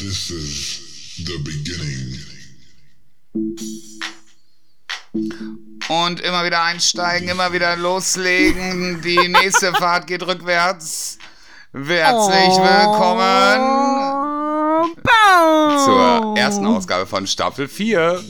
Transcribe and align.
This 0.00 0.30
is 0.30 0.80
the 1.26 1.36
beginning. 1.44 2.16
Und 5.90 6.20
immer 6.20 6.42
wieder 6.42 6.62
einsteigen, 6.62 7.28
immer 7.28 7.52
wieder 7.52 7.76
loslegen. 7.76 9.02
Die 9.02 9.28
nächste 9.28 9.72
Fahrt 9.78 10.06
geht 10.06 10.22
rückwärts. 10.26 11.18
Herzlich 11.74 12.56
willkommen 12.56 13.60
zur 15.84 16.34
ersten 16.34 16.64
Ausgabe 16.64 17.06
von 17.06 17.26
Staffel 17.26 17.68
4. 17.68 18.24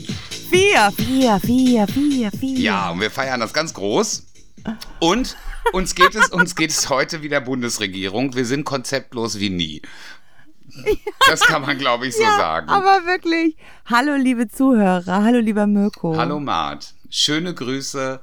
4, 0.51 0.93
4, 0.97 1.39
4, 1.39 1.87
4, 1.87 2.31
4. 2.33 2.59
Ja, 2.59 2.91
und 2.91 3.01
wir 3.01 3.13
feiern 3.13 3.39
das 3.39 3.53
ganz 3.53 3.73
groß. 3.75 4.25
Und 4.99 5.37
uns 5.73 5.95
geht 5.95 6.17
es, 6.17 6.31
uns 6.31 6.57
geht 6.57 6.71
es 6.71 6.89
heute 6.89 7.23
wie 7.23 7.29
der 7.29 7.41
Bundesregierung. 7.41 8.35
Wir 8.35 8.45
sind 8.45 8.65
konzeptlos 8.65 9.39
wie 9.39 9.51
nie. 9.51 9.83
Das 11.29 11.41
kann 11.41 11.63
man, 11.63 11.79
glaube 11.79 12.09
ich, 12.09 12.17
so 12.17 12.23
ja, 12.23 12.37
sagen. 12.37 12.69
Aber 12.69 13.07
wirklich. 13.07 13.57
Hallo, 13.87 14.17
liebe 14.17 14.49
Zuhörer. 14.49 15.23
Hallo, 15.23 15.39
lieber 15.39 15.67
Mirko. 15.67 16.17
Hallo, 16.17 16.41
Mart. 16.41 16.95
Schöne 17.09 17.55
Grüße 17.55 18.21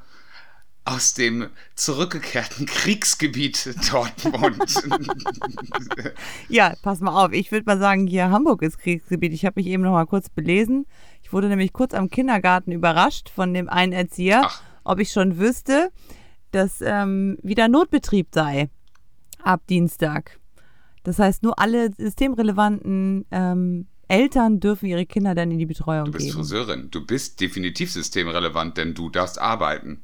aus 0.88 1.14
dem 1.14 1.50
zurückgekehrten 1.76 2.66
Kriegsgebiet 2.66 3.76
Dortmund. 3.92 4.84
ja, 6.50 6.74
pass 6.82 7.02
mal 7.02 7.26
auf. 7.26 7.34
Ich 7.34 7.52
würde 7.52 7.66
mal 7.66 7.78
sagen, 7.78 8.08
hier 8.08 8.30
Hamburg 8.30 8.62
ist 8.62 8.78
Kriegsgebiet. 8.80 9.34
Ich 9.34 9.46
habe 9.46 9.60
mich 9.60 9.68
eben 9.68 9.84
noch 9.84 9.92
mal 9.92 10.06
kurz 10.06 10.30
belesen. 10.30 10.86
Ich 11.24 11.34
wurde 11.34 11.50
nämlich 11.50 11.74
kurz 11.74 11.94
am 11.94 12.10
Kindergarten 12.10 12.72
überrascht 12.72 13.30
von 13.30 13.54
dem 13.54 13.68
einen 13.68 13.92
Erzieher, 13.92 14.44
Ach. 14.46 14.62
ob 14.86 15.00
ich 15.00 15.12
schon 15.12 15.38
wüsste, 15.38 15.92
dass 16.52 16.82
ähm, 16.82 17.38
wieder 17.44 17.68
Notbetrieb 17.68 18.28
sei 18.32 18.70
ab 19.44 19.62
Dienstag. 19.68 20.40
Das 21.08 21.18
heißt, 21.20 21.42
nur 21.42 21.58
alle 21.58 21.90
systemrelevanten 21.96 23.26
ähm, 23.32 23.88
Eltern 24.10 24.60
dürfen 24.60 24.88
ihre 24.88 25.06
Kinder 25.06 25.34
dann 25.36 25.52
in 25.52 25.58
die 25.58 25.66
Betreuung 25.66 26.04
geben. 26.04 26.12
Du 26.12 26.18
bist 26.18 26.26
geben. 26.26 26.38
Friseurin. 26.38 26.92
Du 26.92 27.06
bist 27.06 27.40
definitiv 27.40 27.94
systemrelevant, 27.94 28.76
denn 28.76 28.94
du 28.94 29.10
darfst 29.10 29.40
arbeiten. 29.40 30.02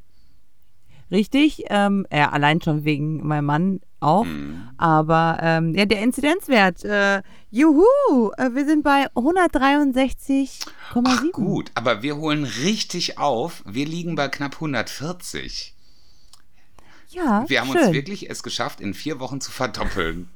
Richtig, 1.12 1.66
ähm, 1.68 2.08
ja, 2.10 2.32
allein 2.32 2.62
schon 2.62 2.86
wegen 2.86 3.28
meinem 3.28 3.44
Mann 3.44 3.82
auch. 4.00 4.24
Mhm. 4.24 4.70
Aber 4.78 5.40
ähm, 5.42 5.76
ja, 5.76 5.86
der 5.86 6.02
Inzidenzwert, 6.02 6.86
äh, 6.86 7.22
juhu, 7.52 8.32
äh, 8.38 8.52
wir 8.54 8.66
sind 8.66 8.84
bei 8.84 9.08
163,7. 9.08 11.34
Gut, 11.34 11.70
aber 11.76 12.02
wir 12.02 12.16
holen 12.16 12.46
richtig 12.46 13.18
auf. 13.18 13.62
Wir 13.68 13.86
liegen 13.86 14.16
bei 14.16 14.30
knapp 14.30 14.56
140. 14.56 15.76
Ja, 17.10 17.44
Wir 17.50 17.60
haben 17.60 17.74
schön. 17.74 17.88
uns 17.88 17.94
wirklich 17.94 18.30
es 18.30 18.42
geschafft, 18.42 18.80
in 18.80 18.94
vier 18.94 19.20
Wochen 19.20 19.42
zu 19.42 19.52
verdoppeln. 19.52 20.30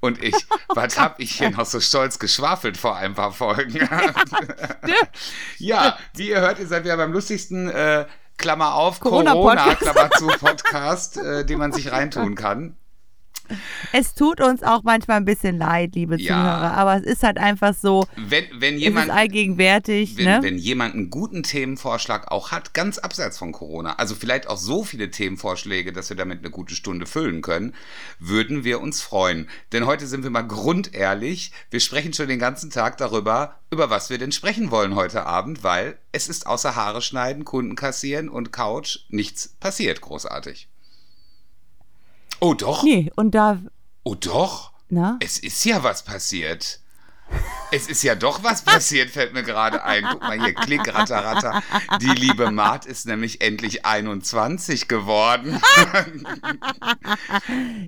Und 0.00 0.22
ich, 0.22 0.34
was 0.68 0.98
hab 0.98 1.20
ich 1.20 1.32
hier 1.32 1.50
noch 1.50 1.66
so 1.66 1.80
stolz 1.80 2.18
geschwafelt 2.18 2.76
vor 2.76 2.96
ein 2.96 3.14
paar 3.14 3.32
Folgen? 3.32 3.88
ja, 5.58 5.98
wie 6.14 6.30
ihr 6.30 6.40
hört, 6.40 6.58
ihr 6.58 6.66
seid 6.66 6.86
ja 6.86 6.96
beim 6.96 7.12
lustigsten 7.12 7.68
äh, 7.68 8.06
Klammer 8.38 8.74
auf, 8.74 9.00
Corona, 9.00 9.32
Corona 9.32 9.74
Klammer 9.74 10.10
zu 10.10 10.26
Podcast, 10.26 11.16
äh, 11.16 11.44
den 11.44 11.58
man 11.58 11.72
sich 11.72 11.92
reintun 11.92 12.34
kann. 12.34 12.76
Es 13.92 14.14
tut 14.14 14.40
uns 14.40 14.62
auch 14.62 14.82
manchmal 14.82 15.18
ein 15.18 15.24
bisschen 15.24 15.58
leid, 15.58 15.94
liebe 15.94 16.20
ja. 16.20 16.34
Zuhörer, 16.34 16.74
aber 16.74 16.96
es 16.96 17.04
ist 17.04 17.22
halt 17.22 17.38
einfach 17.38 17.74
so. 17.74 18.06
Wenn, 18.16 18.44
wenn 18.54 18.78
jemand, 18.78 19.08
es 19.08 19.12
ist 19.12 19.18
allgegenwärtig. 19.18 20.16
Wenn, 20.16 20.24
ne? 20.24 20.38
wenn 20.42 20.58
jemand 20.58 20.94
einen 20.94 21.10
guten 21.10 21.42
Themenvorschlag 21.42 22.30
auch 22.30 22.52
hat, 22.52 22.74
ganz 22.74 22.98
abseits 22.98 23.38
von 23.38 23.52
Corona, 23.52 23.94
also 23.96 24.14
vielleicht 24.14 24.48
auch 24.48 24.56
so 24.56 24.84
viele 24.84 25.10
Themenvorschläge, 25.10 25.92
dass 25.92 26.08
wir 26.08 26.16
damit 26.16 26.40
eine 26.40 26.50
gute 26.50 26.74
Stunde 26.74 27.06
füllen 27.06 27.42
können, 27.42 27.74
würden 28.18 28.64
wir 28.64 28.80
uns 28.80 29.02
freuen. 29.02 29.48
Denn 29.72 29.86
heute 29.86 30.06
sind 30.06 30.22
wir 30.22 30.30
mal 30.30 30.42
grundehrlich. 30.42 31.52
Wir 31.70 31.80
sprechen 31.80 32.12
schon 32.12 32.28
den 32.28 32.38
ganzen 32.38 32.70
Tag 32.70 32.96
darüber, 32.98 33.60
über 33.70 33.90
was 33.90 34.10
wir 34.10 34.18
denn 34.18 34.32
sprechen 34.32 34.70
wollen 34.70 34.94
heute 34.94 35.26
Abend, 35.26 35.64
weil 35.64 35.98
es 36.12 36.28
ist 36.28 36.46
außer 36.46 36.76
Haare 36.76 37.02
schneiden, 37.02 37.44
Kunden 37.44 37.76
kassieren 37.76 38.28
und 38.28 38.52
Couch 38.52 39.00
nichts 39.08 39.48
passiert 39.60 40.00
großartig. 40.00 40.68
Oh 42.42 42.54
doch. 42.54 42.82
Nee, 42.82 43.08
und 43.14 43.36
da. 43.36 43.60
Oh 44.02 44.16
doch. 44.16 44.72
Na? 44.88 45.16
Es 45.20 45.38
ist 45.38 45.64
ja 45.64 45.84
was 45.84 46.02
passiert. 46.02 46.80
Es 47.70 47.86
ist 47.86 48.02
ja 48.02 48.16
doch 48.16 48.42
was 48.42 48.62
passiert, 48.62 49.10
fällt 49.10 49.32
mir 49.32 49.44
gerade 49.44 49.84
ein. 49.84 50.04
Guck 50.10 50.22
mal 50.22 50.42
hier, 50.42 50.52
klick, 50.52 50.92
ratter, 50.92 51.24
ratter. 51.24 51.62
Die 52.00 52.08
liebe 52.08 52.50
Mart 52.50 52.84
ist 52.84 53.06
nämlich 53.06 53.42
endlich 53.42 53.86
21 53.86 54.88
geworden. 54.88 55.60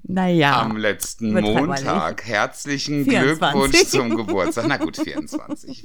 naja. 0.05 0.61
Am 0.61 0.77
letzten 0.77 1.39
Montag. 1.39 2.25
Herzlichen 2.25 3.05
24. 3.05 3.41
Glückwunsch 3.41 3.89
zum 3.89 4.17
Geburtstag. 4.17 4.67
Na 4.69 4.77
gut, 4.77 4.97
24. 4.97 5.85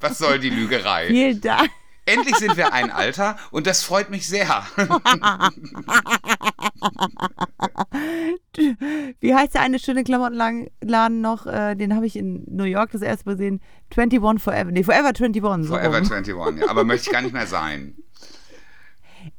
Was 0.00 0.16
soll 0.16 0.38
die 0.38 0.50
Lügerei? 0.50 1.08
Vielen 1.08 1.40
Dank. 1.42 1.70
Endlich 2.06 2.36
sind 2.36 2.56
wir 2.56 2.72
ein 2.72 2.90
Alter 2.90 3.36
und 3.50 3.66
das 3.66 3.82
freut 3.82 4.10
mich 4.10 4.26
sehr. 4.28 4.62
Wie 9.20 9.34
heißt 9.34 9.54
der 9.54 9.62
eine 9.62 9.78
schöne 9.78 10.04
Klamottenladen 10.04 11.20
noch? 11.20 11.46
Äh, 11.46 11.74
den 11.74 11.94
habe 11.94 12.06
ich 12.06 12.16
in 12.16 12.44
New 12.48 12.64
York 12.64 12.92
das 12.92 13.02
erste 13.02 13.26
Mal 13.26 13.32
gesehen. 13.32 13.60
21 13.96 14.42
Forever. 14.42 14.70
Nee, 14.70 14.84
Forever 14.84 15.08
21. 15.08 15.42
So 15.42 15.74
Forever 15.74 15.98
rum. 15.98 16.10
21, 16.10 16.34
ja. 16.60 16.68
Aber 16.68 16.84
möchte 16.84 17.08
ich 17.08 17.12
gar 17.12 17.22
nicht 17.22 17.34
mehr 17.34 17.46
sein. 17.46 17.96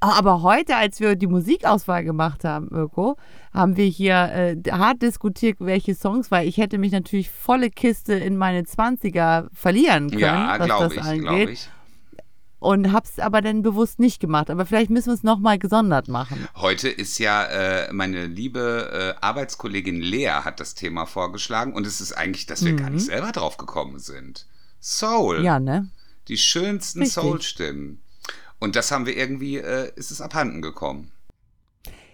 Aber 0.01 0.41
heute, 0.41 0.75
als 0.75 0.99
wir 0.99 1.15
die 1.15 1.27
Musikauswahl 1.27 2.03
gemacht 2.03 2.43
haben, 2.43 2.67
Mirko, 2.71 3.15
haben 3.53 3.77
wir 3.77 3.85
hier 3.85 4.15
äh, 4.15 4.57
hart 4.69 5.01
diskutiert, 5.01 5.57
welche 5.59 5.95
Songs, 5.95 6.29
weil 6.29 6.47
ich 6.47 6.57
hätte 6.57 6.77
mich 6.77 6.91
natürlich 6.91 7.31
volle 7.31 7.69
Kiste 7.69 8.13
in 8.13 8.35
meine 8.35 8.63
20er 8.63 9.47
verlieren 9.53 10.09
können, 10.09 10.19
ja, 10.19 10.59
was 10.59 10.67
das 10.67 10.93
ich, 10.93 11.01
angeht. 11.01 11.49
Ich 11.49 11.69
und 12.59 12.91
hab's 12.91 13.19
aber 13.19 13.41
dann 13.41 13.61
bewusst 13.61 13.99
nicht 13.99 14.19
gemacht. 14.19 14.49
Aber 14.49 14.65
vielleicht 14.65 14.89
müssen 14.89 15.07
wir 15.07 15.13
es 15.13 15.23
nochmal 15.23 15.59
gesondert 15.59 16.07
machen. 16.07 16.47
Heute 16.55 16.89
ist 16.89 17.19
ja 17.19 17.45
äh, 17.45 17.93
meine 17.93 18.25
liebe 18.25 19.15
äh, 19.19 19.25
Arbeitskollegin 19.25 20.01
Lea 20.01 20.41
hat 20.43 20.59
das 20.59 20.75
Thema 20.75 21.05
vorgeschlagen 21.05 21.73
und 21.73 21.85
es 21.85 22.01
ist 22.01 22.13
eigentlich, 22.13 22.45
dass 22.45 22.63
wir 22.65 22.73
mhm. 22.73 22.77
gar 22.77 22.89
nicht 22.89 23.05
selber 23.05 23.31
drauf 23.31 23.57
gekommen 23.57 23.99
sind. 23.99 24.47
Soul. 24.81 25.43
Ja, 25.43 25.59
ne? 25.59 25.89
Die 26.27 26.37
schönsten 26.37 27.05
Soul-Stimmen. 27.05 28.01
Und 28.59 28.75
das 28.75 28.91
haben 28.91 29.05
wir 29.05 29.15
irgendwie, 29.15 29.57
äh, 29.57 29.91
ist 29.95 30.11
es 30.11 30.19
abhanden 30.19 30.61
gekommen. 30.61 31.11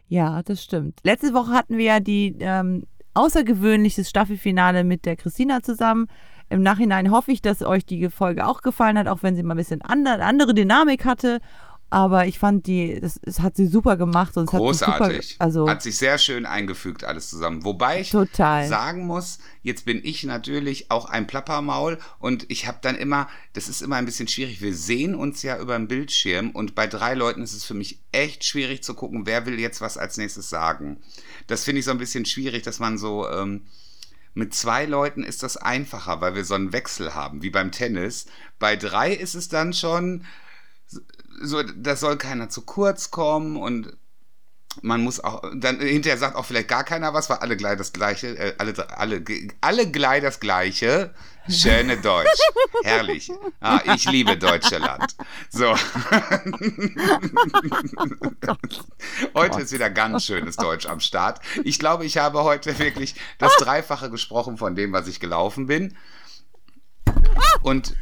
Ja, 0.07 0.43
das 0.43 0.63
stimmt. 0.63 0.99
Letzte 1.03 1.33
Woche 1.33 1.51
hatten 1.51 1.77
wir 1.77 1.85
ja 1.85 1.99
die 1.99 2.35
ähm, 2.39 2.83
außergewöhnliches 3.13 4.09
Staffelfinale 4.09 4.83
mit 4.83 5.05
der 5.05 5.15
Christina 5.15 5.63
zusammen. 5.63 6.07
Im 6.53 6.61
Nachhinein 6.61 7.09
hoffe 7.09 7.31
ich, 7.31 7.41
dass 7.41 7.63
euch 7.63 7.83
die 7.83 8.09
Folge 8.09 8.45
auch 8.45 8.61
gefallen 8.61 8.99
hat, 8.99 9.07
auch 9.07 9.23
wenn 9.23 9.35
sie 9.35 9.41
mal 9.41 9.55
ein 9.55 9.57
bisschen 9.57 9.81
andere, 9.81 10.23
andere 10.23 10.53
Dynamik 10.53 11.03
hatte. 11.03 11.41
Aber 11.89 12.27
ich 12.27 12.37
fand 12.37 12.67
die, 12.67 12.99
das, 12.99 13.19
es 13.23 13.39
hat 13.39 13.55
sie 13.55 13.65
super 13.65 13.97
gemacht. 13.97 14.37
Und 14.37 14.45
Großartig. 14.45 15.17
Hat, 15.17 15.23
super, 15.23 15.43
also 15.43 15.67
hat 15.67 15.81
sich 15.81 15.97
sehr 15.97 16.19
schön 16.19 16.45
eingefügt, 16.45 17.05
alles 17.05 17.31
zusammen. 17.31 17.63
Wobei 17.63 18.01
ich 18.01 18.11
total. 18.11 18.67
sagen 18.67 19.07
muss, 19.07 19.39
jetzt 19.63 19.85
bin 19.85 19.99
ich 20.03 20.23
natürlich 20.23 20.91
auch 20.91 21.05
ein 21.05 21.25
Plappermaul 21.25 21.97
und 22.19 22.45
ich 22.51 22.67
habe 22.67 22.77
dann 22.83 22.95
immer, 22.95 23.27
das 23.53 23.67
ist 23.67 23.81
immer 23.81 23.95
ein 23.95 24.05
bisschen 24.05 24.27
schwierig. 24.27 24.61
Wir 24.61 24.75
sehen 24.75 25.15
uns 25.15 25.41
ja 25.41 25.59
über 25.59 25.75
den 25.75 25.87
Bildschirm 25.87 26.51
und 26.51 26.75
bei 26.75 26.85
drei 26.85 27.15
Leuten 27.15 27.41
ist 27.41 27.53
es 27.53 27.63
für 27.63 27.73
mich 27.73 27.99
echt 28.11 28.43
schwierig 28.43 28.83
zu 28.83 28.93
gucken, 28.93 29.25
wer 29.25 29.47
will 29.47 29.59
jetzt 29.59 29.81
was 29.81 29.97
als 29.97 30.17
nächstes 30.17 30.49
sagen. 30.51 31.01
Das 31.47 31.63
finde 31.63 31.79
ich 31.79 31.85
so 31.85 31.91
ein 31.91 31.97
bisschen 31.97 32.25
schwierig, 32.25 32.61
dass 32.61 32.77
man 32.77 32.99
so. 32.99 33.27
Ähm, 33.27 33.63
mit 34.33 34.53
zwei 34.53 34.85
Leuten 34.85 35.23
ist 35.23 35.43
das 35.43 35.57
einfacher, 35.57 36.21
weil 36.21 36.35
wir 36.35 36.45
so 36.45 36.55
einen 36.55 36.73
Wechsel 36.73 37.13
haben, 37.13 37.41
wie 37.43 37.49
beim 37.49 37.71
Tennis. 37.71 38.25
Bei 38.59 38.75
drei 38.75 39.13
ist 39.13 39.35
es 39.35 39.47
dann 39.47 39.73
schon 39.73 40.25
so, 41.41 41.61
da 41.63 41.95
soll 41.95 42.17
keiner 42.17 42.49
zu 42.49 42.61
kurz 42.61 43.11
kommen 43.11 43.57
und 43.57 43.95
man 44.81 45.01
muss 45.01 45.19
auch, 45.19 45.43
dann 45.55 45.79
hinterher 45.79 46.17
sagt 46.17 46.35
auch 46.35 46.45
vielleicht 46.45 46.67
gar 46.67 46.83
keiner 46.83 47.13
was, 47.13 47.29
weil 47.29 47.37
alle 47.37 47.57
gleich 47.57 47.77
das 47.77 47.93
Gleiche, 47.93 48.37
äh, 48.37 48.55
alle, 48.57 48.89
alle, 48.97 49.23
alle 49.61 49.91
gleich 49.91 50.21
das 50.21 50.39
Gleiche. 50.39 51.13
Schöne 51.49 51.97
Deutsch. 51.97 52.39
Herrlich. 52.83 53.31
Ah, 53.59 53.81
ich 53.95 54.05
liebe 54.05 54.37
Deutschland. 54.37 55.15
So. 55.49 55.75
heute 59.35 59.61
ist 59.61 59.71
wieder 59.73 59.89
ganz 59.89 60.25
schönes 60.25 60.55
Deutsch 60.55 60.85
am 60.85 60.99
Start. 60.99 61.41
Ich 61.63 61.79
glaube, 61.79 62.05
ich 62.05 62.17
habe 62.17 62.43
heute 62.43 62.79
wirklich 62.79 63.15
das 63.39 63.55
Dreifache 63.57 64.09
gesprochen 64.09 64.57
von 64.57 64.75
dem, 64.75 64.93
was 64.93 65.07
ich 65.07 65.19
gelaufen 65.19 65.67
bin. 65.67 65.97
Und 67.61 67.95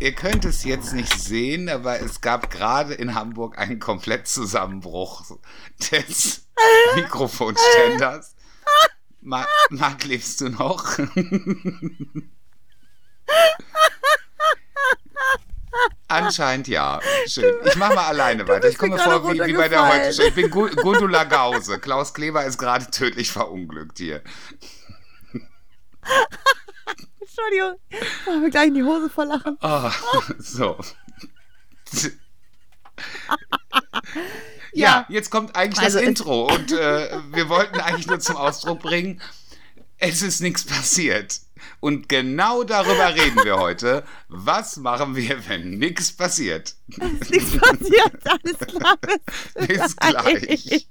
Ihr 0.00 0.12
könnt 0.12 0.44
es 0.44 0.64
jetzt 0.64 0.92
nicht 0.92 1.18
sehen, 1.18 1.68
aber 1.68 2.00
es 2.00 2.20
gab 2.20 2.50
gerade 2.50 2.94
in 2.94 3.14
Hamburg 3.14 3.56
einen 3.58 3.78
Komplettzusammenbruch 3.78 5.24
des 5.90 6.46
Mikrofonständers. 6.96 8.33
Marc, 9.24 9.48
Marc 9.70 10.04
lebst 10.04 10.40
du 10.42 10.50
noch? 10.50 10.98
Anscheinend 16.08 16.68
ja. 16.68 17.00
Schön. 17.26 17.54
Ich 17.64 17.76
mache 17.76 17.94
mal 17.94 18.06
alleine 18.06 18.46
weiter. 18.46 18.68
Ich 18.68 18.76
komme 18.76 18.98
vor 18.98 19.32
wie, 19.32 19.40
wie, 19.46 19.54
bei 19.54 19.68
der 19.68 19.88
heute. 19.88 20.22
Ich 20.22 20.34
bin 20.34 20.50
Gundula 20.50 21.24
Gause. 21.24 21.80
Klaus 21.80 22.12
Kleber 22.12 22.44
ist 22.44 22.58
gerade 22.58 22.90
tödlich 22.90 23.32
verunglückt 23.32 23.98
hier. 23.98 24.22
Entschuldigung. 27.18 27.80
Machen 28.26 28.42
wir 28.42 28.50
gleich 28.50 28.68
in 28.68 28.74
die 28.74 28.82
Hose 28.82 29.08
voll 29.08 29.26
lachen. 29.26 29.56
Oh, 29.62 29.90
so. 30.38 30.78
Ja, 34.74 35.06
jetzt 35.08 35.30
kommt 35.30 35.54
eigentlich 35.56 35.84
Also 35.84 35.98
das 35.98 36.06
Intro 36.06 36.46
und 36.46 36.72
äh, 36.72 37.18
wir 37.32 37.48
wollten 37.48 37.80
eigentlich 37.80 38.06
nur 38.06 38.20
zum 38.20 38.36
Ausdruck 38.36 38.80
bringen, 38.80 39.20
es 39.98 40.22
ist 40.22 40.40
nichts 40.40 40.64
passiert. 40.64 41.40
Und 41.80 42.08
genau 42.08 42.64
darüber 42.64 43.14
reden 43.14 43.44
wir 43.44 43.58
heute. 43.58 44.04
Was 44.28 44.76
machen 44.76 45.16
wir, 45.16 45.48
wenn 45.48 45.78
nichts 45.78 46.12
passiert? 46.12 46.74
Nichts 46.88 47.56
passiert. 47.56 48.14
Alles 48.24 48.58
klar. 48.58 48.98
Bis 49.66 49.96
gleich. 49.96 50.88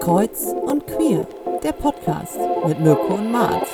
Kreuz 0.00 0.42
und 0.66 0.86
Queer, 0.86 1.26
der 1.62 1.72
Podcast 1.72 2.36
mit 2.66 2.80
Mirko 2.80 3.14
und 3.14 3.30
Marz. 3.30 3.68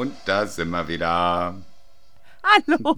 Und 0.00 0.16
da 0.24 0.46
sind 0.46 0.70
wir 0.70 0.88
wieder. 0.88 1.60
Hallo, 2.42 2.96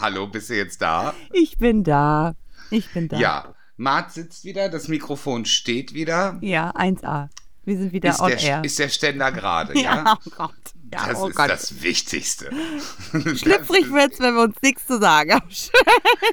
Hallo, 0.00 0.28
bist 0.28 0.48
du 0.50 0.54
jetzt 0.56 0.80
da? 0.80 1.12
ich 1.32 1.58
bin 1.58 1.82
da. 1.82 2.36
Ich 2.70 2.92
bin 2.92 3.08
da. 3.08 3.18
Ja. 3.18 3.54
Mart 3.76 4.12
sitzt 4.12 4.44
wieder, 4.44 4.68
das 4.68 4.86
Mikrofon 4.86 5.46
steht 5.46 5.92
wieder. 5.92 6.38
Ja, 6.42 6.70
1A. 6.76 7.28
Wir 7.64 7.76
sind 7.76 7.90
wieder 7.92 8.10
Ist 8.10 8.20
on 8.20 8.28
der, 8.28 8.38
air. 8.40 8.62
ist 8.64 8.78
der 8.78 8.88
Ständer 8.88 9.32
gerade, 9.32 9.74
ja? 9.80 10.04
ja, 10.04 10.16
oh 10.24 10.30
Gott. 10.36 10.54
Ja, 10.92 11.08
Das 11.08 11.22
oh 11.22 11.26
ist 11.26 11.34
Gott. 11.34 11.50
das 11.50 11.82
Wichtigste. 11.82 12.50
Schlüpfrig 13.10 13.90
wird's, 13.92 14.20
wenn 14.20 14.34
wir 14.34 14.42
uns 14.44 14.62
nichts 14.62 14.86
zu 14.86 15.00
sagen 15.00 15.32
haben. 15.32 15.48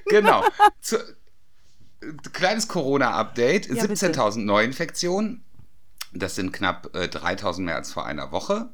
Genau. 0.05 0.43
Zu, 0.81 0.97
kleines 2.31 2.67
Corona-Update. 2.67 3.69
Ja, 3.75 3.87
bitte. 3.87 4.05
17.000 4.05 4.37
Neuinfektionen. 4.45 5.43
Das 6.13 6.35
sind 6.35 6.53
knapp 6.53 6.95
äh, 6.95 7.05
3.000 7.05 7.61
mehr 7.61 7.75
als 7.75 7.91
vor 7.91 8.05
einer 8.05 8.31
Woche. 8.31 8.71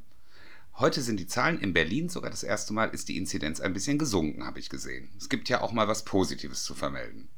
Heute 0.78 1.02
sind 1.02 1.20
die 1.20 1.28
Zahlen 1.28 1.60
in 1.60 1.72
Berlin 1.72 2.10
sogar 2.10 2.32
das 2.32 2.42
erste 2.42 2.74
Mal 2.74 2.90
ist 2.90 3.08
die 3.08 3.18
Inzidenz 3.18 3.60
ein 3.62 3.74
bisschen 3.74 4.00
gesunken, 4.00 4.46
habe 4.46 4.60
ich 4.60 4.70
gesehen. 4.70 5.10
Es 5.18 5.30
gibt 5.30 5.48
ja 5.48 5.62
auch 5.62 5.72
mal 5.72 5.88
was 5.88 6.04
Positives 6.04 6.64
zu 6.64 6.74
vermelden. 6.74 7.30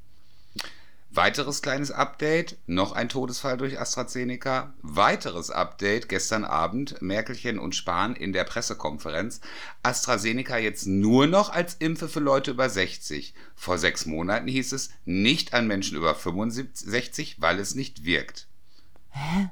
Weiteres 1.12 1.62
kleines 1.62 1.92
Update, 1.92 2.58
noch 2.66 2.92
ein 2.94 3.08
Todesfall 3.08 3.58
durch 3.58 3.80
AstraZeneca. 3.80 4.74
Weiteres 4.82 5.50
Update, 5.50 6.10
gestern 6.10 6.44
Abend, 6.44 7.02
Merkelchen 7.02 7.60
und 7.60 7.76
Spahn 7.76 8.16
in 8.16 8.34
der 8.34 8.44
Pressekonferenz. 8.44 9.40
AstraZeneca 9.84 10.58
jetzt 10.58 10.88
nur 10.88 11.28
noch 11.28 11.50
als 11.50 11.76
Impfe 11.76 12.10
für 12.10 12.20
Leute 12.20 12.52
über 12.52 12.70
60. 12.70 13.34
Vor 13.56 13.78
sechs 13.78 14.06
Monaten 14.06 14.48
hieß 14.48 14.74
es 14.74 14.90
nicht 15.06 15.54
an 15.54 15.68
Menschen 15.68 15.98
über 15.98 16.16
65, 16.16 17.38
weil 17.40 17.60
es 17.60 17.76
nicht 17.76 18.04
wirkt. 18.04 18.48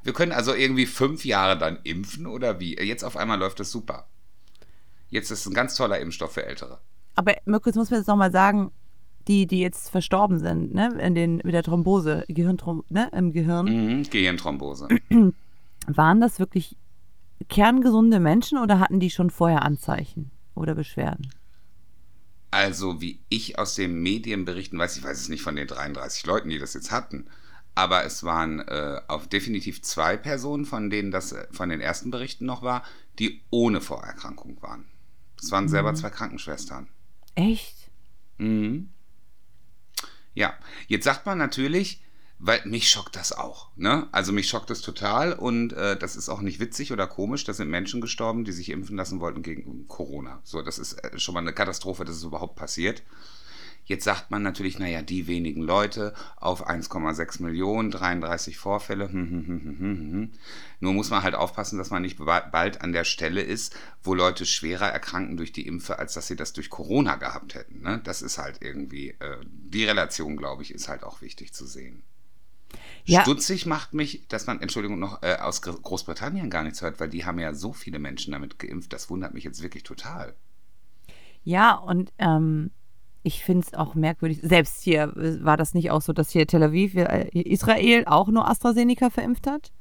Wir 0.03 0.13
können 0.13 0.31
also 0.31 0.53
irgendwie 0.53 0.85
fünf 0.85 1.25
Jahre 1.25 1.57
dann 1.57 1.79
impfen 1.83 2.27
oder 2.27 2.59
wie? 2.59 2.75
Jetzt 2.75 3.03
auf 3.03 3.15
einmal 3.17 3.39
läuft 3.39 3.59
das 3.59 3.71
super. 3.71 4.07
Jetzt 5.09 5.31
ist 5.31 5.41
es 5.41 5.45
ein 5.45 5.53
ganz 5.53 5.75
toller 5.75 5.99
Impfstoff 5.99 6.33
für 6.33 6.45
Ältere. 6.45 6.79
Aber 7.15 7.33
jetzt 7.35 7.75
muss 7.75 7.91
man 7.91 7.99
jetzt 7.99 8.07
nochmal 8.07 8.31
sagen, 8.31 8.71
die, 9.27 9.47
die 9.47 9.59
jetzt 9.59 9.89
verstorben 9.89 10.39
sind, 10.39 10.73
ne, 10.73 10.97
in 10.99 11.15
den, 11.15 11.35
mit 11.37 11.53
der 11.53 11.63
Thrombose, 11.63 12.25
Gehirntrom 12.27 12.83
ne, 12.89 13.09
im 13.13 13.31
Gehirn, 13.31 13.65
Mhm, 13.65 14.03
Gehirnthrombose. 14.09 14.87
waren 15.87 16.19
das 16.21 16.39
wirklich 16.39 16.75
kerngesunde 17.49 18.19
Menschen 18.19 18.57
oder 18.57 18.79
hatten 18.79 18.99
die 18.99 19.09
schon 19.09 19.29
vorher 19.29 19.63
Anzeichen 19.63 20.31
oder 20.55 20.75
Beschwerden? 20.75 21.29
Also, 22.51 23.01
wie 23.01 23.19
ich 23.29 23.57
aus 23.57 23.75
den 23.75 24.01
Medien 24.01 24.45
berichten 24.45 24.77
weiß, 24.77 24.97
ich 24.97 25.03
weiß 25.03 25.19
es 25.19 25.29
nicht 25.29 25.41
von 25.41 25.55
den 25.55 25.67
33 25.67 26.25
Leuten, 26.25 26.49
die 26.49 26.59
das 26.59 26.73
jetzt 26.73 26.91
hatten, 26.91 27.25
aber 27.75 28.03
es 28.05 28.23
waren 28.23 28.59
äh, 28.59 29.01
auf 29.07 29.27
definitiv 29.27 29.81
zwei 29.81 30.17
Personen, 30.17 30.65
von 30.65 30.89
denen 30.89 31.11
das 31.11 31.31
äh, 31.31 31.47
von 31.51 31.69
den 31.69 31.81
ersten 31.81 32.11
Berichten 32.11 32.45
noch 32.45 32.61
war, 32.61 32.83
die 33.19 33.41
ohne 33.49 33.81
Vorerkrankung 33.81 34.61
waren. 34.61 34.85
Das 35.39 35.51
waren 35.51 35.67
selber 35.67 35.93
zwei 35.93 36.09
Krankenschwestern. 36.09 36.87
Echt? 37.35 37.75
Mhm. 38.37 38.89
Ja, 40.33 40.53
jetzt 40.87 41.03
sagt 41.03 41.25
man 41.25 41.37
natürlich, 41.37 42.01
weil 42.39 42.61
mich 42.65 42.89
schockt 42.89 43.15
das 43.15 43.31
auch. 43.31 43.69
Ne? 43.75 44.07
Also 44.11 44.31
mich 44.31 44.49
schockt 44.49 44.69
das 44.69 44.81
total 44.81 45.33
und 45.33 45.73
äh, 45.73 45.97
das 45.97 46.15
ist 46.15 46.29
auch 46.29 46.41
nicht 46.41 46.59
witzig 46.59 46.91
oder 46.91 47.07
komisch. 47.07 47.43
Da 47.43 47.53
sind 47.53 47.69
Menschen 47.69 48.01
gestorben, 48.01 48.43
die 48.43 48.51
sich 48.51 48.69
impfen 48.69 48.97
lassen 48.97 49.19
wollten 49.19 49.43
gegen 49.43 49.87
Corona. 49.87 50.41
So, 50.43 50.61
das 50.61 50.79
ist 50.79 50.93
äh, 50.93 51.17
schon 51.19 51.33
mal 51.33 51.39
eine 51.39 51.53
Katastrophe, 51.53 52.05
dass 52.05 52.17
es 52.17 52.23
überhaupt 52.23 52.55
passiert. 52.55 53.03
Jetzt 53.85 54.05
sagt 54.05 54.31
man 54.31 54.43
natürlich, 54.43 54.79
naja, 54.79 55.01
die 55.01 55.27
wenigen 55.27 55.61
Leute 55.61 56.13
auf 56.37 56.67
1,6 56.67 57.41
Millionen, 57.41 57.91
33 57.91 58.57
Vorfälle. 58.57 59.09
Hm, 59.11 59.29
hm, 59.29 59.47
hm, 59.47 59.61
hm, 59.65 59.79
hm, 59.79 60.11
hm. 60.13 60.31
Nur 60.79 60.93
muss 60.93 61.09
man 61.09 61.23
halt 61.23 61.35
aufpassen, 61.35 61.77
dass 61.77 61.89
man 61.89 62.01
nicht 62.01 62.17
ba- 62.17 62.47
bald 62.51 62.81
an 62.81 62.93
der 62.93 63.03
Stelle 63.03 63.41
ist, 63.41 63.75
wo 64.01 64.13
Leute 64.13 64.45
schwerer 64.45 64.87
erkranken 64.89 65.37
durch 65.37 65.51
die 65.51 65.67
Impfe, 65.67 65.99
als 65.99 66.13
dass 66.13 66.27
sie 66.27 66.35
das 66.35 66.53
durch 66.53 66.69
Corona 66.69 67.15
gehabt 67.17 67.55
hätten. 67.55 67.81
Ne? 67.81 67.99
Das 68.03 68.21
ist 68.21 68.37
halt 68.37 68.61
irgendwie, 68.61 69.09
äh, 69.19 69.37
die 69.43 69.85
Relation, 69.85 70.37
glaube 70.37 70.63
ich, 70.63 70.73
ist 70.73 70.87
halt 70.89 71.03
auch 71.03 71.21
wichtig 71.21 71.53
zu 71.53 71.65
sehen. 71.65 72.03
Ja. 73.05 73.21
Stutzig 73.21 73.65
macht 73.65 73.93
mich, 73.93 74.27
dass 74.27 74.45
man, 74.47 74.61
Entschuldigung, 74.61 74.99
noch 74.99 75.23
äh, 75.23 75.35
aus 75.35 75.61
Gr- 75.61 75.79
Großbritannien 75.81 76.49
gar 76.49 76.63
nichts 76.63 76.81
hört, 76.81 76.99
weil 76.99 77.09
die 77.09 77.25
haben 77.25 77.39
ja 77.39 77.53
so 77.53 77.71
viele 77.73 77.99
Menschen 77.99 78.31
damit 78.33 78.59
geimpft. 78.59 78.91
Das 78.93 79.09
wundert 79.09 79.33
mich 79.33 79.43
jetzt 79.45 79.61
wirklich 79.61 79.83
total. 79.83 80.35
Ja, 81.43 81.73
und 81.75 82.11
ähm, 82.19 82.71
ich 83.23 83.43
finde 83.43 83.65
es 83.65 83.73
auch 83.73 83.95
merkwürdig. 83.95 84.39
Selbst 84.41 84.83
hier 84.83 85.15
äh, 85.17 85.43
war 85.43 85.57
das 85.57 85.73
nicht 85.73 85.91
auch 85.91 86.01
so, 86.01 86.13
dass 86.13 86.29
hier 86.29 86.45
Tel 86.45 86.63
Aviv, 86.63 86.95
äh, 86.95 87.29
Israel 87.31 88.03
auch 88.05 88.27
nur 88.27 88.47
AstraZeneca 88.47 89.09
verimpft 89.09 89.47
hat? 89.47 89.71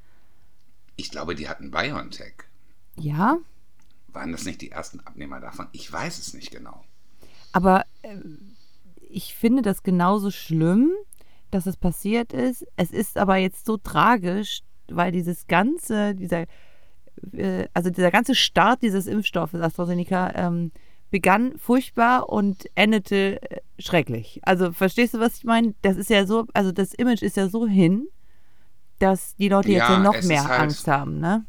Ich 0.96 1.10
glaube, 1.10 1.34
die 1.34 1.48
hatten 1.48 1.70
BioNTech. 1.70 2.34
Ja, 2.96 3.38
Waren 4.12 4.32
das 4.32 4.44
nicht 4.44 4.60
die 4.60 4.70
ersten 4.70 5.00
Abnehmer 5.00 5.40
davon? 5.40 5.68
Ich 5.72 5.90
weiß 5.90 6.18
es 6.18 6.34
nicht 6.34 6.50
genau. 6.50 6.84
aber 7.52 7.84
ähm, 8.02 8.56
ich 9.08 9.34
finde 9.34 9.62
das 9.62 9.82
genauso 9.82 10.30
schlimm, 10.30 10.90
dass 11.50 11.66
es 11.66 11.76
passiert 11.76 12.32
ist. 12.32 12.66
Es 12.76 12.90
ist 12.90 13.18
aber 13.18 13.36
jetzt 13.36 13.66
so 13.66 13.76
tragisch, 13.76 14.62
weil 14.88 15.12
dieses 15.12 15.46
ganze, 15.46 16.14
dieser, 16.14 16.46
äh, 17.32 17.69
also 17.74 17.90
dieser 17.90 18.10
ganze 18.10 18.34
Start 18.34 18.82
dieses 18.82 19.06
Impfstoffes 19.06 19.60
AstraZeneca 19.60 20.32
ähm, 20.34 20.72
begann 21.12 21.56
furchtbar 21.58 22.28
und 22.28 22.69
endete 22.74 23.40
äh, 23.48 23.60
schrecklich. 23.78 24.40
Also 24.42 24.72
verstehst 24.72 25.14
du, 25.14 25.20
was 25.20 25.36
ich 25.36 25.44
meine? 25.44 25.74
Das 25.82 25.96
ist 25.96 26.10
ja 26.10 26.26
so, 26.26 26.46
also 26.54 26.72
das 26.72 26.92
Image 26.94 27.22
ist 27.22 27.36
ja 27.36 27.48
so 27.48 27.69
hin, 27.69 28.08
dass 28.98 29.36
die 29.36 29.48
Leute 29.48 29.69
jetzt 29.70 29.81
Ja, 29.88 29.92
ja 29.92 29.98
noch 30.00 30.20
mehr 30.24 30.48
halt- 30.48 30.60
Angst 30.60 30.88
haben, 30.88 31.20
ne? 31.20 31.44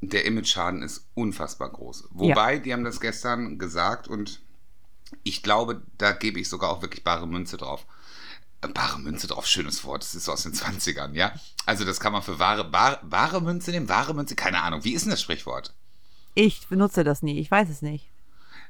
Der 0.00 0.24
Image-Schaden 0.26 0.82
ist 0.82 1.06
unfassbar 1.14 1.70
groß. 1.70 2.08
Wobei, 2.12 2.58
die 2.58 2.72
haben 2.72 2.84
das 2.84 3.00
gestern 3.00 3.58
gesagt 3.58 4.06
und 4.06 4.40
ich 5.24 5.42
glaube, 5.42 5.82
da 5.96 6.12
gebe 6.12 6.38
ich 6.38 6.48
sogar 6.48 6.70
auch 6.70 6.82
wirklich 6.82 7.02
bare 7.02 7.26
Münze 7.26 7.56
drauf. 7.56 7.86
Äh, 8.60 8.68
Bare 8.68 8.98
Münze 9.00 9.26
drauf, 9.26 9.46
schönes 9.46 9.84
Wort, 9.84 10.02
das 10.02 10.14
ist 10.14 10.24
so 10.26 10.32
aus 10.32 10.42
den 10.44 10.52
20ern, 10.54 11.14
ja? 11.14 11.32
Also 11.66 11.84
das 11.84 11.98
kann 12.00 12.12
man 12.12 12.22
für 12.22 12.38
wahre, 12.38 12.64
bare, 12.64 13.00
bare 13.04 13.40
Münze 13.40 13.70
nehmen, 13.72 13.88
wahre 13.88 14.14
Münze, 14.14 14.34
keine 14.36 14.62
Ahnung. 14.62 14.84
Wie 14.84 14.92
ist 14.94 15.02
denn 15.04 15.10
das 15.10 15.22
Sprichwort? 15.22 15.74
Ich 16.40 16.68
benutze 16.68 17.02
das 17.02 17.24
nie, 17.24 17.40
ich 17.40 17.50
weiß 17.50 17.68
es 17.68 17.82
nicht. 17.82 18.06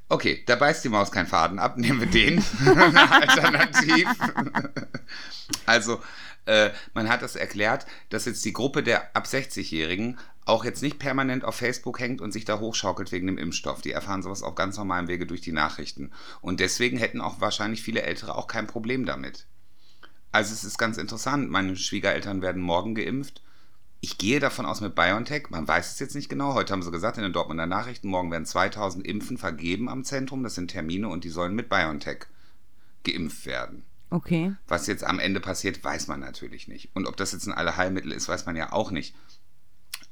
Okay, 0.09 0.43
da 0.47 0.57
beißt 0.57 0.83
die 0.85 0.89
Maus 0.89 1.11
keinen 1.11 1.27
Faden 1.27 1.59
ab, 1.59 1.77
nehmen 1.77 2.01
wir 2.01 2.07
den 2.07 2.39
alternativ. 2.65 4.09
also, 5.67 6.01
äh, 6.47 6.71
man 6.95 7.11
hat 7.11 7.21
das 7.21 7.37
erklärt, 7.37 7.85
dass 8.09 8.25
jetzt 8.25 8.43
die 8.47 8.55
Gruppe 8.55 8.83
der 8.83 9.15
ab 9.15 9.27
60-Jährigen 9.27 10.19
auch 10.47 10.65
jetzt 10.65 10.81
nicht 10.81 10.99
permanent 10.99 11.45
auf 11.45 11.57
Facebook 11.57 12.01
hängt 12.01 12.23
und 12.23 12.33
sich 12.33 12.47
da 12.47 12.59
hochschaukelt 12.59 13.13
wegen 13.13 13.27
dem 13.27 13.37
Impfstoff. 13.37 13.83
Die 13.83 13.93
erfahren 13.93 14.23
sowas 14.23 14.43
auf 14.43 14.55
ganz 14.55 14.79
normalem 14.79 15.09
Wege 15.09 15.27
durch 15.27 15.43
die 15.43 15.53
Nachrichten. 15.53 16.11
Und 16.41 16.61
deswegen 16.61 16.97
hätten 16.97 17.21
auch 17.21 17.43
wahrscheinlich 17.43 17.83
viele 17.83 18.01
Ältere 18.01 18.35
auch 18.35 18.47
kein 18.47 18.67
Problem 18.67 19.05
damit. 19.05 19.47
Also 20.33 20.55
es 20.55 20.65
ist 20.65 20.79
ganz 20.79 20.97
interessant. 20.97 21.51
Meine 21.51 21.77
Schwiegereltern 21.77 22.41
werden 22.41 22.63
morgen 22.63 22.95
geimpft. 22.95 23.43
Ich 24.01 24.17
gehe 24.17 24.39
davon 24.39 24.65
aus 24.65 24.81
mit 24.81 24.95
BioNTech, 24.95 25.51
man 25.51 25.67
weiß 25.67 25.93
es 25.93 25.99
jetzt 25.99 26.15
nicht 26.15 26.29
genau. 26.29 26.55
Heute 26.55 26.73
haben 26.73 26.83
sie 26.83 26.91
gesagt 26.93 27.17
in 27.17 27.25
den 27.25 27.33
Dortmunder 27.33 27.67
Nachrichten, 27.67 28.09
morgen 28.09 28.31
werden 28.31 28.47
2000 28.47 29.05
Impfen 29.05 29.39
vergeben 29.39 29.89
am 29.89 30.05
Zentrum. 30.05 30.45
Das 30.45 30.55
sind 30.55 30.71
Termine 30.71 31.09
und 31.09 31.25
die 31.25 31.31
sollen 31.31 31.55
mit 31.55 31.69
BioNTech 31.69 32.27
geimpft 33.05 33.47
werden. 33.47 33.85
Okay. 34.11 34.55
Was 34.69 34.87
jetzt 34.87 35.05
am 35.05 35.19
Ende 35.19 35.41
passiert, 35.41 35.83
weiß 35.83 36.07
man 36.07 36.21
natürlich 36.21 36.69
nicht. 36.69 36.91
Und 36.95 37.07
ob 37.07 37.17
das 37.17 37.33
jetzt 37.33 37.47
ein 37.47 37.53
Allerheilmittel 37.53 38.13
ist, 38.13 38.29
weiß 38.29 38.47
man 38.47 38.57
ja 38.57 38.73
auch 38.73 38.91
nicht. 38.91 39.15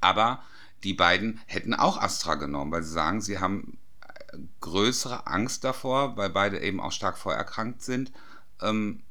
Aber 0.01 0.43
die 0.85 0.93
beiden 0.93 1.41
hätten 1.47 1.73
auch 1.73 2.01
Astra 2.01 2.35
genommen, 2.35 2.73
weil 2.73 2.83
sie 2.83 2.93
sagen, 2.93 3.21
sie 3.21 3.39
haben 3.39 3.79
äh, 4.03 4.39
größere 4.61 5.27
Angst 5.27 5.65
davor, 5.65 6.17
weil 6.17 6.31
beide 6.31 6.61
eben 6.61 6.81
auch 6.81 6.93
stark 6.93 7.17
vorerkrankt 7.17 7.83
sind, 7.83 8.13
ähm, 8.61 9.03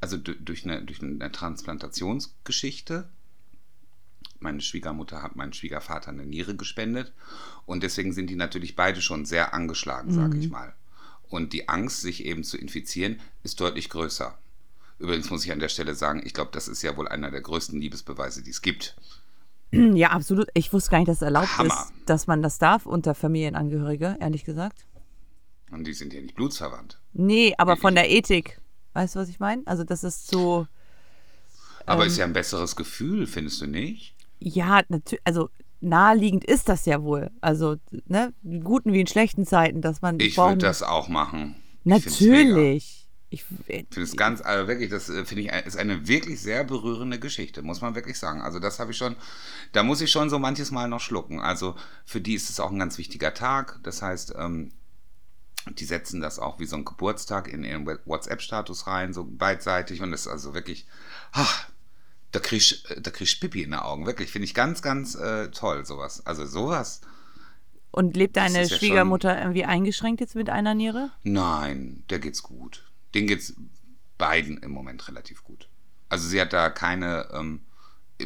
also 0.00 0.16
durch 0.16 0.64
eine, 0.64 0.82
durch 0.82 1.02
eine 1.02 1.30
Transplantationsgeschichte. 1.30 3.08
Meine 4.40 4.60
Schwiegermutter 4.60 5.22
hat 5.22 5.36
meinem 5.36 5.52
Schwiegervater 5.52 6.10
eine 6.10 6.26
Niere 6.26 6.56
gespendet 6.56 7.12
und 7.64 7.82
deswegen 7.82 8.12
sind 8.12 8.28
die 8.28 8.36
natürlich 8.36 8.76
beide 8.76 9.00
schon 9.00 9.24
sehr 9.24 9.54
angeschlagen, 9.54 10.12
sage 10.12 10.38
ich 10.38 10.50
mal. 10.50 10.74
Und 11.28 11.52
die 11.52 11.68
Angst, 11.68 12.02
sich 12.02 12.24
eben 12.24 12.44
zu 12.44 12.56
infizieren, 12.56 13.20
ist 13.42 13.60
deutlich 13.60 13.88
größer. 13.88 14.38
Übrigens 14.98 15.30
muss 15.30 15.44
ich 15.44 15.52
an 15.52 15.58
der 15.58 15.68
Stelle 15.68 15.94
sagen, 15.94 16.22
ich 16.24 16.32
glaube, 16.32 16.50
das 16.52 16.68
ist 16.68 16.82
ja 16.82 16.96
wohl 16.96 17.08
einer 17.08 17.30
der 17.30 17.40
größten 17.40 17.78
Liebesbeweise, 17.78 18.42
die 18.42 18.50
es 18.50 18.62
gibt. 18.62 18.96
Ja, 19.72 20.10
absolut. 20.10 20.48
Ich 20.54 20.72
wusste 20.72 20.90
gar 20.92 20.98
nicht, 20.98 21.08
dass 21.08 21.16
es 21.16 21.22
erlaubt 21.22 21.58
Hammer. 21.58 21.74
ist, 21.74 21.92
dass 22.08 22.26
man 22.28 22.40
das 22.40 22.58
darf 22.58 22.86
unter 22.86 23.14
Familienangehörige, 23.16 24.16
ehrlich 24.20 24.44
gesagt. 24.44 24.86
Und 25.70 25.86
die 25.86 25.92
sind 25.92 26.14
ja 26.14 26.20
nicht 26.20 26.36
blutsverwandt. 26.36 27.00
Nee, 27.12 27.54
aber 27.58 27.76
von 27.76 27.94
der 27.94 28.08
Ethik. 28.08 28.60
Weißt 28.92 29.14
du, 29.14 29.18
was 29.18 29.28
ich 29.28 29.40
meine? 29.40 29.62
Also, 29.66 29.84
das 29.84 30.04
ist 30.04 30.28
so. 30.28 30.66
Aber 31.84 32.02
ähm, 32.02 32.08
ist 32.08 32.16
ja 32.16 32.24
ein 32.24 32.32
besseres 32.32 32.76
Gefühl, 32.76 33.26
findest 33.26 33.60
du 33.60 33.66
nicht? 33.66 34.14
Ja, 34.38 34.82
natürlich. 34.88 35.22
Also, 35.24 35.50
naheliegend 35.80 36.44
ist 36.44 36.68
das 36.68 36.86
ja 36.86 37.02
wohl. 37.02 37.30
Also, 37.40 37.76
ne, 38.06 38.32
in 38.42 38.64
guten 38.64 38.92
wie 38.92 39.00
in 39.00 39.06
schlechten 39.06 39.46
Zeiten, 39.46 39.80
dass 39.80 40.02
man. 40.02 40.20
Ich 40.20 40.36
würde 40.36 40.58
das 40.58 40.82
auch 40.82 41.08
machen. 41.08 41.56
Natürlich. 41.84 43.06
Ich 43.28 43.42
finde 43.42 44.02
es 44.02 44.16
ganz, 44.16 44.40
also 44.40 44.68
wirklich, 44.68 44.88
das 44.88 45.08
äh, 45.08 45.24
finde 45.24 45.42
ich, 45.42 45.66
ist 45.66 45.76
eine 45.76 46.06
wirklich 46.06 46.40
sehr 46.40 46.62
berührende 46.62 47.18
Geschichte, 47.18 47.62
muss 47.62 47.80
man 47.80 47.96
wirklich 47.96 48.18
sagen. 48.18 48.40
Also 48.40 48.60
das 48.60 48.78
habe 48.78 48.92
ich 48.92 48.96
schon, 48.96 49.16
da 49.72 49.82
muss 49.82 50.00
ich 50.00 50.12
schon 50.12 50.30
so 50.30 50.38
manches 50.38 50.70
Mal 50.70 50.88
noch 50.88 51.00
schlucken. 51.00 51.40
Also 51.40 51.74
für 52.04 52.20
die 52.20 52.34
ist 52.34 52.50
es 52.50 52.60
auch 52.60 52.70
ein 52.70 52.78
ganz 52.78 52.98
wichtiger 52.98 53.34
Tag. 53.34 53.80
Das 53.82 54.00
heißt, 54.00 54.34
ähm, 54.38 54.70
die 55.70 55.84
setzen 55.84 56.20
das 56.20 56.38
auch 56.38 56.60
wie 56.60 56.66
so 56.66 56.76
ein 56.76 56.84
Geburtstag 56.84 57.48
in 57.48 57.64
ihren 57.64 57.84
WhatsApp-Status 57.86 58.86
rein, 58.86 59.12
so 59.12 59.24
beidseitig. 59.24 60.02
Und 60.02 60.12
das 60.12 60.22
ist 60.22 60.28
also 60.28 60.54
wirklich, 60.54 60.86
ach, 61.32 61.68
da 62.36 62.40
krieg 62.40 62.58
ich, 62.58 62.84
da 62.84 63.10
krieg 63.10 63.28
ich 63.28 63.40
Pipi 63.40 63.62
in 63.62 63.70
den 63.70 63.80
Augen. 63.80 64.06
Wirklich, 64.06 64.30
finde 64.30 64.44
ich 64.44 64.54
ganz, 64.54 64.82
ganz 64.82 65.14
äh, 65.14 65.50
toll, 65.50 65.84
sowas. 65.84 66.24
Also 66.26 66.46
sowas. 66.46 67.00
Und 67.90 68.16
lebt 68.16 68.36
deine 68.36 68.68
Schwiegermutter 68.68 69.34
ja 69.34 69.40
irgendwie 69.40 69.64
eingeschränkt 69.64 70.20
jetzt 70.20 70.34
mit 70.34 70.50
einer 70.50 70.74
Niere? 70.74 71.10
Nein, 71.22 72.04
der 72.10 72.18
geht's 72.18 72.42
gut 72.42 72.86
denen 73.16 73.26
geht 73.26 73.40
es 73.40 73.54
beiden 74.18 74.58
im 74.58 74.70
Moment 74.70 75.08
relativ 75.08 75.42
gut. 75.42 75.68
Also 76.08 76.28
sie 76.28 76.40
hat 76.40 76.52
da 76.52 76.70
keine, 76.70 77.28
ähm, 77.32 77.62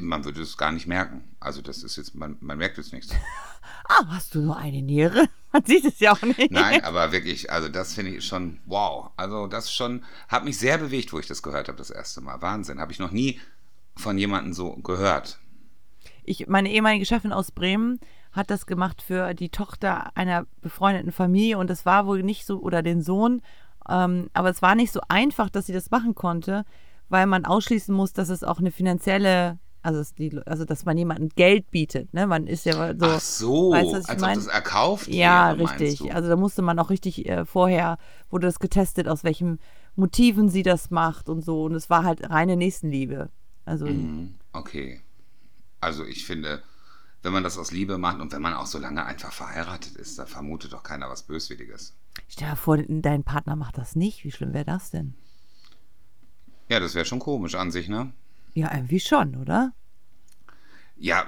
man 0.00 0.24
würde 0.24 0.42
es 0.42 0.56
gar 0.56 0.72
nicht 0.72 0.86
merken. 0.86 1.36
Also 1.38 1.62
das 1.62 1.82
ist 1.82 1.96
jetzt, 1.96 2.14
man, 2.14 2.36
man 2.40 2.58
merkt 2.58 2.76
es 2.78 2.92
nicht. 2.92 3.12
ah, 3.88 4.04
hast 4.08 4.34
du 4.34 4.40
nur 4.40 4.56
eine 4.56 4.82
Niere? 4.82 5.28
Man 5.52 5.64
sieht 5.64 5.84
es 5.84 5.98
ja 5.98 6.12
auch 6.12 6.22
nicht. 6.22 6.52
Nein, 6.52 6.84
aber 6.84 7.10
wirklich, 7.10 7.50
also 7.50 7.68
das 7.68 7.94
finde 7.94 8.12
ich 8.14 8.24
schon, 8.24 8.60
wow. 8.66 9.10
Also 9.16 9.48
das 9.48 9.72
schon, 9.72 10.04
hat 10.28 10.44
mich 10.44 10.56
sehr 10.56 10.78
bewegt, 10.78 11.12
wo 11.12 11.18
ich 11.18 11.26
das 11.26 11.42
gehört 11.42 11.66
habe 11.66 11.76
das 11.76 11.90
erste 11.90 12.20
Mal. 12.20 12.40
Wahnsinn, 12.40 12.78
habe 12.78 12.92
ich 12.92 13.00
noch 13.00 13.10
nie 13.10 13.40
von 14.00 14.18
jemandem 14.18 14.52
so 14.52 14.72
gehört. 14.76 15.38
Ich, 16.24 16.48
meine 16.48 16.70
ehemalige 16.70 17.06
Chefin 17.06 17.32
aus 17.32 17.52
Bremen 17.52 18.00
hat 18.32 18.50
das 18.50 18.66
gemacht 18.66 19.02
für 19.02 19.34
die 19.34 19.48
Tochter 19.48 20.16
einer 20.16 20.46
befreundeten 20.60 21.12
Familie 21.12 21.58
und 21.58 21.70
das 21.70 21.86
war 21.86 22.06
wohl 22.06 22.22
nicht 22.22 22.46
so, 22.46 22.60
oder 22.60 22.82
den 22.82 23.02
Sohn 23.02 23.42
ähm, 23.90 24.30
aber 24.32 24.50
es 24.50 24.62
war 24.62 24.74
nicht 24.74 24.92
so 24.92 25.00
einfach, 25.08 25.50
dass 25.50 25.66
sie 25.66 25.72
das 25.72 25.90
machen 25.90 26.14
konnte, 26.14 26.64
weil 27.08 27.26
man 27.26 27.44
ausschließen 27.44 27.94
muss, 27.94 28.12
dass 28.12 28.28
es 28.28 28.44
auch 28.44 28.58
eine 28.58 28.70
finanzielle 28.70 29.58
also, 29.82 30.02
die, 30.18 30.38
also, 30.44 30.66
dass 30.66 30.84
man 30.84 30.98
jemandem 30.98 31.30
Geld 31.30 31.70
bietet. 31.70 32.12
Ne? 32.12 32.26
Man 32.26 32.46
ist 32.46 32.66
ja 32.66 32.94
so. 32.94 33.06
Ach 33.06 33.20
so, 33.20 33.70
weißt, 33.70 34.10
als 34.10 34.20
mein? 34.20 34.36
ob 34.36 34.44
das 34.44 34.52
erkauft 34.52 35.08
Ja, 35.08 35.56
wäre, 35.56 35.70
richtig. 35.70 36.14
Also 36.14 36.28
da 36.28 36.36
musste 36.36 36.60
man 36.60 36.78
auch 36.78 36.90
richtig 36.90 37.26
äh, 37.26 37.46
vorher, 37.46 37.96
wurde 38.28 38.46
das 38.46 38.58
getestet, 38.58 39.08
aus 39.08 39.24
welchen 39.24 39.58
Motiven 39.96 40.50
sie 40.50 40.62
das 40.62 40.90
macht 40.90 41.30
und 41.30 41.42
so. 41.42 41.64
Und 41.64 41.74
es 41.74 41.88
war 41.88 42.04
halt 42.04 42.28
reine 42.28 42.58
Nächstenliebe. 42.58 43.30
Also. 43.64 43.86
Mm, 43.86 44.34
okay. 44.52 45.00
Also 45.80 46.04
ich 46.04 46.26
finde, 46.26 46.62
wenn 47.22 47.32
man 47.32 47.42
das 47.42 47.58
aus 47.58 47.70
Liebe 47.70 47.98
macht 47.98 48.20
und 48.20 48.32
wenn 48.32 48.42
man 48.42 48.54
auch 48.54 48.66
so 48.66 48.78
lange 48.78 49.04
einfach 49.04 49.32
verheiratet 49.32 49.96
ist, 49.96 50.18
da 50.18 50.26
vermutet 50.26 50.72
doch 50.72 50.82
keiner 50.82 51.08
was 51.08 51.22
Böswilliges. 51.22 51.94
Stell 52.28 52.50
dir 52.50 52.56
vor, 52.56 52.78
dein 52.78 53.24
Partner 53.24 53.56
macht 53.56 53.78
das 53.78 53.96
nicht. 53.96 54.24
Wie 54.24 54.32
schlimm 54.32 54.52
wäre 54.52 54.64
das 54.64 54.90
denn? 54.90 55.14
Ja, 56.68 56.80
das 56.80 56.94
wäre 56.94 57.04
schon 57.04 57.18
komisch 57.18 57.54
an 57.54 57.70
sich, 57.70 57.88
ne? 57.88 58.12
Ja, 58.54 58.72
irgendwie 58.74 59.00
schon, 59.00 59.36
oder? 59.36 59.72
Ja, 60.96 61.26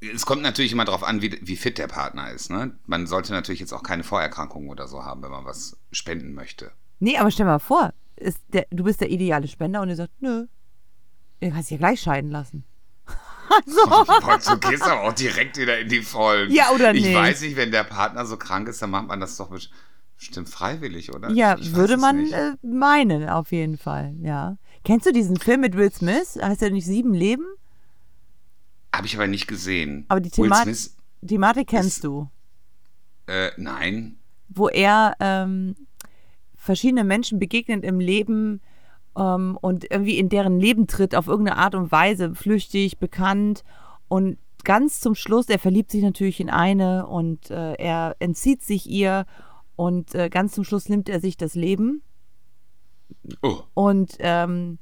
es 0.00 0.26
kommt 0.26 0.42
natürlich 0.42 0.72
immer 0.72 0.84
darauf 0.84 1.04
an, 1.04 1.22
wie, 1.22 1.38
wie 1.42 1.56
fit 1.56 1.78
der 1.78 1.86
Partner 1.86 2.30
ist. 2.30 2.50
Ne? 2.50 2.72
Man 2.86 3.06
sollte 3.06 3.32
natürlich 3.32 3.60
jetzt 3.60 3.72
auch 3.72 3.82
keine 3.82 4.04
Vorerkrankungen 4.04 4.68
oder 4.68 4.88
so 4.88 5.04
haben, 5.04 5.22
wenn 5.22 5.30
man 5.30 5.44
was 5.44 5.76
spenden 5.92 6.34
möchte. 6.34 6.72
Nee, 6.98 7.16
aber 7.18 7.30
stell 7.30 7.46
mal 7.46 7.58
vor, 7.58 7.94
der, 8.52 8.66
du 8.70 8.84
bist 8.84 9.00
der 9.00 9.10
ideale 9.10 9.48
Spender 9.48 9.80
und 9.80 9.88
ihr 9.88 9.96
sagt, 9.96 10.20
nö, 10.20 10.46
du 11.48 11.54
kannst 11.54 11.70
dich 11.70 11.78
ja 11.80 11.86
gleich 11.86 12.00
scheiden 12.00 12.30
lassen. 12.30 12.64
so. 13.66 13.84
Du 13.84 14.58
gehst 14.68 14.82
aber 14.82 15.02
auch 15.02 15.12
direkt 15.12 15.58
wieder 15.58 15.78
in 15.78 15.88
die 15.88 16.02
Vollen. 16.02 16.50
Ja, 16.50 16.70
oder 16.70 16.92
nicht? 16.92 17.06
Ich 17.06 17.14
weiß 17.14 17.42
nicht, 17.42 17.56
wenn 17.56 17.70
der 17.70 17.84
Partner 17.84 18.24
so 18.24 18.36
krank 18.36 18.68
ist, 18.68 18.80
dann 18.80 18.90
macht 18.90 19.08
man 19.08 19.20
das 19.20 19.36
doch 19.36 19.50
bestimmt 20.16 20.48
freiwillig, 20.48 21.14
oder? 21.14 21.30
Ja, 21.30 21.56
würde 21.60 21.96
man 21.96 22.32
äh, 22.32 22.52
meinen, 22.62 23.28
auf 23.28 23.52
jeden 23.52 23.76
Fall, 23.76 24.14
ja. 24.22 24.56
Kennst 24.84 25.06
du 25.06 25.12
diesen 25.12 25.36
Film 25.36 25.60
mit 25.60 25.76
Will 25.76 25.92
Smith? 25.92 26.38
Heißt 26.40 26.62
er 26.62 26.70
nicht 26.70 26.86
Sieben 26.86 27.14
Leben? 27.14 27.44
Habe 28.94 29.06
ich 29.06 29.14
aber 29.16 29.26
nicht 29.26 29.46
gesehen. 29.46 30.04
Aber 30.08 30.20
die 30.20 30.30
Thema 30.30 30.64
Thematik 31.26 31.68
kennst 31.68 31.98
ist, 31.98 32.04
du? 32.04 32.28
Äh, 33.26 33.50
nein. 33.56 34.16
Wo 34.48 34.68
er 34.68 35.16
ähm, 35.20 35.76
verschiedene 36.56 37.04
Menschen 37.04 37.38
begegnet 37.38 37.84
im 37.84 38.00
Leben, 38.00 38.60
ähm, 39.16 39.58
und 39.60 39.90
irgendwie 39.90 40.18
in 40.18 40.28
deren 40.28 40.58
Leben 40.58 40.86
tritt 40.86 41.14
auf 41.14 41.26
irgendeine 41.26 41.58
Art 41.58 41.74
und 41.74 41.92
Weise, 41.92 42.34
flüchtig, 42.34 42.98
bekannt. 42.98 43.64
Und 44.08 44.38
ganz 44.64 45.00
zum 45.00 45.14
Schluss, 45.14 45.48
er 45.48 45.58
verliebt 45.58 45.90
sich 45.90 46.02
natürlich 46.02 46.40
in 46.40 46.50
eine 46.50 47.06
und 47.06 47.50
äh, 47.50 47.74
er 47.74 48.16
entzieht 48.18 48.62
sich 48.62 48.88
ihr. 48.88 49.26
Und 49.76 50.14
äh, 50.14 50.28
ganz 50.28 50.52
zum 50.52 50.64
Schluss 50.64 50.88
nimmt 50.88 51.08
er 51.08 51.20
sich 51.20 51.36
das 51.36 51.54
Leben. 51.54 52.02
Oh. 53.42 53.58
Und 53.74 54.16
ähm, 54.20 54.78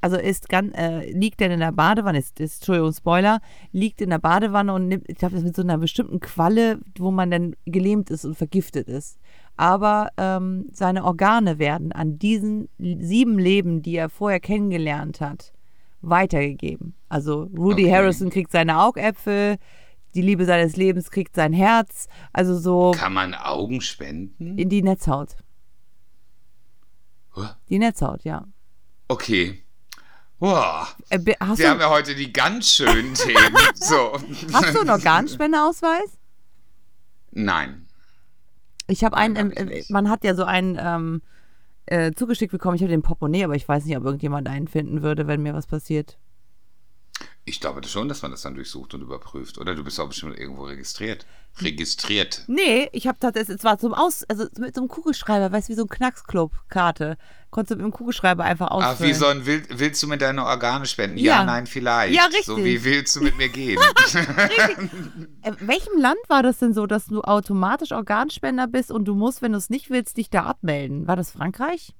also 0.00 0.16
ist 0.16 0.48
ganz, 0.48 0.74
äh, 0.74 1.10
liegt 1.12 1.42
er 1.42 1.50
in 1.50 1.60
der 1.60 1.72
Badewanne, 1.72 2.18
ist, 2.18 2.40
ist, 2.40 2.60
Entschuldigung, 2.60 2.92
Spoiler, 2.92 3.40
liegt 3.72 4.00
in 4.00 4.10
der 4.10 4.18
Badewanne 4.18 4.72
und 4.72 4.88
nimmt, 4.88 5.04
ich 5.08 5.18
glaube, 5.18 5.34
das 5.34 5.44
mit 5.44 5.54
so 5.54 5.62
einer 5.62 5.76
bestimmten 5.76 6.20
Qualle, 6.20 6.80
wo 6.98 7.10
man 7.10 7.30
dann 7.30 7.56
gelähmt 7.66 8.10
ist 8.10 8.24
und 8.24 8.36
vergiftet 8.36 8.88
ist 8.88 9.18
aber 9.60 10.10
ähm, 10.16 10.70
seine 10.72 11.04
Organe 11.04 11.58
werden 11.58 11.92
an 11.92 12.18
diesen 12.18 12.70
sieben 12.78 13.38
Leben, 13.38 13.82
die 13.82 13.94
er 13.94 14.08
vorher 14.08 14.40
kennengelernt 14.40 15.20
hat, 15.20 15.52
weitergegeben. 16.00 16.94
Also 17.10 17.42
Rudy 17.54 17.84
okay. 17.84 17.94
Harrison 17.94 18.30
kriegt 18.30 18.52
seine 18.52 18.80
Augäpfel, 18.80 19.58
die 20.14 20.22
Liebe 20.22 20.46
seines 20.46 20.76
Lebens 20.76 21.10
kriegt 21.10 21.34
sein 21.34 21.52
Herz. 21.52 22.08
Also 22.32 22.58
so. 22.58 22.92
Kann 22.92 23.12
man 23.12 23.34
Augen 23.34 23.82
spenden? 23.82 24.56
In 24.56 24.70
die 24.70 24.80
Netzhaut. 24.80 25.36
Huh? 27.36 27.48
Die 27.68 27.78
Netzhaut, 27.78 28.24
ja. 28.24 28.46
Okay. 29.08 29.62
Wow. 30.38 30.96
Äh, 31.10 31.18
Wir 31.22 31.36
haben 31.38 31.80
ja 31.80 31.90
heute 31.90 32.14
die 32.14 32.32
ganz 32.32 32.70
schönen 32.70 33.12
Themen. 33.12 33.54
So. 33.74 34.14
Hast 34.54 34.74
du 34.74 34.80
einen 34.80 34.90
Organspendeausweis? 34.90 36.16
Nein. 37.32 37.89
Ich 38.90 39.04
habe 39.04 39.16
einen, 39.16 39.52
äh, 39.52 39.84
man 39.88 40.10
hat 40.10 40.24
ja 40.24 40.34
so 40.34 40.44
einen 40.44 40.78
ähm, 40.80 41.22
äh, 41.86 42.12
zugeschickt 42.12 42.52
bekommen. 42.52 42.76
Ich 42.76 42.82
habe 42.82 42.90
den 42.90 43.02
Portemonnaie, 43.02 43.44
aber 43.44 43.54
ich 43.54 43.68
weiß 43.68 43.84
nicht, 43.84 43.96
ob 43.96 44.04
irgendjemand 44.04 44.48
einen 44.48 44.68
finden 44.68 45.02
würde, 45.02 45.26
wenn 45.26 45.42
mir 45.42 45.54
was 45.54 45.66
passiert. 45.66 46.18
Ich 47.44 47.60
glaube 47.60 47.82
schon, 47.84 48.08
dass 48.08 48.22
man 48.22 48.30
das 48.30 48.42
dann 48.42 48.54
durchsucht 48.54 48.94
und 48.94 49.00
überprüft. 49.00 49.58
Oder 49.58 49.74
du 49.74 49.82
bist 49.82 49.98
auch 49.98 50.08
bestimmt 50.08 50.38
irgendwo 50.38 50.64
registriert. 50.64 51.26
Registriert. 51.60 52.44
Nee, 52.46 52.88
ich 52.92 53.06
habe 53.06 53.18
tatsächlich, 53.18 53.56
es 53.56 53.64
war 53.64 53.78
zum 53.78 53.92
Aus, 53.92 54.24
also 54.24 54.46
mit 54.58 54.74
so 54.74 54.82
einem 54.82 54.88
Kugelschreiber, 54.88 55.50
weißt 55.50 55.68
du, 55.68 55.72
wie 55.72 55.76
so 55.76 55.82
ein 55.82 55.88
Knacksclub-Karte. 55.88 57.16
Konntest 57.50 57.72
du 57.72 57.76
mit 57.76 57.84
dem 57.84 57.92
Kugelschreiber 57.92 58.44
einfach 58.44 58.68
ausfüllen. 58.68 58.96
Ach, 58.96 59.00
wie 59.00 59.12
so 59.12 59.26
ein, 59.26 59.44
will, 59.44 59.64
willst 59.70 60.00
du 60.02 60.06
mir 60.06 60.18
deine 60.18 60.44
Organe 60.44 60.86
spenden? 60.86 61.18
Ja, 61.18 61.38
ja, 61.38 61.44
nein, 61.44 61.66
vielleicht. 61.66 62.14
Ja, 62.14 62.26
richtig. 62.26 62.44
So 62.44 62.58
wie 62.58 62.84
willst 62.84 63.16
du 63.16 63.22
mit 63.22 63.36
mir 63.38 63.48
gehen? 63.48 63.78
In 65.44 65.56
welchem 65.60 65.98
Land 65.98 66.20
war 66.28 66.44
das 66.44 66.58
denn 66.58 66.74
so, 66.74 66.86
dass 66.86 67.06
du 67.06 67.22
automatisch 67.22 67.90
Organspender 67.90 68.68
bist 68.68 68.92
und 68.92 69.04
du 69.06 69.14
musst, 69.14 69.42
wenn 69.42 69.50
du 69.52 69.58
es 69.58 69.68
nicht 69.68 69.90
willst, 69.90 70.16
dich 70.16 70.30
da 70.30 70.44
abmelden? 70.44 71.08
War 71.08 71.16
das 71.16 71.32
Frankreich? 71.32 71.92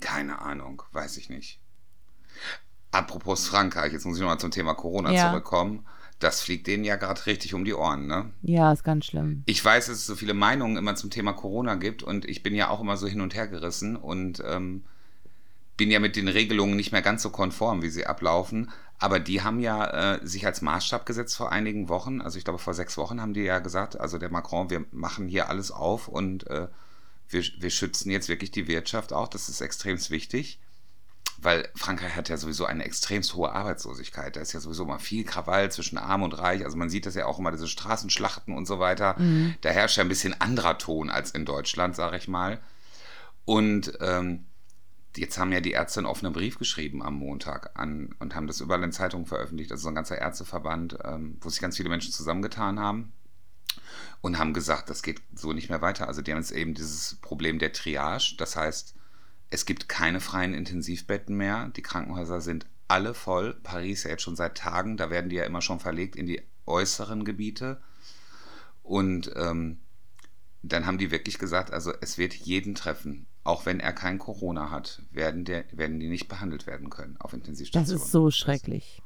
Keine 0.00 0.40
Ahnung, 0.40 0.82
weiß 0.90 1.18
ich 1.18 1.30
nicht. 1.30 1.60
Apropos 2.90 3.46
Frankreich, 3.46 3.92
jetzt 3.92 4.04
muss 4.04 4.16
ich 4.16 4.22
nochmal 4.22 4.38
zum 4.38 4.50
Thema 4.50 4.74
Corona 4.74 5.12
ja. 5.12 5.28
zurückkommen. 5.30 5.86
Das 6.24 6.40
fliegt 6.40 6.66
denen 6.68 6.84
ja 6.84 6.96
gerade 6.96 7.26
richtig 7.26 7.52
um 7.52 7.66
die 7.66 7.74
Ohren, 7.74 8.06
ne? 8.06 8.30
Ja, 8.40 8.72
ist 8.72 8.82
ganz 8.82 9.04
schlimm. 9.04 9.42
Ich 9.44 9.62
weiß, 9.62 9.88
dass 9.88 9.98
es 9.98 10.06
so 10.06 10.16
viele 10.16 10.32
Meinungen 10.32 10.78
immer 10.78 10.94
zum 10.94 11.10
Thema 11.10 11.34
Corona 11.34 11.74
gibt 11.74 12.02
und 12.02 12.24
ich 12.24 12.42
bin 12.42 12.54
ja 12.54 12.70
auch 12.70 12.80
immer 12.80 12.96
so 12.96 13.06
hin 13.06 13.20
und 13.20 13.34
her 13.34 13.46
gerissen 13.46 13.94
und 13.94 14.42
ähm, 14.46 14.84
bin 15.76 15.90
ja 15.90 16.00
mit 16.00 16.16
den 16.16 16.28
Regelungen 16.28 16.76
nicht 16.76 16.92
mehr 16.92 17.02
ganz 17.02 17.22
so 17.22 17.28
konform, 17.28 17.82
wie 17.82 17.90
sie 17.90 18.06
ablaufen. 18.06 18.70
Aber 18.98 19.20
die 19.20 19.42
haben 19.42 19.60
ja 19.60 20.14
äh, 20.14 20.26
sich 20.26 20.46
als 20.46 20.62
Maßstab 20.62 21.04
gesetzt 21.04 21.36
vor 21.36 21.52
einigen 21.52 21.90
Wochen. 21.90 22.22
Also 22.22 22.38
ich 22.38 22.44
glaube, 22.44 22.58
vor 22.58 22.72
sechs 22.72 22.96
Wochen 22.96 23.20
haben 23.20 23.34
die 23.34 23.42
ja 23.42 23.58
gesagt, 23.58 24.00
also 24.00 24.16
der 24.16 24.30
Macron, 24.30 24.70
wir 24.70 24.86
machen 24.92 25.28
hier 25.28 25.50
alles 25.50 25.70
auf 25.70 26.08
und 26.08 26.46
äh, 26.46 26.68
wir, 27.28 27.42
wir 27.58 27.70
schützen 27.70 28.10
jetzt 28.10 28.30
wirklich 28.30 28.50
die 28.50 28.66
Wirtschaft 28.66 29.12
auch. 29.12 29.28
Das 29.28 29.50
ist 29.50 29.60
extrem 29.60 29.98
wichtig 30.08 30.58
weil 31.44 31.68
Frankreich 31.76 32.16
hat 32.16 32.28
ja 32.28 32.36
sowieso 32.36 32.64
eine 32.64 32.84
extremst 32.84 33.34
hohe 33.34 33.52
Arbeitslosigkeit. 33.52 34.34
Da 34.34 34.40
ist 34.40 34.52
ja 34.52 34.60
sowieso 34.60 34.84
mal 34.84 34.98
viel 34.98 35.24
Krawall 35.24 35.70
zwischen 35.70 35.98
Arm 35.98 36.22
und 36.22 36.38
Reich. 36.38 36.64
Also 36.64 36.76
man 36.76 36.88
sieht 36.88 37.06
das 37.06 37.14
ja 37.14 37.26
auch 37.26 37.38
immer, 37.38 37.52
diese 37.52 37.68
Straßenschlachten 37.68 38.54
und 38.54 38.66
so 38.66 38.78
weiter. 38.78 39.14
Mhm. 39.18 39.54
Da 39.60 39.70
herrscht 39.70 39.98
ja 39.98 40.04
ein 40.04 40.08
bisschen 40.08 40.40
anderer 40.40 40.78
Ton 40.78 41.10
als 41.10 41.30
in 41.32 41.44
Deutschland, 41.44 41.94
sage 41.94 42.16
ich 42.16 42.28
mal. 42.28 42.60
Und 43.44 43.92
ähm, 44.00 44.46
jetzt 45.16 45.38
haben 45.38 45.52
ja 45.52 45.60
die 45.60 45.72
Ärzte 45.72 46.00
einen 46.00 46.06
offenen 46.06 46.32
Brief 46.32 46.58
geschrieben 46.58 47.02
am 47.02 47.14
Montag 47.14 47.78
an 47.78 48.14
und 48.18 48.34
haben 48.34 48.46
das 48.46 48.60
überall 48.60 48.82
in 48.82 48.92
Zeitungen 48.92 49.26
veröffentlicht. 49.26 49.70
Also 49.70 49.82
so 49.82 49.88
ein 49.88 49.94
ganzer 49.94 50.18
Ärzteverband, 50.18 50.98
ähm, 51.04 51.36
wo 51.40 51.50
sich 51.50 51.60
ganz 51.60 51.76
viele 51.76 51.90
Menschen 51.90 52.12
zusammengetan 52.12 52.80
haben 52.80 53.12
und 54.22 54.38
haben 54.38 54.54
gesagt, 54.54 54.88
das 54.88 55.02
geht 55.02 55.20
so 55.34 55.52
nicht 55.52 55.68
mehr 55.68 55.82
weiter. 55.82 56.08
Also 56.08 56.22
die 56.22 56.32
haben 56.32 56.38
jetzt 56.38 56.52
eben 56.52 56.74
dieses 56.74 57.16
Problem 57.16 57.58
der 57.58 57.72
Triage. 57.72 58.34
Das 58.38 58.56
heißt, 58.56 58.93
es 59.54 59.66
gibt 59.66 59.88
keine 59.88 60.20
freien 60.20 60.52
Intensivbetten 60.52 61.36
mehr. 61.36 61.70
Die 61.76 61.82
Krankenhäuser 61.82 62.40
sind 62.40 62.66
alle 62.88 63.14
voll. 63.14 63.54
Paris 63.62 64.02
ja 64.02 64.10
jetzt 64.10 64.22
schon 64.22 64.34
seit 64.34 64.56
Tagen. 64.56 64.96
Da 64.96 65.10
werden 65.10 65.30
die 65.30 65.36
ja 65.36 65.44
immer 65.44 65.62
schon 65.62 65.78
verlegt 65.78 66.16
in 66.16 66.26
die 66.26 66.42
äußeren 66.66 67.24
Gebiete. 67.24 67.80
Und 68.82 69.30
ähm, 69.36 69.78
dann 70.64 70.86
haben 70.86 70.98
die 70.98 71.12
wirklich 71.12 71.38
gesagt, 71.38 71.72
also 71.72 71.92
es 72.00 72.18
wird 72.18 72.34
jeden 72.34 72.74
treffen. 72.74 73.26
Auch 73.44 73.64
wenn 73.64 73.78
er 73.78 73.92
kein 73.92 74.18
Corona 74.18 74.72
hat, 74.72 75.02
werden, 75.12 75.44
der, 75.44 75.64
werden 75.70 76.00
die 76.00 76.08
nicht 76.08 76.26
behandelt 76.26 76.66
werden 76.66 76.90
können 76.90 77.16
auf 77.20 77.32
Intensivstationen. 77.32 77.96
Das 77.96 78.06
ist 78.06 78.10
so 78.10 78.32
schrecklich. 78.32 79.02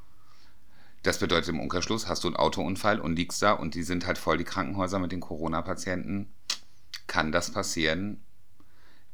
Das 1.03 1.19
bedeutet 1.19 1.51
im 1.51 1.61
Umkehrschluss, 1.61 2.09
hast 2.09 2.25
du 2.25 2.29
einen 2.29 2.37
Autounfall 2.37 3.01
und 3.01 3.17
liegst 3.17 3.43
da 3.43 3.53
und 3.53 3.75
die 3.75 3.83
sind 3.83 4.07
halt 4.07 4.17
voll 4.17 4.39
die 4.39 4.45
Krankenhäuser 4.45 4.99
mit 4.99 5.13
den 5.13 5.21
Corona-Patienten, 5.21 6.33
kann 7.07 7.33
das 7.33 7.51
passieren, 7.51 8.23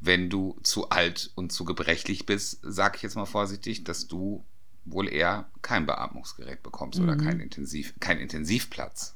wenn 0.05 0.29
du 0.29 0.57
zu 0.63 0.91
alt 0.91 1.31
und 1.35 1.51
zu 1.51 1.65
gebrechlich 1.65 2.27
bist, 2.27 2.59
sag 2.63 2.97
ich 2.97 3.03
jetzt 3.03 3.17
mal 3.17 3.25
vorsichtig, 3.25 3.85
dass 3.85 4.07
du 4.07 4.45
wohl 4.85 5.09
eher 5.09 5.47
kein 5.63 5.87
Beatmungsgerät 5.87 6.63
bekommst 6.63 6.99
mhm. 6.99 7.09
oder 7.09 7.17
kein, 7.17 7.41
Intensiv, 7.41 7.95
kein 8.01 8.19
Intensivplatz. 8.19 9.15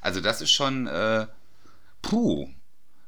Also 0.00 0.20
das 0.20 0.40
ist 0.40 0.50
schon, 0.50 0.86
äh, 0.86 1.26
puh, 2.00 2.48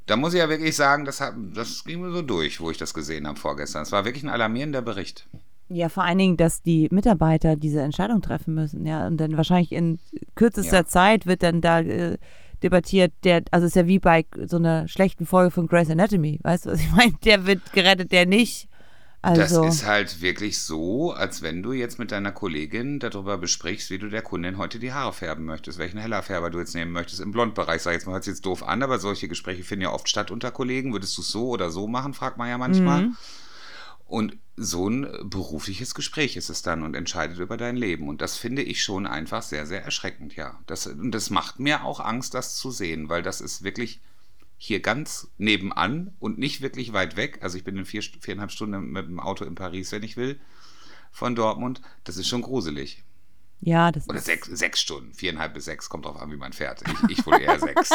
da 0.07 0.17
muss 0.17 0.35
ich 0.35 0.41
ja 0.41 0.49
wirklich 0.51 0.77
sagen, 0.77 1.07
das, 1.07 1.21
hat, 1.21 1.35
das 1.55 1.85
ging 1.85 2.03
mir 2.03 2.13
so 2.13 2.21
durch, 2.21 2.61
wo 2.61 2.71
ich 2.71 2.77
das 2.77 2.93
gesehen 2.93 3.27
habe 3.27 3.39
vorgestern. 3.39 3.83
Es 3.83 3.93
war 3.93 4.05
wirklich 4.05 4.25
ein 4.25 4.29
alarmierender 4.29 4.83
Bericht. 4.83 5.27
Ja, 5.69 5.89
vor 5.89 6.05
allen 6.05 6.19
Dingen, 6.19 6.37
dass 6.37 6.63
die 6.63 6.89
Mitarbeiter 6.91 7.57
diese 7.57 7.81
Entscheidung 7.81 8.21
treffen 8.21 8.55
müssen, 8.55 8.85
ja. 8.85 9.07
Und 9.07 9.17
dann 9.17 9.39
wahrscheinlich 9.39 9.73
in 9.73 9.99
kürzester 10.35 10.79
ja. 10.79 10.87
Zeit 10.87 11.25
wird 11.25 11.43
dann 11.43 11.63
da 11.63 11.81
äh, 11.81 12.19
debattiert, 12.63 13.13
der, 13.25 13.43
also 13.51 13.67
ist 13.67 13.77
ja 13.77 13.87
wie 13.87 13.99
bei 13.99 14.25
so 14.45 14.57
einer 14.57 14.89
schlechten 14.89 15.27
Folge 15.27 15.51
von 15.51 15.67
Grey's 15.67 15.91
Anatomy, 15.91 16.41
weißt 16.43 16.67
du, 16.67 16.71
was 16.71 16.81
ich 16.81 16.91
meine? 16.91 17.13
Der 17.25 17.47
wird 17.47 17.73
gerettet, 17.73 18.13
der 18.13 18.27
nicht. 18.27 18.69
Also. 19.25 19.63
Das 19.63 19.77
ist 19.77 19.87
halt 19.87 20.21
wirklich 20.21 20.61
so, 20.61 21.13
als 21.13 21.43
wenn 21.43 21.63
du 21.63 21.73
jetzt 21.73 22.01
mit 22.01 22.11
deiner 22.11 22.33
Kollegin 22.33 22.99
darüber 22.99 23.39
besprichst, 23.39 23.89
wie 23.91 23.99
du 23.99 24.09
der 24.09 24.23
Kundin 24.23 24.59
heute 24.59 24.81
die 24.81 24.93
Haare 24.93 25.13
färben 25.13 25.45
möchtest, 25.45 25.79
welchen 25.79 25.99
Hellerfärber 25.99 26.51
du 26.51 26.59
jetzt 26.59 26.75
nehmen 26.75 26.91
möchtest 26.91 27.21
im 27.21 27.31
Blondbereich. 27.31 27.83
Sag 27.83 27.93
jetzt 27.93 28.07
mal, 28.07 28.15
hört 28.15 28.25
sich 28.25 28.33
jetzt 28.33 28.47
doof 28.47 28.65
an, 28.65 28.83
aber 28.83 28.99
solche 28.99 29.29
Gespräche 29.29 29.63
finden 29.63 29.85
ja 29.85 29.93
oft 29.93 30.09
statt 30.09 30.33
unter 30.33 30.51
Kollegen. 30.51 30.93
Würdest 30.93 31.17
du 31.17 31.23
es 31.23 31.31
so 31.31 31.51
oder 31.51 31.71
so 31.71 31.87
machen, 31.87 32.15
fragt 32.15 32.37
man 32.37 32.49
ja 32.49 32.59
manchmal. 32.59 33.03
Mhm. 33.03 33.17
Und 34.07 34.39
so 34.63 34.89
ein 34.89 35.07
berufliches 35.25 35.95
Gespräch 35.95 36.37
ist 36.37 36.51
es 36.51 36.63
dann 36.63 36.83
und 36.83 36.95
entscheidet 36.95 37.39
über 37.39 37.57
dein 37.57 37.77
Leben. 37.77 38.09
Und 38.09 38.21
das 38.21 38.37
finde 38.37 38.63
ich 38.63 38.83
schon 38.83 39.07
einfach 39.07 39.43
sehr, 39.43 39.67
sehr 39.67 39.85
erschreckend, 39.85 40.37
ja. 40.37 40.59
Das, 40.67 40.87
und 40.87 41.13
das 41.13 41.31
macht 41.31 41.59
mir 41.59 41.85
auch 41.85 42.01
Angst, 42.01 42.35
das 42.35 42.57
zu 42.57 42.71
sehen, 42.71 43.09
weil 43.09 43.23
das 43.23 43.41
ist 43.41 43.63
wirklich 43.63 44.01
hier 44.59 44.81
ganz 44.81 45.29
nebenan 45.39 46.15
und 46.21 46.39
nicht 46.39 46.61
wirklich 46.61 46.93
weit 46.93 47.17
weg. 47.17 47.41
Also 47.43 47.59
ich 47.59 47.65
bin 47.65 47.77
in 47.77 47.85
vier, 47.85 48.03
viereinhalb 48.03 48.53
Stunden 48.53 48.93
mit 48.93 49.07
dem 49.07 49.19
Auto 49.19 49.45
in 49.45 49.57
Paris, 49.57 49.91
wenn 49.91 50.05
ich 50.05 50.17
will, 50.17 50.41
von 51.11 51.35
Dortmund. 51.35 51.81
Das 52.05 52.17
ist 52.17 52.29
schon 52.29 52.43
gruselig. 52.43 53.03
Ja, 53.65 53.93
das 53.93 54.09
Oder 54.09 54.19
sechs, 54.19 54.49
sechs 54.49 54.81
Stunden, 54.81 55.15
viereinhalb 55.15 55.55
bis 55.55 55.67
sechs, 55.67 55.89
kommt 55.89 56.05
drauf 56.05 56.21
an, 56.21 56.33
wie 56.33 56.37
man 56.37 56.53
fährt. 56.53 56.83
Ich, 57.09 57.19
ich 57.19 57.27
wohl 57.27 57.41
eher 57.41 57.61
sechs. 57.61 57.91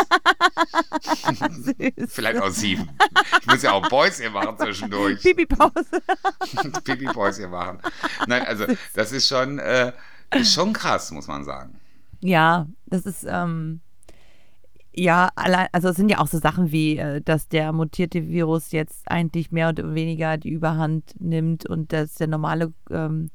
Vielleicht 2.08 2.42
auch 2.42 2.52
sieben. 2.52 2.90
Ich 3.42 3.48
muss 3.48 3.64
ja 3.64 3.74
auch 3.74 3.88
Päuschen 3.90 4.32
machen 4.32 4.58
zwischendurch. 4.58 5.22
Pipi-Pause. 5.22 6.02
Pipi-Päuschen 6.86 7.50
machen. 7.52 7.80
Nein, 8.28 8.44
also 8.44 8.66
das 8.94 9.12
ist 9.12 9.28
schon, 9.28 9.60
äh, 9.60 9.92
ist 10.34 10.54
schon 10.54 10.72
krass, 10.72 11.12
muss 11.12 11.28
man 11.28 11.44
sagen. 11.44 11.78
Ja, 12.22 12.68
das 12.86 13.06
ist, 13.06 13.26
ähm, 13.28 13.82
ja, 14.94 15.30
allein, 15.36 15.68
also 15.74 15.90
es 15.90 15.98
sind 15.98 16.10
ja 16.10 16.20
auch 16.20 16.28
so 16.28 16.40
Sachen 16.40 16.72
wie, 16.72 16.98
äh, 16.98 17.22
dass 17.22 17.50
der 17.50 17.74
mutierte 17.74 18.30
Virus 18.30 18.72
jetzt 18.72 19.12
eigentlich 19.12 19.52
mehr 19.52 19.70
oder 19.70 19.94
weniger 19.94 20.38
die 20.38 20.50
Überhand 20.50 21.14
nimmt 21.20 21.66
und 21.66 21.92
dass 21.92 22.16
der 22.16 22.28
normale 22.28 22.74
ähm, 22.90 23.32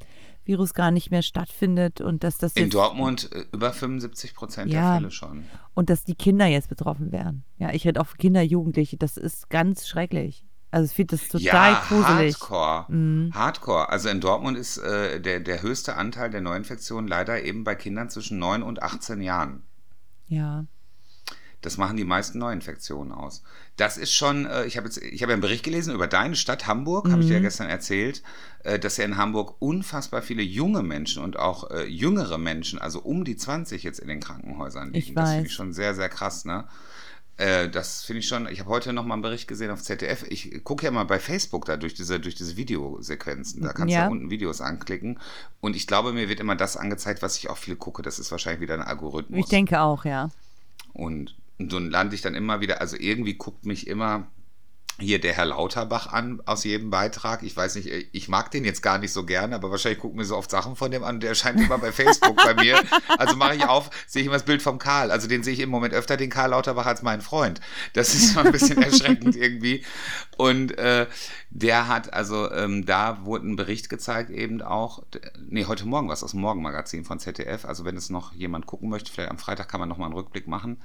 Virus 0.53 0.75
gar 0.75 0.91
nicht 0.91 1.11
mehr 1.11 1.23
stattfindet 1.23 2.01
und 2.01 2.25
dass 2.25 2.37
das 2.37 2.53
in 2.53 2.69
Dortmund 2.69 3.31
äh, 3.33 3.45
über 3.53 3.73
75 3.73 4.35
Prozent 4.35 4.71
ja, 4.73 4.81
der 4.81 4.95
Fälle 5.01 5.11
schon 5.11 5.45
und 5.75 5.89
dass 5.89 6.05
die 6.05 6.15
Kinder 6.15 6.47
jetzt 6.47 6.69
betroffen 6.69 7.13
werden. 7.13 7.45
Ja, 7.59 7.73
ich 7.73 7.87
rede 7.87 8.01
auch 8.01 8.07
für 8.07 8.19
Kinder, 8.19 8.43
Jugendliche, 8.43 8.97
das 8.97 9.17
ist 9.17 9.49
ganz 9.49 9.89
schrecklich. 9.89 10.45
Also 10.71 10.87
ich 10.87 10.93
finde 10.93 11.17
das 11.17 11.29
total 11.29 11.73
ja, 11.73 11.83
gruselig. 11.87 12.35
Hardcore. 12.35 12.87
Mhm. 12.89 13.31
Hardcore. 13.35 13.89
Also 13.91 14.09
in 14.09 14.21
Dortmund 14.21 14.57
ist 14.57 14.79
äh, 14.79 15.21
der, 15.21 15.41
der 15.41 15.63
höchste 15.63 15.97
Anteil 15.97 16.31
der 16.31 16.41
Neuinfektionen 16.41 17.09
leider 17.09 17.43
eben 17.45 17.65
bei 17.65 17.75
Kindern 17.75 18.09
zwischen 18.09 18.39
9 18.39 18.63
und 18.63 18.83
18 18.83 19.21
Jahren. 19.21 19.65
Ja. 20.29 20.65
Das 21.63 21.79
machen 21.79 21.97
die 21.97 22.05
meisten 22.05 22.39
Neuinfektionen 22.39 23.13
aus. 23.13 23.43
Das 23.77 23.97
ist 23.97 24.13
schon, 24.13 24.47
äh, 24.47 24.67
ich 24.67 24.77
habe 24.77 24.89
jetzt, 24.89 24.99
ich 24.99 25.23
habe 25.23 25.33
einen 25.33 25.41
Bericht 25.41 25.65
gelesen 25.65 25.95
über 25.95 26.07
deine 26.07 26.37
Stadt 26.37 26.67
Hamburg, 26.67 27.07
mhm. 27.07 27.13
habe 27.13 27.23
ich 27.23 27.29
dir 27.29 27.35
ja 27.35 27.39
mhm. 27.39 27.45
gestern 27.45 27.69
erzählt, 27.69 28.23
äh, 28.65 28.79
dass 28.79 28.97
ja 28.97 29.05
in 29.05 29.17
Hamburg 29.17 29.57
unfassbar 29.61 30.23
viele 30.23 30.43
junge 30.43 30.83
Menschen 30.83 31.23
und 31.23 31.39
auch 31.39 31.71
äh, 31.71 31.87
jüngere 31.87 32.37
Menschen, 32.37 32.79
also 32.79 33.01
um 33.01 33.25
die 33.25 33.37
20 33.37 33.83
jetzt 33.83 34.01
in 34.01 34.09
den 34.09 34.21
Krankenhäusern 34.21 34.93
liegen. 34.93 34.99
Ich 34.99 35.15
das 35.15 35.31
finde 35.31 35.47
ich 35.47 35.55
schon 35.55 35.73
sehr, 35.73 35.95
sehr 35.95 36.09
krass, 36.09 36.45
ne? 36.45 36.67
Äh, 37.39 37.69
das 37.71 38.05
finde 38.05 38.21
ich 38.21 38.29
schon, 38.29 38.47
ich 38.47 38.61
habe 38.61 38.69
heute 38.69 38.93
noch 38.93 39.05
mal 39.05 39.15
einen 39.15 39.23
Bericht 39.23 39.49
gesehen 39.49 39.71
auf 39.71 39.83
ZDF. 39.83 40.25
Ich 40.29 40.63
gucke 40.65 40.85
ja 40.85 40.91
mal 40.91 41.05
bei 41.05 41.19
Facebook 41.19 41.65
da 41.65 41.77
durch 41.77 41.95
diese, 41.95 42.21
durch 42.21 42.35
diese 42.35 42.57
Videosequenzen. 42.57 43.63
Da 43.63 43.73
kannst 43.73 43.95
ja. 43.95 44.07
du 44.07 44.13
unten 44.13 44.31
Videos 44.31 44.61
anklicken. 44.61 45.19
Und 45.61 45.75
ich 45.75 45.87
glaube, 45.87 46.13
mir 46.13 46.29
wird 46.29 46.41
immer 46.41 46.57
das 46.57 46.77
angezeigt, 46.77 47.23
was 47.23 47.39
ich 47.39 47.49
auch 47.49 47.57
viel 47.57 47.77
gucke. 47.77 48.03
Das 48.03 48.19
ist 48.19 48.31
wahrscheinlich 48.31 48.61
wieder 48.61 48.75
ein 48.75 48.83
Algorithmus. 48.83 49.41
Ich 49.41 49.49
denke 49.49 49.81
auch, 49.81 50.05
ja. 50.05 50.31
Und 50.93 51.35
und 51.63 51.71
so 51.71 51.79
lande 51.79 52.15
ich 52.15 52.23
dann 52.23 52.35
immer 52.35 52.61
wieder, 52.61 52.81
also 52.81 52.97
irgendwie 52.99 53.35
guckt 53.35 53.67
mich 53.67 53.87
immer 53.87 54.31
hier 55.01 55.21
der 55.21 55.33
Herr 55.33 55.47
Lauterbach 55.47 56.13
an 56.13 56.43
aus 56.45 56.65
jedem 56.65 56.91
Beitrag. 56.91 57.43
Ich 57.43 57.57
weiß 57.57 57.77
nicht, 57.77 57.89
ich 57.89 58.29
mag 58.29 58.51
den 58.51 58.65
jetzt 58.65 58.83
gar 58.83 58.99
nicht 58.99 59.13
so 59.13 59.25
gerne, 59.25 59.55
aber 59.55 59.71
wahrscheinlich 59.71 60.01
gucken 60.01 60.19
mir 60.19 60.25
so 60.25 60.37
oft 60.37 60.51
Sachen 60.51 60.77
von 60.77 60.91
dem 60.91 61.03
an. 61.03 61.21
Der 61.21 61.31
erscheint 61.31 61.61
immer 61.61 61.79
bei 61.79 61.93
Facebook 61.93 62.37
bei 62.37 62.55
mir. 62.55 62.81
Also 63.19 63.37
mache 63.37 63.57
ich 63.57 63.65
auf, 63.65 63.91
sehe 64.07 64.21
ich 64.23 64.27
immer 64.27 64.37
das 64.37 64.45
Bild 64.45 64.63
vom 64.63 64.79
Karl. 64.79 65.11
Also 65.11 65.29
den 65.29 65.43
sehe 65.43 65.55
ich 65.55 65.61
im 65.61 65.71
Moment 65.71 65.95
öfter, 65.95 66.17
den 66.17 66.31
Karl 66.31 66.51
Lauterbach 66.51 66.87
als 66.87 67.03
meinen 67.03 67.23
Freund. 67.23 67.61
Das 67.95 68.15
ist 68.15 68.35
mal 68.35 68.47
ein 68.47 68.53
bisschen 68.53 68.83
erschreckend 68.83 69.35
irgendwie. 69.35 69.85
Und 70.37 70.79
äh, 70.79 71.07
der 71.51 71.89
hat, 71.89 72.13
also 72.13 72.51
ähm, 72.51 72.87
da 72.87 73.25
wurde 73.25 73.49
ein 73.49 73.57
Bericht 73.57 73.89
gezeigt, 73.89 74.31
eben 74.31 74.63
auch, 74.63 75.03
nee, 75.49 75.65
heute 75.65 75.87
Morgen 75.87 76.09
war 76.09 76.15
es 76.15 76.23
aus 76.23 76.33
dem 76.33 76.41
Morgenmagazin 76.41 77.05
von 77.05 77.19
ZDF. 77.19 77.65
Also 77.65 77.85
wenn 77.85 77.97
es 77.97 78.11
noch 78.11 78.33
jemand 78.33 78.67
gucken 78.67 78.89
möchte, 78.89 79.11
vielleicht 79.13 79.31
am 79.31 79.39
Freitag 79.39 79.69
kann 79.69 79.81
man 79.81 79.89
nochmal 79.89 80.07
einen 80.07 80.17
Rückblick 80.17 80.47
machen. 80.47 80.81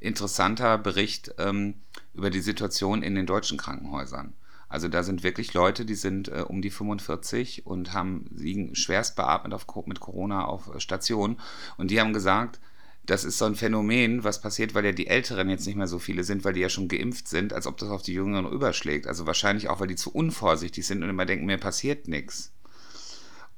Interessanter 0.00 0.78
Bericht 0.78 1.34
ähm, 1.38 1.74
über 2.16 2.30
die 2.30 2.40
Situation 2.40 3.02
in 3.02 3.14
den 3.14 3.26
deutschen 3.26 3.58
Krankenhäusern. 3.58 4.34
Also 4.68 4.88
da 4.88 5.02
sind 5.02 5.22
wirklich 5.22 5.54
Leute, 5.54 5.84
die 5.84 5.94
sind 5.94 6.28
äh, 6.28 6.44
um 6.46 6.60
die 6.60 6.70
45 6.70 7.66
und 7.66 7.92
haben 7.92 8.26
liegen 8.34 8.74
schwerst 8.74 9.14
beatmet 9.14 9.54
auf, 9.54 9.66
mit 9.86 10.00
Corona 10.00 10.44
auf 10.44 10.74
äh, 10.74 10.80
Station. 10.80 11.38
Und 11.76 11.90
die 11.90 12.00
haben 12.00 12.12
gesagt, 12.12 12.58
das 13.04 13.24
ist 13.24 13.38
so 13.38 13.44
ein 13.44 13.54
Phänomen, 13.54 14.24
was 14.24 14.40
passiert, 14.40 14.74
weil 14.74 14.84
ja 14.84 14.90
die 14.90 15.06
Älteren 15.06 15.48
jetzt 15.48 15.66
nicht 15.66 15.76
mehr 15.76 15.86
so 15.86 16.00
viele 16.00 16.24
sind, 16.24 16.44
weil 16.44 16.54
die 16.54 16.60
ja 16.60 16.68
schon 16.68 16.88
geimpft 16.88 17.28
sind, 17.28 17.52
als 17.52 17.68
ob 17.68 17.76
das 17.76 17.90
auf 17.90 18.02
die 18.02 18.14
Jüngeren 18.14 18.50
überschlägt. 18.50 19.06
Also 19.06 19.26
wahrscheinlich 19.26 19.68
auch, 19.68 19.78
weil 19.78 19.86
die 19.86 19.94
zu 19.94 20.12
unvorsichtig 20.12 20.84
sind 20.84 21.04
und 21.04 21.10
immer 21.10 21.26
denken, 21.26 21.46
mir 21.46 21.58
passiert 21.58 22.08
nichts. 22.08 22.52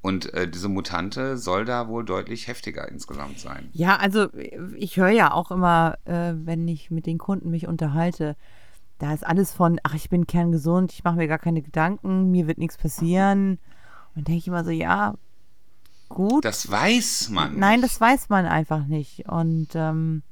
Und 0.00 0.32
äh, 0.32 0.48
diese 0.48 0.68
Mutante 0.68 1.36
soll 1.36 1.64
da 1.64 1.88
wohl 1.88 2.04
deutlich 2.04 2.46
heftiger 2.46 2.88
insgesamt 2.88 3.40
sein. 3.40 3.68
Ja, 3.72 3.96
also 3.96 4.28
ich 4.76 4.96
höre 4.96 5.10
ja 5.10 5.32
auch 5.32 5.50
immer, 5.50 5.98
äh, 6.04 6.34
wenn 6.34 6.68
ich 6.68 6.90
mit 6.90 7.06
den 7.06 7.18
Kunden 7.18 7.50
mich 7.50 7.66
unterhalte, 7.66 8.36
da 8.98 9.12
ist 9.12 9.26
alles 9.26 9.52
von, 9.52 9.80
ach, 9.82 9.94
ich 9.94 10.08
bin 10.08 10.26
kerngesund, 10.26 10.92
ich 10.92 11.04
mache 11.04 11.16
mir 11.16 11.28
gar 11.28 11.38
keine 11.38 11.62
Gedanken, 11.62 12.30
mir 12.30 12.46
wird 12.46 12.58
nichts 12.58 12.76
passieren. 12.76 13.58
Und 14.14 14.28
denke 14.28 14.38
ich 14.38 14.48
immer 14.48 14.64
so, 14.64 14.70
ja, 14.70 15.14
gut. 16.08 16.44
Das 16.44 16.70
weiß 16.70 17.30
man. 17.30 17.58
Nein, 17.58 17.82
das 17.82 18.00
weiß 18.00 18.28
man 18.28 18.46
einfach 18.46 18.86
nicht. 18.86 19.28
Und 19.28 19.68
ähm, 19.74 20.22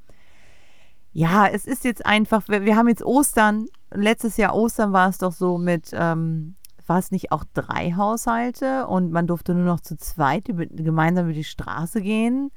ja, 1.13 1.47
es 1.47 1.65
ist 1.65 1.83
jetzt 1.83 2.05
einfach, 2.05 2.47
wir, 2.47 2.65
wir, 2.65 2.75
haben 2.75 2.89
jetzt 2.89 3.03
Ostern, 3.03 3.67
letztes 3.91 4.37
Jahr 4.37 4.53
Ostern 4.55 4.93
war 4.93 5.09
es 5.09 5.17
doch 5.17 5.31
so 5.31 5.57
mit, 5.57 5.91
ähm, 5.93 6.55
war 6.87 6.99
es 6.99 7.11
nicht 7.11 7.31
auch 7.31 7.43
drei 7.53 7.93
Haushalte 7.95 8.87
und 8.87 9.11
man 9.11 9.27
durfte 9.27 9.53
nur 9.53 9.65
noch 9.65 9.79
zu 9.79 9.97
zweit 9.97 10.47
über, 10.47 10.65
gemeinsam 10.65 11.25
über 11.25 11.33
die 11.33 11.43
Straße 11.43 12.01
gehen? 12.01 12.51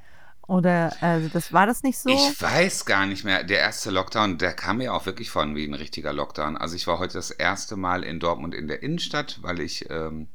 Oder 0.46 0.92
also 1.00 1.28
das 1.28 1.52
war 1.52 1.66
das 1.66 1.84
nicht 1.84 1.96
so? 1.98 2.10
Ich 2.10 2.42
weiß 2.42 2.84
gar 2.84 3.06
nicht 3.06 3.24
mehr. 3.24 3.44
Der 3.44 3.60
erste 3.60 3.90
Lockdown, 3.90 4.36
der 4.36 4.52
kam 4.52 4.78
mir 4.78 4.92
auch 4.92 5.06
wirklich 5.06 5.30
von 5.30 5.54
wie 5.54 5.64
ein 5.64 5.74
richtiger 5.74 6.12
Lockdown. 6.12 6.56
Also 6.56 6.74
ich 6.74 6.88
war 6.88 6.98
heute 6.98 7.14
das 7.14 7.30
erste 7.30 7.76
Mal 7.76 8.02
in 8.02 8.18
Dortmund 8.18 8.54
in 8.54 8.66
der 8.66 8.82
Innenstadt, 8.82 9.38
weil 9.42 9.60
ich 9.60 9.88
ähm, 9.90 10.26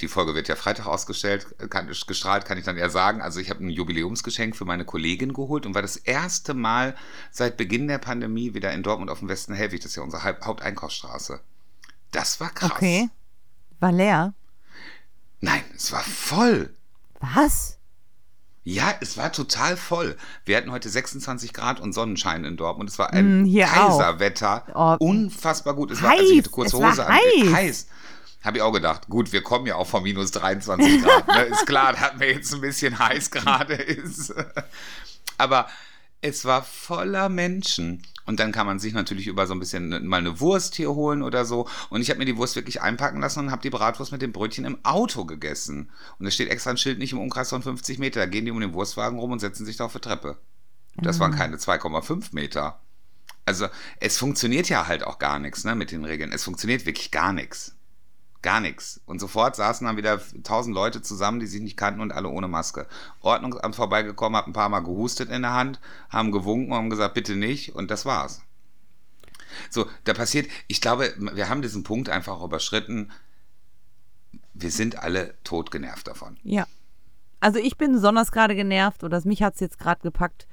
die 0.00 0.08
Folge 0.08 0.34
wird 0.34 0.48
ja 0.48 0.56
Freitag 0.56 0.86
ausgestellt, 0.86 1.46
kann, 1.70 1.86
gestrahlt, 1.88 2.44
kann 2.44 2.58
ich 2.58 2.64
dann 2.64 2.76
eher 2.76 2.90
sagen. 2.90 3.22
Also 3.22 3.40
ich 3.40 3.50
habe 3.50 3.64
ein 3.64 3.70
Jubiläumsgeschenk 3.70 4.56
für 4.56 4.64
meine 4.64 4.84
Kollegin 4.84 5.32
geholt 5.32 5.66
und 5.66 5.74
war 5.74 5.82
das 5.82 5.96
erste 5.96 6.54
Mal 6.54 6.94
seit 7.30 7.56
Beginn 7.56 7.88
der 7.88 7.98
Pandemie 7.98 8.54
wieder 8.54 8.72
in 8.72 8.82
Dortmund 8.82 9.10
auf 9.10 9.20
dem 9.20 9.28
Westen 9.28 9.54
Hellwig. 9.54 9.80
Das 9.80 9.90
ist 9.90 9.96
ja 9.96 10.02
unsere 10.02 10.22
Haupteinkaufsstraße. 10.22 11.40
Das 12.12 12.38
war 12.40 12.50
krass. 12.50 12.70
Okay. 12.70 13.10
War 13.80 13.90
leer? 13.92 14.32
Nein, 15.40 15.62
es 15.74 15.90
war 15.90 16.02
voll. 16.02 16.72
Was? 17.20 17.78
Ja, 18.64 18.94
es 19.00 19.16
war 19.16 19.32
total 19.32 19.76
voll. 19.76 20.16
Wir 20.44 20.56
hatten 20.56 20.70
heute 20.70 20.88
26 20.88 21.52
Grad 21.52 21.80
und 21.80 21.92
Sonnenschein 21.92 22.44
in 22.44 22.56
Dortmund. 22.56 22.88
Es 22.90 22.98
war 22.98 23.12
ein 23.12 23.42
Mm, 23.42 23.52
Kaiserwetter. 23.56 24.64
Oh. 24.74 24.96
Unfassbar 25.04 25.74
gut. 25.74 25.90
Es 25.90 26.00
war, 26.00 26.10
also 26.10 26.22
Heiß, 26.22 26.30
ich 26.30 26.38
hatte 26.38 26.50
kurze 26.50 26.76
es 26.76 26.82
war 26.82 26.90
Hose 26.92 27.06
an. 27.06 27.12
heiß. 27.14 27.52
heiß. 27.52 27.86
Habe 28.44 28.58
ich 28.58 28.62
auch 28.62 28.72
gedacht. 28.72 29.08
Gut, 29.08 29.32
wir 29.32 29.42
kommen 29.42 29.66
ja 29.66 29.74
auch 29.76 29.86
von 29.88 30.02
minus 30.04 30.30
23 30.32 31.02
Grad. 31.02 31.26
Ne? 31.26 31.42
Ist 31.44 31.66
klar, 31.66 31.92
dass 32.00 32.14
mir 32.16 32.32
jetzt 32.32 32.54
ein 32.54 32.60
bisschen 32.60 32.98
heiß 32.98 33.30
gerade 33.32 33.74
ist. 33.74 34.32
Aber 35.38 35.68
es 36.22 36.44
war 36.44 36.62
voller 36.62 37.28
Menschen. 37.28 38.02
Und 38.24 38.38
dann 38.38 38.52
kann 38.52 38.66
man 38.66 38.78
sich 38.78 38.94
natürlich 38.94 39.26
über 39.26 39.48
so 39.48 39.52
ein 39.52 39.58
bisschen 39.58 40.06
mal 40.06 40.18
eine 40.18 40.38
Wurst 40.38 40.76
hier 40.76 40.94
holen 40.94 41.22
oder 41.22 41.44
so. 41.44 41.68
Und 41.90 42.00
ich 42.00 42.08
habe 42.08 42.18
mir 42.18 42.24
die 42.24 42.36
Wurst 42.36 42.54
wirklich 42.54 42.80
einpacken 42.80 43.20
lassen 43.20 43.40
und 43.40 43.50
habe 43.50 43.62
die 43.62 43.70
Bratwurst 43.70 44.12
mit 44.12 44.22
dem 44.22 44.32
Brötchen 44.32 44.64
im 44.64 44.82
Auto 44.84 45.24
gegessen. 45.24 45.90
Und 46.18 46.26
es 46.26 46.34
steht 46.34 46.48
extra 46.48 46.70
ein 46.70 46.76
Schild 46.76 47.00
nicht 47.00 47.12
im 47.12 47.18
Umkreis 47.18 47.50
von 47.50 47.62
50 47.62 47.98
Meter. 47.98 48.20
Da 48.20 48.26
gehen 48.26 48.44
die 48.44 48.52
um 48.52 48.60
den 48.60 48.72
Wurstwagen 48.72 49.18
rum 49.18 49.32
und 49.32 49.40
setzen 49.40 49.66
sich 49.66 49.76
da 49.76 49.86
auf 49.86 49.92
die 49.92 49.98
Treppe. 49.98 50.38
Das 50.94 51.18
waren 51.18 51.34
keine 51.34 51.56
2,5 51.56 52.28
Meter. 52.32 52.80
Also 53.44 53.66
es 53.98 54.18
funktioniert 54.18 54.68
ja 54.68 54.86
halt 54.86 55.02
auch 55.02 55.18
gar 55.18 55.40
nichts 55.40 55.64
ne, 55.64 55.74
mit 55.74 55.90
den 55.90 56.04
Regeln. 56.04 56.32
Es 56.32 56.44
funktioniert 56.44 56.86
wirklich 56.86 57.10
gar 57.10 57.32
nichts. 57.32 57.74
Gar 58.42 58.60
nichts. 58.60 59.00
Und 59.06 59.20
sofort 59.20 59.54
saßen 59.54 59.86
dann 59.86 59.96
wieder 59.96 60.20
tausend 60.42 60.74
Leute 60.74 61.00
zusammen, 61.00 61.38
die 61.38 61.46
sich 61.46 61.62
nicht 61.62 61.76
kannten 61.76 62.00
und 62.00 62.12
alle 62.12 62.28
ohne 62.28 62.48
Maske. 62.48 62.88
Ordnungsamt 63.20 63.76
vorbeigekommen, 63.76 64.36
hat 64.36 64.48
ein 64.48 64.52
paar 64.52 64.68
Mal 64.68 64.80
gehustet 64.80 65.30
in 65.30 65.42
der 65.42 65.52
Hand, 65.52 65.80
haben 66.10 66.32
gewunken 66.32 66.72
und 66.72 66.78
haben 66.78 66.90
gesagt, 66.90 67.14
bitte 67.14 67.36
nicht. 67.36 67.74
Und 67.76 67.90
das 67.92 68.04
war's. 68.04 68.42
So, 69.70 69.86
da 70.04 70.12
passiert, 70.12 70.50
ich 70.66 70.80
glaube, 70.80 71.14
wir 71.18 71.48
haben 71.48 71.62
diesen 71.62 71.84
Punkt 71.84 72.08
einfach 72.08 72.42
überschritten. 72.42 73.12
Wir 74.54 74.70
sind 74.70 74.98
alle 74.98 75.34
totgenervt 75.44 76.08
davon. 76.08 76.36
Ja. 76.42 76.66
Also 77.38 77.58
ich 77.58 77.76
bin 77.76 77.92
besonders 77.92 78.32
gerade 78.32 78.54
genervt 78.54 79.04
oder 79.04 79.20
mich 79.24 79.42
hat 79.42 79.54
es 79.54 79.60
jetzt 79.60 79.78
gerade 79.78 80.00
gepackt, 80.00 80.46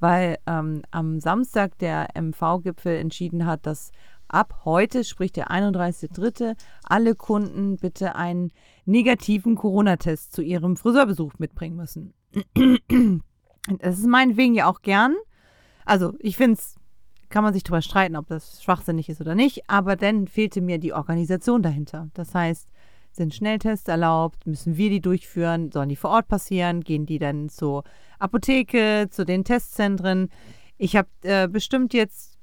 weil 0.00 0.38
ähm, 0.46 0.82
am 0.90 1.20
Samstag 1.20 1.78
der 1.78 2.08
MV-Gipfel 2.14 2.96
entschieden 2.96 3.46
hat, 3.46 3.64
dass 3.66 3.90
ab 4.28 4.62
heute, 4.64 5.04
sprich 5.04 5.32
der 5.32 5.50
31.3., 5.50 6.56
alle 6.82 7.14
Kunden 7.14 7.76
bitte 7.76 8.16
einen 8.16 8.52
negativen 8.84 9.54
Corona-Test 9.54 10.32
zu 10.32 10.42
ihrem 10.42 10.76
Friseurbesuch 10.76 11.34
mitbringen 11.38 11.76
müssen. 11.76 12.14
Das 13.80 13.98
ist 13.98 14.06
meinetwegen 14.06 14.54
ja 14.54 14.70
auch 14.70 14.80
gern. 14.80 15.16
Also 15.84 16.14
ich 16.20 16.36
finde 16.36 16.52
es, 16.52 16.76
kann 17.30 17.42
man 17.42 17.52
sich 17.52 17.64
darüber 17.64 17.82
streiten, 17.82 18.14
ob 18.14 18.28
das 18.28 18.62
schwachsinnig 18.62 19.08
ist 19.08 19.20
oder 19.20 19.34
nicht, 19.34 19.68
aber 19.68 19.96
dann 19.96 20.28
fehlte 20.28 20.60
mir 20.60 20.78
die 20.78 20.92
Organisation 20.92 21.62
dahinter. 21.62 22.08
Das 22.14 22.32
heißt, 22.32 22.68
sind 23.10 23.34
Schnelltests 23.34 23.88
erlaubt? 23.88 24.46
Müssen 24.46 24.76
wir 24.76 24.90
die 24.90 25.00
durchführen? 25.00 25.72
Sollen 25.72 25.88
die 25.88 25.96
vor 25.96 26.10
Ort 26.10 26.28
passieren? 26.28 26.82
Gehen 26.82 27.06
die 27.06 27.18
dann 27.18 27.48
zur 27.48 27.82
Apotheke, 28.18 29.08
zu 29.10 29.24
den 29.24 29.42
Testzentren? 29.42 30.28
Ich 30.76 30.96
habe 30.96 31.08
äh, 31.22 31.48
bestimmt 31.48 31.94
jetzt 31.94 32.35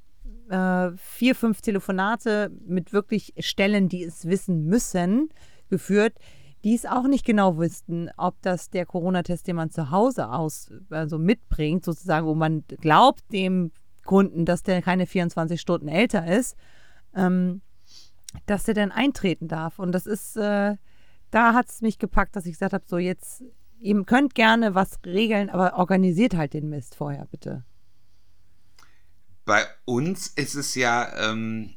äh, 0.49 0.91
vier, 0.97 1.35
fünf 1.35 1.61
Telefonate 1.61 2.51
mit 2.65 2.93
wirklich 2.93 3.33
Stellen, 3.39 3.89
die 3.89 4.03
es 4.03 4.27
wissen 4.27 4.65
müssen, 4.65 5.29
geführt, 5.69 6.13
die 6.63 6.75
es 6.75 6.85
auch 6.85 7.07
nicht 7.07 7.25
genau 7.25 7.57
wüssten, 7.57 8.09
ob 8.15 8.41
das 8.41 8.69
der 8.69 8.85
Corona-Test, 8.85 9.47
den 9.47 9.57
man 9.57 9.69
zu 9.69 9.91
Hause 9.91 10.29
aus, 10.29 10.71
also 10.89 11.17
mitbringt, 11.17 11.83
sozusagen, 11.83 12.25
wo 12.25 12.35
man 12.35 12.63
glaubt 12.79 13.21
dem 13.33 13.71
Kunden, 14.05 14.45
dass 14.45 14.63
der 14.63 14.81
keine 14.81 15.05
24 15.05 15.59
Stunden 15.59 15.87
älter 15.87 16.25
ist, 16.25 16.55
ähm, 17.15 17.61
dass 18.45 18.63
der 18.63 18.73
dann 18.73 18.91
eintreten 18.91 19.47
darf. 19.47 19.79
Und 19.79 19.91
das 19.91 20.05
ist, 20.05 20.37
äh, 20.37 20.75
da 21.31 21.53
hat 21.53 21.69
es 21.69 21.81
mich 21.81 21.99
gepackt, 21.99 22.35
dass 22.35 22.45
ich 22.45 22.53
gesagt 22.53 22.73
habe, 22.73 22.85
so 22.87 22.97
jetzt, 22.97 23.43
ihr 23.79 24.03
könnt 24.05 24.33
gerne 24.33 24.75
was 24.75 24.99
regeln, 25.05 25.49
aber 25.49 25.77
organisiert 25.77 26.35
halt 26.35 26.53
den 26.53 26.69
Mist 26.69 26.95
vorher, 26.95 27.25
bitte. 27.29 27.63
Bei 29.45 29.67
uns 29.85 30.27
ist 30.27 30.55
es 30.55 30.75
ja 30.75 31.29
ähm, 31.31 31.75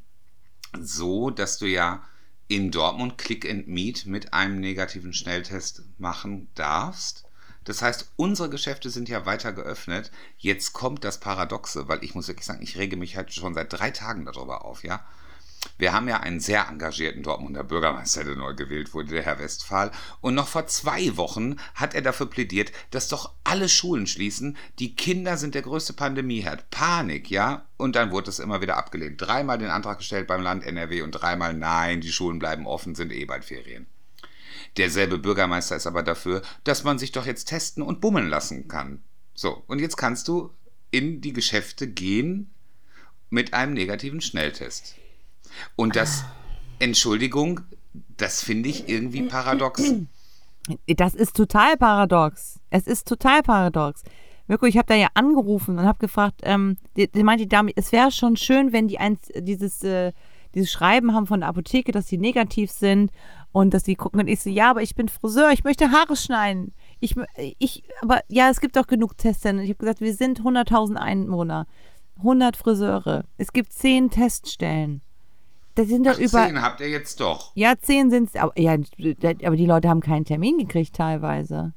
so, 0.78 1.30
dass 1.30 1.58
du 1.58 1.66
ja 1.66 2.04
in 2.48 2.70
Dortmund 2.70 3.18
Click 3.18 3.48
and 3.48 3.66
Meet 3.66 4.06
mit 4.06 4.32
einem 4.32 4.60
negativen 4.60 5.12
Schnelltest 5.12 5.82
machen 5.98 6.48
darfst. 6.54 7.24
Das 7.64 7.82
heißt, 7.82 8.12
unsere 8.14 8.48
Geschäfte 8.48 8.90
sind 8.90 9.08
ja 9.08 9.26
weiter 9.26 9.52
geöffnet. 9.52 10.12
Jetzt 10.38 10.72
kommt 10.72 11.02
das 11.02 11.18
Paradoxe, 11.18 11.88
weil 11.88 12.04
ich 12.04 12.14
muss 12.14 12.28
wirklich 12.28 12.46
sagen, 12.46 12.62
ich 12.62 12.78
rege 12.78 12.96
mich 12.96 13.16
halt 13.16 13.32
schon 13.34 13.54
seit 13.54 13.72
drei 13.72 13.90
Tagen 13.90 14.24
darüber 14.24 14.64
auf, 14.64 14.84
ja. 14.84 15.04
Wir 15.78 15.92
haben 15.92 16.08
ja 16.08 16.20
einen 16.20 16.40
sehr 16.40 16.68
engagierten 16.68 17.22
Dortmunder 17.22 17.62
Bürgermeister, 17.62 18.24
der 18.24 18.36
neu 18.36 18.54
gewählt 18.54 18.94
wurde, 18.94 19.10
der 19.10 19.22
Herr 19.22 19.38
Westphal. 19.38 19.90
Und 20.20 20.34
noch 20.34 20.48
vor 20.48 20.66
zwei 20.66 21.16
Wochen 21.16 21.56
hat 21.74 21.94
er 21.94 22.02
dafür 22.02 22.26
plädiert, 22.26 22.72
dass 22.90 23.08
doch 23.08 23.32
alle 23.44 23.68
Schulen 23.68 24.06
schließen. 24.06 24.56
Die 24.78 24.94
Kinder 24.94 25.36
sind 25.36 25.54
der 25.54 25.62
größte 25.62 25.92
Pandemieherd. 25.92 26.70
Panik, 26.70 27.30
ja? 27.30 27.66
Und 27.76 27.94
dann 27.94 28.10
wurde 28.10 28.30
es 28.30 28.38
immer 28.38 28.62
wieder 28.62 28.76
abgelehnt. 28.78 29.20
Dreimal 29.20 29.58
den 29.58 29.68
Antrag 29.68 29.98
gestellt 29.98 30.26
beim 30.26 30.42
Land 30.42 30.64
NRW 30.64 31.02
und 31.02 31.12
dreimal 31.12 31.52
nein, 31.52 32.00
die 32.00 32.12
Schulen 32.12 32.38
bleiben 32.38 32.66
offen, 32.66 32.94
sind 32.94 33.12
eh 33.12 33.24
bald 33.26 33.44
Ferien. 33.44 33.86
Derselbe 34.78 35.18
Bürgermeister 35.18 35.76
ist 35.76 35.86
aber 35.86 36.02
dafür, 36.02 36.42
dass 36.64 36.84
man 36.84 36.98
sich 36.98 37.12
doch 37.12 37.26
jetzt 37.26 37.46
testen 37.46 37.82
und 37.82 38.00
bummeln 38.00 38.28
lassen 38.28 38.68
kann. 38.68 39.02
So, 39.34 39.62
und 39.66 39.78
jetzt 39.78 39.96
kannst 39.96 40.28
du 40.28 40.50
in 40.90 41.20
die 41.20 41.32
Geschäfte 41.32 41.86
gehen 41.86 42.50
mit 43.28 43.52
einem 43.52 43.74
negativen 43.74 44.20
Schnelltest. 44.20 44.94
Und 45.76 45.96
das, 45.96 46.24
Entschuldigung, 46.78 47.60
das 48.16 48.42
finde 48.42 48.68
ich 48.68 48.88
irgendwie 48.88 49.22
paradox. 49.22 49.82
Das 50.88 51.14
ist 51.14 51.36
total 51.36 51.76
paradox. 51.76 52.58
Es 52.70 52.86
ist 52.86 53.06
total 53.06 53.42
paradox. 53.42 54.02
Mirko, 54.48 54.66
ich 54.66 54.76
habe 54.76 54.86
da 54.86 54.94
ja 54.94 55.08
angerufen 55.14 55.78
und 55.78 55.84
habe 55.84 55.98
gefragt, 55.98 56.40
ähm, 56.44 56.76
die, 56.96 57.10
die 57.10 57.22
meinte 57.22 57.44
die 57.44 57.48
Dame, 57.48 57.72
es 57.74 57.92
wäre 57.92 58.12
schon 58.12 58.36
schön, 58.36 58.72
wenn 58.72 58.88
die 58.88 58.98
eins, 58.98 59.20
dieses, 59.36 59.82
äh, 59.82 60.12
dieses 60.54 60.70
Schreiben 60.70 61.14
haben 61.14 61.26
von 61.26 61.40
der 61.40 61.48
Apotheke, 61.48 61.92
dass 61.92 62.08
sie 62.08 62.18
negativ 62.18 62.70
sind 62.70 63.10
und 63.52 63.74
dass 63.74 63.84
sie 63.84 63.96
gucken. 63.96 64.20
Und 64.20 64.28
ich 64.28 64.40
so, 64.40 64.50
ja, 64.50 64.70
aber 64.70 64.82
ich 64.82 64.94
bin 64.94 65.08
Friseur, 65.08 65.50
ich 65.50 65.64
möchte 65.64 65.90
Haare 65.90 66.16
schneiden. 66.16 66.72
Ich, 67.00 67.16
ich, 67.58 67.82
aber 68.00 68.20
ja, 68.28 68.48
es 68.48 68.60
gibt 68.60 68.76
doch 68.76 68.86
genug 68.86 69.18
Tests. 69.18 69.44
Und 69.46 69.58
ich 69.58 69.70
habe 69.70 69.78
gesagt, 69.78 70.00
wir 70.00 70.14
sind 70.14 70.40
100.000 70.40 70.94
Einwohner, 70.94 71.66
100 72.18 72.56
Friseure. 72.56 73.24
Es 73.36 73.52
gibt 73.52 73.72
10 73.72 74.10
Teststellen. 74.10 75.02
Das 75.76 75.86
sind 75.88 76.06
doch 76.06 76.18
über. 76.18 76.46
Zehn 76.46 76.60
habt 76.60 76.80
ihr 76.80 76.88
jetzt 76.88 77.20
doch. 77.20 77.52
Ja, 77.54 77.74
10 77.80 78.10
sind 78.10 78.30
es. 78.30 78.36
Aber, 78.40 78.52
ja, 78.58 78.72
aber 79.44 79.56
die 79.56 79.66
Leute 79.66 79.88
haben 79.88 80.00
keinen 80.00 80.24
Termin 80.24 80.58
gekriegt 80.58 80.96
teilweise. 80.96 81.72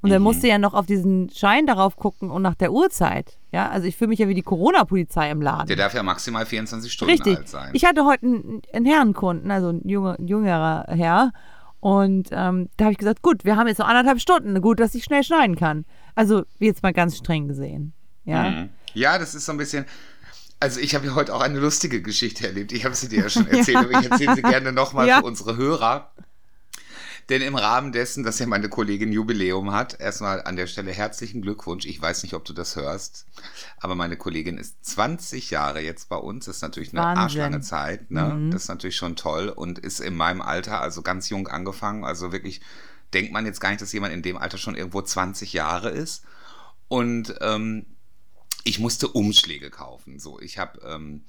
Und 0.00 0.10
dann 0.10 0.20
Mhm. 0.20 0.24
musste 0.24 0.46
ja 0.46 0.58
noch 0.58 0.74
auf 0.74 0.86
diesen 0.86 1.28
Schein 1.30 1.66
darauf 1.66 1.96
gucken 1.96 2.30
und 2.30 2.42
nach 2.42 2.54
der 2.54 2.72
Uhrzeit. 2.72 3.38
Ja, 3.50 3.68
also 3.68 3.86
ich 3.88 3.96
fühle 3.96 4.08
mich 4.08 4.18
ja 4.20 4.28
wie 4.28 4.34
die 4.34 4.42
Corona-Polizei 4.42 5.30
im 5.30 5.40
Laden. 5.42 5.66
Der 5.66 5.76
darf 5.76 5.94
ja 5.94 6.02
maximal 6.04 6.46
24 6.46 6.92
Stunden 6.92 7.12
Richtig. 7.14 7.36
alt 7.36 7.48
sein. 7.48 7.70
Ich 7.72 7.84
hatte 7.84 8.04
heute 8.04 8.26
einen, 8.26 8.62
einen 8.72 8.86
Herrenkunden, 8.86 9.50
also 9.50 9.70
ein, 9.70 9.80
junge, 9.88 10.16
ein 10.18 10.28
jüngerer 10.28 10.84
Herr. 10.88 11.32
Und 11.80 12.28
ähm, 12.32 12.68
da 12.76 12.84
habe 12.86 12.92
ich 12.92 12.98
gesagt, 12.98 13.22
gut, 13.22 13.44
wir 13.44 13.56
haben 13.56 13.66
jetzt 13.68 13.78
noch 13.78 13.88
anderthalb 13.88 14.20
Stunden. 14.20 14.60
Gut, 14.60 14.78
dass 14.80 14.94
ich 14.94 15.02
schnell 15.04 15.22
schneiden 15.24 15.56
kann. 15.56 15.84
Also 16.14 16.42
jetzt 16.58 16.82
mal 16.82 16.92
ganz 16.92 17.16
streng 17.16 17.48
gesehen. 17.48 17.92
Ja. 18.24 18.50
Mhm. 18.50 18.68
Ja, 18.94 19.18
das 19.18 19.34
ist 19.34 19.46
so 19.46 19.52
ein 19.52 19.58
bisschen. 19.58 19.84
Also 20.60 20.80
ich 20.80 20.94
habe 20.94 21.06
ja 21.06 21.14
heute 21.14 21.34
auch 21.34 21.40
eine 21.40 21.58
lustige 21.60 22.02
Geschichte 22.02 22.46
erlebt. 22.46 22.72
Ich 22.72 22.84
habe 22.84 22.94
sie 22.94 23.08
dir 23.08 23.22
ja 23.24 23.28
schon 23.30 23.46
erzählt, 23.50 23.76
aber 23.78 24.00
ich 24.00 24.10
erzähle 24.10 24.34
sie 24.34 24.42
gerne 24.42 24.72
nochmal 24.72 25.06
Ja. 25.06 25.20
für 25.20 25.26
unsere 25.26 25.56
Hörer. 25.56 26.12
Denn 27.28 27.42
im 27.42 27.56
Rahmen 27.56 27.92
dessen, 27.92 28.24
dass 28.24 28.38
ja 28.38 28.46
meine 28.46 28.70
Kollegin 28.70 29.12
Jubiläum 29.12 29.72
hat, 29.72 30.00
erstmal 30.00 30.42
an 30.42 30.56
der 30.56 30.66
Stelle 30.66 30.92
herzlichen 30.92 31.42
Glückwunsch. 31.42 31.84
Ich 31.84 32.00
weiß 32.00 32.22
nicht, 32.22 32.32
ob 32.32 32.46
du 32.46 32.54
das 32.54 32.74
hörst, 32.74 33.26
aber 33.78 33.94
meine 33.94 34.16
Kollegin 34.16 34.56
ist 34.56 34.82
20 34.86 35.50
Jahre 35.50 35.80
jetzt 35.80 36.08
bei 36.08 36.16
uns. 36.16 36.46
Das 36.46 36.56
ist 36.56 36.62
natürlich 36.62 36.92
eine 36.94 37.02
Wahnsinn. 37.02 37.22
arschlange 37.22 37.60
Zeit. 37.60 38.10
Ne? 38.10 38.22
Mhm. 38.34 38.50
Das 38.50 38.62
ist 38.62 38.68
natürlich 38.68 38.96
schon 38.96 39.14
toll 39.14 39.50
und 39.50 39.78
ist 39.78 40.00
in 40.00 40.16
meinem 40.16 40.40
Alter, 40.40 40.80
also 40.80 41.02
ganz 41.02 41.28
jung 41.28 41.48
angefangen. 41.48 42.02
Also 42.04 42.32
wirklich 42.32 42.62
denkt 43.12 43.30
man 43.32 43.44
jetzt 43.44 43.60
gar 43.60 43.68
nicht, 43.70 43.82
dass 43.82 43.92
jemand 43.92 44.14
in 44.14 44.22
dem 44.22 44.38
Alter 44.38 44.56
schon 44.56 44.74
irgendwo 44.74 45.02
20 45.02 45.52
Jahre 45.52 45.90
ist. 45.90 46.24
Und 46.88 47.34
ähm, 47.42 47.84
ich 48.64 48.78
musste 48.78 49.08
Umschläge 49.08 49.70
kaufen. 49.70 50.18
So, 50.18 50.40
ich 50.40 50.58
habe, 50.58 50.80
ähm, 50.86 51.22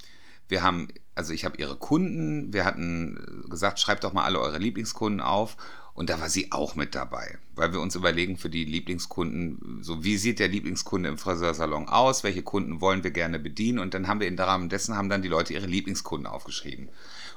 wir 0.48 0.64
haben, 0.64 0.88
also 1.16 1.34
ich 1.34 1.46
habe 1.46 1.58
ihre 1.58 1.78
Kunden, 1.78 2.54
wir 2.54 2.66
hatten 2.66 3.46
gesagt, 3.50 3.80
schreibt 3.80 4.04
doch 4.04 4.14
mal 4.14 4.24
alle 4.24 4.40
eure 4.40 4.58
Lieblingskunden 4.58 5.22
auf. 5.22 5.58
Und 6.00 6.10
da 6.10 6.22
war 6.22 6.30
sie 6.30 6.54
auch 6.54 6.76
mit 6.76 6.96
dabei, 6.96 7.40
weil 7.56 7.74
wir 7.74 7.82
uns 7.82 7.94
überlegen 7.94 8.38
für 8.38 8.50
die 8.50 8.64
Lieblingskunden, 8.64 9.84
so 9.84 10.02
wie 10.02 10.16
sieht 10.16 10.40
der 10.40 10.48
Lieblingskunde 10.48 11.10
im 11.10 11.18
Friseursalon 11.18 11.90
aus, 11.90 12.24
welche 12.24 12.42
Kunden 12.42 12.80
wollen 12.80 13.04
wir 13.04 13.12
gerne 13.12 13.38
bedienen 13.38 13.80
und 13.80 13.94
dann 13.94 14.08
haben 14.08 14.22
wir 14.22 14.28
im 14.30 14.40
Rahmen 14.40 14.70
dessen 14.70 14.96
haben 14.96 15.10
dann 15.10 15.22
die 15.22 15.28
Leute 15.28 15.54
ihre 15.54 15.66
Lieblingskunden 15.66 16.26
aufgeschrieben. 16.26 16.88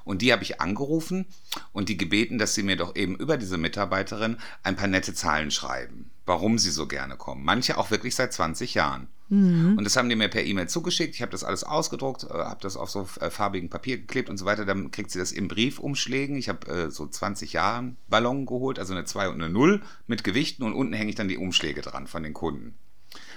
Und 0.05 0.23
die 0.23 0.33
habe 0.33 0.45
ich 0.45 0.61
angerufen 0.61 1.27
und 1.73 1.89
die 1.89 1.97
gebeten, 1.97 2.39
dass 2.39 2.55
sie 2.55 2.63
mir 2.63 2.77
doch 2.77 2.95
eben 2.95 3.17
über 3.17 3.37
diese 3.37 3.59
Mitarbeiterin 3.59 4.37
ein 4.63 4.77
paar 4.77 4.87
nette 4.87 5.13
Zahlen 5.13 5.51
schreiben, 5.51 6.13
warum 6.25 6.57
sie 6.57 6.71
so 6.71 6.87
gerne 6.87 7.17
kommen. 7.17 7.45
Manche 7.45 7.79
auch 7.79 7.91
wirklich 7.91 8.15
seit 8.15 8.33
20 8.33 8.75
Jahren. 8.75 9.09
Mhm. 9.29 9.79
Und 9.79 9.85
das 9.85 9.97
haben 9.97 10.09
die 10.09 10.17
mir 10.17 10.29
per 10.29 10.45
E-Mail 10.45 10.69
zugeschickt. 10.69 11.15
Ich 11.15 11.23
habe 11.23 11.33
das 11.33 11.45
alles 11.45 11.65
ausgedruckt, 11.65 12.25
äh, 12.25 12.29
habe 12.33 12.61
das 12.61 12.77
auf 12.77 12.91
so 12.91 13.09
äh, 13.21 13.31
farbigen 13.31 13.71
Papier 13.71 13.99
geklebt 13.99 14.29
und 14.29 14.39
so 14.39 14.45
weiter. 14.45 14.65
Dann 14.65 14.91
kriegt 14.91 15.11
sie 15.11 15.19
das 15.19 15.33
im 15.33 15.49
Briefumschlägen. 15.49 16.37
Ich 16.37 16.49
habe 16.49 16.67
äh, 16.71 16.91
so 16.91 17.07
20 17.07 17.53
Jahren 17.53 17.97
Ballon 18.09 18.47
geholt, 18.47 18.79
also 18.79 18.93
eine 18.93 19.05
2 19.05 19.29
und 19.29 19.43
eine 19.43 19.49
0 19.53 19.83
mit 20.07 20.25
Gewichten 20.25 20.63
und 20.63 20.75
unten 20.75 20.93
hänge 20.93 21.11
ich 21.11 21.17
dann 21.17 21.29
die 21.29 21.39
Umschläge 21.39 21.81
dran 21.81 22.07
von 22.07 22.23
den 22.23 22.35
Kunden. 22.35 22.75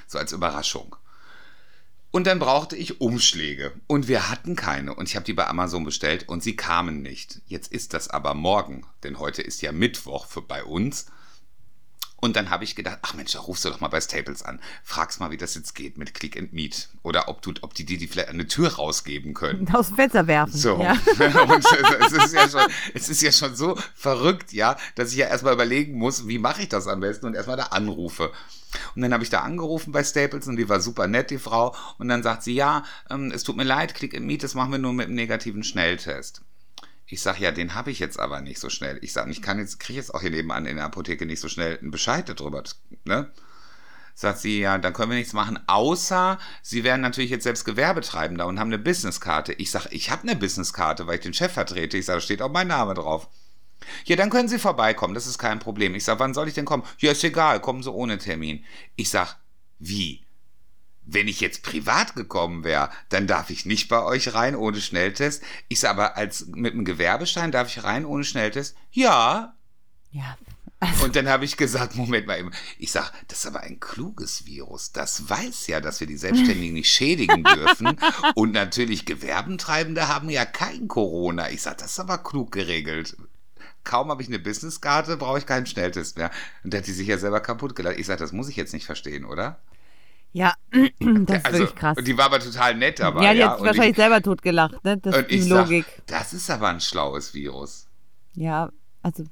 So 0.08 0.18
als 0.18 0.32
Überraschung. 0.32 0.96
Und 2.16 2.28
dann 2.28 2.40
brauchte 2.40 2.78
ich 2.78 3.02
Umschläge. 3.02 3.74
Und 3.88 4.08
wir 4.08 4.30
hatten 4.30 4.56
keine. 4.56 4.96
Und 4.96 5.10
ich 5.10 5.18
habe 5.18 5.26
die 5.26 5.34
bei 5.34 5.48
Amazon 5.48 5.84
bestellt 5.84 6.30
und 6.30 6.42
sie 6.42 6.56
kamen 6.56 7.02
nicht. 7.02 7.42
Jetzt 7.46 7.74
ist 7.74 7.94
das 7.94 8.10
aber 8.10 8.34
morgen, 8.34 8.86
denn 9.04 9.20
heute 9.20 9.42
ist 9.42 9.62
ja 9.62 9.74
Mittwoch 9.74 10.26
für 10.26 10.42
bei 10.42 10.64
uns. 10.64 11.08
Und 12.26 12.36
dann 12.36 12.50
habe 12.50 12.64
ich 12.64 12.76
gedacht, 12.76 12.98
ach 13.04 13.14
Mensch, 13.14 13.34
da 13.34 13.40
rufst 13.40 13.66
du 13.66 13.70
doch 13.70 13.80
mal 13.82 13.88
bei 13.88 14.02
Staples 14.02 14.42
an. 14.42 14.60
Fragst 14.84 15.20
mal, 15.20 15.30
wie 15.30 15.38
das 15.38 15.54
jetzt 15.54 15.76
geht 15.76 16.00
mit 16.00 16.16
Click 16.16 16.36
and 16.36 16.54
Meet. 16.54 16.90
Oder 17.04 17.28
ob, 17.28 17.44
du, 17.44 17.54
ob 17.62 17.76
die 17.76 17.86
dir 17.86 18.00
die 18.00 18.08
vielleicht 18.08 18.30
eine 18.30 18.48
Tür 18.48 18.74
rausgeben 18.74 19.36
können. 19.36 19.70
Aus 19.74 19.90
dem 19.90 19.96
Fenster 19.98 20.26
werfen. 20.26 20.52
So. 20.52 20.82
Ja. 20.82 20.94
Und 21.44 21.64
es 21.64 22.12
ist, 22.12 22.34
ja 22.34 22.50
schon, 22.50 22.72
es 22.96 23.10
ist 23.10 23.22
ja 23.22 23.32
schon 23.32 23.56
so 23.56 23.78
verrückt, 23.94 24.54
ja, 24.54 24.76
dass 24.96 25.12
ich 25.12 25.18
ja 25.20 25.28
erstmal 25.28 25.54
überlegen 25.54 26.00
muss, 26.00 26.28
wie 26.28 26.40
mache 26.40 26.64
ich 26.64 26.70
das 26.70 26.88
am 26.88 27.02
besten 27.02 27.28
und 27.28 27.36
erstmal 27.36 27.58
da 27.58 27.66
anrufe. 27.66 28.32
Und 28.96 29.04
dann 29.04 29.14
habe 29.14 29.24
ich 29.24 29.30
da 29.30 29.42
angerufen 29.42 29.92
bei 29.92 30.04
Staples 30.04 30.48
und 30.48 30.56
die 30.56 30.68
war 30.68 30.80
super 30.80 31.08
nett, 31.08 31.30
die 31.30 31.38
Frau. 31.38 31.76
Und 32.00 32.08
dann 32.08 32.24
sagt 32.24 32.42
sie, 32.42 32.56
ja, 32.56 32.86
ähm, 33.12 33.30
es 33.32 33.44
tut 33.44 33.56
mir 33.56 33.64
leid, 33.66 33.94
Click 33.94 34.16
and 34.16 34.26
Meet, 34.26 34.42
das 34.42 34.56
machen 34.56 34.72
wir 34.72 34.80
nur 34.80 34.94
mit 34.94 35.06
einem 35.06 35.16
negativen 35.16 35.64
Schnelltest. 35.64 36.42
Ich 37.08 37.22
sage, 37.22 37.44
ja, 37.44 37.52
den 37.52 37.76
habe 37.76 37.92
ich 37.92 38.00
jetzt 38.00 38.20
aber 38.20 38.42
nicht 38.42 38.60
so 38.60 38.70
schnell. 38.70 38.98
Ich 39.02 39.14
sage, 39.14 39.30
ich 39.30 39.42
kann 39.42 39.60
jetzt, 39.60 39.80
kriege 39.80 40.00
jetzt 40.00 40.14
auch 40.14 40.22
hier 40.22 40.32
nebenan 40.32 40.66
in 40.66 40.78
der 40.78 40.86
Apotheke 40.86 41.26
nicht 41.26 41.40
so 41.40 41.48
schnell 41.48 41.78
einen 41.78 41.92
Bescheid 41.92 42.28
darüber. 42.28 42.64
Ne? 43.04 43.32
Sagt 44.16 44.40
sie, 44.40 44.62
ja, 44.62 44.78
dann 44.78 44.94
können 44.94 45.12
wir 45.12 45.18
nichts 45.18 45.34
machen, 45.34 45.60
außer 45.68 46.40
sie 46.62 46.84
werden 46.84 47.02
natürlich 47.02 47.30
jetzt 47.30 47.44
selbst 47.44 47.66
Gewerbetreibender 47.66 48.48
und 48.48 48.60
haben 48.60 48.70
eine 48.70 48.80
Businesskarte. 48.80 49.54
Ich 49.54 49.72
sage, 49.72 49.90
ich 49.92 50.10
habe 50.10 50.24
eine 50.24 50.36
Businesskarte, 50.36 51.06
weil 51.06 51.16
ich 51.16 51.22
den 51.22 51.34
Chef 51.34 51.52
vertrete. 51.52 51.98
Ich 51.98 52.06
sage, 52.06 52.18
da 52.18 52.22
steht 52.22 52.42
auch 52.42 52.52
mein 52.52 52.70
Name 52.70 52.94
drauf. 52.94 53.28
Ja, 54.06 54.16
dann 54.16 54.30
können 54.30 54.48
Sie 54.48 54.58
vorbeikommen, 54.58 55.14
das 55.14 55.28
ist 55.28 55.38
kein 55.38 55.60
Problem. 55.60 55.94
Ich 55.96 56.06
sage, 56.06 56.20
wann 56.20 56.34
soll 56.34 56.48
ich 56.48 56.54
denn 56.54 56.66
kommen? 56.66 56.84
Ja, 56.98 57.12
ist 57.12 57.24
egal, 57.24 57.60
kommen 57.60 57.84
Sie 57.84 57.92
ohne 57.92 58.18
Termin. 58.18 58.64
Ich 58.96 59.10
sage, 59.10 59.32
wie? 59.80 60.25
Wenn 61.06 61.28
ich 61.28 61.40
jetzt 61.40 61.64
privat 61.64 62.16
gekommen 62.16 62.64
wäre, 62.64 62.90
dann 63.10 63.28
darf 63.28 63.50
ich 63.50 63.66
nicht 63.66 63.90
bei 63.90 64.02
euch 64.04 64.34
rein 64.34 64.56
ohne 64.56 64.82
Schnelltest. 64.82 65.44
Ich 65.68 65.80
sage 65.80 66.02
aber, 66.02 66.18
als 66.18 66.48
mit 66.48 66.74
einem 66.74 66.86
Gewerbeschein 66.86 67.52
darf 67.52 67.68
ich 67.68 67.84
rein 67.84 68.06
ohne 68.06 68.24
Schnelltest? 68.24 68.76
Ja. 68.92 69.56
Ja. 70.12 70.38
Und 71.04 71.16
dann 71.16 71.28
habe 71.30 71.46
ich 71.46 71.58
gesagt, 71.58 71.96
Moment 71.96 72.28
mal 72.28 72.40
eben. 72.40 72.52
Ich 72.78 72.92
sage, 72.92 73.12
das 73.28 73.40
ist 73.40 73.46
aber 73.48 73.62
ein 73.62 73.80
kluges 73.80 74.46
Virus. 74.46 74.92
Das 74.92 75.30
weiß 75.30 75.68
ja, 75.68 75.80
dass 75.80 76.00
wir 76.00 76.08
die 76.08 76.18
Selbstständigen 76.18 76.74
nicht 76.74 76.92
schädigen 76.92 77.44
dürfen. 77.56 77.98
Und 78.36 78.52
natürlich 78.52 79.06
Gewerbentreibende 79.06 80.08
haben 80.08 80.30
ja 80.30 80.46
kein 80.46 80.88
Corona. 80.88 81.50
Ich 81.50 81.62
sage, 81.62 81.78
das 81.80 81.92
ist 81.92 82.00
aber 82.00 82.18
klug 82.18 82.52
geregelt 82.52 83.16
kaum 83.86 84.10
habe 84.10 84.22
ich 84.22 84.28
eine 84.28 84.40
Businesskarte, 84.40 85.16
brauche 85.16 85.38
ich 85.38 85.46
keinen 85.46 85.68
Schnelltest 85.68 86.18
mehr. 86.18 86.32
Und 86.64 86.74
der 86.74 86.80
hat 86.80 86.88
die 86.88 86.92
sich 86.92 87.08
ja 87.08 87.18
selber 87.18 87.40
kaputt 87.40 87.76
gelacht. 87.76 87.98
Ich 87.98 88.08
sage, 88.08 88.20
das 88.20 88.34
muss 88.34 88.50
ich 88.50 88.58
jetzt 88.58 88.74
nicht 88.74 88.86
verstehen, 88.86 89.24
oder? 89.24 89.60
Ja, 90.36 90.54
das 90.70 91.38
ist 91.38 91.46
also, 91.46 91.60
wirklich 91.60 91.76
krass. 91.76 91.98
Und 91.98 92.06
die 92.06 92.18
war 92.18 92.26
aber 92.26 92.42
total 92.42 92.76
nett 92.76 93.00
dabei. 93.00 93.24
ja, 93.24 93.32
die 93.32 93.40
ja? 93.40 93.52
hat 93.52 93.62
und 93.62 93.68
wahrscheinlich 93.68 93.92
ich, 93.92 93.96
selber 93.96 94.22
totgelacht, 94.22 94.84
ne? 94.84 94.98
Das 94.98 95.16
und 95.16 95.30
ist 95.30 95.46
die 95.46 95.50
Logik. 95.50 95.86
Sag, 95.86 96.08
das 96.08 96.34
ist 96.34 96.50
aber 96.50 96.68
ein 96.68 96.82
schlaues 96.82 97.34
Virus. 97.34 97.88
Ja, 98.34 98.70
also 99.02 99.24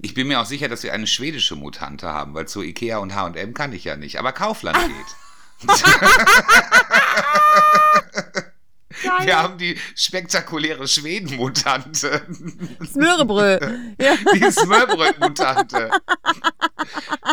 Ich 0.00 0.14
bin 0.14 0.26
mir 0.26 0.40
auch 0.40 0.46
sicher, 0.46 0.68
dass 0.68 0.82
wir 0.82 0.94
eine 0.94 1.06
schwedische 1.06 1.56
Mutante 1.56 2.08
haben, 2.08 2.32
weil 2.32 2.48
zu 2.48 2.62
Ikea 2.62 2.96
und 2.98 3.14
H&M 3.14 3.52
kann 3.52 3.74
ich 3.74 3.84
ja 3.84 3.96
nicht. 3.96 4.18
Aber 4.18 4.32
Kaufland 4.32 4.78
geht. 4.78 5.68
geil. 9.02 9.26
Wir 9.26 9.38
haben 9.42 9.58
die 9.58 9.76
spektakuläre 9.94 10.86
Schweden-Mutante. 10.88 12.22
Smörebrö. 12.92 13.58
ja. 14.00 14.14
Die 14.34 14.50
Smörbröt-Mutante. 14.52 15.90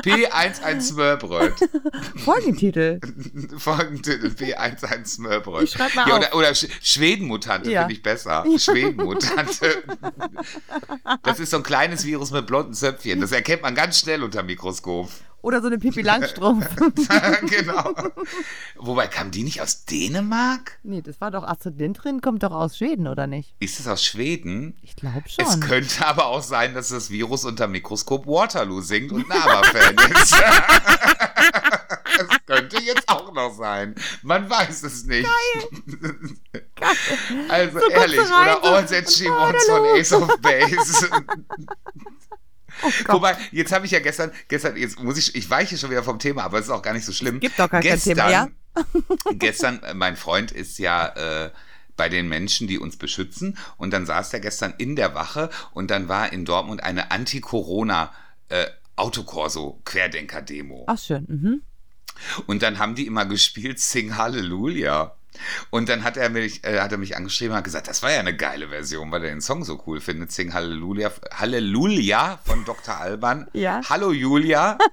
P11 0.03 0.81
Smörbröt. 0.81 1.53
Folgentitel. 2.23 2.99
Folgentitel 3.57 4.27
P11 4.27 5.05
Smörbröt. 5.05 5.63
Ich 5.63 5.71
schreib 5.71 5.93
mal 5.95 6.07
ja, 6.07 6.15
oder, 6.17 6.35
oder 6.35 6.49
Sch- 6.51 6.69
Schweden-Mutante 6.81 7.71
Ja. 7.71 7.81
finde 7.81 7.93
ich 7.95 8.01
besser. 8.03 8.45
Schweden-Mutante. 8.57 9.83
Das 11.23 11.39
ist 11.39 11.51
so 11.51 11.57
ein 11.57 11.63
kleines 11.63 12.05
Virus 12.05 12.31
mit 12.31 12.47
blonden 12.47 12.73
Zöpfchen. 12.73 13.19
Das 13.21 13.31
erkennt 13.31 13.61
man 13.61 13.75
ganz 13.75 13.99
schnell 13.99 14.23
unter 14.23 14.43
Mikroskop. 14.43 15.09
Oder 15.41 15.61
so 15.61 15.67
eine 15.67 15.79
Pipi 15.79 16.01
Langstrumpf. 16.01 16.67
genau. 17.47 17.93
Wobei, 18.75 19.07
kam 19.07 19.31
die 19.31 19.43
nicht 19.43 19.61
aus 19.61 19.85
Dänemark? 19.85 20.79
nee, 20.83 21.01
das 21.01 21.19
war 21.19 21.31
doch 21.31 21.43
Astrid 21.43 22.21
kommt 22.21 22.43
doch 22.43 22.51
aus 22.51 22.77
Schweden, 22.77 23.07
oder 23.07 23.27
nicht? 23.27 23.55
Ist 23.59 23.79
es 23.79 23.87
aus 23.87 24.03
Schweden? 24.03 24.77
Ich 24.81 24.95
glaube 24.95 25.23
Es 25.25 25.33
schon. 25.33 25.59
könnte 25.61 26.05
aber 26.05 26.27
auch 26.27 26.43
sein, 26.43 26.73
dass 26.73 26.89
das 26.89 27.09
Virus 27.09 27.45
unter 27.45 27.67
Mikroskop 27.67 28.27
Waterloo 28.27 28.81
singt 28.81 29.11
und 29.11 29.29
ein 29.31 29.41
Aber-Fan 29.41 29.95
ist. 30.21 30.35
Das 32.17 32.27
könnte 32.45 32.81
jetzt 32.81 33.07
auch 33.09 33.33
noch 33.33 33.53
sein. 33.55 33.95
Man 34.21 34.49
weiß 34.49 34.83
es 34.83 35.05
nicht. 35.05 35.27
Also 37.49 37.79
So 37.79 37.87
ehrlich, 37.89 38.19
rein, 38.19 38.57
oder 38.57 38.63
All 38.63 38.85
That 38.85 39.11
She. 39.11 39.25
Wants 39.25 39.65
von 39.65 39.85
Ace 39.95 40.13
of 40.13 40.41
Base. 40.41 41.09
Oh. 42.83 43.13
Wobei, 43.13 43.37
jetzt 43.51 43.71
habe 43.71 43.85
ich 43.85 43.91
ja 43.91 43.99
gestern, 43.99 44.31
gestern, 44.47 44.75
jetzt 44.77 44.99
muss 44.99 45.17
ich, 45.17 45.35
ich 45.35 45.49
weiche 45.49 45.77
schon 45.77 45.89
wieder 45.89 46.03
vom 46.03 46.19
Thema, 46.19 46.43
aber 46.43 46.59
es 46.59 46.65
ist 46.65 46.71
auch 46.71 46.81
gar 46.81 46.93
nicht 46.93 47.05
so 47.05 47.11
schlimm. 47.11 47.39
Gibt 47.39 47.59
doch 47.59 47.69
gar 47.69 47.81
kein 47.81 47.99
Thema, 47.99 48.29
ja? 48.29 48.47
gestern, 49.33 49.81
äh, 49.83 49.93
mein 49.93 50.15
Freund 50.15 50.51
ist 50.51 50.79
ja 50.79 51.45
äh, 51.45 51.51
bei 51.95 52.09
den 52.09 52.27
Menschen, 52.27 52.67
die 52.67 52.79
uns 52.79 52.97
beschützen. 52.97 53.57
Und 53.77 53.91
dann 53.91 54.05
saß 54.05 54.33
er 54.33 54.39
gestern 54.39 54.73
in 54.77 54.95
der 54.95 55.13
Wache 55.13 55.49
und 55.73 55.91
dann 55.91 56.07
war 56.07 56.31
in 56.33 56.45
Dortmund 56.45 56.83
eine 56.83 57.11
Anti-Corona 57.11 58.11
äh, 58.49 58.65
Autokorso-Querdenker-Demo. 58.95 60.85
Ach 60.87 60.97
schön. 60.97 61.25
Mhm. 61.27 61.61
Und 62.47 62.61
dann 62.61 62.79
haben 62.79 62.95
die 62.95 63.07
immer 63.07 63.25
gespielt 63.25 63.79
Sing 63.79 64.17
Hallelujah. 64.17 65.15
Und 65.69 65.89
dann 65.89 66.03
hat 66.03 66.17
er 66.17 66.29
mich, 66.29 66.63
äh, 66.63 66.79
hat 66.79 66.91
er 66.91 66.97
mich 66.97 67.15
angeschrieben 67.15 67.51
und 67.53 67.57
hat 67.57 67.63
gesagt, 67.63 67.87
das 67.87 68.03
war 68.03 68.11
ja 68.11 68.19
eine 68.19 68.35
geile 68.35 68.69
Version, 68.69 69.11
weil 69.11 69.23
er 69.23 69.29
den 69.31 69.41
Song 69.41 69.63
so 69.63 69.81
cool 69.87 69.99
findet. 70.01 70.31
Sing 70.31 70.53
Hallelujah, 70.53 71.11
Halleluja 71.33 72.39
von 72.45 72.65
Dr. 72.65 72.97
Alban. 72.97 73.47
Ja. 73.53 73.81
Hallo 73.89 74.11
Julia. 74.11 74.77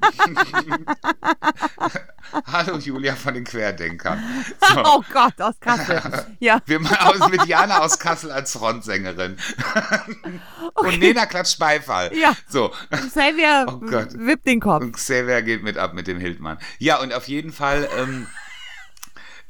Hallo 2.53 2.77
Julia 2.79 3.14
von 3.14 3.35
den 3.35 3.44
Querdenkern. 3.44 4.22
So. 4.61 4.83
Oh 4.85 5.03
Gott, 5.12 5.40
aus 5.40 5.55
Kassel. 5.61 6.01
Ja. 6.40 6.61
Wir 6.66 6.79
machen 6.81 6.98
aus 7.22 7.29
mit 7.31 7.46
Jana 7.46 7.79
aus 7.81 7.98
Kassel 7.98 8.31
als 8.31 8.53
Frontsängerin. 8.53 9.37
Und 10.74 10.98
Nena 10.98 11.27
klatscht 11.27 11.59
Beifall. 11.59 12.14
Ja. 12.16 12.35
So. 12.48 12.72
Xavier 12.90 13.66
Oh 13.68 13.79
Gott. 13.79 14.09
wippt 14.14 14.46
den 14.46 14.61
Kopf. 14.61 14.83
Und 14.83 14.92
Xavier 14.92 15.42
geht 15.42 15.62
mit 15.62 15.79
ab 15.79 15.94
mit 15.94 16.07
dem 16.07 16.20
Hildmann. 16.20 16.59
Ja, 16.79 17.01
und 17.01 17.12
auf 17.12 17.29
jeden 17.29 17.53
Fall. 17.53 17.88
Ähm, 17.98 18.27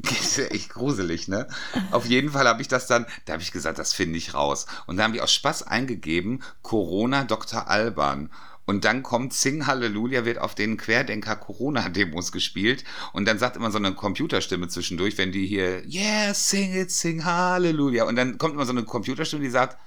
ist 0.21 0.37
ja 0.37 0.45
echt 0.47 0.71
gruselig, 0.71 1.29
ne? 1.29 1.49
Auf 1.91 2.07
jeden 2.07 2.31
Fall 2.31 2.47
habe 2.47 2.63
ich 2.63 2.69
das 2.69 2.87
dann, 2.87 3.07
da 3.25 3.33
habe 3.33 3.43
ich 3.43 3.53
gesagt, 3.53 3.79
das 3.79 3.93
finde 3.93 4.19
ich 4.19 4.35
raus. 4.35 4.67
Und 4.87 4.97
da 4.97 5.05
habe 5.05 5.17
ich 5.17 5.23
aus 5.23 5.33
Spaß 5.33 5.65
eingegeben, 5.65 6.43
Corona 6.63 7.25
Dr. 7.25 7.69
Alban. 7.69 8.31
Und 8.65 8.85
dann 8.85 9.03
kommt 9.03 9.33
Sing 9.33 9.67
Halleluja, 9.67 10.27
wird 10.27 10.39
auf 10.39 10.55
den 10.55 10.77
Querdenker 10.77 11.37
Corona-Demos 11.37 12.33
gespielt. 12.33 12.85
Und 13.15 13.25
dann 13.27 13.39
sagt 13.39 13.57
immer 13.57 13.71
so 13.71 13.79
eine 13.79 13.95
Computerstimme 13.95 14.69
zwischendurch, 14.69 15.17
wenn 15.17 15.33
die 15.33 15.47
hier, 15.47 15.83
yeah, 15.89 16.35
sing 16.35 16.75
it, 16.75 16.91
sing 16.91 17.25
Halleluja. 17.25 18.05
Und 18.05 18.17
dann 18.17 18.37
kommt 18.37 18.55
immer 18.55 18.67
so 18.67 18.73
eine 18.73 18.85
Computerstimme, 18.85 19.43
die 19.43 19.51
sagt, 19.51 19.79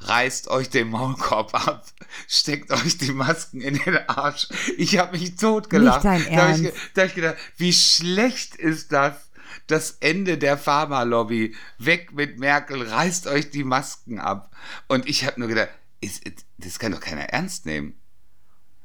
reißt 0.00 0.48
euch 0.48 0.68
den 0.68 0.90
Maulkorb 0.90 1.54
ab, 1.54 1.86
steckt 2.26 2.72
euch 2.72 2.98
die 2.98 3.12
Masken 3.12 3.60
in 3.60 3.78
den 3.78 3.96
Arsch. 4.08 4.48
Ich 4.76 4.98
habe 4.98 5.16
mich 5.16 5.36
totgelacht. 5.36 6.02
Nicht 6.02 6.26
dein 6.28 6.34
Da 6.34 6.42
habe 6.42 6.58
ich, 6.58 6.64
Ernst. 6.64 6.96
hab 6.96 7.04
ich 7.06 7.14
gedacht, 7.14 7.36
wie 7.56 7.72
schlecht 7.72 8.56
ist 8.56 8.90
das? 8.90 9.27
Das 9.66 9.92
Ende 10.00 10.38
der 10.38 10.58
Pharmalobby. 10.58 11.54
Weg 11.78 12.12
mit 12.12 12.38
Merkel, 12.38 12.82
reißt 12.82 13.26
euch 13.26 13.50
die 13.50 13.64
Masken 13.64 14.18
ab. 14.18 14.54
Und 14.88 15.08
ich 15.08 15.24
habe 15.24 15.40
nur 15.40 15.48
gedacht, 15.48 15.70
ist, 16.00 16.24
ist, 16.26 16.46
das 16.58 16.78
kann 16.78 16.92
doch 16.92 17.00
keiner 17.00 17.24
ernst 17.30 17.66
nehmen. 17.66 18.00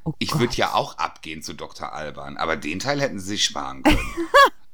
Oh 0.06 0.14
Ich 0.20 0.38
würde 0.38 0.56
ja 0.56 0.74
auch 0.74 0.98
abgehen 0.98 1.42
zu 1.42 1.54
Dr. 1.54 1.94
Alban, 1.94 2.38
aber 2.38 2.58
den 2.58 2.80
Teil 2.80 3.00
hätten 3.00 3.20
sie 3.20 3.28
sich 3.28 3.46
sparen 3.46 3.84
können. 3.84 4.00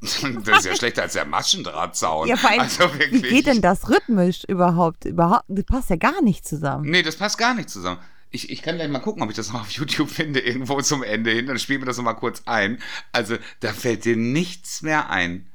das 0.43 0.59
ist 0.59 0.65
ja 0.65 0.75
schlechter 0.75 1.03
als 1.03 1.13
der 1.13 1.25
Maschendrahtzaun. 1.25 2.27
Ja, 2.27 2.37
vor 2.37 2.49
allem, 2.49 2.61
also 2.61 2.93
wie 2.95 2.99
wirklich. 2.99 3.29
geht 3.29 3.47
denn 3.47 3.61
das 3.61 3.89
rhythmisch 3.89 4.43
überhaupt? 4.45 5.05
Überhaupt, 5.05 5.45
das 5.47 5.65
passt 5.65 5.89
ja 5.89 5.97
gar 5.97 6.21
nicht 6.21 6.47
zusammen. 6.47 6.89
Nee, 6.89 7.03
das 7.03 7.17
passt 7.17 7.37
gar 7.37 7.53
nicht 7.53 7.69
zusammen. 7.69 7.99
Ich, 8.31 8.49
ich 8.49 8.61
kann 8.61 8.75
gleich 8.75 8.89
mal 8.89 8.99
gucken, 8.99 9.23
ob 9.23 9.29
ich 9.29 9.35
das 9.35 9.51
noch 9.51 9.61
auf 9.61 9.71
YouTube 9.71 10.09
finde, 10.09 10.39
irgendwo 10.39 10.81
zum 10.81 11.03
Ende 11.03 11.31
hin. 11.31 11.47
Dann 11.47 11.59
spielen 11.59 11.81
wir 11.81 11.87
das 11.87 11.97
noch 11.97 12.03
mal 12.03 12.13
kurz 12.13 12.43
ein. 12.45 12.79
Also, 13.11 13.37
da 13.59 13.73
fällt 13.73 14.05
dir 14.05 14.15
nichts 14.15 14.81
mehr 14.81 15.09
ein. 15.09 15.48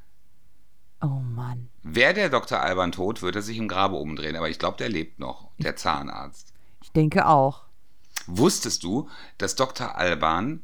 Oh 1.04 1.20
Mann. 1.20 1.68
Wäre 1.82 2.14
der 2.14 2.30
Dr. 2.30 2.60
Alban 2.60 2.90
tot, 2.90 3.20
würde 3.20 3.40
er 3.40 3.42
sich 3.42 3.58
im 3.58 3.68
Grabe 3.68 3.96
umdrehen. 3.96 4.36
Aber 4.36 4.48
ich 4.48 4.58
glaube, 4.58 4.78
der 4.78 4.88
lebt 4.88 5.18
noch, 5.18 5.50
der 5.58 5.76
Zahnarzt. 5.76 6.54
Ich 6.82 6.92
denke 6.92 7.26
auch. 7.26 7.64
Wusstest 8.26 8.82
du, 8.84 9.10
dass 9.36 9.54
Dr. 9.54 9.96
Alban 9.96 10.62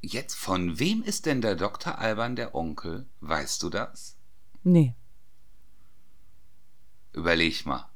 jetzt 0.00 0.34
von 0.34 0.80
wem 0.80 1.04
ist 1.04 1.26
denn 1.26 1.40
der 1.40 1.54
Dr. 1.54 1.96
Alban 1.96 2.34
der 2.34 2.56
Onkel? 2.56 3.06
Weißt 3.20 3.62
du 3.62 3.70
das? 3.70 4.16
Nee. 4.64 4.96
Überleg 7.12 7.64
mal. 7.64 7.88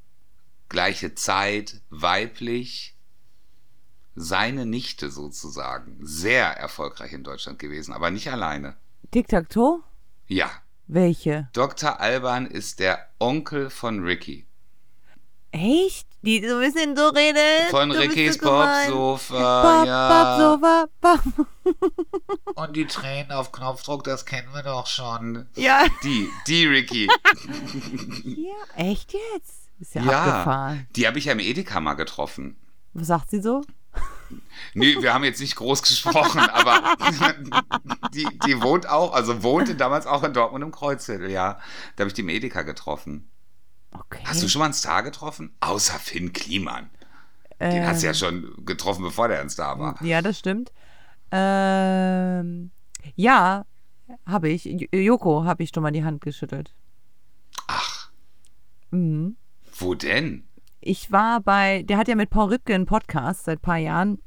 Gleiche 0.68 1.16
Zeit, 1.16 1.81
weiblich. 1.90 2.97
Seine 4.14 4.66
Nichte 4.66 5.11
sozusagen. 5.11 5.99
Sehr 6.01 6.47
erfolgreich 6.47 7.12
in 7.12 7.25
Deutschland 7.25 7.59
gewesen, 7.59 7.92
aber 7.92 8.12
nicht 8.12 8.31
alleine. 8.31 8.77
Tic-Tac-Toe? 9.11 9.83
Ja. 10.29 10.49
Welche? 10.92 11.48
Dr. 11.55 12.00
Alban 12.00 12.46
ist 12.46 12.78
der 12.78 13.09
Onkel 13.18 13.70
von 13.70 14.00
Ricky. 14.05 14.46
Echt? 15.50 16.07
Die 16.20 16.46
so 16.46 16.57
ein 16.57 16.61
bisschen 16.61 16.94
so 16.96 17.09
redet? 17.09 17.70
Von 17.70 17.88
Du 17.88 17.98
Rickys 17.98 18.35
so. 18.35 18.40
Popsofa, 18.40 19.62
Pop, 19.78 19.87
ja. 19.87 20.37
Popsofa, 20.37 20.87
Pop. 21.00 21.46
Und 22.57 22.76
die 22.76 22.87
Tränen 22.87 23.33
auf 23.33 23.52
Knopfdruck, 23.52 24.05
das 24.05 24.26
kennen 24.26 24.48
wir 24.52 24.62
doch 24.62 24.87
schon. 24.87 25.46
Ja. 25.57 25.87
Die, 26.05 26.28
die 26.46 26.66
Ricky. 26.66 27.07
ja. 28.24 28.52
Echt 28.76 29.14
jetzt? 29.14 29.70
Ist 29.81 29.94
ja, 29.94 30.02
Ja, 30.02 30.22
abgefahren. 30.24 30.87
die 30.94 31.07
habe 31.07 31.18
ich 31.18 31.24
ja 31.24 31.33
im 31.33 31.38
Edeka 31.40 31.81
mal 31.81 31.94
getroffen. 31.94 32.57
Was 32.92 33.07
sagt 33.07 33.31
sie 33.31 33.40
so? 33.40 33.62
Nee, 34.75 34.97
wir 35.01 35.12
haben 35.14 35.25
jetzt 35.25 35.40
nicht 35.40 35.57
groß 35.57 35.83
gesprochen, 35.83 36.40
aber 36.53 36.83
die, 38.14 38.27
die 38.47 38.62
wohnt 38.62 38.88
auch, 38.88 39.12
also 39.12 39.42
wohnte 39.42 39.75
damals 39.75 40.07
auch 40.07 40.23
in 40.25 40.33
Dortmund 40.33 40.64
im 40.64 40.71
Kreuzviertel, 40.73 41.31
ja. 41.31 41.59
Da 41.97 42.03
habe 42.03 42.09
ich 42.09 42.14
die 42.14 42.23
im 42.23 42.29
Edeka 42.29 42.62
getroffen. 42.62 43.29
Okay. 43.92 44.23
Hast 44.25 44.42
du 44.42 44.49
schon 44.49 44.61
mal 44.61 44.66
einen 44.66 44.75
Star 44.75 45.03
getroffen? 45.03 45.55
Außer 45.61 45.99
Finn 45.99 46.33
Kliman. 46.33 46.88
Den 47.61 47.71
Ähm, 47.83 47.87
hast 47.87 48.03
du 48.03 48.07
ja 48.07 48.14
schon 48.14 48.53
getroffen, 48.64 49.03
bevor 49.03 49.29
der 49.29 49.40
ein 49.40 49.51
Star 49.51 49.79
war. 49.79 50.03
Ja, 50.03 50.23
das 50.23 50.38
stimmt. 50.38 50.73
Ähm, 51.31 52.71
ja, 53.14 53.64
habe 54.27 54.49
ich. 54.49 54.64
Joko 54.92 55.45
habe 55.45 55.62
ich 55.62 55.71
schon 55.75 55.83
mal 55.83 55.90
die 55.92 56.05
Hand 56.05 56.21
geschüttelt. 56.23 56.75
Ach, 57.66 58.11
Mhm. 58.90 59.37
wo 59.79 59.95
denn? 59.95 60.45
Ich 60.85 61.12
war 61.12 61.40
bei, 61.40 61.83
der 61.85 61.97
hat 61.97 62.09
ja 62.09 62.16
mit 62.16 62.31
Paul 62.31 62.49
Ripke 62.49 62.75
einen 62.75 62.87
Podcast 62.87 63.45
seit 63.45 63.59
ein 63.59 63.62
paar 63.62 63.79
Jahren 63.79 64.18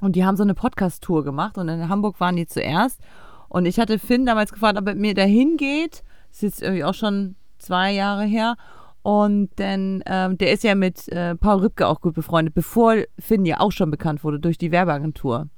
und 0.00 0.16
die 0.16 0.24
haben 0.24 0.36
so 0.36 0.42
eine 0.42 0.54
Podcast-Tour 0.54 1.22
gemacht 1.22 1.58
und 1.58 1.68
in 1.68 1.88
Hamburg 1.88 2.18
waren 2.20 2.36
die 2.36 2.46
zuerst. 2.46 3.00
Und 3.48 3.66
ich 3.66 3.78
hatte 3.78 3.98
Finn 3.98 4.26
damals 4.26 4.52
gefragt, 4.52 4.78
ob 4.78 4.86
er 4.86 4.94
mit 4.94 5.00
mir 5.02 5.14
dahin 5.14 5.56
geht. 5.56 6.02
Das 6.30 6.38
ist 6.38 6.42
jetzt 6.42 6.62
irgendwie 6.62 6.84
auch 6.84 6.94
schon 6.94 7.36
zwei 7.58 7.92
Jahre 7.92 8.24
her. 8.24 8.56
Und 9.02 9.48
dann, 9.56 10.02
ähm, 10.06 10.36
der 10.36 10.52
ist 10.52 10.64
ja 10.64 10.74
mit 10.74 11.08
äh, 11.08 11.34
Paul 11.34 11.60
Ripke 11.60 11.86
auch 11.86 12.00
gut 12.00 12.14
befreundet, 12.14 12.54
bevor 12.54 12.96
Finn 13.18 13.46
ja 13.46 13.60
auch 13.60 13.72
schon 13.72 13.90
bekannt 13.90 14.22
wurde 14.22 14.38
durch 14.38 14.58
die 14.58 14.70
Werbeagentur, 14.70 15.48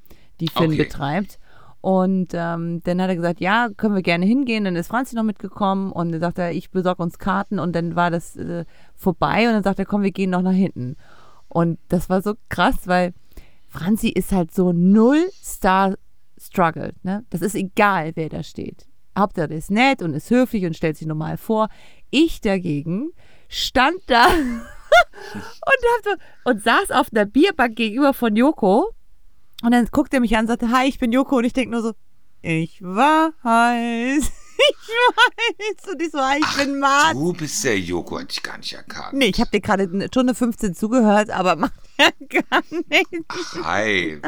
die 0.41 0.49
Finn 0.49 0.69
Okay. 0.69 0.77
betreibt. 0.77 1.40
Und 1.81 2.33
ähm, 2.35 2.83
dann 2.85 3.01
hat 3.01 3.09
er 3.09 3.17
gesagt, 3.17 3.41
ja, 3.41 3.69
können 3.75 3.95
wir 3.95 4.03
gerne 4.03 4.27
hingehen. 4.27 4.65
Dann 4.65 4.77
ist 4.77 4.89
Franzi 4.89 5.17
noch 5.17 5.23
mitgekommen 5.23 5.93
und 5.93 6.13
dann 6.13 6.21
sagt 6.21 6.39
er, 6.39 6.53
ich 6.53 6.71
besorge 6.71 7.03
uns 7.03 7.19
Karten 7.19 7.59
und 7.59 7.75
dann 7.75 7.97
war 7.97 8.11
das 8.11 8.37
äh, 8.37 8.67
vorbei 8.95 9.47
und 9.47 9.55
dann 9.55 9.63
sagt 9.63 9.79
er, 9.79 9.87
komm, 9.87 10.03
wir 10.03 10.13
gehen 10.13 10.31
noch 10.31 10.43
nach 10.43 10.53
hinten. 10.53 10.97
Und 11.49 11.79
das 11.89 12.11
war 12.11 12.23
so 12.23 12.35
krass, 12.49 12.87
weil 12.87 13.15
Franzi 13.69 14.09
ist 14.09 14.33
halt 14.33 14.53
so 14.53 14.73
null 14.73 15.31
Star 15.43 15.95
struggled. 16.39 17.03
Ne? 17.05 17.25
Das 17.31 17.41
ist 17.41 17.55
egal, 17.55 18.13
wer 18.15 18.29
da 18.29 18.43
steht. 18.43 18.87
Hauptsache, 19.17 19.55
ist 19.55 19.71
nett 19.71 20.03
und 20.03 20.15
ist 20.15 20.31
höflich 20.31 20.65
und 20.65 20.77
stellt 20.77 20.97
sich 20.97 21.07
normal 21.07 21.37
vor. 21.37 21.69
Ich 22.11 22.41
dagegen 22.41 23.11
stand 23.49 23.99
da 24.07 24.27
und, 25.35 26.05
so, 26.05 26.11
und 26.45 26.63
saß 26.63 26.91
auf 26.93 27.09
einer 27.13 27.27
Bierbank 27.27 27.77
gegenüber 27.77 28.15
von 28.15 28.37
Joko. 28.37 28.91
Und 29.63 29.73
dann 29.73 29.87
guckt 29.87 30.15
er 30.15 30.21
mich 30.21 30.37
an 30.37 30.43
und 30.43 30.49
sagte, 30.49 30.71
hi, 30.71 30.89
ich 30.89 30.99
bin 30.99 31.13
Joko. 31.13 31.39
Und 31.39 31.45
ich 31.45 31.53
denke 31.53 31.73
nur 31.73 31.83
so, 31.83 31.93
ich 32.43 32.81
weiß, 32.83 34.33
ich 34.71 34.89
weiß. 34.89 35.93
Und 35.93 36.03
ich 36.03 36.11
so, 36.11 36.19
hi, 36.19 36.39
ich 36.39 36.57
bin 36.57 36.79
Mart. 36.79 37.15
Du 37.15 37.33
bist 37.33 37.65
der 37.65 37.79
Joko, 37.79 38.19
hätte 38.19 38.33
ich 38.33 38.43
gar 38.43 38.59
nicht 38.59 38.73
erkannt. 38.73 39.15
Nee, 39.15 39.27
ich 39.27 39.41
habe 39.41 39.51
dir 39.51 39.61
gerade 39.61 39.85
eine 39.85 40.07
Stunde 40.07 40.35
15 40.35 40.75
zugehört, 40.75 41.31
aber 41.31 41.57
macht 41.57 41.73
ja 41.99 42.11
gar 42.29 42.63
nichts. 42.89 43.57
Ach, 43.63 43.65
hi. 43.65 44.21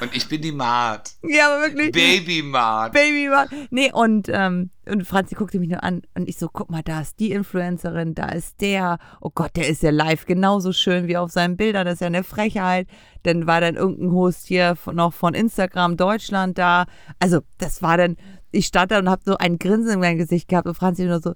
Und 0.00 0.14
ich 0.14 0.28
bin 0.28 0.42
die 0.42 0.52
Mart. 0.52 1.12
Ja, 1.22 1.48
aber 1.48 1.62
wirklich. 1.62 1.92
Baby 1.92 2.42
Mart. 2.42 2.92
Baby 2.92 3.30
war. 3.30 3.48
Nee, 3.70 3.90
und, 3.92 4.28
ähm, 4.30 4.70
und 4.86 5.06
Franzi 5.06 5.34
guckte 5.34 5.58
mich 5.58 5.68
nur 5.68 5.82
an 5.82 6.02
und 6.14 6.28
ich 6.28 6.38
so, 6.38 6.48
guck 6.48 6.70
mal, 6.70 6.82
da 6.82 7.00
ist 7.00 7.18
die 7.18 7.32
Influencerin, 7.32 8.14
da 8.14 8.28
ist 8.28 8.60
der. 8.60 8.98
Oh 9.20 9.30
Gott, 9.34 9.56
der 9.56 9.68
ist 9.68 9.82
ja 9.82 9.90
live 9.90 10.26
genauso 10.26 10.72
schön 10.72 11.08
wie 11.08 11.16
auf 11.16 11.32
seinen 11.32 11.56
Bildern. 11.56 11.86
Das 11.86 11.94
ist 11.94 12.00
ja 12.00 12.06
eine 12.06 12.22
Frechheit. 12.22 12.86
Dann 13.24 13.46
war 13.48 13.60
dann 13.60 13.74
irgendein 13.74 14.12
Host 14.12 14.46
hier 14.46 14.76
noch 14.92 15.12
von 15.12 15.34
Instagram 15.34 15.96
Deutschland 15.96 16.58
da. 16.58 16.86
Also, 17.18 17.40
das 17.58 17.82
war 17.82 17.96
dann, 17.96 18.16
ich 18.56 18.66
stand 18.66 18.90
da 18.90 18.98
und 18.98 19.08
habe 19.10 19.22
so 19.24 19.36
ein 19.36 19.58
Grinsen 19.58 19.92
in 19.94 20.00
meinem 20.00 20.18
Gesicht 20.18 20.48
gehabt 20.48 20.66
und 20.66 20.74
Franzi 20.74 21.04
nur 21.04 21.20
so, 21.20 21.34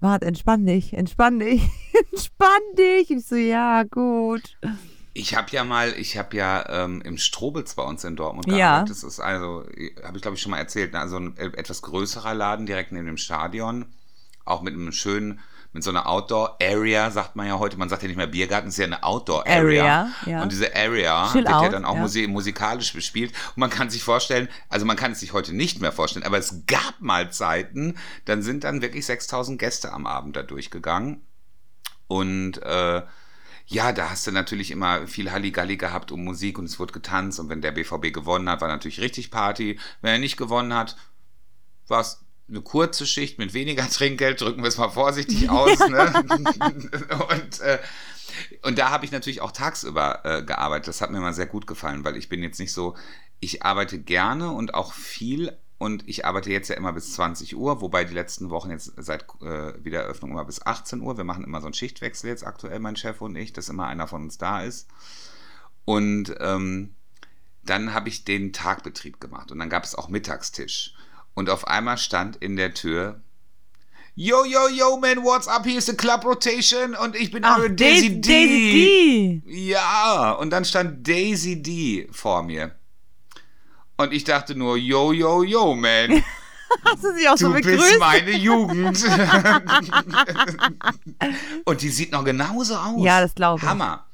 Mart, 0.00 0.22
entspann 0.22 0.64
dich, 0.64 0.92
entspann 0.92 1.38
dich, 1.40 1.62
entspann 2.12 2.48
dich. 2.76 3.10
Und 3.10 3.18
ich 3.18 3.26
so, 3.26 3.34
ja, 3.36 3.82
gut. 3.82 4.42
Ich 5.12 5.34
habe 5.34 5.50
ja 5.50 5.64
mal, 5.64 5.92
ich 5.98 6.16
habe 6.16 6.36
ja 6.36 6.84
ähm, 6.84 7.02
im 7.02 7.18
Strobels 7.18 7.74
bei 7.74 7.82
uns 7.82 8.04
in 8.04 8.14
Dortmund 8.14 8.46
Ja. 8.46 8.56
gearbeitet. 8.56 8.90
Das 8.90 9.02
ist 9.02 9.18
also, 9.18 9.64
habe 10.04 10.16
ich 10.16 10.22
glaube 10.22 10.36
ich 10.36 10.42
schon 10.42 10.50
mal 10.50 10.58
erzählt, 10.58 10.92
ne? 10.92 11.00
also 11.00 11.16
ein 11.16 11.36
äh, 11.36 11.46
etwas 11.56 11.82
größerer 11.82 12.34
Laden 12.34 12.66
direkt 12.66 12.92
neben 12.92 13.06
dem 13.06 13.16
Stadion. 13.16 13.86
Auch 14.44 14.62
mit 14.62 14.74
einem 14.74 14.92
schönen, 14.92 15.40
mit 15.72 15.84
so 15.84 15.90
einer 15.90 16.08
Outdoor-Area, 16.08 17.10
sagt 17.10 17.36
man 17.36 17.46
ja 17.46 17.58
heute. 17.58 17.76
Man 17.76 17.88
sagt 17.88 18.02
ja 18.02 18.08
nicht 18.08 18.16
mehr 18.16 18.26
Biergarten, 18.26 18.68
es 18.68 18.74
ist 18.74 18.78
ja 18.78 18.86
eine 18.86 19.02
Outdoor-Area. 19.02 19.84
Area, 19.84 20.10
ja. 20.26 20.42
Und 20.42 20.50
diese 20.50 20.74
Area 20.74 21.28
Chill 21.30 21.42
wird 21.42 21.48
ja 21.48 21.58
out, 21.58 21.72
dann 21.72 21.84
auch 21.84 21.94
ja. 21.94 22.00
musi 22.00 22.26
musikalisch 22.26 22.92
bespielt. 22.92 23.32
Und 23.54 23.58
man 23.58 23.70
kann 23.70 23.90
sich 23.90 24.02
vorstellen, 24.02 24.48
also 24.68 24.86
man 24.86 24.96
kann 24.96 25.12
es 25.12 25.20
sich 25.20 25.32
heute 25.32 25.54
nicht 25.54 25.80
mehr 25.80 25.92
vorstellen, 25.92 26.24
aber 26.24 26.38
es 26.38 26.66
gab 26.66 27.00
mal 27.00 27.30
Zeiten, 27.30 27.96
dann 28.24 28.42
sind 28.42 28.64
dann 28.64 28.80
wirklich 28.82 29.06
6000 29.06 29.58
Gäste 29.58 29.92
am 29.92 30.06
Abend 30.06 30.36
da 30.36 30.42
durchgegangen. 30.42 31.22
Und 32.06 32.62
äh, 32.62 33.02
ja, 33.66 33.92
da 33.92 34.10
hast 34.10 34.26
du 34.26 34.32
natürlich 34.32 34.70
immer 34.70 35.06
viel 35.06 35.30
Halligalli 35.30 35.76
gehabt 35.76 36.10
um 36.10 36.24
Musik 36.24 36.58
und 36.58 36.64
es 36.64 36.78
wurde 36.78 36.94
getanzt 36.94 37.38
und 37.38 37.50
wenn 37.50 37.60
der 37.60 37.72
BVB 37.72 38.14
gewonnen 38.14 38.48
hat, 38.48 38.62
war 38.62 38.68
natürlich 38.68 39.00
richtig 39.00 39.30
Party. 39.30 39.78
Wenn 40.00 40.12
er 40.12 40.18
nicht 40.18 40.38
gewonnen 40.38 40.72
hat, 40.72 40.96
war 41.86 42.00
es 42.00 42.24
eine 42.48 42.62
kurze 42.62 43.06
Schicht 43.06 43.38
mit 43.38 43.54
weniger 43.54 43.88
Trinkgeld, 43.90 44.40
drücken 44.40 44.62
wir 44.62 44.68
es 44.68 44.78
mal 44.78 44.88
vorsichtig 44.88 45.50
aus. 45.50 45.78
Ne? 45.78 46.12
und, 47.30 47.60
äh, 47.60 47.78
und 48.62 48.78
da 48.78 48.90
habe 48.90 49.04
ich 49.04 49.12
natürlich 49.12 49.40
auch 49.40 49.52
tagsüber 49.52 50.24
äh, 50.24 50.42
gearbeitet. 50.42 50.88
Das 50.88 51.00
hat 51.00 51.10
mir 51.10 51.20
mal 51.20 51.34
sehr 51.34 51.46
gut 51.46 51.66
gefallen, 51.66 52.04
weil 52.04 52.16
ich 52.16 52.28
bin 52.28 52.42
jetzt 52.42 52.58
nicht 52.60 52.72
so, 52.72 52.96
ich 53.40 53.62
arbeite 53.62 53.98
gerne 53.98 54.52
und 54.52 54.74
auch 54.74 54.92
viel 54.92 55.56
und 55.78 56.08
ich 56.08 56.26
arbeite 56.26 56.50
jetzt 56.50 56.68
ja 56.68 56.76
immer 56.76 56.92
bis 56.92 57.12
20 57.14 57.56
Uhr, 57.56 57.80
wobei 57.80 58.04
die 58.04 58.14
letzten 58.14 58.50
Wochen 58.50 58.70
jetzt 58.70 58.92
seit 58.96 59.26
äh, 59.40 59.72
Wiedereröffnung 59.84 60.32
immer 60.32 60.44
bis 60.44 60.64
18 60.64 61.00
Uhr. 61.00 61.16
Wir 61.16 61.24
machen 61.24 61.44
immer 61.44 61.60
so 61.60 61.66
einen 61.66 61.74
Schichtwechsel 61.74 62.30
jetzt 62.30 62.44
aktuell, 62.44 62.80
mein 62.80 62.96
Chef 62.96 63.20
und 63.20 63.36
ich, 63.36 63.52
dass 63.52 63.68
immer 63.68 63.86
einer 63.86 64.08
von 64.08 64.24
uns 64.24 64.38
da 64.38 64.62
ist. 64.62 64.88
Und 65.84 66.34
ähm, 66.40 66.94
dann 67.62 67.94
habe 67.94 68.08
ich 68.08 68.24
den 68.24 68.52
Tagbetrieb 68.52 69.20
gemacht 69.20 69.52
und 69.52 69.58
dann 69.58 69.70
gab 69.70 69.84
es 69.84 69.94
auch 69.94 70.08
Mittagstisch. 70.08 70.94
Und 71.38 71.50
auf 71.50 71.68
einmal 71.68 71.98
stand 71.98 72.34
in 72.34 72.56
der 72.56 72.74
Tür, 72.74 73.20
Yo, 74.16 74.44
yo, 74.44 74.66
yo, 74.66 74.96
man, 74.96 75.22
what's 75.22 75.46
up? 75.46 75.64
Here 75.64 75.78
is 75.78 75.86
the 75.86 75.94
club 75.94 76.24
rotation 76.24 76.96
und 76.96 77.14
ich 77.14 77.30
bin 77.30 77.44
Ach, 77.44 77.60
eure 77.60 77.70
Daisy, 77.70 78.20
Daisy, 78.20 78.20
D. 78.20 78.28
Daisy 78.28 79.42
D. 79.46 79.70
Ja, 79.70 80.32
und 80.32 80.50
dann 80.50 80.64
stand 80.64 81.06
Daisy 81.06 81.62
D 81.62 82.08
vor 82.10 82.42
mir. 82.42 82.74
Und 83.98 84.12
ich 84.12 84.24
dachte 84.24 84.56
nur, 84.56 84.76
yo, 84.76 85.12
yo, 85.12 85.44
yo, 85.44 85.76
man, 85.76 86.10
Hast 86.84 87.04
du 87.04 87.14
sie 87.14 87.28
auch 87.28 87.36
so 87.36 87.52
du 87.52 87.54
bist 87.54 87.68
begrüßt? 87.68 88.00
meine 88.00 88.32
Jugend. 88.32 89.04
und 91.64 91.80
die 91.80 91.90
sieht 91.90 92.10
noch 92.10 92.24
genauso 92.24 92.74
aus. 92.74 93.04
Ja, 93.04 93.20
das 93.20 93.36
glaube 93.36 93.60
ich. 93.62 93.68
Hammer. 93.68 94.06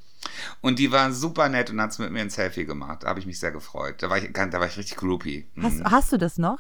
Und 0.61 0.78
die 0.78 0.92
war 0.92 1.11
super 1.11 1.48
nett 1.48 1.70
und 1.70 1.80
hat 1.80 1.92
es 1.92 1.98
mit 1.98 2.11
mir 2.11 2.20
ein 2.20 2.28
Selfie 2.28 2.66
gemacht. 2.66 3.03
Da 3.03 3.09
habe 3.09 3.18
ich 3.18 3.24
mich 3.24 3.40
sehr 3.40 3.51
gefreut. 3.51 4.03
Da 4.03 4.11
war 4.11 4.18
ich, 4.18 4.30
da 4.30 4.53
war 4.53 4.66
ich 4.66 4.76
richtig 4.76 4.98
groupie. 4.98 5.48
Mhm. 5.55 5.62
Hast, 5.62 5.84
hast 5.84 6.12
du 6.12 6.18
das 6.18 6.36
noch? 6.36 6.59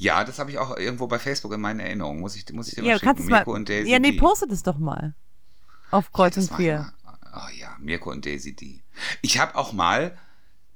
Ja, 0.00 0.24
das 0.24 0.38
habe 0.38 0.50
ich 0.50 0.58
auch 0.58 0.76
irgendwo 0.76 1.06
bei 1.08 1.18
Facebook 1.18 1.52
in 1.52 1.60
meinen 1.60 1.80
Erinnerungen. 1.80 2.20
Muss 2.20 2.36
ich, 2.36 2.50
muss 2.52 2.68
ich 2.68 2.74
dir 2.76 2.82
mal 2.82 2.88
Ja, 2.88 2.94
schicken. 2.94 3.06
kannst 3.06 3.24
du 3.24 3.30
mal. 3.30 3.36
Mirko 3.38 3.54
und 3.54 3.68
Daisy 3.68 3.90
Ja, 3.90 3.98
nee, 3.98 4.12
D. 4.12 4.18
postet 4.18 4.50
es 4.52 4.62
doch 4.62 4.78
mal. 4.78 5.14
Auf 5.90 6.12
Kreuz 6.12 6.36
Das 6.36 6.48
und 6.50 6.60
ja- 6.60 6.92
Oh 7.34 7.48
ja, 7.58 7.76
Mirko 7.80 8.10
und 8.10 8.24
Daisy 8.24 8.54
D. 8.56 8.80
Ich 9.22 9.38
habe 9.38 9.54
auch 9.56 9.72
mal, 9.72 10.16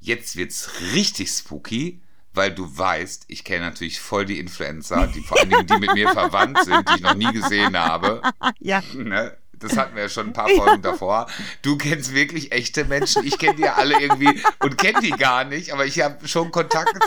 jetzt 0.00 0.36
wird's 0.36 0.70
richtig 0.92 1.30
spooky, 1.30 2.02
weil 2.34 2.52
du 2.54 2.76
weißt, 2.78 3.24
ich 3.28 3.44
kenne 3.44 3.64
natürlich 3.66 4.00
voll 4.00 4.24
die 4.26 4.38
Influencer, 4.38 5.06
die 5.06 5.20
vor 5.22 5.38
allen 5.38 5.50
Dingen 5.50 5.66
die 5.66 5.78
mit 5.78 5.94
mir 5.94 6.08
verwandt 6.12 6.58
sind, 6.64 6.88
die 6.88 6.94
ich 6.96 7.00
noch 7.02 7.14
nie 7.14 7.32
gesehen 7.32 7.76
habe. 7.78 8.22
Ja. 8.58 8.82
Ne? 8.94 9.36
Das 9.62 9.76
hatten 9.76 9.94
wir 9.94 10.02
ja 10.02 10.08
schon 10.08 10.28
ein 10.28 10.32
paar 10.32 10.48
Folgen 10.56 10.82
davor. 10.82 11.26
Du 11.62 11.76
kennst 11.76 12.14
wirklich 12.14 12.52
echte 12.52 12.84
Menschen. 12.84 13.24
Ich 13.24 13.38
kenne 13.38 13.56
die 13.56 13.62
ja 13.62 13.74
alle 13.74 14.00
irgendwie 14.00 14.42
und 14.60 14.78
kenne 14.78 15.00
die 15.00 15.10
gar 15.10 15.44
nicht, 15.44 15.72
aber 15.72 15.86
ich 15.86 16.00
habe 16.00 16.26
schon 16.26 16.50
Kontakt. 16.50 16.98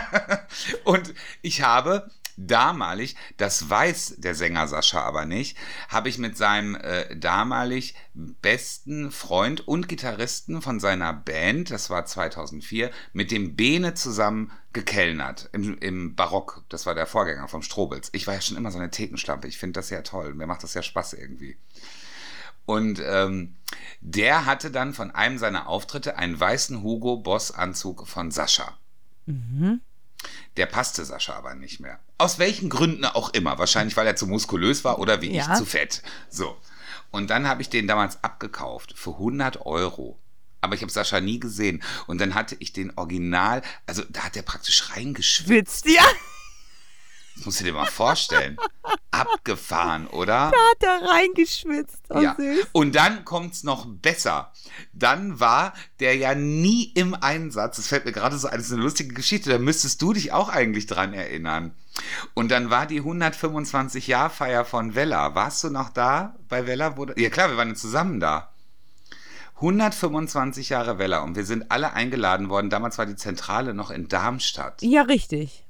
und 0.84 1.14
ich 1.42 1.62
habe 1.62 2.10
damalig, 2.46 3.16
das 3.36 3.68
weiß 3.68 4.16
der 4.18 4.34
Sänger 4.34 4.66
Sascha 4.68 5.02
aber 5.02 5.26
nicht, 5.26 5.56
habe 5.88 6.08
ich 6.08 6.18
mit 6.18 6.36
seinem 6.36 6.74
äh, 6.74 7.14
damalig 7.16 7.94
besten 8.14 9.10
Freund 9.10 9.66
und 9.66 9.88
Gitarristen 9.88 10.62
von 10.62 10.80
seiner 10.80 11.12
Band, 11.12 11.70
das 11.70 11.90
war 11.90 12.06
2004, 12.06 12.90
mit 13.12 13.30
dem 13.30 13.56
Bene 13.56 13.94
zusammen 13.94 14.52
gekellnert 14.72 15.48
im, 15.52 15.78
im 15.78 16.14
Barock. 16.14 16.64
Das 16.68 16.86
war 16.86 16.94
der 16.94 17.06
Vorgänger 17.06 17.48
vom 17.48 17.62
Strobels. 17.62 18.10
Ich 18.12 18.26
war 18.26 18.34
ja 18.34 18.40
schon 18.40 18.56
immer 18.56 18.70
so 18.70 18.78
eine 18.78 18.90
Thekenstampe. 18.90 19.48
Ich 19.48 19.58
finde 19.58 19.80
das 19.80 19.90
ja 19.90 20.02
toll. 20.02 20.34
Mir 20.34 20.46
macht 20.46 20.62
das 20.62 20.74
ja 20.74 20.82
Spaß 20.82 21.14
irgendwie. 21.14 21.56
Und 22.70 23.02
ähm, 23.04 23.56
der 24.00 24.46
hatte 24.46 24.70
dann 24.70 24.94
von 24.94 25.10
einem 25.10 25.38
seiner 25.38 25.66
Auftritte 25.66 26.16
einen 26.16 26.38
weißen 26.38 26.84
Hugo 26.84 27.16
Boss 27.16 27.50
Anzug 27.50 28.06
von 28.06 28.30
Sascha. 28.30 28.78
Mhm. 29.26 29.80
Der 30.56 30.66
passte 30.66 31.04
Sascha 31.04 31.34
aber 31.34 31.56
nicht 31.56 31.80
mehr. 31.80 31.98
Aus 32.16 32.38
welchen 32.38 32.70
Gründen 32.70 33.04
auch 33.06 33.30
immer. 33.30 33.58
Wahrscheinlich, 33.58 33.96
weil 33.96 34.06
er 34.06 34.14
zu 34.14 34.28
muskulös 34.28 34.84
war 34.84 35.00
oder 35.00 35.20
wie 35.20 35.34
ja. 35.34 35.50
ich 35.50 35.58
zu 35.58 35.66
fett. 35.66 36.04
So. 36.28 36.56
Und 37.10 37.28
dann 37.30 37.48
habe 37.48 37.60
ich 37.60 37.70
den 37.70 37.88
damals 37.88 38.22
abgekauft 38.22 38.92
für 38.96 39.14
100 39.14 39.66
Euro. 39.66 40.16
Aber 40.60 40.76
ich 40.76 40.82
habe 40.82 40.92
Sascha 40.92 41.20
nie 41.20 41.40
gesehen. 41.40 41.82
Und 42.06 42.20
dann 42.20 42.36
hatte 42.36 42.54
ich 42.60 42.72
den 42.72 42.96
Original, 42.96 43.62
also 43.86 44.04
da 44.08 44.26
hat 44.26 44.36
er 44.36 44.42
praktisch 44.42 44.94
reingeschwitzt. 44.94 45.86
Ja. 45.86 46.04
Musst 47.44 47.60
du 47.60 47.64
dir 47.64 47.72
mal 47.72 47.86
vorstellen. 47.86 48.56
Abgefahren, 49.10 50.06
oder? 50.06 50.50
Da 50.50 50.56
hat 50.70 50.82
er 50.82 51.08
reingeschwitzt. 51.08 52.02
Oh, 52.10 52.20
ja. 52.20 52.34
Süß. 52.36 52.66
Und 52.72 52.94
dann 52.94 53.24
kommt 53.24 53.54
es 53.54 53.64
noch 53.64 53.86
besser. 53.86 54.52
Dann 54.92 55.40
war 55.40 55.72
der 56.00 56.16
ja 56.16 56.34
nie 56.34 56.84
im 56.84 57.14
Einsatz. 57.14 57.76
Das 57.76 57.88
fällt 57.88 58.04
mir 58.04 58.12
gerade 58.12 58.36
so 58.38 58.48
ein, 58.48 58.56
das 58.56 58.66
ist 58.66 58.72
eine 58.72 58.82
lustige 58.82 59.14
Geschichte. 59.14 59.50
Da 59.50 59.58
müsstest 59.58 60.00
du 60.02 60.12
dich 60.12 60.32
auch 60.32 60.48
eigentlich 60.48 60.86
dran 60.86 61.12
erinnern. 61.12 61.74
Und 62.34 62.50
dann 62.50 62.70
war 62.70 62.86
die 62.86 62.98
125 62.98 64.06
Jahr 64.06 64.30
Feier 64.30 64.64
von 64.64 64.94
Vella. 64.94 65.34
Warst 65.34 65.64
du 65.64 65.70
noch 65.70 65.90
da 65.90 66.36
bei 66.48 66.66
Vella? 66.66 66.94
Ja 67.16 67.30
klar, 67.30 67.50
wir 67.50 67.56
waren 67.56 67.76
zusammen 67.76 68.20
da. 68.20 68.50
125 69.56 70.70
Jahre 70.70 70.98
Vella 70.98 71.18
und 71.18 71.36
wir 71.36 71.44
sind 71.44 71.70
alle 71.70 71.92
eingeladen 71.92 72.48
worden. 72.48 72.70
Damals 72.70 72.96
war 72.96 73.04
die 73.04 73.16
Zentrale 73.16 73.74
noch 73.74 73.90
in 73.90 74.08
Darmstadt. 74.08 74.80
Ja, 74.80 75.02
richtig. 75.02 75.66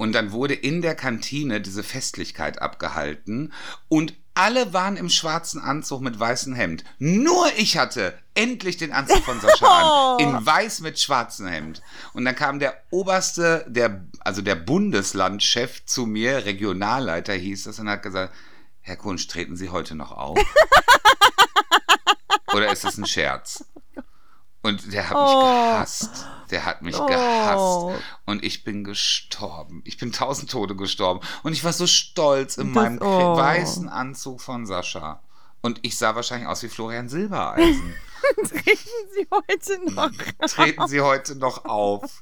Und 0.00 0.12
dann 0.12 0.32
wurde 0.32 0.54
in 0.54 0.80
der 0.80 0.94
Kantine 0.94 1.60
diese 1.60 1.82
Festlichkeit 1.82 2.62
abgehalten 2.62 3.52
und 3.90 4.14
alle 4.32 4.72
waren 4.72 4.96
im 4.96 5.10
schwarzen 5.10 5.60
Anzug 5.60 6.00
mit 6.00 6.18
weißem 6.18 6.54
Hemd. 6.54 6.84
Nur 6.98 7.46
ich 7.58 7.76
hatte 7.76 8.18
endlich 8.32 8.78
den 8.78 8.92
Anzug 8.92 9.22
von 9.24 9.38
Sascha 9.42 10.16
an. 10.16 10.20
In 10.20 10.46
weiß 10.46 10.80
mit 10.80 10.98
schwarzem 10.98 11.48
Hemd. 11.48 11.82
Und 12.14 12.24
dann 12.24 12.34
kam 12.34 12.60
der 12.60 12.82
oberste, 12.88 13.66
der, 13.68 14.02
also 14.20 14.40
der 14.40 14.54
Bundeslandchef 14.54 15.84
zu 15.84 16.06
mir, 16.06 16.46
Regionalleiter 16.46 17.34
hieß 17.34 17.64
das, 17.64 17.78
und 17.78 17.90
hat 17.90 18.02
gesagt, 18.02 18.32
Herr 18.80 18.96
Kunsch, 18.96 19.28
treten 19.28 19.54
Sie 19.54 19.68
heute 19.68 19.96
noch 19.96 20.12
auf? 20.12 20.38
Oder 22.54 22.72
ist 22.72 22.84
das 22.84 22.96
ein 22.96 23.04
Scherz? 23.04 23.66
Und 24.62 24.94
der 24.94 25.10
hat 25.10 25.16
oh. 25.18 25.24
mich 25.24 25.44
gehasst. 25.44 26.26
Der 26.50 26.64
hat 26.64 26.82
mich 26.82 26.98
oh. 26.98 27.06
gehasst. 27.06 28.02
Und 28.26 28.44
ich 28.44 28.64
bin 28.64 28.84
gestorben. 28.84 29.82
Ich 29.84 29.98
bin 29.98 30.12
tausend 30.12 30.50
Tode 30.50 30.76
gestorben. 30.76 31.20
Und 31.42 31.52
ich 31.52 31.64
war 31.64 31.72
so 31.72 31.86
stolz 31.86 32.56
in 32.56 32.74
das, 32.74 32.74
meinem 32.74 32.98
oh. 33.00 33.36
weißen 33.36 33.88
Anzug 33.88 34.40
von 34.40 34.66
Sascha. 34.66 35.22
Und 35.62 35.80
ich 35.82 35.98
sah 35.98 36.14
wahrscheinlich 36.14 36.48
aus 36.48 36.62
wie 36.62 36.68
Florian 36.68 37.08
Silbereisen. 37.08 37.94
Treten 38.48 38.88
Sie 39.14 39.26
heute 39.30 39.92
noch 39.92 40.10
Treten 40.46 40.88
Sie 40.88 41.00
heute 41.00 41.36
noch 41.36 41.64
auf. 41.64 42.20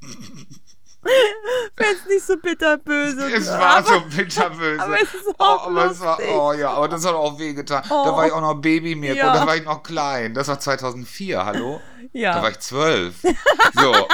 Wäre 1.76 1.92
es 1.92 2.04
nicht 2.06 2.26
so 2.26 2.36
bitterböse. 2.36 3.32
Es 3.32 3.48
war 3.48 3.78
aber, 3.78 3.88
so 3.88 4.00
bitterböse. 4.00 4.82
Aber 4.82 5.00
es 5.00 5.14
ist 5.14 5.28
auch 5.38 5.66
oh, 5.66 5.70
aber 5.70 5.90
es 5.90 6.00
war, 6.00 6.18
oh 6.20 6.52
ja, 6.52 6.72
aber 6.72 6.88
das 6.88 7.06
hat 7.06 7.14
auch 7.14 7.38
wehgetan. 7.38 7.82
Oh. 7.88 8.02
Da 8.04 8.14
war 8.16 8.26
ich 8.26 8.32
auch 8.32 8.42
noch 8.42 8.56
Baby 8.56 8.94
Mirko, 8.94 9.18
ja. 9.18 9.32
da 9.32 9.46
war 9.46 9.56
ich 9.56 9.64
noch 9.64 9.82
klein. 9.82 10.34
Das 10.34 10.48
war 10.48 10.60
2004, 10.60 11.42
hallo? 11.44 11.80
Ja. 12.12 12.34
Da 12.34 12.42
war 12.42 12.50
ich 12.50 12.60
zwölf. 12.60 13.14
So. 13.72 13.94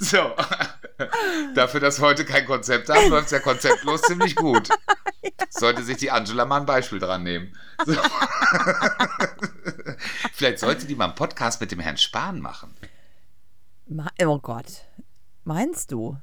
so. 0.00 0.32
Dafür, 1.54 1.80
dass 1.80 2.00
wir 2.00 2.06
heute 2.06 2.24
kein 2.24 2.46
Konzept 2.46 2.88
haben, 2.88 3.10
läuft 3.10 3.26
es 3.26 3.32
ja 3.32 3.40
konzeptlos 3.40 4.02
ziemlich 4.02 4.36
gut. 4.36 4.68
Sollte 5.50 5.82
sich 5.82 5.96
die 5.96 6.10
Angela 6.10 6.44
mal 6.44 6.60
ein 6.60 6.66
Beispiel 6.66 6.98
dran 6.98 7.22
nehmen. 7.22 7.56
So. 7.84 7.94
Vielleicht 10.32 10.58
sollte 10.58 10.86
die 10.86 10.94
mal 10.94 11.06
einen 11.06 11.14
Podcast 11.14 11.60
mit 11.60 11.72
dem 11.72 11.80
Herrn 11.80 11.96
Spahn 11.96 12.40
machen. 12.40 12.74
Oh 14.22 14.38
Gott. 14.38 14.84
Meinst 15.44 15.92
du? 15.92 16.16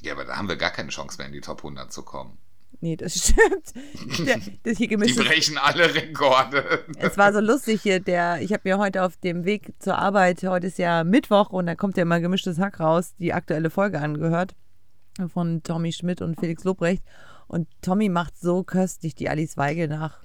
Ja, 0.00 0.14
aber 0.14 0.24
da 0.24 0.36
haben 0.36 0.48
wir 0.48 0.56
gar 0.56 0.70
keine 0.70 0.90
Chance 0.90 1.18
mehr, 1.18 1.26
in 1.26 1.32
die 1.32 1.40
Top 1.40 1.58
100 1.58 1.92
zu 1.92 2.02
kommen. 2.02 2.38
Nee, 2.80 2.96
das 2.96 3.14
stimmt. 3.28 4.26
Der, 4.26 4.40
das 4.62 4.78
hier 4.78 4.88
die 4.88 4.96
brechen 4.96 5.58
alle 5.58 5.94
Rekorde. 5.94 6.84
Es 6.98 7.16
war 7.16 7.32
so 7.32 7.40
lustig 7.40 7.82
hier, 7.82 8.00
der, 8.00 8.40
ich 8.40 8.52
habe 8.52 8.62
mir 8.64 8.78
heute 8.78 9.02
auf 9.02 9.16
dem 9.16 9.44
Weg 9.44 9.72
zur 9.78 9.98
Arbeit, 9.98 10.42
heute 10.44 10.68
ist 10.68 10.78
ja 10.78 11.02
Mittwoch 11.02 11.50
und 11.50 11.66
da 11.66 11.74
kommt 11.74 11.96
ja 11.96 12.02
immer 12.02 12.20
gemischtes 12.20 12.58
Hack 12.58 12.78
raus, 12.78 13.14
die 13.18 13.32
aktuelle 13.32 13.70
Folge 13.70 14.00
angehört 14.00 14.54
von 15.26 15.62
Tommy 15.64 15.92
Schmidt 15.92 16.22
und 16.22 16.38
Felix 16.38 16.62
Lobrecht. 16.62 17.02
Und 17.48 17.66
Tommy 17.82 18.08
macht 18.08 18.38
so 18.38 18.62
köstlich 18.62 19.14
die 19.14 19.28
Alice 19.28 19.56
Weigel 19.56 19.88
nach, 19.88 20.20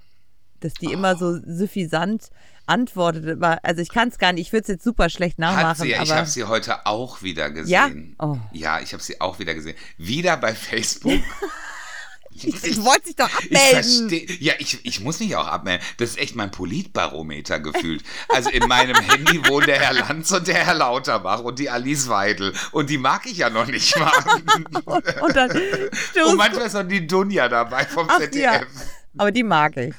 dass 0.60 0.74
die 0.74 0.90
oh. 0.90 0.92
immer 0.92 1.16
so 1.16 1.40
suffisant 1.44 2.30
antwortet. 2.68 3.42
Also 3.42 3.82
ich 3.82 3.90
kann 3.90 4.10
es 4.10 4.20
gar 4.20 4.34
nicht, 4.34 4.48
ich 4.48 4.54
würde 4.54 4.64
es 4.64 4.68
jetzt 4.68 4.84
super 4.84 5.10
schlecht 5.10 5.40
nachmachen. 5.40 5.70
Hat 5.70 5.78
sie, 5.78 5.96
aber 5.96 6.04
ich 6.04 6.12
habe 6.12 6.28
sie 6.28 6.44
heute 6.44 6.86
auch 6.86 7.24
wieder 7.24 7.50
gesehen. 7.50 8.16
Ja, 8.20 8.28
oh. 8.28 8.38
ja 8.52 8.80
ich 8.82 8.94
habe 8.94 9.02
sie 9.02 9.20
auch 9.22 9.40
wieder 9.40 9.56
gesehen. 9.56 9.76
Wieder 9.98 10.38
bei 10.38 10.54
Facebook. 10.54 11.20
Ich, 12.36 12.84
wollte 12.84 13.04
dich 13.06 13.16
doch 13.16 13.30
abmelden. 13.34 14.12
Ich 14.12 14.42
ja, 14.42 14.54
ich, 14.58 14.80
ich 14.84 15.00
muss 15.00 15.20
mich 15.20 15.36
auch 15.36 15.48
abmelden. 15.48 15.86
Das 15.98 16.12
ist 16.12 16.18
echt 16.18 16.36
mein 16.36 16.52
Politbarometer 16.52 17.60
gefühlt. 17.60 18.04
Also 18.30 18.50
in 18.50 18.68
meinem 18.68 18.96
Handy 18.96 19.48
wohnen 19.48 19.68
der 19.68 19.80
Herr 19.80 19.94
Lanz 19.94 20.32
und 20.32 20.48
der 20.48 20.66
Herr 20.66 20.74
Lauterbach 20.74 21.42
und 21.42 21.60
die 21.60 21.70
Alice 21.70 22.10
Weidel. 22.10 22.54
Und 22.72 22.90
die 22.90 22.98
mag 22.98 23.26
ich 23.26 23.38
ja 23.38 23.50
noch 23.50 23.68
nicht 23.68 23.98
mal. 23.98 24.12
und, 24.86 25.06
und, 25.22 25.36
dann 25.36 25.52
und 25.52 26.38
manchmal 26.38 26.68
ist 26.68 26.74
noch 26.74 26.88
die 26.88 27.06
Dunja 27.06 27.48
dabei 27.50 27.86
vom 27.86 28.08
Ach, 28.10 28.20
ZDF. 28.20 28.44
Ja. 28.44 28.62
Aber 29.18 29.32
die 29.32 29.44
mag 29.44 29.78
ich. 29.78 29.94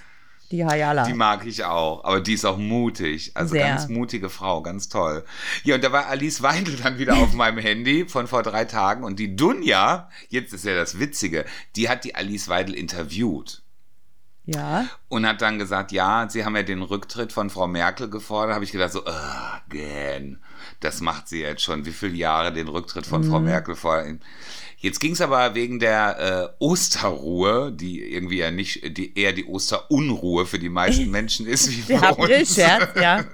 Die 0.55 0.65
Hayala. 0.65 1.05
Die 1.05 1.15
mag 1.15 1.45
ich 1.47 1.65
auch, 1.65 2.05
aber 2.05 2.21
die 2.21 2.35
ist 2.35 2.45
auch 2.45 2.59
mutig. 2.59 3.33
Also 3.35 3.55
Sehr. 3.55 3.67
ganz 3.67 3.89
mutige 3.89 4.31
Frau, 4.31 4.63
ganz 4.63 4.89
toll. 4.89 5.25
Ja, 5.65 5.75
und 5.75 5.83
da 5.83 5.91
war 5.91 6.07
Alice 6.07 6.43
Weindl 6.43 6.77
dann 6.77 6.97
wieder 6.97 7.17
auf 7.17 7.33
meinem 7.33 7.59
Handy 7.59 8.07
von 8.09 8.29
vor 8.29 8.45
drei 8.45 8.65
Tagen 8.65 9.03
und 9.03 9.19
die 9.19 9.35
Dunja, 9.35 10.09
jetzt 10.29 10.53
ist 10.55 10.65
ja 10.65 10.77
das 10.77 11.01
Witzige, 11.01 11.45
die 11.75 11.89
hat 11.89 12.05
die 12.05 12.15
Alice 12.15 12.49
Weidel 12.49 12.75
interviewt. 12.75 13.63
Ja. 14.47 14.87
Und 15.09 15.27
hat 15.27 15.43
dann 15.43 15.59
gesagt, 15.59 15.91
ja, 15.91 16.29
sie 16.29 16.45
haben 16.45 16.55
ja 16.55 16.63
den 16.63 16.83
Rücktritt 16.83 17.33
von 17.33 17.51
Frau 17.51 17.67
Merkel 17.67 18.09
gefordert. 18.09 18.51
Da 18.51 18.55
habe 18.55 18.65
ich 18.65 18.71
gedacht 18.71 18.93
so, 18.93 19.05
again, 19.07 20.39
das 20.79 21.01
macht 21.01 21.29
sie 21.29 21.41
jetzt 21.41 21.63
schon. 21.63 21.85
Wie 21.85 21.93
viele 21.93 22.15
Jahre 22.15 22.53
den 22.53 22.69
Rücktritt 22.69 23.07
von 23.07 23.23
mhm. 23.23 23.31
Frau 23.31 23.41
Merkel 23.41 23.75
fordern? 23.75 24.21
Jetzt 24.85 25.01
ging 25.01 25.13
es 25.13 25.23
aber 25.23 25.55
wegen 25.55 25.79
der 25.79 26.53
äh, 26.59 26.63
Osterruhe, 26.63 27.73
die 27.73 28.03
irgendwie 28.03 28.37
ja 28.37 28.51
nicht, 28.51 28.99
die 28.99 29.19
eher 29.19 29.33
die 29.33 29.47
Osterunruhe 29.47 30.45
für 30.45 30.59
die 30.59 30.69
meisten 30.69 31.11
Menschen 31.11 31.47
ist, 31.47 31.71
wie 31.71 31.81
für 31.81 32.15
uns. 32.19 32.55
Scherz, 32.55 32.91
ja. 33.01 33.25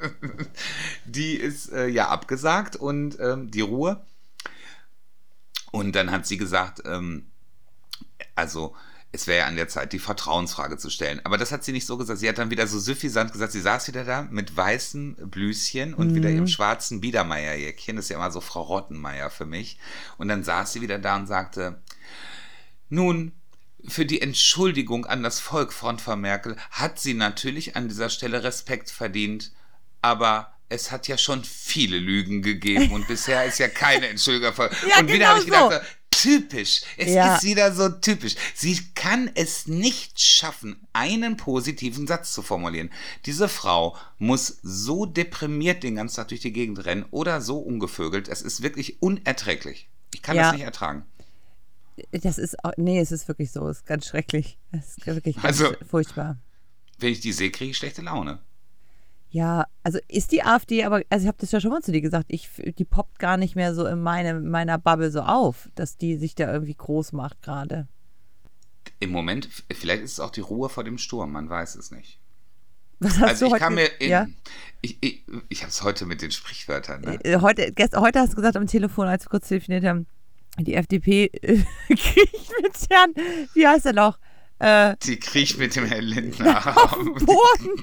Die 1.06 1.34
ist 1.34 1.72
äh, 1.72 1.88
ja 1.88 2.06
abgesagt 2.06 2.76
und 2.76 3.18
ähm, 3.18 3.50
die 3.50 3.62
Ruhe. 3.62 4.00
Und 5.72 5.96
dann 5.96 6.12
hat 6.12 6.24
sie 6.24 6.36
gesagt, 6.36 6.82
ähm, 6.84 7.26
also 8.36 8.76
es 9.12 9.26
wäre 9.26 9.40
ja 9.40 9.46
an 9.46 9.56
der 9.56 9.68
Zeit, 9.68 9.92
die 9.92 9.98
Vertrauensfrage 9.98 10.78
zu 10.78 10.88
stellen. 10.88 11.20
Aber 11.24 11.36
das 11.36 11.50
hat 11.50 11.64
sie 11.64 11.72
nicht 11.72 11.86
so 11.86 11.96
gesagt. 11.96 12.20
Sie 12.20 12.28
hat 12.28 12.38
dann 12.38 12.50
wieder 12.50 12.66
so 12.68 12.78
suffisant 12.78 13.32
gesagt, 13.32 13.52
sie 13.52 13.60
saß 13.60 13.88
wieder 13.88 14.04
da 14.04 14.22
mit 14.30 14.56
weißen 14.56 15.16
Blüschen 15.28 15.94
und 15.94 16.12
mhm. 16.12 16.14
wieder 16.14 16.30
im 16.30 16.46
schwarzen 16.46 17.00
Biedermeierjäckchen. 17.00 17.96
Das 17.96 18.04
ist 18.04 18.10
ja 18.10 18.16
immer 18.16 18.30
so 18.30 18.40
Frau 18.40 18.62
Rottenmeier 18.62 19.30
für 19.30 19.46
mich. 19.46 19.78
Und 20.16 20.28
dann 20.28 20.44
saß 20.44 20.72
sie 20.72 20.80
wieder 20.80 21.00
da 21.00 21.16
und 21.16 21.26
sagte, 21.26 21.82
nun, 22.88 23.32
für 23.88 24.06
die 24.06 24.20
Entschuldigung 24.20 25.06
an 25.06 25.22
das 25.24 25.40
Volk 25.40 25.72
von 25.72 25.98
Frau 25.98 26.16
Merkel 26.16 26.56
hat 26.70 27.00
sie 27.00 27.14
natürlich 27.14 27.74
an 27.74 27.88
dieser 27.88 28.10
Stelle 28.10 28.44
Respekt 28.44 28.90
verdient. 28.90 29.50
Aber 30.02 30.54
es 30.68 30.92
hat 30.92 31.08
ja 31.08 31.18
schon 31.18 31.42
viele 31.42 31.98
Lügen 31.98 32.42
gegeben 32.42 32.92
und 32.92 33.08
bisher 33.08 33.44
ist 33.44 33.58
ja 33.58 33.66
keine 33.66 34.06
Entschuldigung. 34.10 34.54
ja, 34.56 35.00
und 35.00 35.08
wieder 35.08 35.18
genau 35.18 35.26
habe 35.26 35.38
ich 35.40 35.46
gedacht, 35.46 35.72
so 35.72 35.78
typisch. 36.20 36.82
Es 36.96 37.12
ja. 37.12 37.36
ist 37.36 37.44
wieder 37.44 37.72
so 37.72 37.88
typisch. 37.88 38.36
Sie 38.54 38.78
kann 38.94 39.30
es 39.34 39.66
nicht 39.66 40.20
schaffen, 40.20 40.86
einen 40.92 41.36
positiven 41.36 42.06
Satz 42.06 42.32
zu 42.32 42.42
formulieren. 42.42 42.90
Diese 43.26 43.48
Frau 43.48 43.96
muss 44.18 44.58
so 44.62 45.06
deprimiert 45.06 45.82
den 45.82 45.96
ganzen 45.96 46.16
Tag 46.16 46.28
durch 46.28 46.40
die 46.40 46.52
Gegend 46.52 46.84
rennen 46.84 47.04
oder 47.10 47.40
so 47.40 47.58
ungevögelt. 47.58 48.28
Es 48.28 48.42
ist 48.42 48.62
wirklich 48.62 49.00
unerträglich. 49.02 49.88
Ich 50.14 50.22
kann 50.22 50.36
ja. 50.36 50.44
das 50.44 50.52
nicht 50.52 50.64
ertragen. 50.64 51.04
Das 52.12 52.38
ist, 52.38 52.56
nee, 52.76 52.98
es 52.98 53.12
ist 53.12 53.28
wirklich 53.28 53.50
so. 53.52 53.68
Es 53.68 53.78
ist 53.78 53.86
ganz 53.86 54.06
schrecklich. 54.06 54.58
Es 54.72 54.96
ist 54.96 55.06
wirklich 55.06 55.36
ganz 55.36 55.44
also, 55.44 55.74
furchtbar. 55.88 56.38
Wenn 56.98 57.12
ich 57.12 57.20
die 57.20 57.32
sehe, 57.32 57.50
kriege 57.50 57.70
ich 57.70 57.76
schlechte 57.76 58.02
Laune. 58.02 58.40
Ja, 59.32 59.66
also 59.84 60.00
ist 60.08 60.32
die 60.32 60.42
AfD, 60.42 60.84
aber, 60.84 61.02
also 61.08 61.22
ich 61.22 61.28
habe 61.28 61.38
das 61.40 61.52
ja 61.52 61.60
schon 61.60 61.70
mal 61.70 61.82
zu 61.82 61.92
dir 61.92 62.00
gesagt, 62.00 62.26
ich, 62.28 62.48
die 62.78 62.84
poppt 62.84 63.20
gar 63.20 63.36
nicht 63.36 63.54
mehr 63.54 63.74
so 63.74 63.86
in 63.86 64.00
meine, 64.02 64.40
meiner 64.40 64.76
Bubble 64.76 65.12
so 65.12 65.20
auf, 65.20 65.68
dass 65.76 65.96
die 65.96 66.16
sich 66.16 66.34
da 66.34 66.52
irgendwie 66.52 66.74
groß 66.74 67.12
macht 67.12 67.40
gerade. 67.40 67.86
Im 68.98 69.10
Moment, 69.10 69.48
vielleicht 69.72 70.02
ist 70.02 70.12
es 70.12 70.20
auch 70.20 70.30
die 70.30 70.40
Ruhe 70.40 70.68
vor 70.68 70.82
dem 70.82 70.98
Sturm, 70.98 71.30
man 71.30 71.48
weiß 71.48 71.76
es 71.76 71.92
nicht. 71.92 72.18
Was 72.98 73.18
hast 73.18 73.28
also 73.28 73.48
du 73.48 73.56
ich 73.56 73.62
heute, 73.62 73.72
mir, 73.72 74.00
in, 74.00 74.10
ja? 74.10 74.26
ich, 74.82 74.98
ich, 75.00 75.24
ich 75.48 75.62
habe 75.62 75.70
es 75.70 75.82
heute 75.82 76.06
mit 76.06 76.22
den 76.22 76.32
Sprichwörtern. 76.32 77.00
Ne? 77.00 77.24
Äh, 77.24 77.40
Heute, 77.40 77.72
gest, 77.72 77.96
heute 77.96 78.18
hast 78.18 78.32
du 78.32 78.36
gesagt 78.36 78.56
am 78.56 78.66
Telefon, 78.66 79.06
als 79.06 79.24
wir 79.24 79.30
kurz 79.30 79.48
telefoniert 79.48 79.84
haben, 79.84 80.06
die 80.58 80.74
FDP 80.74 81.26
äh, 81.26 81.62
kriegt 81.88 82.52
mit 82.62 82.90
Herrn, 82.90 83.14
wie 83.54 83.66
heißt 83.66 83.86
er 83.86 83.94
noch? 83.94 84.18
Äh, 84.60 84.94
Die 85.02 85.18
kriecht 85.18 85.58
mit 85.58 85.74
dem 85.74 85.86
Herrn 85.86 86.04
Lindner. 86.04 86.76
auf 86.76 86.92
dem 86.92 87.14
Boden. 87.14 87.82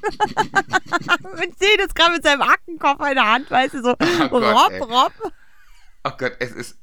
mit 1.40 1.60
sehe 1.60 1.78
das 1.78 1.94
gerade 1.96 2.14
mit 2.14 2.24
seinem 2.24 2.44
Aktenkoffer 2.44 3.10
in 3.10 3.16
der 3.16 3.26
Hand, 3.26 3.50
weißt 3.50 3.74
du, 3.74 3.82
so 3.84 3.92
Oh 4.32 4.40
Gott, 4.40 4.72
rob, 4.72 4.90
rob. 4.90 5.34
Oh 6.04 6.12
Gott, 6.18 6.34
es 6.40 6.52
ist. 6.52 6.78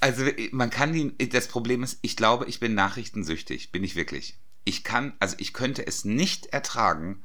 Also 0.00 0.26
man 0.52 0.70
kann 0.70 0.92
die. 0.92 1.16
Das 1.30 1.48
Problem 1.48 1.82
ist, 1.82 1.98
ich 2.02 2.14
glaube, 2.16 2.44
ich 2.44 2.60
bin 2.60 2.74
nachrichtensüchtig. 2.74 3.72
Bin 3.72 3.82
ich 3.82 3.96
wirklich. 3.96 4.38
Ich 4.64 4.84
kann, 4.84 5.14
also 5.18 5.34
ich 5.38 5.54
könnte 5.54 5.86
es 5.86 6.04
nicht 6.04 6.46
ertragen, 6.46 7.24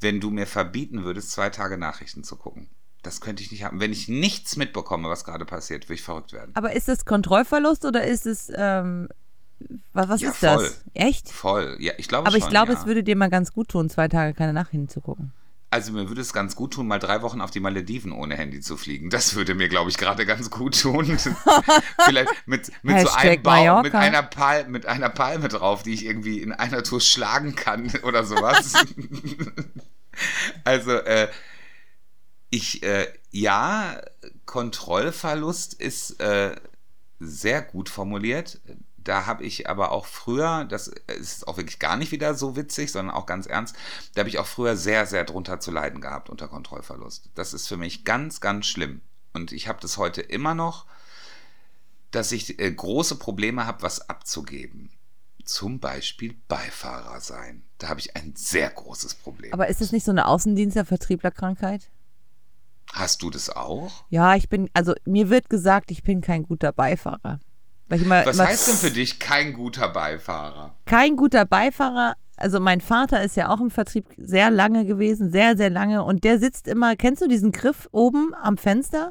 wenn 0.00 0.20
du 0.20 0.30
mir 0.30 0.46
verbieten 0.46 1.04
würdest, 1.04 1.32
zwei 1.32 1.50
Tage 1.50 1.76
Nachrichten 1.76 2.24
zu 2.24 2.36
gucken. 2.36 2.70
Das 3.02 3.20
könnte 3.20 3.42
ich 3.42 3.52
nicht 3.52 3.62
haben. 3.62 3.78
Wenn 3.78 3.92
ich 3.92 4.08
nichts 4.08 4.56
mitbekomme, 4.56 5.08
was 5.10 5.24
gerade 5.24 5.44
passiert, 5.44 5.84
würde 5.84 5.94
ich 5.94 6.02
verrückt 6.02 6.32
werden. 6.32 6.52
Aber 6.54 6.72
ist 6.72 6.88
das 6.88 7.04
Kontrollverlust 7.04 7.84
oder 7.84 8.04
ist 8.04 8.24
es, 8.26 8.50
ähm, 8.56 9.08
was, 9.92 10.20
Ja, 10.20 10.30
ist 10.30 10.42
das? 10.42 10.54
voll. 10.54 10.70
Echt? 10.94 11.30
Voll. 11.30 11.76
Ja, 11.80 11.92
ich 11.98 12.08
glaube 12.08 12.26
Aber 12.26 12.36
schon. 12.36 12.46
ich 12.46 12.50
glaube, 12.50 12.72
ja. 12.72 12.78
es 12.78 12.86
würde 12.86 13.02
dir 13.02 13.16
mal 13.16 13.30
ganz 13.30 13.52
gut 13.52 13.68
tun, 13.68 13.90
zwei 13.90 14.08
Tage 14.08 14.34
keine 14.34 14.52
Nachrichten 14.52 14.88
zu 14.88 15.00
gucken. 15.00 15.32
Also 15.70 15.92
mir 15.92 16.08
würde 16.08 16.22
es 16.22 16.32
ganz 16.32 16.56
gut 16.56 16.72
tun, 16.72 16.86
mal 16.86 16.98
drei 16.98 17.20
Wochen 17.20 17.42
auf 17.42 17.50
die 17.50 17.60
Malediven 17.60 18.10
ohne 18.12 18.36
Handy 18.36 18.60
zu 18.60 18.78
fliegen. 18.78 19.10
Das 19.10 19.34
würde 19.34 19.54
mir, 19.54 19.68
glaube 19.68 19.90
ich, 19.90 19.98
gerade 19.98 20.24
ganz 20.24 20.50
gut 20.50 20.80
tun. 20.80 21.04
Vielleicht 22.04 22.30
mit, 22.46 22.72
mit 22.82 23.00
so 23.00 23.10
einem 23.10 23.42
Baum, 23.42 23.82
mit 23.82 23.94
einer, 23.94 24.22
Pal 24.22 24.66
mit 24.68 24.86
einer 24.86 25.10
Palme 25.10 25.48
drauf, 25.48 25.82
die 25.82 25.92
ich 25.92 26.06
irgendwie 26.06 26.40
in 26.40 26.52
einer 26.52 26.82
Tour 26.82 27.02
schlagen 27.02 27.54
kann 27.54 27.92
oder 28.04 28.24
sowas. 28.24 28.72
also, 30.64 30.92
äh, 30.92 31.28
ich, 32.48 32.82
äh, 32.82 33.06
ja, 33.30 34.00
Kontrollverlust 34.46 35.74
ist 35.74 36.18
äh, 36.18 36.56
sehr 37.20 37.60
gut 37.60 37.90
formuliert. 37.90 38.58
Da 39.08 39.24
habe 39.24 39.42
ich 39.42 39.70
aber 39.70 39.90
auch 39.90 40.04
früher, 40.04 40.66
das 40.66 40.88
ist 41.06 41.48
auch 41.48 41.56
wirklich 41.56 41.78
gar 41.78 41.96
nicht 41.96 42.12
wieder 42.12 42.34
so 42.34 42.56
witzig, 42.56 42.92
sondern 42.92 43.16
auch 43.16 43.24
ganz 43.24 43.46
ernst, 43.46 43.74
da 44.12 44.20
habe 44.20 44.28
ich 44.28 44.38
auch 44.38 44.46
früher 44.46 44.76
sehr, 44.76 45.06
sehr 45.06 45.24
drunter 45.24 45.60
zu 45.60 45.70
leiden 45.70 46.02
gehabt 46.02 46.28
unter 46.28 46.46
Kontrollverlust. 46.46 47.30
Das 47.34 47.54
ist 47.54 47.68
für 47.68 47.78
mich 47.78 48.04
ganz, 48.04 48.42
ganz 48.42 48.66
schlimm. 48.66 49.00
Und 49.32 49.50
ich 49.52 49.66
habe 49.66 49.80
das 49.80 49.96
heute 49.96 50.20
immer 50.20 50.54
noch, 50.54 50.84
dass 52.10 52.32
ich 52.32 52.60
äh, 52.60 52.70
große 52.70 53.16
Probleme 53.16 53.64
habe, 53.64 53.80
was 53.80 54.10
abzugeben. 54.10 54.90
Zum 55.42 55.80
Beispiel 55.80 56.36
Beifahrer 56.46 57.22
sein. 57.22 57.62
Da 57.78 57.88
habe 57.88 58.00
ich 58.00 58.14
ein 58.14 58.34
sehr 58.36 58.68
großes 58.68 59.14
Problem. 59.14 59.54
Aber 59.54 59.68
ist 59.68 59.80
das 59.80 59.90
nicht 59.90 60.04
so 60.04 60.10
eine 60.10 60.26
Außendienstler-Vertrieblerkrankheit? 60.26 61.88
Hast 62.92 63.22
du 63.22 63.30
das 63.30 63.48
auch? 63.48 64.04
Ja, 64.10 64.34
ich 64.34 64.50
bin, 64.50 64.68
also 64.74 64.92
mir 65.06 65.30
wird 65.30 65.48
gesagt, 65.48 65.90
ich 65.90 66.02
bin 66.02 66.20
kein 66.20 66.42
guter 66.42 66.72
Beifahrer. 66.72 67.40
Immer, 67.90 68.26
Was 68.26 68.36
immer 68.36 68.46
heißt 68.48 68.68
denn 68.68 68.74
für 68.76 68.90
dich 68.90 69.18
kein 69.18 69.52
guter 69.54 69.88
Beifahrer? 69.88 70.74
kein 70.86 71.16
guter 71.16 71.44
Beifahrer. 71.44 72.14
Also 72.36 72.60
mein 72.60 72.80
Vater 72.80 73.22
ist 73.24 73.36
ja 73.36 73.48
auch 73.48 73.60
im 73.60 73.70
Vertrieb 73.70 74.06
sehr 74.16 74.50
lange 74.50 74.84
gewesen, 74.84 75.30
sehr, 75.32 75.56
sehr 75.56 75.70
lange. 75.70 76.04
Und 76.04 76.22
der 76.24 76.38
sitzt 76.38 76.68
immer, 76.68 76.94
kennst 76.96 77.20
du 77.22 77.26
diesen 77.28 77.50
Griff 77.50 77.88
oben 77.90 78.32
am 78.40 78.56
Fenster, 78.58 79.10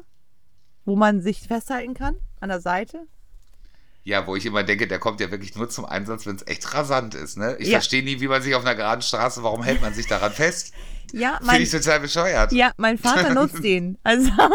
wo 0.86 0.96
man 0.96 1.20
sich 1.20 1.40
festhalten 1.46 1.92
kann, 1.94 2.16
an 2.40 2.48
der 2.48 2.60
Seite? 2.60 3.02
Ja, 4.04 4.26
wo 4.26 4.34
ich 4.36 4.46
immer 4.46 4.62
denke, 4.62 4.88
der 4.88 4.98
kommt 4.98 5.20
ja 5.20 5.30
wirklich 5.30 5.54
nur 5.56 5.68
zum 5.68 5.84
Einsatz, 5.84 6.24
wenn 6.24 6.36
es 6.36 6.46
echt 6.46 6.72
rasant 6.72 7.14
ist. 7.14 7.36
Ne? 7.36 7.56
Ich 7.58 7.68
Ja. 7.68 7.72
verstehe 7.78 8.02
nie, 8.02 8.20
wie 8.20 8.28
man 8.28 8.40
sich 8.40 8.54
auf 8.54 8.62
einer 8.64 8.74
geraden 8.74 9.02
Straße, 9.02 9.42
warum 9.42 9.62
hält 9.62 9.82
man 9.82 9.92
sich 9.92 10.06
daran 10.06 10.32
fest? 10.32 10.72
Ja, 11.12 11.36
Finde 11.36 11.46
mein, 11.46 11.62
ich 11.62 11.70
total 11.70 12.00
bescheuert. 12.00 12.52
ja, 12.52 12.72
mein 12.76 12.98
Vater 12.98 13.34
nutzt 13.34 13.62
den. 13.62 13.98
Also 14.02 14.30
mal 14.36 14.48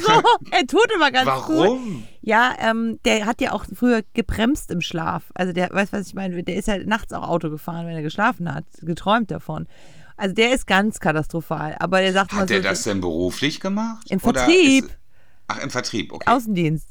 so, 0.00 0.22
er 0.50 0.66
tut 0.66 0.86
immer 0.94 1.10
ganz. 1.10 1.26
Warum? 1.26 2.06
Ja, 2.20 2.54
ähm, 2.58 2.98
der 3.04 3.26
hat 3.26 3.40
ja 3.40 3.52
auch 3.52 3.64
früher 3.74 4.02
gebremst 4.14 4.70
im 4.70 4.80
Schlaf. 4.80 5.24
Also 5.34 5.52
der, 5.52 5.70
weißt 5.70 5.92
du, 5.92 5.98
was 5.98 6.06
ich 6.08 6.14
meine? 6.14 6.42
Der 6.42 6.56
ist 6.56 6.68
ja 6.68 6.78
nachts 6.78 7.12
auch 7.12 7.28
Auto 7.28 7.50
gefahren, 7.50 7.86
wenn 7.86 7.94
er 7.94 8.02
geschlafen 8.02 8.52
hat, 8.52 8.64
geträumt 8.82 9.30
davon. 9.30 9.66
Also 10.16 10.34
der 10.34 10.54
ist 10.54 10.66
ganz 10.66 11.00
katastrophal. 11.00 11.76
Aber 11.80 12.00
der 12.00 12.12
sagt 12.12 12.32
mal 12.32 12.42
Hat 12.42 12.48
so, 12.48 12.54
er 12.54 12.60
das 12.60 12.84
denn 12.84 13.00
beruflich 13.00 13.60
gemacht? 13.60 14.06
Im 14.10 14.20
Vertrieb. 14.20 14.84
Ist, 14.84 14.98
ach, 15.48 15.58
im 15.62 15.70
Vertrieb, 15.70 16.12
okay. 16.12 16.30
Außendienst. 16.30 16.90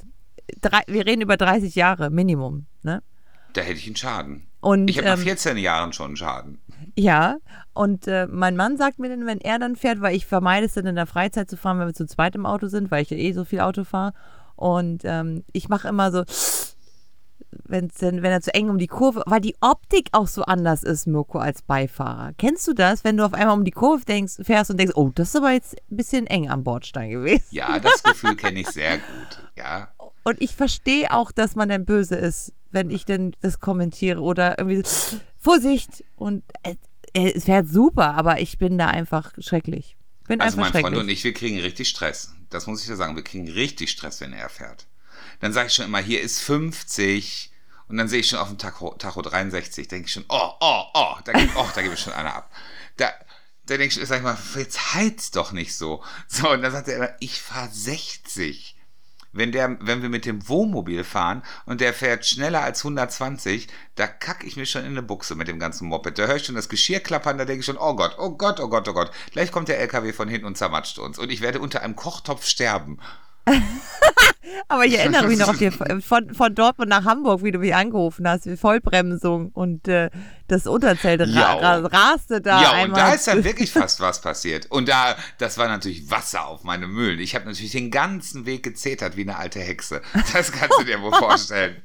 Drei, 0.60 0.82
wir 0.86 1.06
reden 1.06 1.22
über 1.22 1.36
30 1.36 1.74
Jahre 1.74 2.10
Minimum. 2.10 2.66
Ne? 2.82 3.02
da 3.54 3.62
hätte 3.62 3.78
ich 3.78 3.86
einen 3.86 3.96
Schaden. 3.96 4.46
Und, 4.60 4.88
Ich 4.88 4.98
habe 4.98 5.08
nach 5.08 5.18
ähm, 5.18 5.24
14 5.24 5.56
Jahren 5.58 5.92
schon 5.92 6.08
einen 6.08 6.16
Schaden. 6.16 6.58
Ja, 6.96 7.38
und 7.72 8.06
äh, 8.06 8.28
mein 8.30 8.56
Mann 8.56 8.76
sagt 8.76 8.98
mir 8.98 9.08
dann, 9.08 9.26
wenn 9.26 9.40
er 9.40 9.58
dann 9.58 9.74
fährt, 9.74 10.00
weil 10.00 10.14
ich 10.14 10.26
vermeide 10.26 10.66
es 10.66 10.74
dann 10.74 10.86
in 10.86 10.94
der 10.94 11.06
Freizeit 11.06 11.50
zu 11.50 11.56
fahren, 11.56 11.78
wenn 11.80 11.88
wir 11.88 11.94
zu 11.94 12.06
zweit 12.06 12.36
im 12.36 12.46
Auto 12.46 12.68
sind, 12.68 12.90
weil 12.90 13.02
ich 13.02 13.10
ja 13.10 13.16
eh 13.16 13.32
so 13.32 13.44
viel 13.44 13.60
Auto 13.60 13.84
fahre. 13.84 14.12
Und 14.56 15.02
ähm, 15.04 15.44
ich 15.52 15.68
mache 15.68 15.88
immer 15.88 16.12
so, 16.12 16.22
wenn's 17.64 17.96
denn, 17.96 18.22
wenn 18.22 18.30
er 18.30 18.40
zu 18.40 18.54
eng 18.54 18.70
um 18.70 18.78
die 18.78 18.86
Kurve, 18.86 19.22
weil 19.26 19.40
die 19.40 19.56
Optik 19.60 20.08
auch 20.12 20.28
so 20.28 20.42
anders 20.42 20.82
ist, 20.82 21.06
Mirko, 21.06 21.38
als 21.38 21.62
Beifahrer. 21.62 22.32
Kennst 22.38 22.66
du 22.68 22.72
das, 22.74 23.04
wenn 23.04 23.16
du 23.16 23.24
auf 23.24 23.34
einmal 23.34 23.56
um 23.56 23.64
die 23.64 23.70
Kurve 23.70 24.04
denkst, 24.04 24.34
fährst 24.42 24.70
und 24.70 24.78
denkst, 24.78 24.94
oh, 24.96 25.10
das 25.14 25.28
ist 25.28 25.36
aber 25.36 25.52
jetzt 25.52 25.76
ein 25.90 25.96
bisschen 25.96 26.26
eng 26.26 26.48
am 26.50 26.64
Bordstein 26.64 27.10
gewesen. 27.10 27.46
Ja, 27.50 27.78
das 27.78 28.02
Gefühl 28.02 28.36
kenne 28.36 28.60
ich 28.60 28.68
sehr 28.68 28.98
gut. 28.98 29.50
Ja. 29.56 29.88
Und 30.24 30.40
ich 30.40 30.54
verstehe 30.54 31.12
auch, 31.12 31.32
dass 31.32 31.54
man 31.54 31.68
dann 31.68 31.84
böse 31.84 32.16
ist, 32.16 32.52
wenn 32.70 32.90
ich 32.90 33.04
denn 33.04 33.34
das 33.40 33.60
kommentiere 33.60 34.20
oder 34.20 34.58
irgendwie 34.58 34.82
so, 34.84 35.16
Vorsicht 35.44 36.04
und 36.16 36.42
äh, 36.62 36.74
äh, 37.12 37.32
es 37.32 37.44
fährt 37.44 37.68
super, 37.68 38.14
aber 38.14 38.40
ich 38.40 38.58
bin 38.58 38.78
da 38.78 38.88
einfach 38.88 39.32
schrecklich. 39.38 39.96
Bin 40.26 40.40
Also 40.40 40.56
einfach 40.56 40.62
mein 40.62 40.72
schrecklich. 40.72 40.94
Freund 40.94 41.04
und 41.04 41.08
ich, 41.10 41.22
wir 41.24 41.34
kriegen 41.34 41.60
richtig 41.60 41.88
Stress. 41.88 42.34
Das 42.50 42.66
muss 42.66 42.80
ich 42.80 42.86
dir 42.86 42.96
sagen. 42.96 43.14
Wir 43.14 43.24
kriegen 43.24 43.48
richtig 43.48 43.90
Stress, 43.90 44.20
wenn 44.20 44.32
er 44.32 44.48
fährt. 44.48 44.86
Dann 45.40 45.52
sage 45.52 45.68
ich 45.68 45.74
schon 45.74 45.84
immer, 45.84 45.98
hier 45.98 46.20
ist 46.20 46.40
50. 46.40 47.52
Und 47.88 47.98
dann 47.98 48.08
sehe 48.08 48.20
ich 48.20 48.28
schon 48.28 48.38
auf 48.38 48.48
dem 48.48 48.58
Tacho, 48.58 48.94
Tacho 48.94 49.20
63, 49.20 49.88
denke 49.88 50.06
ich 50.06 50.12
schon, 50.12 50.24
oh, 50.30 50.52
oh, 50.60 50.84
oh, 50.94 51.16
da 51.24 51.32
oh, 51.54 51.68
da 51.74 51.82
mir 51.82 51.96
schon 51.96 52.14
einer 52.14 52.34
ab. 52.34 52.50
Da, 52.96 53.12
da 53.66 53.76
denke 53.76 54.00
ich, 54.00 54.08
sag 54.08 54.18
ich 54.18 54.22
mal, 54.22 54.38
jetzt 54.56 54.94
heiz 54.94 55.30
doch 55.30 55.52
nicht 55.52 55.76
so. 55.76 56.02
So, 56.26 56.50
und 56.50 56.62
dann 56.62 56.72
sagt 56.72 56.88
er 56.88 56.96
immer, 56.96 57.10
ich 57.20 57.42
fahre 57.42 57.68
60. 57.70 58.73
Wenn, 59.34 59.52
der, 59.52 59.76
wenn 59.80 60.02
wir 60.02 60.08
mit 60.08 60.24
dem 60.24 60.48
Wohnmobil 60.48 61.04
fahren 61.04 61.42
und 61.66 61.80
der 61.80 61.92
fährt 61.92 62.24
schneller 62.24 62.62
als 62.62 62.84
120, 62.84 63.68
da 63.96 64.06
kacke 64.06 64.46
ich 64.46 64.56
mir 64.56 64.66
schon 64.66 64.84
in 64.84 64.92
eine 64.92 65.02
Buchse 65.02 65.34
mit 65.34 65.48
dem 65.48 65.58
ganzen 65.58 65.88
Moped. 65.88 66.18
Da 66.18 66.26
höre 66.26 66.36
ich 66.36 66.44
schon 66.44 66.54
das 66.54 66.68
Geschirr 66.68 67.00
klappern, 67.00 67.38
da 67.38 67.44
denke 67.44 67.60
ich 67.60 67.66
schon, 67.66 67.78
oh 67.78 67.94
Gott, 67.94 68.16
oh 68.18 68.30
Gott, 68.30 68.60
oh 68.60 68.68
Gott, 68.68 68.88
oh 68.88 68.92
Gott. 68.94 69.10
Gleich 69.32 69.52
kommt 69.52 69.68
der 69.68 69.80
LKW 69.80 70.12
von 70.12 70.28
hinten 70.28 70.46
und 70.46 70.56
zermatscht 70.56 70.98
uns. 70.98 71.18
Und 71.18 71.30
ich 71.30 71.40
werde 71.40 71.60
unter 71.60 71.82
einem 71.82 71.96
Kochtopf 71.96 72.46
sterben. 72.46 72.98
aber 74.68 74.84
ich 74.84 74.98
erinnere 74.98 75.26
mich 75.26 75.38
noch 75.38 75.48
auf 75.48 75.58
die, 75.58 75.70
von, 75.70 76.34
von 76.34 76.54
Dortmund 76.54 76.88
nach 76.88 77.04
Hamburg, 77.04 77.42
wie 77.42 77.52
du 77.52 77.58
mich 77.58 77.74
angerufen 77.74 78.28
hast, 78.28 78.46
wie 78.46 78.56
Vollbremsung 78.56 79.50
und 79.50 79.88
äh, 79.88 80.10
das 80.48 80.66
Unterzelt 80.66 81.20
ra 81.20 81.54
ra 81.54 81.76
raste 81.86 82.40
da 82.40 82.62
ja, 82.62 82.70
und 82.70 82.76
einmal. 82.76 83.00
da 83.00 83.12
ist 83.12 83.26
dann 83.26 83.44
wirklich 83.44 83.72
fast 83.72 84.00
was 84.00 84.20
passiert. 84.20 84.66
Und 84.70 84.88
da, 84.88 85.16
das 85.38 85.58
war 85.58 85.68
natürlich 85.68 86.10
Wasser 86.10 86.46
auf 86.46 86.64
meine 86.64 86.86
Mühlen. 86.86 87.18
Ich 87.18 87.34
habe 87.34 87.46
natürlich 87.46 87.72
den 87.72 87.90
ganzen 87.90 88.46
Weg 88.46 88.62
gezetert 88.62 89.16
wie 89.16 89.22
eine 89.22 89.36
alte 89.36 89.60
Hexe. 89.60 90.02
Das 90.32 90.52
kannst 90.52 90.78
du 90.78 90.84
dir 90.84 91.00
wohl 91.00 91.12
vorstellen. 91.18 91.76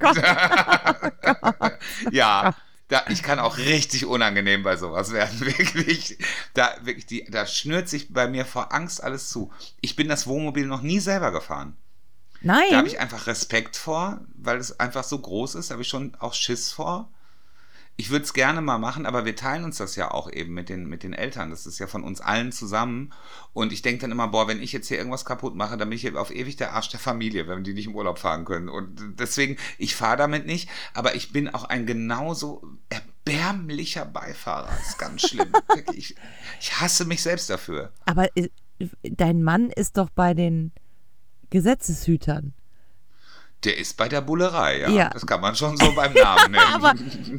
ja, 2.12 2.54
da, 2.90 3.06
ich 3.10 3.22
kann 3.22 3.40
auch 3.40 3.58
richtig 3.58 4.06
unangenehm 4.06 4.64
bei 4.64 4.76
sowas 4.76 5.14
werden, 5.14 5.40
wirklich. 5.42 6.18
Da, 6.56 6.76
wirklich 6.82 7.06
die, 7.06 7.24
da 7.30 7.46
schnürt 7.46 7.88
sich 7.88 8.12
bei 8.12 8.28
mir 8.28 8.46
vor 8.46 8.74
Angst 8.74 9.04
alles 9.04 9.30
zu. 9.30 9.52
Ich 9.80 9.96
bin 9.96 10.10
das 10.10 10.28
Wohnmobil 10.28 10.66
noch 10.66 10.82
nie 10.82 11.00
selber 11.00 11.32
gefahren. 11.32 11.78
Da 12.42 12.54
Nein, 12.54 12.76
habe 12.76 12.88
ich 12.88 13.00
einfach 13.00 13.28
Respekt 13.28 13.78
vor, 13.78 14.22
weil 14.36 14.58
es 14.58 14.80
einfach 14.80 15.04
so 15.04 15.20
groß 15.20 15.56
ist. 15.56 15.70
Da 15.70 15.74
habe 15.74 15.84
ich 15.84 15.90
schon 15.90 16.16
auch 16.20 16.34
Schiss 16.34 16.72
vor. 16.72 17.12
Ich 18.00 18.12
würde 18.12 18.24
es 18.24 18.32
gerne 18.32 18.62
mal 18.62 18.78
machen, 18.78 19.06
aber 19.06 19.26
wir 19.26 19.36
teilen 19.36 19.66
uns 19.66 19.76
das 19.76 19.98
ja 19.98 20.10
auch 20.10 20.32
eben 20.32 20.54
mit 20.54 20.70
den, 20.70 20.86
mit 20.86 21.04
den 21.04 21.12
Eltern. 21.12 21.50
Das 21.50 21.66
ist 21.66 21.80
ja 21.80 21.88
von 21.88 22.02
uns 22.02 22.22
allen 22.22 22.54
zusammen. 22.54 23.12
Und 23.52 23.74
ich 23.74 23.82
denke 23.82 24.00
dann 24.00 24.12
immer, 24.14 24.30
boah, 24.30 24.48
wenn 24.48 24.62
ich 24.62 24.72
jetzt 24.72 24.88
hier 24.88 24.98
irgendwas 24.98 25.26
kaputt 25.26 25.54
mache, 25.54 25.76
dann 25.76 25.90
bin 25.90 25.98
ich 25.98 26.16
auf 26.16 26.34
ewig 26.34 26.56
der 26.56 26.72
Arsch 26.72 26.88
der 26.88 27.02
Familie, 27.02 27.50
wenn 27.50 27.66
die 27.66 27.74
nicht 27.74 27.88
im 27.88 27.96
Urlaub 27.96 28.18
fahren 28.18 28.46
können. 28.46 28.70
Und 28.70 29.20
deswegen, 29.20 29.58
ich 29.78 29.98
fahre 29.98 30.16
damit 30.16 30.46
nicht, 30.46 30.70
aber 30.94 31.16
ich 31.16 31.34
bin 31.34 31.50
auch 31.50 31.66
ein 31.66 31.86
genauso 31.86 32.64
erbärmlicher 32.88 34.06
Beifahrer. 34.06 34.70
Das 34.70 34.92
ist 34.92 34.98
ganz 34.98 35.24
schlimm. 35.24 35.52
Ich, 35.94 36.16
ich 36.62 36.80
hasse 36.80 37.04
mich 37.04 37.22
selbst 37.22 37.50
dafür. 37.50 37.92
aber 38.06 38.30
äh, 38.38 38.48
dein 39.02 39.44
Mann 39.44 39.72
ist 39.72 39.98
doch 39.98 40.10
bei 40.10 40.34
den 40.34 40.72
Gesetzeshütern. 41.50 42.54
Der 43.64 43.78
ist 43.78 43.98
bei 43.98 44.08
der 44.08 44.22
Bullerei, 44.22 44.80
ja. 44.80 44.90
Ja. 44.90 45.10
Das 45.10 45.26
kann 45.26 45.42
man 45.42 45.56
schon 45.56 45.76
so 45.78 45.94
beim 45.94 46.14
Namen 46.14 46.52
nennen. 46.52 46.64
Aber 46.74 46.94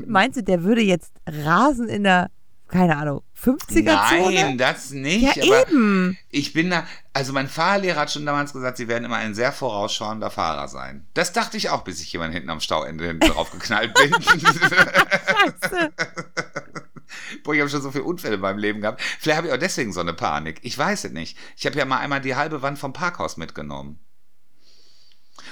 meinst 0.06 0.38
du, 0.38 0.42
der 0.42 0.62
würde 0.62 0.82
jetzt 0.82 1.12
rasen 1.26 1.88
in 1.88 2.04
der 2.04 2.30
keine 2.70 2.96
Ahnung, 2.96 3.22
50er-Zone? 3.42 4.34
Nein, 4.34 4.58
das 4.58 4.90
nicht. 4.92 5.36
Ja, 5.36 5.42
aber 5.42 5.68
eben. 5.68 6.16
Ich 6.30 6.52
bin 6.52 6.70
da, 6.70 6.86
also 7.12 7.32
mein 7.32 7.48
Fahrlehrer 7.48 8.00
hat 8.00 8.12
schon 8.12 8.24
damals 8.24 8.52
gesagt, 8.52 8.76
sie 8.76 8.88
werden 8.88 9.04
immer 9.04 9.16
ein 9.16 9.34
sehr 9.34 9.52
vorausschauender 9.52 10.30
Fahrer 10.30 10.68
sein. 10.68 11.06
Das 11.14 11.32
dachte 11.32 11.56
ich 11.56 11.70
auch, 11.70 11.82
bis 11.82 12.00
ich 12.00 12.12
jemand 12.12 12.32
hinten 12.32 12.50
am 12.50 12.60
Stauende 12.60 13.06
hinten 13.06 13.28
drauf 13.28 13.50
geknallt 13.50 13.92
bin. 13.94 14.12
Scheiße. 14.22 15.90
Boah, 17.42 17.54
ich 17.54 17.60
habe 17.60 17.70
schon 17.70 17.82
so 17.82 17.90
viele 17.90 18.04
Unfälle 18.04 18.36
in 18.36 18.40
meinem 18.40 18.58
Leben 18.58 18.80
gehabt. 18.80 19.02
Vielleicht 19.18 19.38
habe 19.38 19.48
ich 19.48 19.52
auch 19.52 19.58
deswegen 19.58 19.92
so 19.92 20.00
eine 20.00 20.14
Panik. 20.14 20.60
Ich 20.62 20.78
weiß 20.78 21.04
es 21.04 21.12
nicht. 21.12 21.36
Ich 21.56 21.66
habe 21.66 21.76
ja 21.76 21.84
mal 21.84 21.98
einmal 21.98 22.20
die 22.20 22.36
halbe 22.36 22.62
Wand 22.62 22.78
vom 22.78 22.92
Parkhaus 22.92 23.36
mitgenommen. 23.36 23.98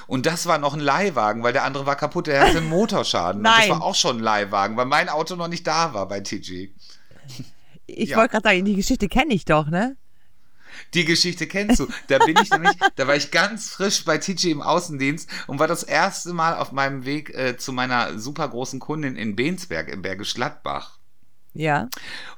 Und 0.09 0.25
das 0.25 0.47
war 0.47 0.57
noch 0.57 0.73
ein 0.73 0.79
Leihwagen, 0.79 1.43
weil 1.43 1.53
der 1.53 1.65
andere 1.65 1.85
war 1.85 1.95
kaputt, 1.95 2.25
der 2.25 2.41
hatte 2.41 2.57
einen 2.57 2.67
Motorschaden. 2.69 3.43
Nein. 3.43 3.53
Und 3.53 3.59
das 3.59 3.69
war 3.69 3.83
auch 3.83 3.93
schon 3.95 4.17
ein 4.17 4.23
Leihwagen, 4.23 4.75
weil 4.75 4.87
mein 4.87 5.07
Auto 5.07 5.35
noch 5.35 5.47
nicht 5.47 5.67
da 5.67 5.93
war 5.93 6.07
bei 6.07 6.19
TG. 6.19 6.71
Ich 7.85 8.09
Ja. 8.09 8.17
wollte 8.17 8.31
gerade 8.31 8.49
sagen, 8.49 8.65
die 8.65 8.75
Geschichte 8.75 9.07
kenne 9.07 9.33
ich 9.35 9.45
doch, 9.45 9.67
ne? 9.67 9.97
Die 10.95 11.05
Geschichte 11.05 11.45
kennst 11.45 11.79
du. 11.79 11.87
Da 12.07 12.17
bin 12.19 12.35
ich 12.41 12.49
nämlich, 12.49 12.71
da 12.95 13.07
war 13.07 13.15
ich 13.15 13.29
ganz 13.29 13.69
frisch 13.69 14.03
bei 14.03 14.17
TG 14.17 14.45
im 14.51 14.61
Außendienst 14.63 15.29
und 15.45 15.59
war 15.59 15.67
das 15.67 15.83
erste 15.83 16.33
Mal 16.33 16.55
auf 16.55 16.71
meinem 16.71 17.05
Weg 17.05 17.29
äh, 17.35 17.57
zu 17.57 17.71
meiner 17.71 18.17
super 18.17 18.47
großen 18.47 18.79
Kundin 18.79 19.15
in 19.15 19.35
Bensberg 19.35 19.89
im 19.89 20.01
Bergisch 20.01 20.33
Gladbach. 20.33 20.97
Ja. 21.53 21.87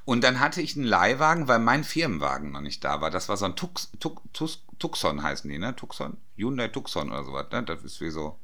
Und 0.04 0.24
dann 0.24 0.40
hatte 0.40 0.60
ich 0.60 0.76
einen 0.76 0.84
Leihwagen, 0.86 1.48
weil 1.48 1.58
mein 1.58 1.84
Firmenwagen 1.84 2.52
noch 2.52 2.60
nicht 2.62 2.82
da 2.84 3.00
war. 3.00 3.10
Das 3.10 3.28
war 3.28 3.36
so 3.36 3.44
ein 3.44 3.56
Tux, 3.56 3.90
Tux, 4.00 4.20
Tux, 4.32 4.58
Tucson 4.82 5.22
heißen 5.22 5.48
die, 5.48 5.58
ne? 5.58 5.76
Tucson? 5.76 6.16
Hyundai 6.36 6.66
Tucson 6.66 7.12
oder 7.12 7.22
sowas, 7.22 7.46
ne? 7.52 7.62
Das 7.62 7.84
ist 7.84 8.00
wie 8.00 8.10
so, 8.10 8.36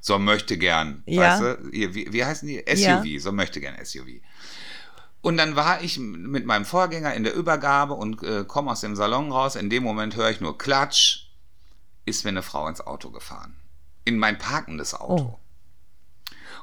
so 0.00 0.18
möchte 0.18 0.58
gern. 0.58 1.02
Ja. 1.06 1.22
Weißt 1.22 1.42
du? 1.42 1.72
Wie, 1.72 2.12
wie 2.12 2.24
heißen 2.24 2.46
die? 2.46 2.62
SUV, 2.68 3.22
so 3.22 3.32
möchte 3.32 3.58
gern 3.58 3.82
SUV. 3.82 4.20
Und 5.22 5.38
dann 5.38 5.56
war 5.56 5.82
ich 5.82 5.98
mit 5.98 6.44
meinem 6.44 6.66
Vorgänger 6.66 7.14
in 7.14 7.24
der 7.24 7.34
Übergabe 7.34 7.94
und 7.94 8.22
äh, 8.22 8.44
komme 8.46 8.70
aus 8.70 8.82
dem 8.82 8.96
Salon 8.96 9.32
raus. 9.32 9.56
In 9.56 9.70
dem 9.70 9.82
Moment 9.82 10.14
höre 10.14 10.30
ich 10.30 10.42
nur 10.42 10.58
Klatsch. 10.58 11.30
Ist 12.04 12.24
mir 12.24 12.30
eine 12.30 12.42
Frau 12.42 12.68
ins 12.68 12.82
Auto 12.82 13.10
gefahren. 13.10 13.56
In 14.04 14.18
mein 14.18 14.36
parkendes 14.36 14.94
Auto. 14.94 15.38
Oh. 15.38 15.38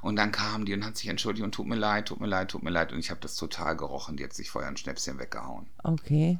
Und 0.04 0.18
dann 0.18 0.32
kam 0.32 0.66
die 0.66 0.74
und 0.76 0.86
hat 0.86 0.98
sich 0.98 1.08
entschuldigt 1.08 1.44
und 1.44 1.54
tut 1.54 1.66
mir 1.66 1.76
leid, 1.76 2.10
tut 2.10 2.20
mir 2.22 2.28
leid, 2.28 2.52
tut 2.52 2.62
mir 2.62 2.70
leid. 2.70 2.94
Und 2.94 3.00
ich 3.00 3.10
habe 3.10 3.22
das 3.22 3.36
total 3.36 3.76
gerochen. 3.76 4.18
Die 4.18 4.24
hat 4.24 4.34
sich 4.34 4.52
vorher 4.52 4.70
ein 4.70 4.78
Schnäpschen 4.78 5.18
weggehauen. 5.18 5.66
Okay. 5.84 6.38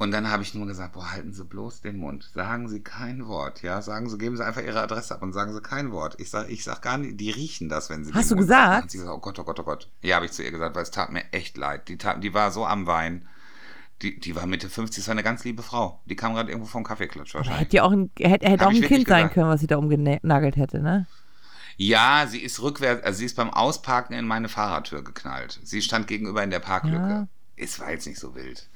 Und 0.00 0.12
dann 0.12 0.30
habe 0.30 0.42
ich 0.42 0.54
nur 0.54 0.66
gesagt, 0.66 0.94
boah, 0.94 1.12
halten 1.12 1.34
Sie 1.34 1.44
bloß 1.44 1.82
den 1.82 1.98
Mund. 1.98 2.30
Sagen 2.32 2.70
Sie 2.70 2.80
kein 2.80 3.26
Wort, 3.26 3.60
ja. 3.60 3.82
Sagen 3.82 4.08
Sie, 4.08 4.16
geben 4.16 4.34
Sie 4.34 4.42
einfach 4.42 4.62
Ihre 4.62 4.80
Adresse 4.80 5.14
ab 5.14 5.20
und 5.20 5.34
sagen 5.34 5.52
Sie 5.52 5.60
kein 5.60 5.92
Wort. 5.92 6.14
Ich 6.18 6.30
sag, 6.30 6.48
ich 6.48 6.64
sag 6.64 6.80
gar 6.80 6.96
nicht, 6.96 7.20
die 7.20 7.28
riechen 7.28 7.68
das, 7.68 7.90
wenn 7.90 8.02
Sie 8.02 8.14
Hast 8.14 8.30
du 8.30 8.34
Mund 8.34 8.48
gesagt? 8.48 8.84
Hat 8.84 8.90
sie 8.90 8.96
gesagt, 8.96 9.14
oh 9.14 9.20
Gott, 9.20 9.38
oh 9.38 9.44
Gott, 9.44 9.60
oh 9.60 9.62
Gott. 9.62 9.90
Ja, 10.00 10.16
habe 10.16 10.24
ich 10.24 10.32
zu 10.32 10.42
ihr 10.42 10.52
gesagt, 10.52 10.74
weil 10.74 10.84
es 10.84 10.90
tat 10.90 11.12
mir 11.12 11.30
echt 11.32 11.58
leid. 11.58 11.86
Die, 11.88 11.98
tat, 11.98 12.24
die 12.24 12.32
war 12.32 12.50
so 12.50 12.64
am 12.64 12.86
Wein. 12.86 13.28
Die, 14.00 14.18
die 14.18 14.34
war 14.34 14.46
Mitte 14.46 14.70
50, 14.70 15.02
das 15.02 15.08
war 15.08 15.12
eine 15.12 15.22
ganz 15.22 15.44
liebe 15.44 15.62
Frau. 15.62 16.00
Die 16.06 16.16
kam 16.16 16.32
gerade 16.32 16.48
irgendwo 16.48 16.70
vom 16.70 16.82
Kaffeeklatsch 16.82 17.34
wahrscheinlich. 17.34 17.60
hätte 17.60 17.76
ja 17.76 17.82
auch 17.82 17.92
ein, 17.92 18.10
hätte, 18.18 18.48
hätte 18.48 18.66
auch 18.66 18.70
ein 18.70 18.80
Kind 18.80 19.06
sein 19.06 19.24
gesagt. 19.24 19.34
können, 19.34 19.50
was 19.50 19.60
sie 19.60 19.66
da 19.66 19.76
umgenagelt 19.76 20.56
hätte, 20.56 20.80
ne? 20.80 21.06
Ja, 21.76 22.26
sie 22.26 22.40
ist 22.40 22.62
rückwärts, 22.62 23.04
also 23.04 23.18
sie 23.18 23.26
ist 23.26 23.36
beim 23.36 23.50
Ausparken 23.50 24.14
in 24.14 24.26
meine 24.26 24.48
Fahrradtür 24.48 25.04
geknallt. 25.04 25.60
Sie 25.62 25.82
stand 25.82 26.06
gegenüber 26.06 26.42
in 26.42 26.48
der 26.48 26.60
Parklücke. 26.60 26.96
Ja. 26.96 27.28
Es 27.56 27.78
war 27.78 27.90
jetzt 27.90 28.06
nicht 28.06 28.18
so 28.18 28.34
wild. 28.34 28.66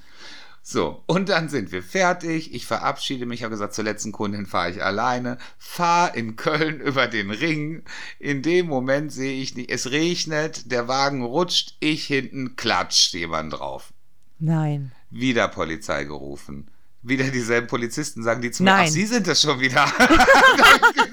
So, 0.67 1.03
und 1.05 1.29
dann 1.29 1.51
sind 1.51 1.73
wir 1.73 1.83
fertig. 1.83 2.55
Ich 2.55 2.65
verabschiede 2.65 3.27
mich, 3.27 3.43
habe 3.43 3.51
gesagt, 3.51 3.75
zur 3.75 3.85
letzten 3.85 4.12
Kundin 4.12 4.47
fahre 4.47 4.71
ich 4.71 4.83
alleine. 4.83 5.37
Fahr 5.59 6.15
in 6.15 6.37
Köln 6.37 6.81
über 6.81 7.07
den 7.07 7.31
Ring. 7.31 7.83
In 8.19 8.41
dem 8.41 8.67
Moment 8.69 9.12
sehe 9.12 9.43
ich 9.43 9.55
nicht, 9.55 9.71
es 9.71 9.91
regnet, 9.91 10.73
der 10.73 10.89
Wagen 10.89 11.23
rutscht, 11.23 11.77
ich 11.81 12.07
hinten 12.07 12.57
klatscht 12.57 13.12
jemand 13.12 13.53
drauf. 13.53 13.93
Nein. 14.39 14.93
Wieder 15.11 15.49
Polizei 15.49 16.05
gerufen. 16.05 16.71
Wieder 17.07 17.25
dieselben 17.25 17.67
Polizisten 17.67 18.23
sagen 18.23 18.41
die 18.41 18.51
zu 18.51 18.63
mir, 18.63 18.71
Nein. 18.71 18.87
ach, 18.89 18.93
Sie 18.93 19.05
sind 19.05 19.27
das 19.27 19.41
schon 19.41 19.61
wieder. 19.61 19.87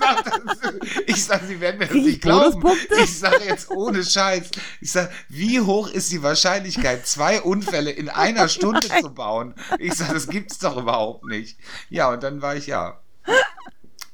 Ich, 1.05 1.25
sage, 1.25 1.45
Sie 1.47 1.59
werden 1.59 1.79
mir 1.79 1.87
das 1.87 1.95
nicht 1.95 2.21
glauben. 2.21 2.63
Ich 3.03 3.19
sage 3.19 3.43
jetzt 3.45 3.69
ohne 3.71 4.03
Scheiß. 4.03 4.49
Ich 4.79 4.91
sage, 4.91 5.11
wie 5.29 5.59
hoch 5.59 5.89
ist 5.89 6.11
die 6.11 6.23
Wahrscheinlichkeit, 6.23 7.07
zwei 7.07 7.41
Unfälle 7.41 7.91
in 7.91 8.09
einer 8.09 8.47
Stunde 8.49 8.87
Nein. 8.87 9.03
zu 9.03 9.13
bauen? 9.13 9.55
Ich 9.79 9.93
sage, 9.93 10.13
das 10.13 10.27
gibt's 10.27 10.59
doch 10.59 10.77
überhaupt 10.77 11.25
nicht. 11.25 11.57
Ja, 11.89 12.09
und 12.09 12.23
dann 12.23 12.41
war 12.41 12.55
ich 12.55 12.67
ja. 12.67 12.99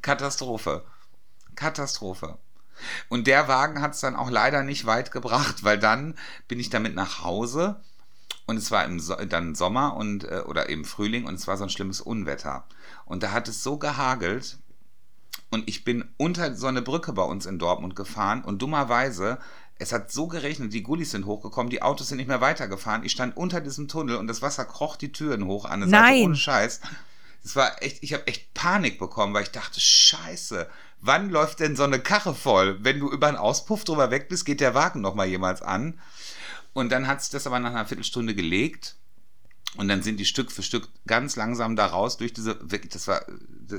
Katastrophe. 0.02 0.84
Katastrophe. 1.56 2.38
Und 3.10 3.28
der 3.28 3.48
Wagen 3.48 3.82
hat 3.82 3.94
es 3.94 4.02
dann 4.02 4.16
auch 4.16 4.30
leider 4.30 4.64
nicht 4.64 4.86
weit 4.86 5.12
gebracht, 5.12 5.64
weil 5.64 5.80
dann 5.80 6.16
bin 6.48 6.60
ich 6.60 6.70
damit 6.70 6.96
nach 6.96 7.24
Hause 7.24 7.82
und 8.48 8.58
es 8.58 8.72
war 8.72 8.84
im 8.86 9.00
so 9.00 9.16
dann 9.16 9.54
Sommer 9.54 9.96
und 9.96 10.24
äh, 10.24 10.42
oder 10.48 10.70
eben 10.70 10.86
Frühling 10.86 11.26
und 11.26 11.36
es 11.36 11.48
war 11.48 11.58
so 11.58 11.64
ein 11.64 11.70
schlimmes 11.70 12.02
Unwetter. 12.02 12.66
Und 13.06 13.22
da 13.22 13.32
hat 13.32 13.48
es 13.48 13.62
so 13.62 13.78
gehagelt 13.78 14.58
und 15.52 15.70
ich 15.70 15.84
bin 15.84 16.06
unter 16.18 16.56
so 16.56 16.68
eine 16.68 16.82
Brücke 16.82 17.14
bei 17.14 17.24
uns 17.24 17.46
in 17.46 17.60
Dortmund 17.60 17.96
gefahren 17.96 18.44
und 18.44 18.62
dummerweise 18.62 19.38
es 19.80 19.92
hat 19.92 20.12
so 20.12 20.28
geregnet, 20.28 20.74
die 20.74 20.82
Gullis 20.82 21.12
sind 21.12 21.26
hochgekommen, 21.26 21.70
die 21.70 21.82
Autos 21.82 22.10
sind 22.10 22.18
nicht 22.18 22.28
mehr 22.28 22.42
weitergefahren. 22.42 23.04
Ich 23.04 23.12
stand 23.12 23.38
unter 23.38 23.62
diesem 23.62 23.88
Tunnel 23.88 24.16
und 24.16 24.28
das 24.28 24.42
Wasser 24.42 24.66
kroch 24.66 24.96
die 24.96 25.12
Türen 25.12 25.46
hoch 25.46 25.66
an. 25.66 25.82
Seite 25.82 25.92
Nein. 25.92 26.24
ohne 26.24 26.36
Scheiß. 26.36 26.82
Das 27.44 27.56
war 27.56 27.82
echt, 27.82 28.04
ich 28.04 28.14
habe 28.14 28.26
echt 28.28 28.54
Panik 28.54 29.00
bekommen, 29.00 29.34
weil 29.34 29.44
ich 29.44 29.52
dachte, 29.52 29.80
Scheiße, 29.80 30.68
wann 31.00 31.30
läuft 31.30 31.60
denn 31.60 31.76
so 31.76 31.84
eine 31.84 32.00
Karre 32.00 32.34
voll? 32.34 32.84
Wenn 32.84 33.00
du 33.00 33.10
über 33.10 33.28
einen 33.28 33.38
Auspuff 33.38 33.84
drüber 33.84 34.12
weg 34.12 34.30
bist, 34.30 34.46
geht 34.46 34.60
der 34.62 34.74
Wagen 34.74 35.02
noch 35.02 35.14
mal 35.14 35.28
jemals 35.28 35.62
an. 35.62 36.00
Und 36.78 36.92
dann 36.92 37.08
hat 37.08 37.24
sich 37.24 37.32
das 37.32 37.48
aber 37.48 37.60
nach 37.60 37.72
einer 37.72 37.88
Viertelstunde 37.88 38.36
gelegt. 38.36 38.98
Und 39.78 39.88
dann 39.88 40.04
sind 40.04 40.20
die 40.20 40.26
Stück 40.26 40.52
für 40.52 40.62
Stück 40.62 40.88
ganz 41.08 41.36
langsam 41.36 41.76
da 41.76 41.88
raus 41.88 42.18
durch 42.18 42.34
diese, 42.34 42.70
wirklich, 42.70 42.94
das 42.94 43.08
war 43.08 43.28
äh, 43.28 43.34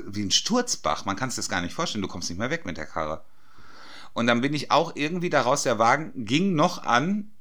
wie 0.07 0.21
ein 0.21 0.31
Sturzbach. 0.31 1.05
Man 1.05 1.15
kann 1.15 1.29
es 1.29 1.37
das 1.37 1.47
gar 1.47 1.61
nicht 1.61 1.73
vorstellen. 1.73 2.01
Du 2.01 2.09
kommst 2.09 2.29
nicht 2.29 2.39
mehr 2.39 2.49
weg 2.49 2.65
mit 2.65 2.75
der 2.75 2.85
Karre. 2.85 3.23
Und 4.11 4.27
dann 4.27 4.41
bin 4.41 4.53
ich 4.53 4.71
auch 4.71 4.97
irgendwie 4.97 5.29
da 5.29 5.43
raus. 5.43 5.63
Der 5.63 5.79
Wagen 5.79 6.11
ging 6.25 6.55
noch 6.55 6.83
an. 6.83 7.31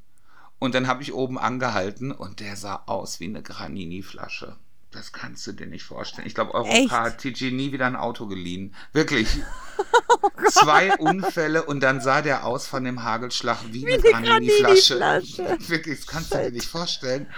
Und 0.61 0.77
dann 0.77 0.87
habe 0.87 1.03
ich 1.03 1.13
oben 1.13 1.41
angehalten 1.41 2.13
und 2.13 2.39
der 2.39 2.55
sah 2.55 2.85
aus 2.87 3.19
wie 3.19 3.25
eine 3.25 3.43
Granini-Flasche. 3.43 4.55
Das 4.91 5.12
kannst 5.12 5.47
du 5.47 5.53
dir 5.53 5.66
nicht 5.66 5.84
vorstellen. 5.84 6.26
Ich 6.26 6.34
glaube, 6.34 6.55
Europa 6.55 6.72
Echt? 6.72 6.91
hat 6.91 7.18
TG 7.18 7.51
nie 7.51 7.72
wieder 7.72 7.86
ein 7.86 7.97
Auto 7.97 8.26
geliehen. 8.26 8.74
Wirklich. 8.93 9.28
Zwei 10.51 10.97
Unfälle 10.97 11.64
und 11.64 11.80
dann 11.80 12.01
sah 12.01 12.22
der 12.22 12.47
aus 12.47 12.66
von 12.66 12.84
dem 12.84 13.03
Hagelschlag 13.03 13.59
wie, 13.70 13.86
eine 13.86 14.03
eine 14.14 14.26
Granini-Flasche. 14.26 14.99
Wirklich, 15.68 15.99
das 15.99 16.07
kannst 16.07 16.32
du 16.32 16.39
dir 16.39 16.51
nicht 16.51 16.68
vorstellen. 16.68 17.28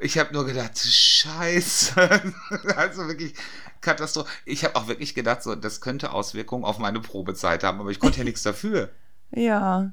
Ich 0.00 0.18
habe 0.18 0.32
nur 0.32 0.44
gedacht, 0.44 0.78
Scheiße. 0.78 1.94
Also 2.76 3.08
wirklich 3.08 3.34
Katastrophe. 3.80 4.30
Ich 4.44 4.64
habe 4.64 4.76
auch 4.76 4.86
wirklich 4.86 5.14
gedacht, 5.14 5.42
so, 5.42 5.54
das 5.54 5.80
könnte 5.80 6.12
Auswirkungen 6.12 6.64
auf 6.64 6.78
meine 6.78 7.00
Probezeit 7.00 7.64
haben, 7.64 7.80
aber 7.80 7.90
ich 7.90 7.98
konnte 7.98 8.18
ja 8.18 8.24
nichts 8.24 8.42
dafür. 8.42 8.90
Ja. 9.30 9.92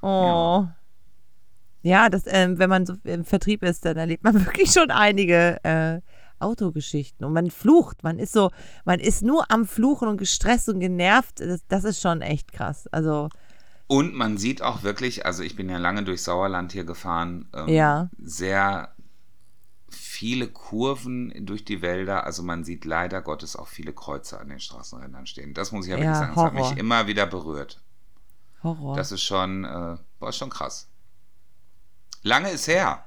Oh. 0.00 0.66
Ja, 0.66 0.76
das, 2.08 2.22
ähm, 2.26 2.58
wenn 2.58 2.68
man 2.70 2.86
so 2.86 2.94
im 3.04 3.24
Vertrieb 3.24 3.62
ist, 3.62 3.84
dann 3.84 3.96
erlebt 3.96 4.22
man 4.24 4.34
wirklich 4.46 4.70
schon 4.72 4.90
einige 4.90 5.62
äh, 5.64 6.00
Autogeschichten. 6.38 7.24
Und 7.26 7.32
man 7.32 7.50
flucht. 7.50 8.02
Man 8.02 8.18
ist 8.18 8.32
so, 8.32 8.50
man 8.84 9.00
ist 9.00 9.22
nur 9.22 9.50
am 9.50 9.66
Fluchen 9.66 10.08
und 10.08 10.16
gestresst 10.16 10.68
und 10.68 10.80
genervt. 10.80 11.40
Das, 11.40 11.60
das 11.68 11.84
ist 11.84 12.00
schon 12.00 12.22
echt 12.22 12.52
krass. 12.52 12.86
Also, 12.88 13.28
Und 13.86 14.14
man 14.14 14.36
sieht 14.38 14.62
auch 14.62 14.82
wirklich, 14.82 15.26
also 15.26 15.42
ich 15.42 15.56
bin 15.56 15.68
ja 15.68 15.78
lange 15.78 16.02
durch 16.04 16.22
Sauerland 16.22 16.72
hier 16.72 16.84
gefahren, 16.84 17.48
ähm, 17.54 17.68
Ja. 17.68 18.08
sehr 18.22 18.94
viele 19.88 20.48
Kurven 20.48 21.32
durch 21.46 21.64
die 21.64 21.82
Wälder. 21.82 22.24
Also 22.24 22.42
man 22.42 22.62
sieht 22.64 22.84
leider 22.84 23.22
Gottes 23.22 23.56
auch 23.56 23.68
viele 23.68 23.92
Kreuze 23.92 24.38
an 24.38 24.48
den 24.48 24.60
Straßenrändern 24.60 25.26
stehen. 25.26 25.54
Das 25.54 25.72
muss 25.72 25.86
ich 25.86 25.90
ja 25.90 25.96
wirklich 25.96 26.10
Ja, 26.10 26.14
sagen. 26.14 26.34
Das 26.34 26.44
hat 26.44 26.52
Horror. 26.54 26.68
mich 26.70 26.78
immer 26.78 27.06
wieder 27.06 27.26
berührt. 27.26 27.80
Horror. 28.62 28.94
Das 28.96 29.10
ist 29.12 29.22
schon, 29.22 29.64
äh, 29.64 29.96
war 30.20 30.32
schon 30.32 30.50
krass. 30.50 30.89
Lange 32.22 32.50
ist 32.50 32.66
her. 32.68 33.04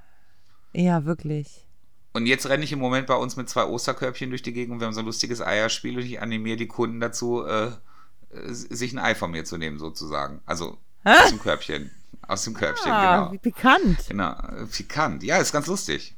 ja, 0.73 1.05
wirklich. 1.05 1.65
Und 2.15 2.27
jetzt 2.27 2.47
renne 2.47 2.63
ich 2.63 2.71
im 2.71 2.77
Moment 2.79 3.07
bei 3.07 3.15
uns 3.15 3.37
mit 3.37 3.49
zwei 3.49 3.63
Osterkörbchen 3.65 4.29
durch 4.29 4.43
die 4.43 4.53
Gegend 4.53 4.73
und 4.75 4.79
wir 4.79 4.85
haben 4.85 4.93
so 4.93 4.99
ein 4.99 5.05
lustiges 5.07 5.41
Eierspiel 5.41 5.97
und 5.97 6.03
ich 6.03 6.21
animiere 6.21 6.57
die 6.57 6.67
Kunden 6.67 6.99
dazu, 6.99 7.43
äh, 7.43 7.71
sich 8.51 8.93
ein 8.93 8.99
Ei 8.99 9.15
von 9.15 9.31
mir 9.31 9.45
zu 9.45 9.57
nehmen, 9.57 9.79
sozusagen. 9.79 10.39
Also 10.45 10.77
aus 11.03 11.29
dem 11.29 11.39
Körbchen. 11.39 11.89
Aus 12.27 12.43
dem 12.43 12.53
Körbchen, 12.53 12.91
Ah, 12.91 13.17
genau. 13.17 13.31
wie 13.33 13.37
pikant. 13.39 13.97
Genau, 14.07 14.31
äh, 14.31 14.65
pikant. 14.71 15.23
Ja, 15.23 15.37
ist 15.37 15.51
ganz 15.51 15.65
lustig. 15.67 16.15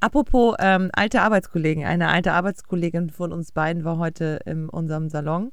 Apropos 0.00 0.54
ähm, 0.58 0.90
alte 0.92 1.22
Arbeitskollegen. 1.22 1.84
Eine 1.84 2.08
alte 2.08 2.32
Arbeitskollegin 2.32 3.08
von 3.10 3.32
uns 3.32 3.52
beiden 3.52 3.84
war 3.84 3.96
heute 3.98 4.40
in 4.44 4.68
unserem 4.68 5.08
Salon 5.08 5.50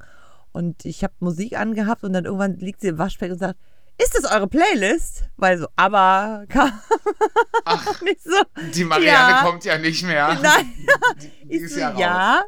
und 0.52 0.84
ich 0.86 1.04
habe 1.04 1.14
Musik 1.20 1.58
angehabt 1.58 2.04
und 2.04 2.12
dann 2.14 2.26
irgendwann 2.26 2.58
liegt 2.58 2.82
sie 2.82 2.90
im 2.90 2.98
Waschbecken 2.98 3.34
und 3.34 3.40
sagt, 3.40 3.60
ist 4.02 4.16
das 4.16 4.32
eure 4.32 4.48
Playlist? 4.48 5.24
Weil 5.38 5.58
so, 5.58 5.68
aber 5.76 6.46
kam 6.50 6.72
Ach, 7.66 8.02
nicht 8.02 8.24
so. 8.24 8.32
die 8.74 8.84
Marianne 8.84 9.32
Ja. 9.36 9.44
kommt 9.44 9.64
ja 9.66 9.78
nicht 9.78 10.04
mehr. 10.04 10.38
Nein, 10.42 10.74
Die 11.44 11.56
ich 11.56 11.62
ist 11.64 11.74
so, 11.74 11.80
ja 11.80 11.90
raus. 11.92 12.00
ja. 12.00 12.42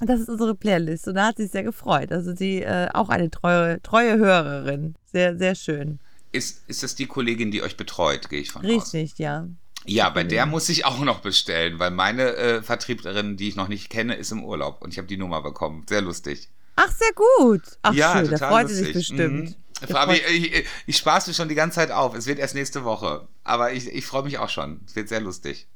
Das 0.00 0.20
ist 0.20 0.28
unsere 0.28 0.54
Playlist 0.56 1.06
und 1.06 1.14
da 1.14 1.26
hat 1.28 1.36
sie 1.36 1.44
sich 1.44 1.52
sehr 1.52 1.62
gefreut. 1.62 2.10
Also 2.10 2.34
sie 2.34 2.62
äh, 2.62 2.88
auch 2.92 3.08
eine 3.10 3.30
treue, 3.30 3.80
treue 3.82 4.18
Hörerin. 4.18 4.96
Sehr, 5.12 5.36
sehr 5.38 5.54
schön. 5.54 6.00
Ist, 6.32 6.64
ist 6.68 6.82
das 6.82 6.96
die 6.96 7.06
Kollegin, 7.06 7.52
die 7.52 7.62
euch 7.62 7.76
betreut, 7.76 8.28
gehe 8.28 8.40
ich 8.40 8.50
von 8.50 8.62
Richtig, 8.62 8.82
aus? 8.82 8.94
Richtig, 8.94 9.18
ja. 9.18 9.46
Ja, 9.86 10.08
bei 10.10 10.24
der 10.24 10.46
muss 10.46 10.68
ich 10.68 10.84
auch 10.84 10.98
noch 11.00 11.20
bestellen, 11.20 11.78
weil 11.78 11.90
meine 11.92 12.34
äh, 12.36 12.62
Vertrieblerin, 12.62 13.36
die 13.36 13.48
ich 13.48 13.54
noch 13.56 13.68
nicht 13.68 13.88
kenne, 13.88 14.14
ist 14.16 14.32
im 14.32 14.42
Urlaub 14.42 14.82
und 14.82 14.90
ich 14.92 14.98
habe 14.98 15.06
die 15.06 15.16
Nummer 15.18 15.42
bekommen. 15.42 15.84
Sehr 15.88 16.00
lustig. 16.02 16.48
Ach, 16.76 16.90
sehr 16.90 17.12
gut. 17.14 17.62
Ach, 17.82 17.92
ja, 17.94 18.16
schön, 18.16 18.30
da 18.30 18.38
freut 18.48 18.62
lustig. 18.62 18.78
sie 18.78 18.84
sich 18.86 18.92
bestimmt. 18.94 19.50
Mhm. 19.50 19.54
Fabi, 19.80 20.14
ich, 20.14 20.66
ich 20.86 20.96
spaß 20.96 21.26
mich 21.26 21.36
schon 21.36 21.48
die 21.48 21.54
ganze 21.54 21.76
Zeit 21.76 21.90
auf. 21.90 22.14
Es 22.14 22.26
wird 22.26 22.38
erst 22.38 22.54
nächste 22.54 22.84
Woche. 22.84 23.28
Aber 23.42 23.72
ich, 23.72 23.88
ich 23.88 24.06
freue 24.06 24.22
mich 24.22 24.38
auch 24.38 24.48
schon. 24.48 24.80
Es 24.86 24.96
wird 24.96 25.08
sehr 25.08 25.20
lustig. 25.20 25.66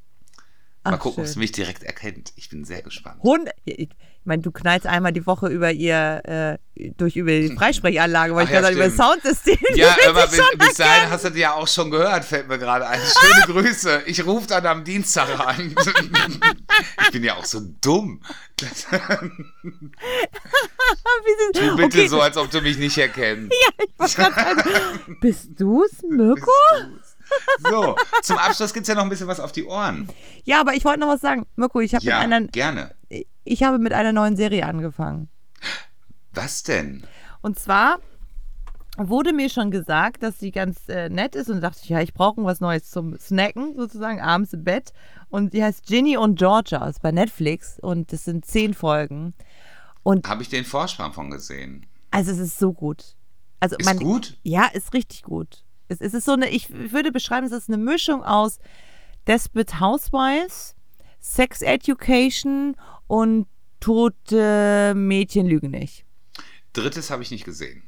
Mal 0.85 0.95
Ach, 0.95 0.99
gucken, 1.01 1.25
ob 1.25 1.29
sie 1.29 1.39
mich 1.39 1.53
direkt 1.53 1.83
erkennt. 1.83 2.33
Ich 2.37 2.49
bin 2.49 2.65
sehr 2.65 2.83
gespannt. 2.83 3.23
Hund, 3.23 3.51
ich 4.21 4.27
meine, 4.27 4.43
du 4.43 4.51
knallst 4.51 4.87
einmal 4.87 5.13
die 5.13 5.27
Woche 5.27 5.49
über 5.49 5.71
ihr, 5.71 6.59
äh, 6.77 6.91
durch 6.97 7.17
über 7.17 7.31
die 7.31 7.55
Freisprechanlage, 7.57 8.35
weil 8.35 8.45
ich 8.45 8.51
ja, 8.51 8.61
gerade 8.61 8.75
über 8.75 8.85
das. 8.85 8.97
Soundsystem. 8.97 9.59
Ja, 9.75 9.97
aber 10.09 10.27
bis, 10.27 10.43
bis 10.59 10.75
dahin 10.75 11.11
hast 11.11 11.25
du 11.25 11.31
die 11.31 11.41
ja 11.41 11.55
auch 11.55 11.67
schon 11.67 11.91
gehört, 11.91 12.25
fällt 12.25 12.49
mir 12.49 12.59
gerade 12.59 12.87
ein. 12.87 13.01
Schöne 13.01 13.43
Grüße. 13.47 14.03
Ich 14.07 14.25
rufe 14.27 14.47
dann 14.49 14.67
am 14.67 14.85
Dienstag 14.85 15.39
an. 15.41 15.75
ich 17.03 17.11
bin 17.11 17.25
ja 17.25 17.37
auch 17.37 17.45
so 17.45 17.61
dumm. 17.81 18.21
Tu 21.55 21.77
bitte 21.77 21.85
okay, 21.85 22.09
so, 22.09 22.21
als 22.21 22.37
ob 22.37 22.51
du 22.51 22.61
mich 22.61 22.77
nicht 22.77 22.99
erkennst. 22.99 23.53
ich 24.05 24.19
wollte 24.19 24.33
gerade 24.33 24.63
bist 25.21 25.49
du's, 25.59 25.91
Mirko? 26.09 26.51
So, 27.71 27.97
zum 28.23 28.39
Abschluss 28.39 28.73
gibt 28.73 28.85
es 28.85 28.89
ja 28.89 28.95
noch 28.95 29.03
ein 29.03 29.09
bisschen 29.09 29.29
was 29.29 29.41
auf 29.41 29.53
die 29.53 29.65
Ohren. 29.65 30.09
Ja, 30.45 30.61
aber 30.61 30.75
ich 30.75 30.85
wollte 30.85 31.01
noch 31.01 31.09
was 31.09 31.21
sagen. 31.21 31.47
Mirko, 31.57 31.81
ich 31.81 31.95
habe 31.95 32.05
Ja, 32.05 32.19
mit 32.19 32.33
einer, 32.33 32.47
gerne. 32.49 32.95
Ich 33.51 33.63
habe 33.63 33.79
mit 33.79 33.93
einer 33.93 34.13
neuen 34.13 34.37
Serie 34.37 34.67
angefangen. 34.67 35.29
Was 36.33 36.63
denn? 36.63 37.05
Und 37.41 37.59
zwar 37.59 37.99
wurde 38.97 39.33
mir 39.33 39.49
schon 39.49 39.71
gesagt, 39.71 40.23
dass 40.23 40.39
sie 40.39 40.51
ganz 40.51 40.89
äh, 40.89 41.09
nett 41.09 41.35
ist 41.37 41.49
und 41.51 41.61
dachte 41.61 41.81
ich, 41.83 41.89
ja, 41.89 42.01
ich 42.01 42.15
brauche 42.15 42.43
was 42.45 42.61
Neues 42.61 42.91
zum 42.91 43.17
Snacken, 43.19 43.77
sozusagen, 43.77 44.21
abends 44.21 44.53
im 44.53 44.65
Bett. 44.65 44.93
Und 45.29 45.55
die 45.55 45.63
heißt 45.63 45.87
Ginny 45.87 46.17
und 46.17 46.39
Georgia, 46.39 46.87
ist 46.89 47.01
bei 47.03 47.13
Netflix 47.13 47.79
und 47.81 48.13
das 48.13 48.25
sind 48.25 48.45
zehn 48.45 48.75
Folgen. 48.75 49.35
Und 50.03 50.29
Habe 50.29 50.43
ich 50.43 50.49
den 50.49 50.65
Vorspann 50.65 51.13
von 51.13 51.31
gesehen? 51.31 51.87
also 52.11 52.33
es 52.33 52.39
ist 52.39 52.59
so 52.59 52.73
gut. 52.73 53.17
Also 53.61 53.77
Ist 53.77 53.85
man, 53.87 53.99
gut? 53.99 54.39
Ja, 54.43 54.67
ist 54.67 54.95
richtig 54.95 55.23
gut. 55.23 55.65
Es, 55.89 56.01
es 56.01 56.15
ist 56.15 56.25
so 56.25 56.33
eine, 56.33 56.49
ich 56.49 56.71
würde 56.71 57.13
beschreiben, 57.13 57.47
es 57.47 57.53
ist 57.53 57.69
eine 57.69 57.79
Mischung 57.79 58.23
aus 58.25 58.59
Desperate 59.27 59.79
Housewives, 59.81 60.75
Sex 61.21 61.63
Education 61.63 62.77
und 63.07 63.47
tote 63.81 64.95
Mädchen 64.97 65.47
lügen 65.47 65.71
nicht. 65.71 66.05
Drittes 66.73 67.11
habe 67.11 67.23
ich 67.23 67.31
nicht 67.31 67.45
gesehen. 67.45 67.83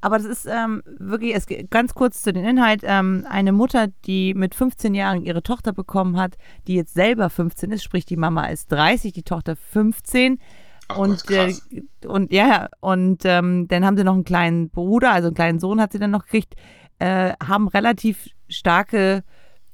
Aber 0.00 0.18
das 0.18 0.26
ist 0.26 0.46
ähm, 0.46 0.82
wirklich, 0.98 1.32
es 1.34 1.46
geht 1.46 1.70
ganz 1.70 1.94
kurz 1.94 2.22
zu 2.22 2.32
den 2.32 2.44
Inhalt. 2.44 2.82
Ähm, 2.82 3.24
eine 3.30 3.52
Mutter, 3.52 3.86
die 4.04 4.34
mit 4.34 4.56
15 4.56 4.94
Jahren 4.94 5.22
ihre 5.22 5.44
Tochter 5.44 5.72
bekommen 5.72 6.16
hat, 6.16 6.36
die 6.66 6.74
jetzt 6.74 6.92
selber 6.92 7.30
15 7.30 7.70
ist, 7.70 7.84
sprich 7.84 8.04
die 8.04 8.16
Mama 8.16 8.46
ist 8.46 8.72
30, 8.72 9.12
die 9.12 9.22
Tochter 9.22 9.54
15. 9.54 10.40
Ach 10.88 10.98
und, 10.98 11.24
Gott, 11.28 11.54
äh, 11.70 12.06
und 12.06 12.32
ja, 12.32 12.48
ja, 12.48 12.68
und 12.80 13.22
ähm, 13.24 13.68
dann 13.68 13.86
haben 13.86 13.96
sie 13.96 14.02
noch 14.02 14.14
einen 14.14 14.24
kleinen 14.24 14.70
Bruder, 14.70 15.12
also 15.12 15.28
einen 15.28 15.36
kleinen 15.36 15.60
Sohn 15.60 15.80
hat 15.80 15.92
sie 15.92 16.00
dann 16.00 16.10
noch 16.10 16.24
gekriegt, 16.24 16.56
äh, 16.98 17.34
haben 17.40 17.68
relativ 17.68 18.26
starke 18.48 19.22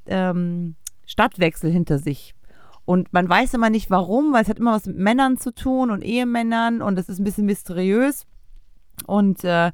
ähm, 0.04 0.76
Stadtwechsel 1.06 1.70
hinter 1.70 1.98
sich. 1.98 2.34
Und 2.88 3.12
man 3.12 3.28
weiß 3.28 3.52
immer 3.52 3.68
nicht 3.68 3.90
warum, 3.90 4.32
weil 4.32 4.44
es 4.44 4.48
hat 4.48 4.58
immer 4.58 4.72
was 4.72 4.86
mit 4.86 4.96
Männern 4.96 5.36
zu 5.36 5.52
tun 5.54 5.90
und 5.90 6.00
Ehemännern 6.00 6.80
und 6.80 6.96
das 6.96 7.10
ist 7.10 7.18
ein 7.18 7.24
bisschen 7.24 7.44
mysteriös. 7.44 8.24
Und 9.04 9.44
äh, 9.44 9.72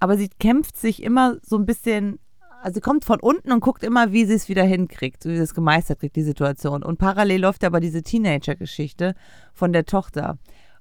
aber 0.00 0.16
sie 0.16 0.30
kämpft 0.40 0.78
sich 0.78 1.02
immer 1.02 1.36
so 1.42 1.58
ein 1.58 1.66
bisschen, 1.66 2.18
also 2.62 2.76
sie 2.76 2.80
kommt 2.80 3.04
von 3.04 3.20
unten 3.20 3.52
und 3.52 3.60
guckt 3.60 3.82
immer, 3.82 4.12
wie 4.12 4.24
sie 4.24 4.32
es 4.32 4.48
wieder 4.48 4.64
hinkriegt, 4.64 5.26
wie 5.26 5.36
sie 5.36 5.42
es 5.42 5.52
gemeistert 5.52 6.00
kriegt, 6.00 6.16
die 6.16 6.22
Situation. 6.22 6.82
Und 6.82 6.96
parallel 6.96 7.42
läuft 7.42 7.64
aber 7.64 7.80
diese 7.80 8.02
Teenager-Geschichte 8.02 9.14
von 9.52 9.74
der 9.74 9.84
Tochter. 9.84 10.38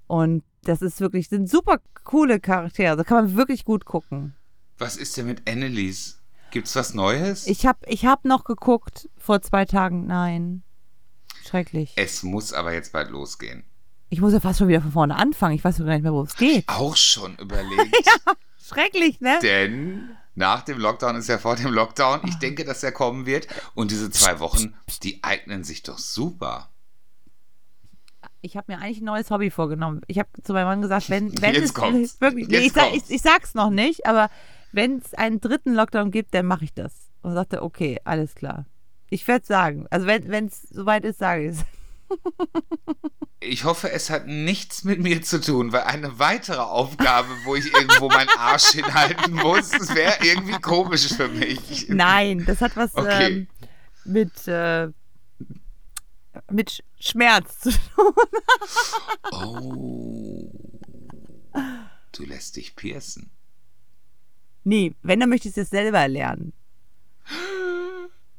Und 0.07 0.45
das 0.63 0.81
ist 0.81 1.01
wirklich, 1.01 1.27
sind 1.27 1.49
super 1.49 1.81
coole 2.05 2.39
Charaktere. 2.39 2.95
Da 2.95 3.03
kann 3.03 3.25
man 3.25 3.35
wirklich 3.35 3.65
gut 3.65 3.83
gucken. 3.83 4.35
Was 4.77 4.95
ist 4.95 5.17
denn 5.17 5.25
mit 5.25 5.49
Annelies? 5.49 6.21
Gibt's 6.51 6.77
was 6.77 6.93
Neues? 6.93 7.45
Ich 7.45 7.65
habe 7.65 7.79
ich 7.87 8.05
hab 8.05 8.23
noch 8.23 8.45
geguckt 8.45 9.09
vor 9.17 9.41
zwei 9.41 9.65
Tagen. 9.65 10.07
Nein. 10.07 10.63
Schrecklich. 11.45 11.93
es 11.95 12.23
muss 12.23 12.53
aber 12.53 12.73
jetzt 12.73 12.93
bald 12.93 13.09
losgehen. 13.09 13.63
Ich 14.09 14.21
muss 14.21 14.33
ja 14.33 14.39
fast 14.39 14.59
schon 14.59 14.67
wieder 14.67 14.81
von 14.81 14.91
vorne 14.91 15.15
anfangen. 15.15 15.55
Ich 15.55 15.63
weiß 15.63 15.79
gar 15.79 15.85
nicht 15.85 16.03
mehr, 16.03 16.13
wo 16.13 16.21
es 16.21 16.35
geht. 16.35 16.67
Auch 16.67 16.95
schon 16.95 17.35
überlegt. 17.39 18.09
Schrecklich, 18.63 19.19
ne? 19.21 19.39
Denn 19.41 20.15
nach 20.35 20.61
dem 20.61 20.77
Lockdown 20.79 21.15
ist 21.15 21.27
ja 21.29 21.37
vor 21.37 21.55
dem 21.55 21.73
Lockdown. 21.73 22.21
Ich 22.27 22.35
denke, 22.35 22.63
dass 22.63 22.83
er 22.83 22.91
kommen 22.91 23.25
wird. 23.25 23.47
Und 23.75 23.91
diese 23.91 24.09
zwei 24.11 24.39
Wochen, 24.39 24.75
die 25.01 25.23
eignen 25.23 25.63
sich 25.63 25.83
doch 25.83 25.97
super. 25.97 26.69
Ich 28.41 28.57
habe 28.57 28.71
mir 28.71 28.79
eigentlich 28.79 28.99
ein 29.01 29.05
neues 29.05 29.31
Hobby 29.31 29.49
vorgenommen. 29.49 30.01
Ich 30.07 30.19
habe 30.19 30.29
zu 30.43 30.53
meinem 30.53 30.67
Mann 30.67 30.81
gesagt, 30.81 31.09
wenn, 31.09 31.31
wenn 31.41 31.55
Jetzt 31.55 31.63
es 31.65 31.73
kommt's. 31.73 32.17
wirklich, 32.21 32.47
nee, 32.47 32.55
Jetzt 32.55 32.65
ich, 32.67 32.73
sag, 32.73 32.93
ich, 32.93 33.09
ich 33.09 33.21
sag's 33.21 33.53
noch 33.53 33.69
nicht, 33.69 34.05
aber 34.05 34.29
wenn 34.71 34.97
es 34.97 35.13
einen 35.13 35.39
dritten 35.39 35.73
Lockdown 35.73 36.11
gibt, 36.11 36.33
dann 36.33 36.45
mache 36.45 36.65
ich 36.65 36.73
das. 36.73 36.93
Und 37.21 37.33
sagte, 37.33 37.63
okay, 37.63 37.99
alles 38.03 38.35
klar. 38.35 38.65
Ich 39.13 39.27
werde 39.27 39.45
sagen. 39.45 39.85
Also 39.91 40.07
wenn 40.07 40.47
es 40.47 40.63
soweit 40.71 41.05
ist, 41.05 41.19
sage 41.19 41.49
ich 41.49 41.57
es. 41.57 41.65
Ich 43.39 43.63
hoffe, 43.63 43.91
es 43.91 44.09
hat 44.09 44.25
nichts 44.27 44.83
mit 44.83 44.99
mir 44.99 45.21
zu 45.21 45.39
tun, 45.39 45.71
weil 45.71 45.81
eine 45.83 46.17
weitere 46.17 46.61
Aufgabe, 46.61 47.27
wo 47.45 47.55
ich 47.55 47.71
irgendwo 47.73 48.07
meinen 48.07 48.29
Arsch 48.37 48.71
hinhalten 48.71 49.33
muss, 49.33 49.71
wäre 49.93 50.15
irgendwie 50.25 50.59
komisch 50.59 51.13
für 51.13 51.27
mich. 51.27 51.87
Nein, 51.89 52.43
das 52.45 52.61
hat 52.61 52.75
was 52.75 52.95
Okay. 52.95 53.27
ähm, 53.27 53.47
mit, 54.05 54.47
äh, 54.47 54.87
mit 56.49 56.71
Sch- 56.71 56.81
Schmerz 56.99 57.59
zu 57.59 57.71
tun. 57.71 58.13
Oh. 59.31 60.51
Du 62.13 62.23
lässt 62.25 62.55
dich 62.55 62.75
piercen. 62.75 63.29
Nee, 64.63 64.95
wenn, 65.03 65.19
dann 65.19 65.29
möchte 65.29 65.49
ich 65.49 65.57
es 65.57 65.69
selber 65.69 66.07
lernen. 66.07 66.53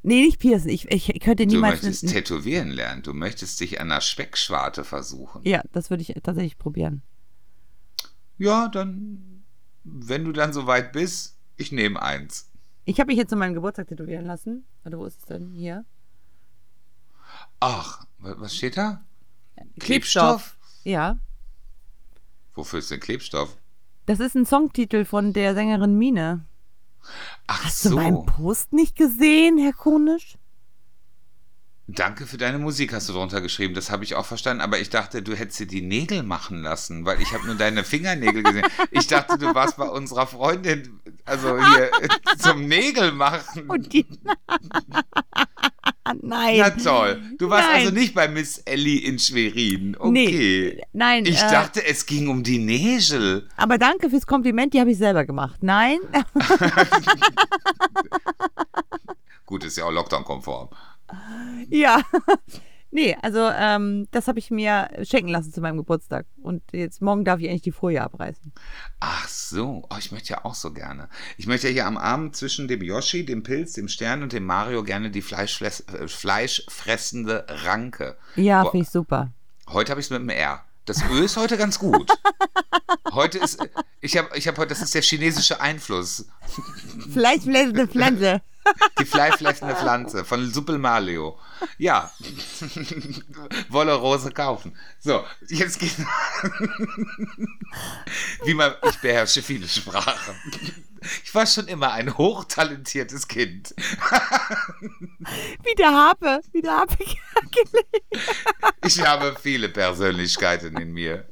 Nee, 0.05 0.21
nicht 0.21 0.39
piercen. 0.39 0.69
Ich, 0.69 0.89
ich, 0.91 1.19
könnte 1.21 1.47
Du 1.47 1.55
niemals. 1.55 1.81
möchtest 1.83 2.09
tätowieren 2.09 2.69
lernen. 2.69 3.01
Du 3.01 3.13
möchtest 3.13 3.59
dich 3.59 3.81
an 3.81 3.89
der 3.89 4.01
Speckschwarte 4.01 4.83
versuchen. 4.83 5.41
ja, 5.43 5.61
das 5.71 5.89
würde 5.89 6.03
ich 6.03 6.13
tatsächlich 6.23 6.57
probieren. 6.57 7.01
Ja, 8.37 8.67
dann, 8.67 9.43
wenn 9.83 10.23
du 10.25 10.31
dann 10.31 10.53
soweit 10.53 10.91
bist, 10.91 11.37
ich 11.57 11.71
nehme 11.71 12.01
eins. 12.01 12.51
Ich 12.85 12.99
habe 12.99 13.07
mich 13.07 13.17
jetzt 13.17 13.29
zu 13.31 13.35
meinem 13.35 13.53
Geburtstag 13.53 13.87
tätowieren 13.87 14.25
lassen. 14.25 14.65
Warte, 14.83 14.99
wo 14.99 15.05
ist 15.05 15.19
es 15.19 15.25
denn? 15.25 15.51
Hier. 15.53 15.85
Ach, 17.59 18.05
wa- 18.19 18.35
was 18.37 18.55
steht 18.55 18.77
da? 18.77 19.03
Ja. 20.83 21.17
Wofür 22.53 22.79
ist 22.79 22.91
denn 22.91 22.99
Klebstoff? 22.99 23.57
Das 24.05 24.19
ist 24.19 24.35
ein 24.35 24.45
Songtitel 24.45 25.03
von 25.05 25.33
der 25.33 25.55
Sängerin 25.55 25.97
Mine. 25.97 26.45
Ach 27.47 27.63
Hast 27.65 27.85
du 27.85 27.89
so. 27.89 27.95
meinen 27.95 28.25
Post 28.25 28.73
nicht 28.73 28.95
gesehen, 28.95 29.57
Herr 29.57 29.73
Konisch? 29.73 30.37
Danke 31.87 32.25
für 32.25 32.37
deine 32.37 32.57
Musik, 32.57 32.93
hast 32.93 33.09
du 33.09 33.13
drunter 33.13 33.41
geschrieben. 33.41 33.75
Das 33.75 33.91
habe 33.91 34.03
ich 34.03 34.15
auch 34.15 34.25
verstanden. 34.25 34.61
Aber 34.61 34.79
ich 34.79 34.89
dachte, 34.89 35.21
du 35.21 35.35
hättest 35.35 35.59
dir 35.59 35.67
die 35.67 35.83
Nägel 35.83 36.23
machen 36.23 36.63
lassen, 36.63 37.05
weil 37.05 37.21
ich 37.21 37.31
habe 37.31 37.45
nur 37.45 37.53
deine 37.55 37.83
Fingernägel 37.83 38.41
gesehen. 38.41 38.65
Ich 38.89 39.05
dachte, 39.05 39.37
du 39.37 39.53
warst 39.53 39.77
bei 39.77 39.87
unserer 39.87 40.25
Freundin, 40.25 40.99
also 41.25 41.59
hier 41.63 41.91
zum 42.39 42.67
Nägel 42.67 43.11
machen. 43.11 43.69
Und 43.69 43.93
die. 43.93 44.07
Nein. 46.21 46.57
Na 46.59 46.69
toll. 46.69 47.21
Du 47.37 47.49
warst 47.49 47.67
Nein. 47.67 47.79
also 47.79 47.91
nicht 47.91 48.13
bei 48.13 48.27
Miss 48.27 48.59
Ellie 48.59 48.99
in 48.99 49.17
Schwerin. 49.17 49.95
Okay. 49.97 50.11
Nee, 50.11 50.81
nein. 50.93 51.25
Ich 51.25 51.41
äh, 51.41 51.49
dachte, 51.49 51.83
es 51.85 52.05
ging 52.05 52.27
um 52.27 52.43
die 52.43 52.59
Nägel. 52.59 53.49
Aber 53.57 53.77
danke 53.79 54.09
fürs 54.09 54.27
Kompliment, 54.27 54.73
die 54.73 54.79
habe 54.79 54.91
ich 54.91 54.97
selber 54.97 55.25
gemacht. 55.25 55.57
Nein. 55.61 55.97
Gut, 59.45 59.63
ist 59.63 59.77
ja 59.77 59.85
auch 59.85 59.91
Lockdown-konform. 59.91 60.69
ja. 61.69 62.01
Nee, 62.95 63.17
also 63.21 63.49
ähm, 63.53 64.07
das 64.11 64.29
habe 64.29 64.39
ich 64.39 64.51
mir 64.51 64.89
schenken 65.03 65.27
lassen 65.27 65.51
zu 65.51 65.59
meinem 65.59 65.75
Geburtstag. 65.75 66.25
Und 66.41 66.63
jetzt 66.71 67.01
morgen 67.01 67.25
darf 67.25 67.41
ich 67.41 67.47
endlich 67.47 67.63
die 67.63 67.73
Folie 67.73 68.01
abreißen. 68.01 68.53
Ach 69.01 69.27
so, 69.27 69.85
oh, 69.89 69.95
ich 69.99 70.13
möchte 70.13 70.31
ja 70.31 70.45
auch 70.45 70.55
so 70.55 70.71
gerne. 70.71 71.09
Ich 71.37 71.45
möchte 71.45 71.67
ja 71.67 71.73
hier 71.73 71.87
am 71.87 71.97
Abend 71.97 72.37
zwischen 72.37 72.69
dem 72.69 72.81
Yoshi, 72.81 73.25
dem 73.25 73.43
Pilz, 73.43 73.73
dem 73.73 73.89
Stern 73.89 74.23
und 74.23 74.31
dem 74.31 74.45
Mario 74.45 74.81
gerne 74.81 75.11
die 75.11 75.21
Fleischfress 75.21 75.81
äh, 75.81 76.07
fleischfressende 76.07 77.45
Ranke. 77.49 78.15
Ja, 78.37 78.63
finde 78.63 78.85
ich 78.85 78.89
super. 78.89 79.29
Heute 79.67 79.91
habe 79.91 79.99
ich 79.99 80.07
es 80.07 80.09
mit 80.09 80.21
dem 80.21 80.29
R. 80.29 80.63
Das 80.85 81.03
Ö 81.11 81.25
ist 81.25 81.35
heute 81.35 81.57
ganz 81.57 81.77
gut. 81.77 82.09
Heute 83.11 83.39
ist, 83.39 83.59
ich 84.01 84.17
habe 84.17 84.29
ich 84.37 84.47
hab 84.47 84.57
heute, 84.57 84.69
das 84.69 84.81
ist 84.81 84.93
der 84.93 85.01
chinesische 85.01 85.61
Einfluss. 85.61 86.27
Fleischfressende 87.13 87.87
Pflanze. 87.87 88.41
Die 88.99 89.05
fleischfressende 89.05 89.75
Pflanze 89.75 90.25
von 90.25 90.51
Super 90.51 90.77
Mario. 90.77 91.37
Ja. 91.77 92.11
Wolle 93.69 93.93
Rose 93.93 94.31
kaufen. 94.31 94.77
So, 94.99 95.23
jetzt 95.47 95.79
geht. 95.79 95.95
Wie 98.43 98.53
man, 98.53 98.73
ich 98.89 98.99
beherrsche 98.99 99.41
viele 99.41 99.67
Sprachen. 99.67 100.35
Ich 101.23 101.33
war 101.35 101.45
schon 101.45 101.67
immer 101.67 101.91
ein 101.91 102.17
hochtalentiertes 102.17 103.27
Kind. 103.27 103.75
Wie 105.63 105.75
der 105.75 105.91
Harpe, 105.91 106.41
wie 106.51 106.61
der 106.61 106.77
Harpe 106.77 106.97
Ich 108.85 109.05
habe 109.05 109.35
viele 109.41 109.69
Persönlichkeiten 109.69 110.77
in 110.77 110.93
mir. 110.93 111.27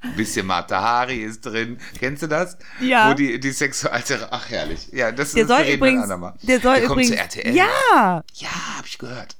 Ein 0.00 0.16
bisschen 0.16 0.46
Mata 0.46 0.80
Hari 0.80 1.22
ist 1.22 1.44
drin. 1.46 1.78
Kennst 1.98 2.22
du 2.22 2.26
das? 2.26 2.58
Ja. 2.80 3.10
Wo 3.10 3.14
die, 3.14 3.40
die 3.40 3.52
Sexualter. 3.52 4.28
Ach, 4.30 4.48
herrlich. 4.50 4.88
Ja, 4.92 5.12
das 5.12 5.32
Der 5.32 5.42
ist 5.42 5.48
soll 5.48 5.58
wir 5.58 5.64
reden 5.64 5.76
übrigens, 5.76 6.08
andermal. 6.26 6.46
der 6.46 6.60
soll 6.60 6.76
der 6.76 6.84
übrigens, 6.84 7.16
kommt 7.16 7.32
zu 7.32 7.38
RTL. 7.40 7.54
ja, 7.56 8.24
Ja, 8.34 8.76
hab 8.78 8.86
ich 8.86 8.98
gehört. 8.98 9.36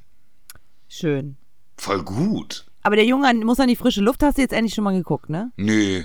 schön. 0.89 1.37
Voll 1.77 2.03
gut. 2.03 2.67
Aber 2.83 2.97
der 2.97 3.05
Junge 3.05 3.33
muss 3.45 3.61
an 3.61 3.69
die 3.69 3.77
frische 3.77 4.01
Luft. 4.01 4.23
Hast 4.23 4.39
du 4.39 4.43
jetzt 4.43 4.53
endlich 4.53 4.75
schon 4.75 4.85
mal 4.85 4.95
geguckt, 4.97 5.29
ne? 5.29 5.53
Nö. 5.57 6.05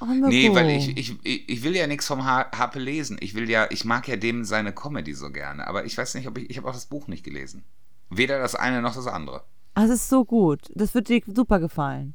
Oh. 0.00 0.04
Nee, 0.04 0.54
weil 0.54 0.70
ich, 0.70 0.96
ich, 0.96 1.16
ich 1.24 1.62
will 1.64 1.74
ja 1.74 1.86
nichts 1.88 2.06
vom 2.06 2.24
Ha- 2.24 2.48
Harpe 2.54 2.78
lesen. 2.78 3.16
Ich 3.20 3.34
will 3.34 3.50
ja, 3.50 3.66
ich 3.70 3.84
mag 3.84 4.06
ja 4.06 4.14
dem 4.16 4.44
seine 4.44 4.72
Comedy 4.72 5.14
so 5.14 5.30
gerne. 5.32 5.66
Aber 5.66 5.84
ich 5.86 5.98
weiß 5.98 6.14
nicht, 6.14 6.28
ob 6.28 6.38
ich, 6.38 6.48
ich 6.50 6.56
habe 6.58 6.68
auch 6.68 6.72
das 6.74 6.86
Buch 6.86 7.08
nicht 7.08 7.24
gelesen. 7.24 7.64
Weder 8.10 8.38
das 8.38 8.54
eine 8.54 8.80
noch 8.82 8.94
das 8.94 9.08
andere. 9.08 9.42
Ah, 9.74 9.82
Das 9.82 9.90
ist 9.90 10.08
so 10.08 10.24
gut. 10.24 10.60
Das 10.74 10.94
wird 10.94 11.08
dir 11.08 11.20
super 11.26 11.58
gefallen. 11.58 12.14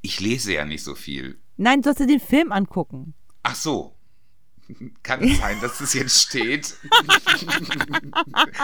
Ich 0.00 0.18
lese 0.20 0.52
ja 0.54 0.64
nicht 0.64 0.82
so 0.82 0.94
viel. 0.96 1.38
Nein, 1.56 1.82
du 1.82 1.86
sollst 1.88 2.00
dir 2.00 2.06
den 2.06 2.20
Film 2.20 2.50
angucken. 2.52 3.14
Ach 3.44 3.54
so. 3.54 3.94
Kann 5.02 5.22
es 5.22 5.38
sein, 5.38 5.60
dass 5.60 5.80
es 5.80 5.94
jetzt 5.94 6.20
steht? 6.20 6.66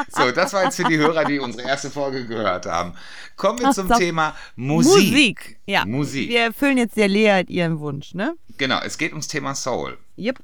so, 0.08 0.30
das 0.32 0.52
war 0.52 0.64
jetzt 0.64 0.76
für 0.76 0.84
die 0.84 0.98
Hörer, 0.98 1.24
die 1.24 1.38
unsere 1.38 1.66
erste 1.68 1.90
Folge 1.90 2.26
gehört 2.26 2.66
haben. 2.66 2.94
Kommen 3.36 3.58
wir 3.58 3.68
Ach, 3.68 3.74
zum 3.74 3.88
so. 3.88 3.94
Thema 3.94 4.36
Musik. 4.56 5.10
Musik. 5.10 5.58
Ja. 5.66 5.84
Musik. 5.84 6.28
Wir 6.28 6.42
erfüllen 6.42 6.78
jetzt 6.78 6.96
der 6.96 7.08
Lea 7.08 7.42
ihren 7.48 7.78
Wunsch, 7.80 8.14
ne? 8.14 8.36
Genau, 8.58 8.80
es 8.80 8.98
geht 8.98 9.12
ums 9.12 9.28
Thema 9.28 9.54
Soul. 9.54 9.98
Yep. 10.18 10.38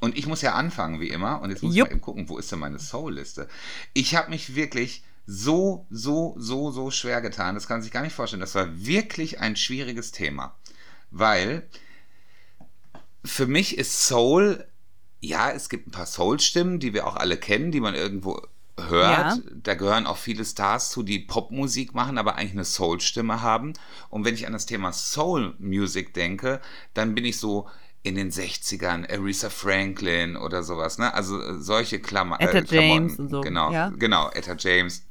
Und 0.00 0.16
ich 0.16 0.26
muss 0.26 0.42
ja 0.42 0.54
anfangen, 0.54 1.00
wie 1.00 1.08
immer. 1.08 1.40
Und 1.40 1.50
jetzt 1.50 1.62
muss 1.62 1.74
Jupp. 1.74 1.86
ich 1.86 1.90
mal 1.90 1.96
eben 1.96 2.00
gucken, 2.02 2.28
wo 2.28 2.38
ist 2.38 2.52
denn 2.52 2.58
meine 2.58 2.78
Soul-Liste? 2.78 3.48
Ich 3.94 4.14
habe 4.14 4.30
mich 4.30 4.54
wirklich 4.54 5.02
so, 5.26 5.86
so, 5.90 6.34
so, 6.38 6.70
so 6.70 6.90
schwer 6.90 7.20
getan. 7.20 7.54
Das 7.54 7.66
kann 7.66 7.78
man 7.78 7.82
sich 7.82 7.92
gar 7.92 8.02
nicht 8.02 8.14
vorstellen. 8.14 8.40
Das 8.40 8.54
war 8.54 8.68
wirklich 8.86 9.40
ein 9.40 9.56
schwieriges 9.56 10.12
Thema. 10.12 10.54
Weil 11.10 11.66
für 13.24 13.46
mich 13.46 13.78
ist 13.78 14.06
Soul, 14.06 14.64
ja, 15.20 15.50
es 15.50 15.68
gibt 15.68 15.88
ein 15.88 15.90
paar 15.92 16.06
Soul-Stimmen, 16.06 16.78
die 16.78 16.92
wir 16.94 17.06
auch 17.06 17.16
alle 17.16 17.36
kennen, 17.36 17.72
die 17.72 17.80
man 17.80 17.94
irgendwo 17.94 18.40
hört. 18.78 19.36
Ja. 19.36 19.38
Da 19.62 19.74
gehören 19.74 20.06
auch 20.06 20.18
viele 20.18 20.44
Stars 20.44 20.90
zu, 20.90 21.02
die 21.02 21.18
Popmusik 21.18 21.94
machen, 21.94 22.18
aber 22.18 22.36
eigentlich 22.36 22.52
eine 22.52 22.64
Soul-Stimme 22.64 23.40
haben. 23.42 23.72
Und 24.10 24.24
wenn 24.24 24.34
ich 24.34 24.46
an 24.46 24.52
das 24.52 24.66
Thema 24.66 24.92
Soul-Music 24.92 26.14
denke, 26.14 26.60
dann 26.94 27.14
bin 27.14 27.24
ich 27.24 27.38
so 27.38 27.68
in 28.02 28.14
den 28.14 28.30
60ern, 28.30 29.10
Aretha 29.10 29.50
Franklin 29.50 30.36
oder 30.36 30.62
sowas, 30.62 30.98
ne? 30.98 31.12
Also 31.12 31.40
äh, 31.40 31.58
solche 31.58 31.98
Klammer, 31.98 32.40
Etta 32.40 32.58
äh, 32.58 32.62
Klamotten. 32.62 32.90
James 33.08 33.18
und 33.18 33.30
so, 33.30 33.40
Genau, 33.40 33.72
ja. 33.72 33.88
genau, 33.88 34.30
Etta 34.30 34.54
James. 34.56 35.06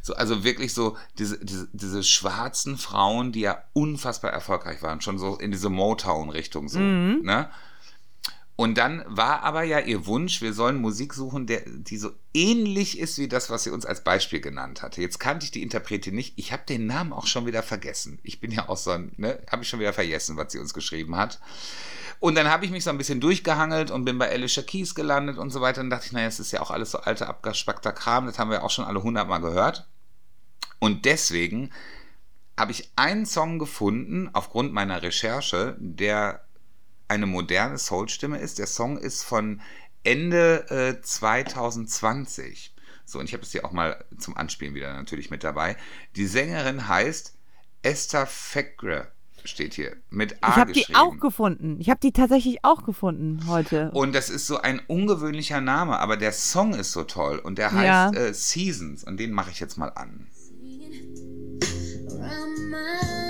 So, 0.00 0.14
also 0.14 0.44
wirklich 0.44 0.72
so 0.72 0.96
diese, 1.18 1.44
diese, 1.44 1.68
diese 1.72 2.02
schwarzen 2.02 2.78
Frauen, 2.78 3.32
die 3.32 3.40
ja 3.40 3.62
unfassbar 3.74 4.30
erfolgreich 4.32 4.80
waren, 4.82 5.02
schon 5.02 5.18
so 5.18 5.36
in 5.36 5.50
diese 5.50 5.68
Motown-Richtung 5.68 6.68
so, 6.68 6.78
Mhm. 6.78 7.20
ne? 7.22 7.50
Und 8.60 8.76
dann 8.76 9.04
war 9.06 9.44
aber 9.44 9.62
ja 9.62 9.78
ihr 9.78 10.06
Wunsch, 10.06 10.42
wir 10.42 10.52
sollen 10.52 10.80
Musik 10.80 11.14
suchen, 11.14 11.46
der, 11.46 11.62
die 11.64 11.96
so 11.96 12.10
ähnlich 12.34 12.98
ist 12.98 13.16
wie 13.16 13.28
das, 13.28 13.50
was 13.50 13.62
sie 13.62 13.70
uns 13.70 13.86
als 13.86 14.02
Beispiel 14.02 14.40
genannt 14.40 14.82
hatte. 14.82 15.00
Jetzt 15.00 15.20
kannte 15.20 15.44
ich 15.44 15.52
die 15.52 15.62
Interpretin 15.62 16.16
nicht. 16.16 16.32
Ich 16.34 16.50
habe 16.50 16.64
den 16.68 16.84
Namen 16.84 17.12
auch 17.12 17.28
schon 17.28 17.46
wieder 17.46 17.62
vergessen. 17.62 18.18
Ich 18.24 18.40
bin 18.40 18.50
ja 18.50 18.68
auch 18.68 18.76
so 18.76 18.90
ein, 18.90 19.12
ne, 19.16 19.38
habe 19.48 19.62
ich 19.62 19.68
schon 19.68 19.78
wieder 19.78 19.92
vergessen, 19.92 20.36
was 20.36 20.50
sie 20.50 20.58
uns 20.58 20.74
geschrieben 20.74 21.14
hat. 21.14 21.38
Und 22.18 22.34
dann 22.34 22.48
habe 22.48 22.64
ich 22.64 22.72
mich 22.72 22.82
so 22.82 22.90
ein 22.90 22.98
bisschen 22.98 23.20
durchgehangelt 23.20 23.92
und 23.92 24.04
bin 24.04 24.18
bei 24.18 24.28
Alicia 24.28 24.64
Keys 24.64 24.96
gelandet 24.96 25.38
und 25.38 25.50
so 25.50 25.60
weiter. 25.60 25.80
Und 25.80 25.90
dachte 25.90 26.06
ich, 26.06 26.12
naja, 26.12 26.26
es 26.26 26.40
ist 26.40 26.50
ja 26.50 26.60
auch 26.60 26.72
alles 26.72 26.90
so 26.90 26.98
alter, 26.98 27.28
abgespackter 27.28 27.92
Kram. 27.92 28.26
Das 28.26 28.40
haben 28.40 28.50
wir 28.50 28.64
auch 28.64 28.70
schon 28.70 28.86
alle 28.86 29.04
hundertmal 29.04 29.40
gehört. 29.40 29.86
Und 30.80 31.04
deswegen 31.04 31.70
habe 32.58 32.72
ich 32.72 32.90
einen 32.96 33.24
Song 33.24 33.60
gefunden, 33.60 34.30
aufgrund 34.32 34.72
meiner 34.72 35.00
Recherche, 35.00 35.76
der 35.78 36.44
eine 37.08 37.26
moderne 37.26 37.78
Soul-Stimme 37.78 38.38
ist. 38.38 38.58
Der 38.58 38.66
Song 38.66 38.98
ist 38.98 39.22
von 39.24 39.60
Ende 40.04 40.68
äh, 40.98 41.00
2020. 41.02 42.74
So, 43.04 43.18
und 43.18 43.24
ich 43.24 43.32
habe 43.32 43.42
es 43.42 43.52
hier 43.52 43.64
auch 43.64 43.72
mal 43.72 44.04
zum 44.18 44.36
Anspielen 44.36 44.74
wieder 44.74 44.92
natürlich 44.94 45.30
mit 45.30 45.42
dabei. 45.44 45.76
Die 46.16 46.26
Sängerin 46.26 46.88
heißt 46.88 47.34
Esther 47.82 48.26
Fekre, 48.26 49.10
steht 49.44 49.74
hier, 49.74 49.96
mit 50.10 50.42
A 50.42 50.50
Ich 50.50 50.56
habe 50.56 50.72
die 50.72 50.94
auch 50.94 51.18
gefunden. 51.18 51.80
Ich 51.80 51.88
habe 51.88 52.00
die 52.00 52.12
tatsächlich 52.12 52.64
auch 52.64 52.84
gefunden 52.84 53.46
heute. 53.46 53.90
Und 53.92 54.14
das 54.14 54.28
ist 54.28 54.46
so 54.46 54.58
ein 54.58 54.80
ungewöhnlicher 54.86 55.60
Name, 55.60 55.98
aber 55.98 56.16
der 56.16 56.32
Song 56.32 56.74
ist 56.74 56.92
so 56.92 57.04
toll 57.04 57.38
und 57.38 57.56
der 57.58 57.72
Ja. 57.72 58.06
heißt 58.06 58.16
äh, 58.16 58.34
Seasons 58.34 59.04
und 59.04 59.18
den 59.18 59.32
mache 59.32 59.50
ich 59.50 59.60
jetzt 59.60 59.78
mal 59.78 59.88
an. 59.88 60.26
around 62.20 63.27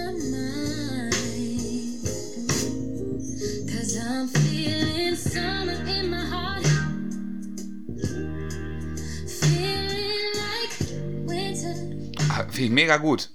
Finde 12.59 12.71
ich 12.71 12.71
mega 12.75 12.97
gut. 12.97 13.31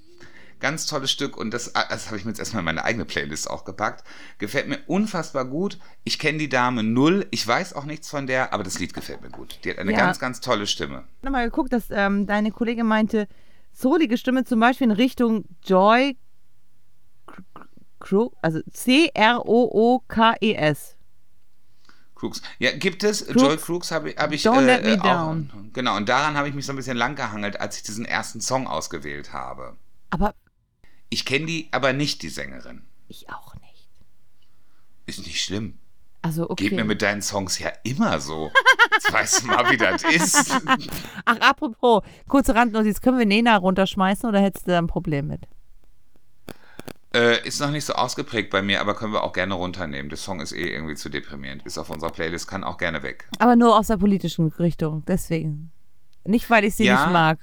Ganz 0.60 0.86
tolles 0.86 1.10
Stück 1.12 1.38
und 1.38 1.54
das, 1.54 1.76
ah, 1.76 1.86
das 1.90 2.08
habe 2.08 2.18
ich 2.18 2.26
mir 2.26 2.32
jetzt 2.32 2.40
erstmal 2.40 2.60
in 2.60 2.66
meine 2.66 2.84
eigene 2.84 3.06
Playlist 3.06 3.50
auch 3.50 3.64
gepackt. 3.64 4.04
Gefällt 4.38 4.68
mir 4.68 4.80
unfassbar 4.88 5.46
gut. 5.46 5.78
Ich 6.04 6.20
kenne 6.20 6.40
die 6.40 6.50
Dame 6.50 6.84
null. 6.84 7.26
Ich 7.32 7.48
weiß 7.48 7.74
auch 7.74 7.86
nichts 7.86 8.10
von 8.10 8.28
der, 8.28 8.52
aber 8.52 8.64
das 8.66 8.80
Lied 8.80 8.94
gefällt 8.94 9.22
mir 9.22 9.30
gut. 9.30 9.60
Die 9.64 9.70
hat 9.70 9.78
eine 9.78 9.94
Ja. 9.94 9.98
ganz, 9.98 10.20
ganz 10.20 10.42
tolle 10.42 10.68
Stimme. 10.68 11.06
Ich 11.22 11.26
habe 11.26 11.32
mal 11.32 11.46
geguckt, 11.46 11.72
dass 11.72 11.86
ähm, 11.90 12.28
deine 12.28 12.52
Kollegin 12.52 12.86
meinte, 12.86 13.30
solige 13.72 14.18
Stimme 14.18 14.44
zum 14.44 14.60
Beispiel 14.60 14.86
in 14.88 14.92
Richtung 14.92 15.46
Joy, 15.64 16.18
also 18.42 18.60
C-R-O-O-K-E-S. 18.74 19.38
Crooks. 22.24 22.42
Ja, 22.60 22.72
gibt 22.72 23.04
es. 23.04 23.26
Crooks. 23.26 23.42
Joy 23.42 23.58
Crooks 23.58 23.92
habe 23.92 24.12
ich, 24.12 24.18
hab 24.18 24.32
ich 24.32 24.46
Don't 24.46 24.62
äh, 24.62 24.66
let 24.66 24.84
me 24.84 24.92
äh, 24.94 25.00
auch. 25.00 25.04
down. 25.04 25.70
Genau, 25.74 25.98
und 25.98 26.08
daran 26.08 26.36
habe 26.38 26.48
ich 26.48 26.56
mich 26.56 26.66
so 26.66 26.72
ein 26.72 26.78
bisschen 26.78 26.96
lang 26.96 27.16
gehangelt, 27.16 27.60
als 27.60 27.76
ich 27.78 27.84
diesen 27.84 28.06
ersten 28.06 28.40
Song 28.40 28.66
ausgewählt 28.68 29.34
habe. 29.34 29.76
Aber 30.10 30.34
Ich 31.10 31.26
kenne 31.26 31.46
die 31.48 31.68
aber 31.72 31.92
nicht, 31.92 32.22
die 32.22 32.30
Sängerin. 32.30 32.84
ich 33.10 33.30
auch 33.30 33.56
nicht. 33.56 33.90
Ist 35.06 35.20
nicht 35.28 35.42
schlimm. 35.44 35.78
Also 36.22 36.50
okay. 36.50 36.70
Geht 36.70 36.78
mir 36.78 36.86
mit 36.86 37.02
deinen 37.02 37.22
Songs 37.22 37.60
ja 37.60 37.70
immer 37.84 38.22
so. 38.22 38.50
Jetzt 38.94 39.12
weißt 39.12 39.42
du 39.44 39.48
mal, 39.48 39.70
wie 39.70 39.76
das 39.76 40.04
ist. 40.04 40.52
Ach, 41.26 41.38
apropos, 41.42 42.02
kurze 42.30 42.56
Randnotiz, 42.56 43.02
können 43.02 43.20
wir 43.20 43.26
Nena 43.26 43.58
runterschmeißen 43.58 44.30
oder 44.30 44.40
hättest 44.40 44.66
du 44.68 44.72
da 44.72 44.78
ein 44.78 44.88
Problem 44.88 45.28
mit? 45.28 45.42
Äh, 47.16 47.48
ist 47.48 47.60
noch 47.60 47.70
nicht 47.70 47.86
so 47.86 47.94
ausgeprägt 47.94 48.50
bei 48.50 48.62
mir, 48.64 48.82
aber 48.82 48.96
können 48.96 49.14
wir 49.14 49.24
auch 49.24 49.34
gerne 49.34 49.54
runternehmen. 49.54 50.10
Der 50.10 50.18
Song 50.18 50.40
ist 50.42 50.52
eh 50.52 50.74
irgendwie 50.74 50.96
zu 50.96 51.10
deprimierend. 51.10 51.64
Ist 51.66 51.78
auf 51.78 51.90
unserer 51.92 52.10
Playlist, 52.12 52.48
kann 52.48 52.64
auch 52.64 52.78
gerne 52.78 53.04
weg. 53.04 53.28
Aber 53.40 53.56
nur 53.56 53.78
aus 53.78 53.88
der 53.88 53.98
politischen 53.98 54.48
Richtung, 54.48 55.04
deswegen. 55.08 55.72
Nicht, 56.26 56.50
weil 56.50 56.64
ich 56.64 56.76
sie 56.76 56.86
Ja. 56.86 57.04
nicht 57.04 57.14
mag. 57.14 57.38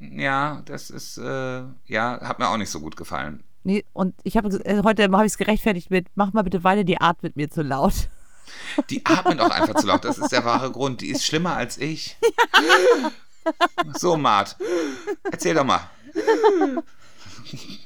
Ja, 0.00 0.62
das 0.64 0.90
ist, 0.90 1.16
äh, 1.18 1.62
ja, 1.86 2.20
hat 2.22 2.38
mir 2.40 2.48
auch 2.48 2.56
nicht 2.56 2.70
so 2.70 2.80
gut 2.80 2.96
gefallen. 2.96 3.44
Nee, 3.62 3.84
und 3.92 4.14
ich 4.24 4.36
habe 4.36 4.48
äh, 4.64 4.82
heute 4.82 5.04
habe 5.04 5.24
ich 5.24 5.32
es 5.32 5.38
gerechtfertigt 5.38 5.90
mit, 5.90 6.08
mach 6.16 6.32
mal 6.32 6.42
bitte 6.42 6.64
weiter, 6.64 6.82
die 6.84 7.00
Art 7.00 7.22
mit 7.22 7.36
mir 7.36 7.48
zu 7.50 7.62
laut. 7.62 7.94
Die 8.90 9.04
atmet 9.06 9.40
auch 9.40 9.50
einfach 9.50 9.74
zu 9.76 9.86
laut. 9.86 10.04
Das 10.04 10.18
ist 10.18 10.30
der 10.30 10.44
wahre 10.44 10.70
Grund. 10.70 11.00
Die 11.00 11.08
ist 11.08 11.24
schlimmer 11.24 11.56
als 11.56 11.78
ich. 11.78 12.16
So, 13.98 14.16
Mart. 14.16 14.56
Erzähl 15.30 15.54
doch 15.54 15.64
mal. 15.64 15.80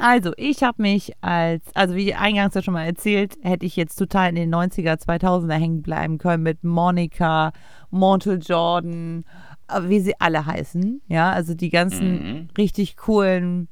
Also, 0.00 0.32
ich 0.36 0.62
habe 0.62 0.82
mich 0.82 1.12
als, 1.20 1.64
also 1.74 1.94
wie 1.94 2.14
eingangs 2.14 2.54
ja 2.54 2.62
schon 2.62 2.74
mal 2.74 2.84
erzählt, 2.84 3.36
hätte 3.42 3.66
ich 3.66 3.76
jetzt 3.76 3.96
total 3.96 4.30
in 4.30 4.34
den 4.36 4.54
90er, 4.54 4.94
2000er 4.98 5.54
hängen 5.54 5.82
bleiben 5.82 6.18
können 6.18 6.42
mit 6.42 6.64
Monica, 6.64 7.52
Montel 7.90 8.38
Jordan, 8.42 9.24
äh, 9.68 9.82
wie 9.88 10.00
sie 10.00 10.14
alle 10.20 10.46
heißen. 10.46 11.02
Ja, 11.08 11.32
also 11.32 11.54
die 11.54 11.70
ganzen 11.70 12.12
Mhm. 12.12 12.48
richtig 12.56 12.96
coolen, 12.96 13.68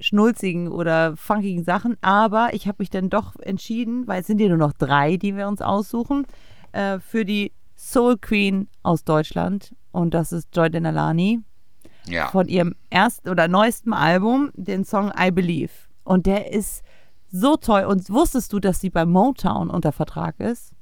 schnulzigen 0.00 0.68
oder 0.68 1.16
funkigen 1.16 1.64
Sachen. 1.64 1.96
Aber 2.00 2.50
ich 2.52 2.66
habe 2.66 2.76
mich 2.80 2.90
dann 2.90 3.08
doch 3.08 3.36
entschieden, 3.40 4.06
weil 4.06 4.20
es 4.20 4.26
sind 4.26 4.40
ja 4.40 4.48
nur 4.48 4.58
noch 4.58 4.72
drei, 4.72 5.16
die 5.16 5.36
wir 5.36 5.46
uns 5.48 5.62
aussuchen, 5.62 6.26
äh, 6.72 6.98
für 6.98 7.24
die 7.24 7.52
Soul 7.76 8.18
Queen 8.18 8.68
aus 8.82 9.04
Deutschland. 9.04 9.74
Und 9.92 10.14
das 10.14 10.32
ist 10.32 10.54
Joy 10.54 10.70
Denalani 10.70 11.40
Ja. 12.06 12.28
von 12.30 12.48
ihrem 12.48 12.74
ersten 12.90 13.28
oder 13.28 13.46
neuesten 13.48 13.92
Album, 13.92 14.50
den 14.54 14.84
Song 14.84 15.12
I 15.18 15.30
Believe. 15.30 15.70
Und 16.04 16.26
der 16.26 16.52
ist 16.52 16.82
so 17.30 17.56
toll. 17.56 17.84
Und 17.84 18.10
wusstest 18.10 18.52
du, 18.52 18.58
dass 18.60 18.80
sie 18.80 18.90
bei 18.90 19.04
Motown 19.06 19.70
unter 19.70 19.92
Vertrag 19.92 20.38
ist? 20.40 20.72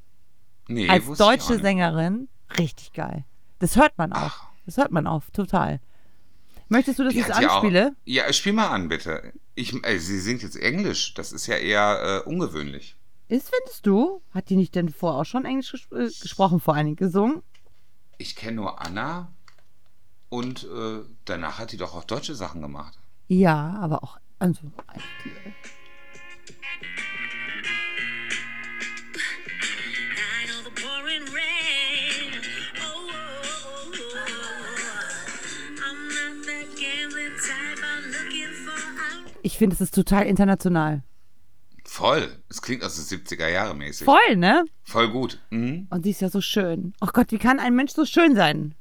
Nee, 0.68 0.88
Als 0.88 1.06
deutsche. 1.18 1.58
Sängerin. 1.58 2.28
Richtig 2.58 2.92
geil. 2.92 3.24
Das 3.58 3.76
hört 3.76 3.98
man 3.98 4.12
auch. 4.12 4.18
Ach. 4.22 4.46
Das 4.66 4.76
hört 4.76 4.92
man 4.92 5.06
auch, 5.06 5.22
total. 5.32 5.80
Möchtest 6.68 6.98
du, 7.00 7.04
dass 7.04 7.14
ich 7.14 7.20
es 7.20 7.28
hat 7.32 7.42
ja 7.42 7.48
auch- 7.50 7.54
anspiele? 7.56 7.96
Ja, 8.04 8.32
spiel 8.32 8.52
mal 8.52 8.68
an, 8.68 8.88
bitte. 8.88 9.32
Ich, 9.56 9.74
äh, 9.84 9.98
sie 9.98 10.18
singt 10.20 10.42
jetzt 10.42 10.56
Englisch. 10.56 11.14
Das 11.14 11.32
ist 11.32 11.46
ja 11.48 11.56
eher 11.56 12.22
äh, 12.24 12.28
ungewöhnlich. 12.28 12.96
Ist, 13.28 13.50
findest 13.54 13.86
du? 13.86 14.22
Hat 14.32 14.48
die 14.50 14.56
nicht 14.56 14.74
denn 14.74 14.88
vorher 14.88 15.20
auch 15.20 15.24
schon 15.24 15.44
Englisch 15.44 15.72
ges 15.72 15.86
äh, 15.92 16.22
gesprochen, 16.22 16.60
vor 16.60 16.74
allen 16.74 16.86
Dingen 16.86 16.96
gesungen? 16.96 17.42
Ich 18.18 18.36
kenne 18.36 18.56
nur 18.56 18.80
Anna 18.80 19.32
und 20.30 20.64
äh, 20.64 21.00
danach 21.26 21.58
hat 21.58 21.72
die 21.72 21.76
doch 21.76 21.94
auch 21.94 22.04
deutsche 22.04 22.34
Sachen 22.34 22.62
gemacht. 22.62 22.98
Ja, 23.28 23.78
aber 23.80 24.02
auch. 24.02 24.16
Also, 24.38 24.62
ich 39.42 39.58
finde, 39.58 39.74
es 39.74 39.80
ist 39.82 39.94
total 39.94 40.26
international. 40.26 41.02
Voll. 41.84 42.42
Es 42.48 42.62
klingt 42.62 42.84
aus 42.84 42.94
den 42.94 43.20
70er 43.20 43.48
Jahre 43.48 43.74
mäßig. 43.74 44.04
Voll, 44.04 44.36
ne? 44.36 44.64
Voll 44.84 45.10
gut. 45.10 45.40
Mhm. 45.50 45.88
Und 45.90 46.04
sie 46.04 46.10
ist 46.10 46.20
ja 46.20 46.30
so 46.30 46.40
schön. 46.40 46.94
Oh 47.00 47.08
Gott, 47.12 47.32
wie 47.32 47.38
kann 47.38 47.58
ein 47.58 47.74
Mensch 47.74 47.92
so 47.92 48.06
schön 48.06 48.34
sein? 48.36 48.74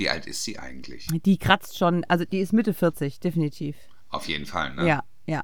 Wie 0.00 0.08
alt 0.08 0.24
ist 0.24 0.44
sie 0.44 0.58
eigentlich? 0.58 1.08
Die 1.26 1.36
kratzt 1.36 1.76
schon, 1.76 2.04
also 2.04 2.24
die 2.24 2.38
ist 2.38 2.54
Mitte 2.54 2.72
40, 2.72 3.20
definitiv. 3.20 3.76
Auf 4.08 4.28
jeden 4.28 4.46
Fall, 4.46 4.74
ne? 4.74 4.88
Ja, 4.88 5.04
ja. 5.26 5.42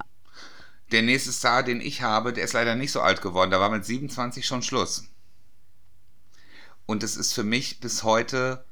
Der 0.91 1.03
nächste 1.03 1.31
Star, 1.31 1.61
den 1.61 1.79
ich 1.79 2.01
habe, 2.01 2.33
der 2.33 2.43
ist 2.43 2.53
leider 2.53 2.73
nicht 2.73 2.91
so 2.91 3.01
alt 3.01 3.21
geworden. 3.21 3.51
Da 3.51 3.59
war 3.59 3.69
mit 3.69 3.85
27 3.85 4.47
schon 4.47 4.63
Schluss. 4.63 5.03
Und 6.87 7.03
es 7.03 7.17
ist 7.17 7.33
für 7.33 7.43
mich 7.43 7.81
bis 7.81 8.01
heute 8.01 8.65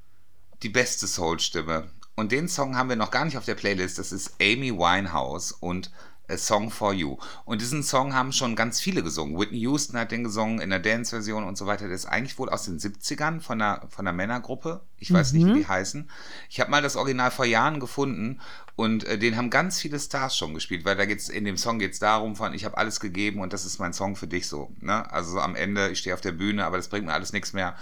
die 0.63 0.69
beste 0.69 1.05
Soul-Stimme. 1.05 1.91
Und 2.15 2.31
den 2.31 2.47
Song 2.49 2.75
haben 2.75 2.89
wir 2.89 2.95
noch 2.95 3.11
gar 3.11 3.23
nicht 3.23 3.37
auf 3.37 3.45
der 3.45 3.53
Playlist. 3.53 3.99
Das 3.99 4.11
ist 4.11 4.41
Amy 4.41 4.75
Winehouse 4.75 5.51
und 5.51 5.91
A 6.29 6.37
Song 6.37 6.71
for 6.71 6.93
You. 6.93 7.17
Und 7.45 7.61
diesen 7.61 7.83
Song 7.83 8.13
haben 8.13 8.31
schon 8.31 8.55
ganz 8.55 8.79
viele 8.79 9.03
gesungen. 9.03 9.37
Whitney 9.39 9.59
Houston 9.59 9.97
hat 9.97 10.11
den 10.11 10.23
gesungen 10.23 10.59
in 10.59 10.69
der 10.69 10.79
Dance-Version 10.79 11.43
und 11.43 11.57
so 11.57 11.65
weiter. 11.65 11.87
Der 11.87 11.95
ist 11.95 12.05
eigentlich 12.05 12.37
wohl 12.37 12.49
aus 12.49 12.65
den 12.65 12.79
70ern 12.79 13.41
von 13.41 13.61
einer, 13.61 13.87
von 13.89 14.07
einer 14.07 14.15
Männergruppe. 14.15 14.81
Ich 14.97 15.13
weiß 15.13 15.33
nicht, 15.33 15.45
wie 15.45 15.53
die 15.53 15.67
heißen. 15.67 16.09
Ich 16.49 16.59
habe 16.59 16.71
mal 16.71 16.81
das 16.81 16.95
Original 16.95 17.31
vor 17.31 17.45
Jahren 17.45 17.79
gefunden 17.79 18.39
und 18.75 19.03
äh, 19.05 19.17
den 19.17 19.37
haben 19.37 19.49
ganz 19.49 19.79
viele 19.79 19.99
Stars 19.99 20.35
schon 20.35 20.53
gespielt, 20.53 20.83
weil 20.85 20.95
da 20.95 21.05
geht's 21.05 21.29
in 21.29 21.45
dem 21.45 21.57
Song 21.57 21.79
geht 21.79 21.93
es 21.93 21.99
darum 21.99 22.35
von, 22.35 22.53
ich 22.53 22.65
habe 22.65 22.77
alles 22.77 22.99
gegeben 22.99 23.39
und 23.41 23.53
das 23.53 23.65
ist 23.65 23.79
mein 23.79 23.93
Song 23.93 24.15
für 24.15 24.27
dich 24.27 24.47
so. 24.47 24.71
Ne? 24.81 25.09
Also 25.11 25.39
am 25.39 25.55
Ende, 25.55 25.89
ich 25.89 25.99
stehe 25.99 26.13
auf 26.13 26.21
der 26.21 26.31
Bühne, 26.31 26.65
aber 26.65 26.77
das 26.77 26.89
bringt 26.89 27.05
mir 27.05 27.13
alles 27.13 27.33
nichts 27.33 27.53
mehr. 27.53 27.75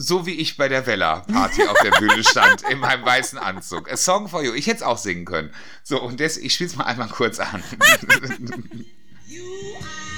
So 0.00 0.26
wie 0.26 0.34
ich 0.34 0.56
bei 0.56 0.68
der 0.68 0.86
Vella-Party 0.86 1.66
auf 1.66 1.76
der 1.82 1.90
Bühne 1.90 2.22
stand, 2.22 2.62
in 2.70 2.78
meinem 2.78 3.04
weißen 3.04 3.36
Anzug. 3.36 3.90
A 3.90 3.96
Song 3.96 4.28
for 4.28 4.44
You. 4.44 4.54
Ich 4.54 4.68
hätte 4.68 4.76
es 4.76 4.82
auch 4.82 4.96
singen 4.96 5.24
können. 5.24 5.52
So, 5.82 6.00
und 6.00 6.20
das, 6.20 6.36
ich 6.36 6.54
spiele 6.54 6.70
es 6.70 6.76
mal 6.76 6.84
einmal 6.84 7.08
kurz 7.08 7.40
an. 7.40 7.64
You 9.26 9.42
are 9.76 10.17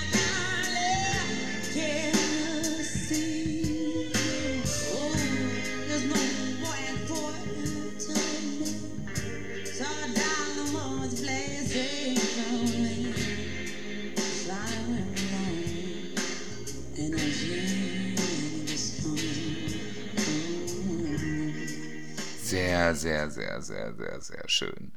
Sehr, 22.94 23.30
sehr, 23.30 23.30
sehr, 23.30 23.62
sehr, 23.62 23.94
sehr, 23.94 24.20
sehr 24.20 24.48
schön. 24.48 24.92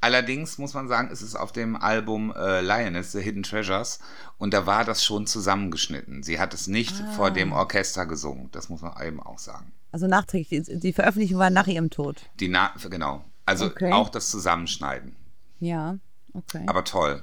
Allerdings 0.00 0.58
muss 0.58 0.74
man 0.74 0.88
sagen, 0.88 1.10
es 1.12 1.22
ist 1.22 1.36
auf 1.36 1.52
dem 1.52 1.76
Album 1.76 2.32
äh, 2.36 2.60
Lioness, 2.60 3.12
The 3.12 3.20
Hidden 3.20 3.44
Treasures, 3.44 4.00
und 4.36 4.52
da 4.52 4.66
war 4.66 4.84
das 4.84 5.04
schon 5.04 5.28
zusammengeschnitten. 5.28 6.24
Sie 6.24 6.40
hat 6.40 6.54
es 6.54 6.66
nicht 6.66 6.96
vor 7.14 7.30
dem 7.30 7.52
Orchester 7.52 8.04
gesungen, 8.06 8.48
das 8.50 8.68
muss 8.68 8.82
man 8.82 9.00
eben 9.06 9.22
auch 9.22 9.38
sagen. 9.38 9.70
Also 9.92 10.08
nachträglich, 10.08 10.64
die, 10.64 10.80
die 10.80 10.92
Veröffentlichung 10.92 11.38
war 11.38 11.50
nach 11.50 11.68
ihrem 11.68 11.88
Tod. 11.90 12.16
Die 12.40 12.48
Na 12.48 12.72
genau. 12.90 13.24
Also 13.46 13.66
Okay. 13.66 13.92
auch 13.92 14.08
das 14.08 14.28
Zusammenschneiden. 14.30 15.14
Ja, 15.60 15.98
okay. 16.34 16.64
Aber 16.66 16.82
toll. 16.82 17.22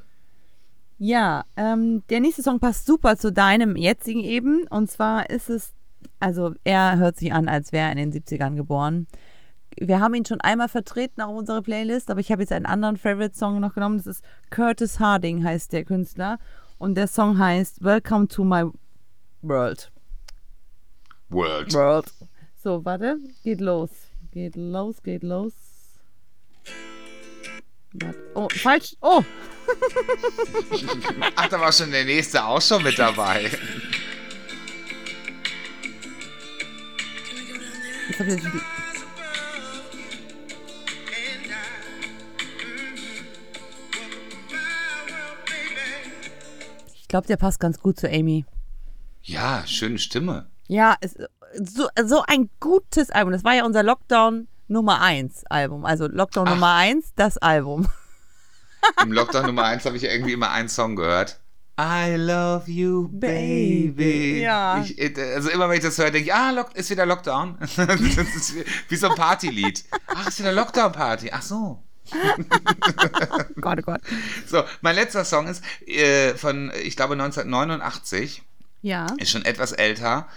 Ja, 1.00 1.44
ähm, 1.58 2.04
der 2.10 2.20
nächste 2.22 2.44
Song 2.44 2.60
passt 2.60 2.86
super 2.86 3.18
zu 3.18 3.32
deinem 3.32 3.76
jetzigen 3.76 4.22
eben. 4.22 4.68
Und 4.68 4.90
zwar 4.92 5.30
ist 5.30 5.50
es, 5.50 5.74
also 6.20 6.54
er 6.64 6.98
hört 6.98 7.18
sich 7.18 7.34
an, 7.34 7.48
als 7.50 7.72
wäre 7.72 7.88
er 7.88 7.92
in 7.94 8.12
den 8.12 8.14
70ern 8.14 8.56
geboren. 8.56 9.08
Wir 9.78 10.00
haben 10.00 10.14
ihn 10.14 10.26
schon 10.26 10.42
einmal 10.42 10.70
vertreten 10.70 11.22
auf 11.22 11.36
unserer 11.36 11.62
Playlist, 11.62 12.10
aber 12.10 12.20
ich 12.20 12.32
habe 12.32 12.42
jetzt 12.42 12.52
einen 12.52 12.66
anderen 12.66 12.98
Favorite-Song 12.98 13.60
noch 13.60 13.74
genommen. 13.74 13.98
Das 13.98 14.08
ist 14.08 14.24
Curtis 14.50 15.00
Harding, 15.00 15.44
heißt 15.44 15.72
der 15.74 15.86
Künstler. 15.86 16.40
Und 16.78 16.96
der 16.96 17.08
Song 17.08 17.38
heißt 17.38 17.84
Welcome 17.84 18.28
to 18.28 18.44
my 18.44 18.66
World. 19.42 19.92
World. 21.30 21.74
World. 21.74 22.12
So, 22.62 22.84
warte, 22.84 23.18
geht 23.44 23.62
los. 23.62 23.90
Geht 24.32 24.56
los, 24.56 25.02
geht 25.02 25.24
los. 25.24 25.54
Oh, 28.36 28.48
falsch. 28.50 28.96
Oh, 29.02 29.24
Ach, 31.36 31.48
da 31.48 31.60
war 31.60 31.72
schon 31.72 31.92
der 31.92 32.06
nächste 32.06 32.44
auch 32.44 32.62
schon 32.62 32.84
mit 32.84 32.98
dabei. 32.98 33.50
jetzt 38.10 38.20
hab 38.20 38.28
ich 38.28 38.79
glaube, 47.10 47.28
der 47.28 47.36
passt 47.38 47.60
ganz 47.60 47.80
gut 47.80 48.00
zu 48.00 48.10
Amy. 48.10 48.46
Ja, 49.24 49.64
schöne 49.68 50.00
Stimme. 50.00 50.50
Ja, 50.68 50.96
es, 51.02 51.16
so, 51.62 51.88
so 52.06 52.24
ein 52.28 52.50
gutes 52.62 53.10
Album. 53.10 53.34
Das 53.34 53.44
war 53.44 53.54
ja 53.56 53.66
unser 53.66 53.84
Lockdown 53.84 54.48
Nummer 54.68 55.02
1 55.02 55.46
Album. 55.50 55.84
Also 55.86 56.08
Lockdown 56.08 56.48
Ach. 56.48 56.54
Nummer 56.54 56.76
1, 56.76 57.14
das 57.16 57.38
Album. 57.38 57.88
Im 59.04 59.12
Lockdown 59.12 59.48
Nummer 59.48 59.66
1 59.66 59.84
habe 59.86 59.98
ich 59.98 60.04
irgendwie 60.06 60.34
immer 60.34 60.52
einen 60.52 60.70
Song 60.70 60.96
gehört. 60.96 61.42
I 61.82 62.16
love 62.16 62.70
you, 62.70 63.08
baby. 63.10 64.42
Ja. 64.42 64.82
Ich, 64.84 65.00
äh, 65.00 65.14
also 65.34 65.50
immer 65.50 65.70
wenn 65.70 65.78
ich 65.78 65.84
das 65.84 65.98
höre, 65.98 66.12
denke 66.12 66.28
ich, 66.30 66.34
ah, 66.34 66.52
Lock, 66.52 66.76
ist 66.76 66.90
wieder 66.90 67.06
Lockdown. 67.06 67.58
das 67.78 68.00
ist 68.02 68.56
wie- 68.56 68.66
wie 68.90 68.96
so 68.96 69.10
ein 69.10 69.16
Partylied. 69.16 69.86
Ach, 70.08 70.28
ist 70.28 70.40
wieder 70.40 70.52
Lockdown-Party. 70.52 71.32
Ach 71.34 71.42
so. 71.42 71.82
Gott, 73.62 73.80
oh 73.80 73.84
Gott. 73.84 74.02
So, 74.48 74.64
mein 74.82 74.96
letzter 74.96 75.26
Song 75.26 75.48
ist 75.48 75.64
äh, 75.88 76.36
von, 76.36 76.72
ich 76.84 76.96
glaube, 76.96 77.14
1989. 77.14 78.44
Ja. 78.82 79.08
Ist 79.18 79.32
schon 79.32 79.46
etwas 79.46 79.72
älter. 79.72 80.28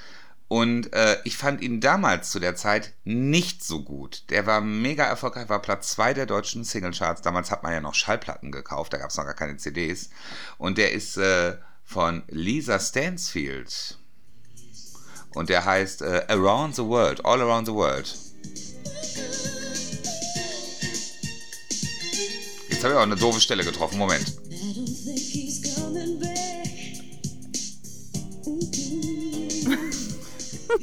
Und 0.48 0.92
äh, 0.92 1.16
ich 1.24 1.38
fand 1.38 1.62
ihn 1.62 1.80
damals 1.80 2.28
zu 2.30 2.38
der 2.38 2.54
Zeit 2.54 2.92
nicht 3.04 3.64
so 3.64 3.82
gut. 3.82 4.24
Der 4.28 4.44
war 4.44 4.60
mega 4.60 5.02
erfolgreich, 5.04 5.48
war 5.48 5.62
Platz 5.62 5.92
2 5.92 6.12
der 6.12 6.26
deutschen 6.26 6.62
Singlecharts. 6.62 7.22
Damals 7.22 7.50
hat 7.50 7.62
man 7.62 7.72
ja 7.72 7.80
noch 7.80 7.94
Schallplatten 7.94 8.52
gekauft, 8.52 8.92
da 8.92 8.98
gab 8.98 9.08
es 9.08 9.16
noch 9.16 9.24
gar 9.24 9.32
keine 9.32 9.56
CDs. 9.56 10.10
Und 10.58 10.76
der 10.76 10.92
ist 10.92 11.16
äh, 11.16 11.56
von 11.84 12.22
Lisa 12.28 12.78
Stansfield. 12.78 13.96
Und 15.34 15.48
der 15.48 15.64
heißt 15.64 16.02
äh, 16.02 16.26
Around 16.28 16.76
the 16.76 16.84
World, 16.84 17.24
All 17.24 17.40
Around 17.40 17.68
the 17.68 17.72
World. 17.72 18.14
Jetzt 22.82 22.90
habe 22.90 22.94
ich 22.94 22.98
auch 22.98 23.06
eine 23.12 23.14
doofe 23.14 23.40
Stelle 23.40 23.62
getroffen. 23.62 23.96
Moment. 23.96 24.24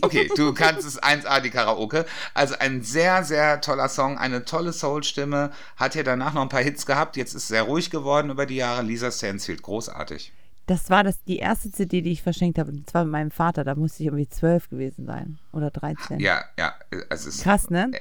Okay, 0.02 0.30
du 0.34 0.54
kannst 0.54 0.88
es 0.88 1.04
1A, 1.04 1.42
die 1.42 1.50
Karaoke. 1.50 2.06
Also 2.34 2.56
ein 2.58 2.84
sehr, 2.84 3.26
sehr 3.26 3.60
toller 3.60 3.90
Song, 3.90 4.18
eine 4.18 4.46
tolle 4.46 4.72
Soul-Stimme. 4.72 5.52
Hat 5.76 5.96
ja 5.96 6.04
danach 6.04 6.34
noch 6.34 6.44
ein 6.44 6.48
paar 6.48 6.64
Hits 6.64 6.86
gehabt. 6.86 7.18
Jetzt 7.18 7.34
ist 7.34 7.50
sehr 7.50 7.64
ruhig 7.64 7.90
geworden 7.90 8.30
über 8.30 8.46
die 8.46 8.56
Jahre. 8.56 8.82
Lisa 8.82 9.12
Stansfield, 9.12 9.62
großartig. 9.62 10.32
Das 10.68 10.90
war 10.90 11.04
das, 11.04 11.22
die 11.26 11.40
erste 11.40 11.70
CD, 11.70 12.02
die 12.02 12.14
ich 12.14 12.24
verschenkt 12.24 12.60
habe. 12.60 12.72
Und 12.72 12.90
zwar 12.90 13.04
mit 13.04 13.12
meinem 13.12 13.32
Vater. 13.32 13.66
Da 13.66 13.76
musste 13.76 14.04
ich 14.04 14.08
irgendwie 14.08 14.30
zwölf 14.30 14.70
gewesen 14.70 15.06
sein. 15.06 15.38
Oder 15.52 15.70
13. 15.70 16.22
Ja, 16.22 16.46
ja, 16.58 16.76
es 17.10 17.26
ist 17.26 17.44
Krass, 17.44 17.70
ne? 17.70 17.92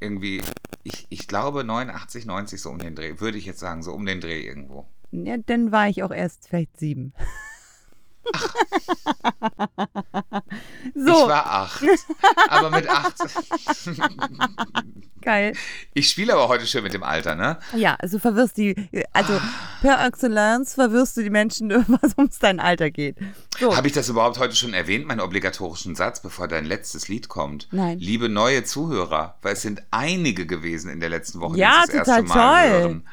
Irgendwie, 0.00 0.42
ich, 0.82 1.06
ich 1.08 1.28
glaube 1.28 1.64
89, 1.64 2.26
90 2.26 2.60
so 2.60 2.70
um 2.70 2.78
den 2.78 2.94
Dreh. 2.94 3.20
Würde 3.20 3.38
ich 3.38 3.46
jetzt 3.46 3.60
sagen, 3.60 3.82
so 3.82 3.92
um 3.92 4.06
den 4.06 4.20
Dreh 4.20 4.40
irgendwo. 4.40 4.86
Ja, 5.10 5.36
dann 5.38 5.72
war 5.72 5.88
ich 5.88 6.02
auch 6.02 6.10
erst 6.10 6.48
vielleicht 6.48 6.78
sieben. 6.78 7.12
Ich 10.94 11.04
so, 11.04 11.28
war 11.28 11.46
acht. 11.46 11.82
aber 12.48 12.70
mit 12.70 12.88
acht. 12.88 13.14
geil. 15.22 15.52
Ich 15.94 16.10
spiele 16.10 16.32
aber 16.34 16.48
heute 16.48 16.66
schön 16.66 16.82
mit 16.82 16.94
dem 16.94 17.02
Alter, 17.02 17.34
ne? 17.34 17.58
Ja, 17.74 17.94
also 17.96 18.18
verwirrst 18.18 18.56
die, 18.56 18.74
also 19.12 19.38
per 19.80 20.04
excellence 20.06 20.74
verwirrst 20.74 21.16
du 21.16 21.22
die 21.22 21.30
Menschen, 21.30 21.70
was 22.02 22.16
ums 22.16 22.38
dein 22.38 22.60
Alter 22.60 22.90
geht. 22.90 23.16
So, 23.58 23.76
Habe 23.76 23.86
ich 23.86 23.92
das 23.92 24.08
überhaupt 24.08 24.38
heute 24.38 24.54
schon 24.56 24.74
erwähnt, 24.74 25.06
meinen 25.06 25.20
obligatorischen 25.20 25.94
Satz, 25.94 26.20
bevor 26.22 26.48
dein 26.48 26.64
letztes 26.64 27.08
Lied 27.08 27.28
kommt? 27.28 27.68
Nein. 27.70 27.98
Liebe 27.98 28.28
neue 28.28 28.64
Zuhörer, 28.64 29.38
weil 29.42 29.52
es 29.54 29.62
sind 29.62 29.82
einige 29.90 30.46
gewesen 30.46 30.90
in 30.90 31.00
der 31.00 31.10
letzten 31.10 31.40
Woche, 31.40 31.58
Ja, 31.58 31.84
die 31.86 31.96
es 31.98 32.04
das 32.04 32.08
erste 32.08 32.24
total 32.24 32.36
Mal 32.36 32.70
toll. 32.70 32.80
hören. 32.80 33.08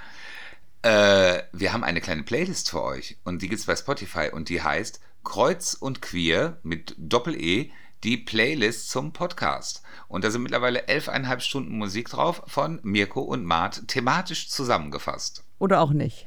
Äh, 0.81 1.43
wir 1.51 1.73
haben 1.73 1.83
eine 1.83 1.99
kleine 1.99 2.23
Playlist 2.23 2.69
für 2.69 2.83
euch 2.83 3.17
und 3.23 3.41
die 3.41 3.49
gibt's 3.49 3.65
bei 3.65 3.75
Spotify 3.75 4.29
und 4.31 4.49
die 4.49 4.61
heißt 4.61 4.99
Kreuz 5.25 5.73
und 5.73 6.01
Queer 6.01 6.57
mit 6.63 6.95
Doppel-E, 6.97 7.71
die 8.05 8.17
Playlist 8.17 8.89
zum 8.89 9.11
Podcast. 9.11 9.81
Und 10.07 10.23
da 10.23 10.31
sind 10.31 10.43
mittlerweile 10.43 10.87
elfeinhalb 10.87 11.41
Stunden 11.41 11.77
Musik 11.77 12.07
drauf 12.09 12.43
von 12.47 12.79
Mirko 12.83 13.21
und 13.21 13.43
Mart 13.43 13.87
thematisch 13.89 14.47
zusammengefasst. 14.49 15.43
Oder 15.59 15.81
auch 15.81 15.91
nicht. 15.91 16.25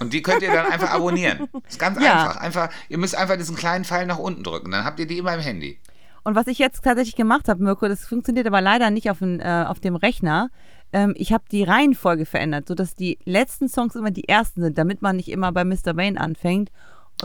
Und 0.00 0.12
die 0.12 0.20
könnt 0.20 0.42
ihr 0.42 0.52
dann 0.52 0.66
einfach 0.66 0.90
abonnieren. 0.94 1.48
Ist 1.68 1.78
ganz 1.78 2.02
Ja. 2.02 2.24
einfach. 2.24 2.36
einfach. 2.36 2.68
Ihr 2.88 2.98
müsst 2.98 3.14
einfach 3.14 3.36
diesen 3.36 3.56
kleinen 3.56 3.84
Pfeil 3.84 4.06
nach 4.06 4.18
unten 4.18 4.42
drücken. 4.42 4.70
Dann 4.72 4.84
habt 4.84 4.98
ihr 4.98 5.06
die 5.06 5.18
immer 5.18 5.34
im 5.34 5.40
Handy. 5.40 5.78
Und 6.24 6.34
was 6.34 6.46
ich 6.48 6.58
jetzt 6.58 6.82
tatsächlich 6.82 7.16
gemacht 7.16 7.48
habe, 7.48 7.62
Mirko, 7.62 7.88
das 7.88 8.06
funktioniert 8.06 8.46
aber 8.46 8.60
leider 8.60 8.90
nicht 8.90 9.10
auf, 9.10 9.18
den, 9.20 9.40
äh, 9.40 9.64
auf 9.68 9.80
dem 9.80 9.96
Rechner. 9.96 10.50
Ähm, 10.92 11.14
ich 11.16 11.32
habe 11.32 11.44
die 11.50 11.62
Reihenfolge 11.62 12.26
verändert, 12.26 12.68
sodass 12.68 12.94
die 12.94 13.18
letzten 13.24 13.68
Songs 13.68 13.94
immer 13.94 14.10
die 14.10 14.28
ersten 14.28 14.62
sind, 14.62 14.76
damit 14.78 15.02
man 15.02 15.16
nicht 15.16 15.28
immer 15.30 15.52
bei 15.52 15.64
Mr. 15.64 15.96
Wayne 15.96 16.20
anfängt 16.20 16.70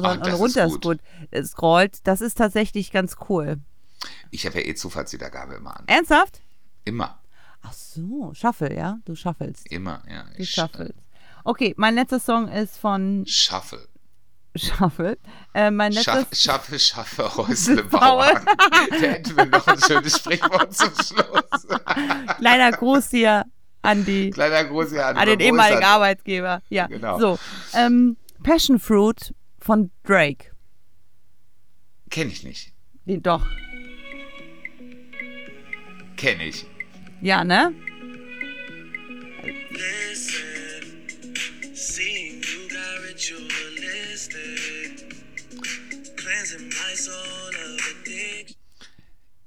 sondern 0.03 0.33
ist 0.33 0.39
runter 0.39 0.67
gut. 0.67 0.83
scrollt- 0.85 0.99
äh, 1.31 1.43
scrollt. 1.43 1.99
Das 2.07 2.21
ist 2.21 2.37
tatsächlich 2.37 2.91
ganz 2.91 3.15
cool. 3.29 3.57
Ich 4.31 4.45
habe 4.45 4.59
ja 4.59 4.65
eh 4.67 4.75
Zufallswiedergabe 4.75 5.55
immer 5.55 5.77
an. 5.77 5.83
Ernsthaft? 5.87 6.41
Immer. 6.85 7.19
Ach 7.61 7.73
so, 7.73 8.31
Shuffle, 8.33 8.73
ja? 8.75 8.99
Du 9.05 9.15
shuffelst. 9.15 9.69
Immer, 9.71 10.03
ja. 10.09 10.23
Du 10.35 10.41
Ich 10.41 10.51
shuffelst. 10.51 10.93
Okay, 11.43 11.73
mein 11.77 11.95
letzter 11.95 12.19
Song 12.19 12.47
ist 12.47 12.77
von 12.77 13.25
Shuffle. 13.27 13.87
Shuffle. 14.55 15.17
Äh, 15.53 15.69
mein 15.71 15.91
letzter 15.91 16.25
schaffe, 16.33 16.79
schaffe, 16.79 17.37
Häusle 17.37 17.83
Baue. 17.83 17.99
bauen. 18.33 18.45
Da 18.89 18.95
hätten 18.95 19.35
wir 19.37 19.45
noch 19.45 19.67
ein 19.67 19.79
schönes 19.79 20.17
Sprichwort 20.17 20.73
zum 20.73 20.89
Schluss. 20.95 21.67
kleiner 22.37 22.71
Gruß 22.71 23.09
hier 23.11 23.45
an 23.81 24.03
die 24.05 24.31
Kleiner 24.31 24.65
Gruß 24.65 24.89
hier 24.91 25.05
an, 25.05 25.17
an 25.17 25.27
den 25.27 25.39
ehemaligen 25.39 25.81
er? 25.81 25.87
Arbeitgeber. 25.89 26.61
Ja, 26.69 26.87
Genau. 26.87 27.19
so. 27.19 27.39
Ähm, 27.73 28.17
Passion 28.43 28.79
Fruit 28.79 29.33
von 29.67 29.91
Drake. 30.03 30.55
Kenn 32.09 32.29
ich 32.29 32.43
nicht. 32.43 32.73
Nee, 33.03 33.17
doch. 33.17 33.45
Kenn 36.15 36.39
ich. 36.39 36.65
Ja, 37.21 37.43
ne? 37.43 37.73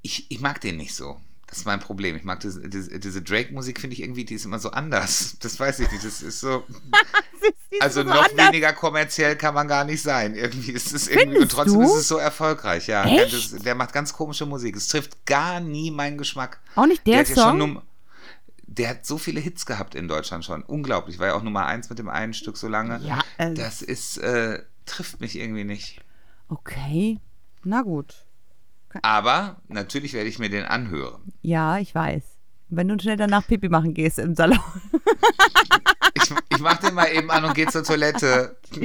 Ich, 0.02 0.30
ich 0.30 0.40
mag 0.40 0.60
den 0.60 0.76
nicht 0.76 0.94
so. 0.94 1.18
Das 1.51 1.59
ist 1.59 1.66
mein 1.66 1.80
Problem. 1.80 2.16
Ich 2.16 2.22
mag 2.24 2.40
diese, 2.40 2.68
diese, 2.68 2.98
diese 3.01 3.22
Drake-Musik, 3.22 3.80
finde 3.80 3.94
ich 3.94 4.03
irgendwie, 4.03 4.24
die 4.24 4.34
ist 4.34 4.44
immer 4.44 4.59
so 4.61 4.70
anders. 4.70 5.36
Das 5.40 5.59
weiß 5.59 5.80
ich 5.80 5.90
nicht. 5.92 6.05
Das 6.05 6.22
ist 6.22 6.40
so. 6.40 6.64
Also 7.80 8.03
noch 8.03 8.28
weniger 8.36 8.72
kommerziell 8.72 9.36
kann 9.36 9.55
man 9.55 9.66
gar 9.68 9.84
nicht 9.84 10.03
sein. 10.03 10.34
Irgendwie 10.34 10.72
ist 10.72 10.92
es 10.92 11.09
irgendwie. 11.09 11.26
Und 11.28 11.32
Findest 11.34 11.53
trotzdem 11.53 11.74
du? 11.80 11.82
ist 11.82 11.94
es 12.01 12.09
so 12.09 12.16
erfolgreich, 12.18 12.88
ja. 12.88 13.07
Das, 13.24 13.53
der 13.53 13.74
macht 13.74 13.92
ganz 13.92 14.12
komische 14.12 14.44
Musik. 14.44 14.76
Es 14.76 14.88
trifft 14.88 15.24
gar 15.24 15.61
nie 15.61 15.90
meinen 15.90 16.18
Geschmack. 16.18 16.61
Auch 16.74 16.86
nicht 16.86 17.07
der 17.07 17.24
schon 17.24 17.34
Song? 17.36 17.59
Num- 17.59 17.82
der 18.66 18.90
hat 18.90 19.07
so 19.07 19.18
viele 19.18 19.40
Hits 19.40 19.66
gehabt 19.66 19.94
in 19.94 20.09
Deutschland 20.09 20.44
schon. 20.44 20.62
Unglaublich. 20.64 21.18
War 21.18 21.28
ja 21.28 21.34
auch 21.34 21.42
Nummer 21.42 21.64
eins 21.66 21.88
mit 21.88 21.98
dem 21.98 22.09
einen 22.09 22.34
Stück 22.34 22.57
so 22.57 22.68
lange. 22.68 23.01
Ja, 23.05 23.20
äh, 23.38 23.55
Das 23.55 23.82
ist, 23.82 24.18
äh, 24.18 24.62
trifft 24.84 25.20
mich 25.20 25.36
irgendwie 25.36 25.64
nicht. 25.64 26.01
Okay. 26.48 27.18
Na 27.64 27.82
gut. 27.82 28.26
Aber 29.03 29.61
natürlich 29.68 30.12
werde 30.14 30.28
ich 30.28 30.38
mir 30.38 30.51
den 30.51 30.64
anhören. 30.64 31.32
Ja, 31.43 31.78
ich 31.78 31.95
weiß. 31.95 32.22
Wenn 32.68 32.88
du 32.88 32.99
schnell 33.01 33.16
danach 33.16 33.47
Pipi 33.47 33.68
machen 33.68 33.95
gehst 33.95 34.18
im 34.18 34.34
Salon. 34.34 34.59
Ich, 36.14 36.30
ich 36.51 36.61
mach 36.61 36.76
den 36.78 36.95
mal 36.95 37.07
eben 37.07 37.30
an 37.30 37.45
und 37.45 37.55
gehe 37.55 37.66
zur 37.66 37.82
Toilette. 37.84 38.57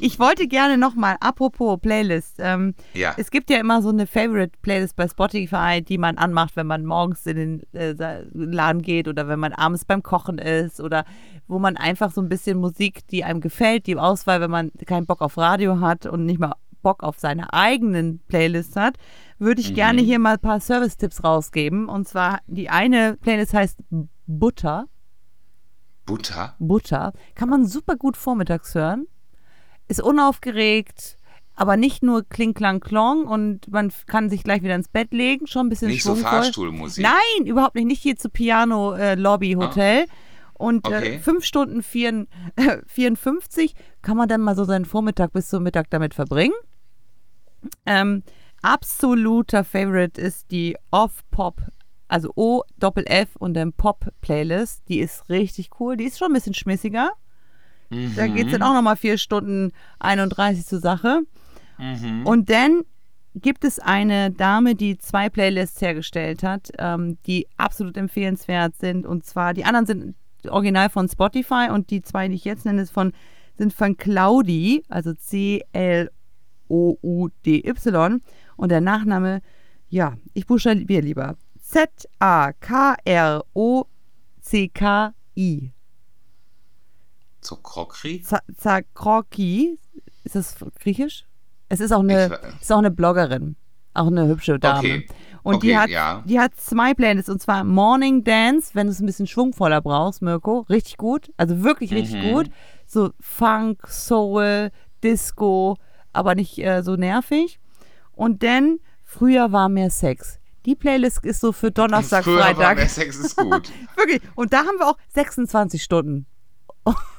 Ich 0.00 0.18
wollte 0.18 0.48
gerne 0.48 0.76
nochmal, 0.76 1.16
apropos 1.20 1.80
Playlist. 1.80 2.36
Ähm, 2.38 2.74
Ja. 2.92 3.14
Es 3.16 3.30
gibt 3.30 3.48
ja 3.48 3.58
immer 3.58 3.80
so 3.80 3.88
eine 3.88 4.06
Favorite-Playlist 4.06 4.96
bei 4.96 5.08
Spotify, 5.08 5.80
die 5.80 5.96
man 5.96 6.18
anmacht, 6.18 6.56
wenn 6.56 6.66
man 6.66 6.84
morgens 6.84 7.24
in 7.24 7.36
den 7.36 7.62
äh, 7.72 7.94
Laden 8.34 8.82
geht 8.82 9.08
oder 9.08 9.28
wenn 9.28 9.38
man 9.38 9.54
abends 9.54 9.86
beim 9.86 10.02
Kochen 10.02 10.36
ist 10.38 10.80
oder 10.80 11.04
wo 11.48 11.58
man 11.58 11.76
einfach 11.78 12.12
so 12.12 12.20
ein 12.20 12.28
bisschen 12.28 12.58
Musik, 12.58 13.06
die 13.08 13.24
einem 13.24 13.40
gefällt, 13.40 13.86
die 13.86 13.96
Auswahl, 13.96 14.40
wenn 14.42 14.50
man 14.50 14.70
keinen 14.86 15.06
Bock 15.06 15.22
auf 15.22 15.38
Radio 15.38 15.80
hat 15.80 16.04
und 16.04 16.26
nicht 16.26 16.38
mal 16.40 16.52
Bock 16.82 17.02
auf 17.02 17.18
seine 17.18 17.52
eigenen 17.52 18.20
Playlist 18.28 18.76
hat, 18.76 18.96
würde 19.38 19.60
ich 19.60 19.74
gerne 19.74 20.00
hier 20.02 20.18
mal 20.18 20.34
ein 20.34 20.40
paar 20.40 20.60
Service-Tipps 20.60 21.24
rausgeben. 21.24 21.88
Und 21.88 22.06
zwar 22.08 22.40
die 22.46 22.68
eine 22.70 23.16
Playlist 23.16 23.54
heißt 23.54 23.78
Butter. 24.26 24.86
Butter? 26.04 26.54
Butter. 26.58 27.12
Kann 27.34 27.48
man 27.48 27.66
super 27.66 27.96
gut 27.96 28.16
vormittags 28.16 28.74
hören. 28.74 29.06
Ist 29.88 30.02
unaufgeregt, 30.02 31.16
aber 31.54 31.76
nicht 31.76 32.02
nur 32.02 32.24
kling, 32.24 32.54
klang, 32.54 32.80
klong 32.80 33.26
und 33.26 33.70
man 33.70 33.92
kann 34.06 34.28
sich 34.30 34.42
gleich 34.42 34.62
wieder 34.62 34.74
ins 34.74 34.88
Bett 34.88 35.12
legen. 35.12 35.46
Schon 35.46 35.66
ein 35.66 35.68
bisschen 35.68 35.88
Nicht 35.88 36.02
so. 36.02 36.14
Fahrstuhlmusik. 36.16 37.04
Nein, 37.04 37.46
überhaupt 37.46 37.74
nicht. 37.74 37.86
Nicht 37.86 38.02
hier 38.02 38.16
zu 38.16 38.28
Piano 38.30 38.94
äh, 38.94 39.14
Lobby 39.14 39.52
Hotel. 39.52 40.06
Und 40.54 40.86
Okay. 40.86 41.16
äh, 41.16 41.18
fünf 41.18 41.44
Stunden 41.44 41.82
vier, 41.82 42.26
äh, 42.56 42.78
54 42.86 43.74
kann 44.00 44.16
man 44.16 44.28
dann 44.28 44.40
mal 44.40 44.54
so 44.54 44.64
seinen 44.64 44.84
Vormittag 44.84 45.32
bis 45.32 45.48
zum 45.48 45.62
Mittag 45.64 45.90
damit 45.90 46.14
verbringen. 46.14 46.54
Ähm, 47.86 48.22
absoluter 48.62 49.64
Favorite 49.64 50.20
ist 50.20 50.50
die 50.50 50.76
Off-Pop, 50.90 51.60
also 52.08 52.32
O-Doppel-F 52.34 53.36
und 53.36 53.54
dann 53.54 53.72
Pop-Playlist. 53.72 54.88
Die 54.88 55.00
ist 55.00 55.28
richtig 55.28 55.70
cool. 55.80 55.96
Die 55.96 56.04
ist 56.04 56.18
schon 56.18 56.30
ein 56.30 56.34
bisschen 56.34 56.54
schmissiger. 56.54 57.12
Da 58.16 58.26
geht 58.26 58.46
es 58.46 58.52
dann 58.52 58.62
auch 58.62 58.74
nochmal 58.74 58.96
vier 58.96 59.18
Stunden 59.18 59.72
31 59.98 60.64
zur 60.64 60.80
Sache. 60.80 61.22
Und 62.24 62.48
dann 62.50 62.84
gibt 63.34 63.64
es 63.64 63.78
eine 63.78 64.30
Dame, 64.30 64.74
die 64.74 64.98
zwei 64.98 65.28
Playlists 65.28 65.80
hergestellt 65.80 66.42
hat, 66.42 66.70
ähm, 66.78 67.18
die 67.26 67.46
absolut 67.56 67.96
empfehlenswert 67.96 68.76
sind. 68.76 69.06
Und 69.06 69.24
zwar, 69.24 69.54
die 69.54 69.64
anderen 69.64 69.86
sind 69.86 70.14
original 70.48 70.90
von 70.90 71.08
Spotify 71.08 71.68
und 71.70 71.90
die 71.90 72.02
zwei, 72.02 72.28
die 72.28 72.34
ich 72.34 72.44
jetzt 72.44 72.64
nenne, 72.64 72.82
ist 72.82 72.90
von, 72.90 73.12
sind 73.56 73.72
von 73.72 73.96
Claudi, 73.96 74.82
also 74.88 75.12
C-L-O-U-D-Y. 76.72 78.20
Und 78.56 78.68
der 78.70 78.80
Nachname, 78.80 79.42
ja, 79.88 80.14
ich 80.34 80.46
buchstabiere 80.46 81.02
lieber. 81.02 81.36
Z-A-K-R-O-C-K-I. 84.40 85.72
So 87.40 87.56
Krokri? 87.56 88.22
Z- 88.22 88.42
Zakroki. 88.56 89.78
Ist 90.24 90.34
das 90.36 90.54
griechisch? 90.80 91.24
Es 91.68 91.80
ist 91.80 91.92
auch 91.92 92.00
eine, 92.00 92.38
ist 92.60 92.70
auch 92.72 92.78
eine 92.78 92.90
Bloggerin. 92.90 93.56
Auch 93.94 94.06
eine 94.06 94.26
hübsche 94.28 94.58
Dame. 94.58 94.78
Okay. 94.78 95.06
Und 95.42 95.62
die, 95.64 95.70
Okay, 95.72 95.76
hat, 95.76 95.90
ja. 95.90 96.22
die 96.26 96.38
hat 96.38 96.54
zwei 96.54 96.94
Playlists. 96.94 97.28
Und 97.28 97.42
zwar 97.42 97.64
Morning 97.64 98.22
Dance, 98.22 98.70
wenn 98.74 98.86
du 98.86 98.92
es 98.92 99.00
ein 99.00 99.06
bisschen 99.06 99.26
schwungvoller 99.26 99.80
brauchst, 99.80 100.22
Mirko. 100.22 100.60
Richtig 100.70 100.96
gut. 100.98 101.32
Also 101.36 101.62
wirklich 101.64 101.92
richtig 101.92 102.22
Mhm. 102.22 102.32
gut. 102.32 102.50
So 102.86 103.10
Funk, 103.20 103.86
Soul, 103.88 104.70
Disco, 105.02 105.76
aber 106.12 106.34
nicht 106.34 106.58
äh, 106.58 106.82
so 106.82 106.96
nervig. 106.96 107.58
Und 108.14 108.42
dann 108.42 108.78
Früher 109.04 109.52
war 109.52 109.68
mehr 109.68 109.90
Sex. 109.90 110.38
Die 110.64 110.74
Playlist 110.74 111.24
ist 111.24 111.40
so 111.40 111.52
für 111.52 111.70
Donnerstag, 111.70 112.24
Früher 112.24 112.38
war 112.38 112.54
Freitag. 112.54 112.76
mehr 112.78 112.88
Sex 112.88 113.16
ist 113.16 113.36
gut. 113.36 113.70
Wirklich. 113.96 114.22
Und 114.34 114.52
da 114.52 114.58
haben 114.58 114.78
wir 114.78 114.88
auch 114.88 114.96
26 115.14 115.82
Stunden. 115.82 116.26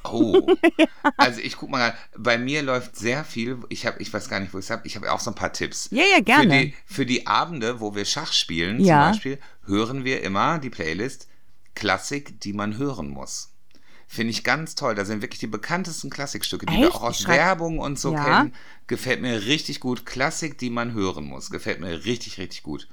Oh. 0.02 0.46
Also 1.16 1.40
ich 1.40 1.56
guck 1.56 1.70
mal, 1.70 1.94
bei 2.18 2.36
mir 2.38 2.62
läuft 2.62 2.96
sehr 2.96 3.24
viel. 3.24 3.58
Ich 3.68 3.86
habe, 3.86 4.00
ich 4.02 4.12
weiß 4.12 4.28
gar 4.28 4.40
nicht, 4.40 4.52
wo 4.52 4.58
ich 4.58 4.64
es 4.66 4.70
habe. 4.70 4.86
Ich 4.86 4.96
habe 4.96 5.10
auch 5.12 5.20
so 5.20 5.30
ein 5.30 5.34
paar 5.34 5.52
Tipps. 5.52 5.88
Ja, 5.90 6.02
ja, 6.02 6.16
Für 6.16 6.22
gerne. 6.22 6.60
die, 6.66 6.74
für 6.86 7.06
die 7.06 7.26
Abende, 7.26 7.80
wo 7.80 7.94
wir 7.94 8.04
Schach 8.04 8.32
spielen, 8.32 8.80
Ja. 8.80 9.04
zum 9.04 9.12
Beispiel, 9.12 9.38
hören 9.66 10.04
wir 10.04 10.22
immer 10.22 10.58
die 10.58 10.70
Playlist 10.70 11.28
Klassik, 11.74 12.40
die 12.40 12.52
man 12.52 12.76
hören 12.78 13.08
muss. 13.08 13.53
Finde 14.14 14.30
ich 14.30 14.44
ganz 14.44 14.76
toll. 14.76 14.94
Da 14.94 15.04
sind 15.04 15.22
wirklich 15.22 15.40
die 15.40 15.48
bekanntesten 15.48 16.08
Klassikstücke, 16.08 16.66
die 16.66 16.72
wir 16.76 16.86
Echt? 16.86 16.94
auch 16.94 17.02
aus 17.02 17.26
Werbung 17.26 17.80
und 17.80 17.98
so 17.98 18.12
Ja. 18.12 18.22
kennen. 18.24 18.54
Gefällt 18.86 19.20
mir 19.20 19.46
richtig 19.46 19.80
gut. 19.80 20.06
Klassik, 20.06 20.56
die 20.56 20.70
man 20.70 20.92
hören 20.92 21.24
muss. 21.24 21.50
Gefällt 21.50 21.80
mir 21.80 22.04
richtig, 22.04 22.38
richtig 22.38 22.62
gut. 22.62 22.86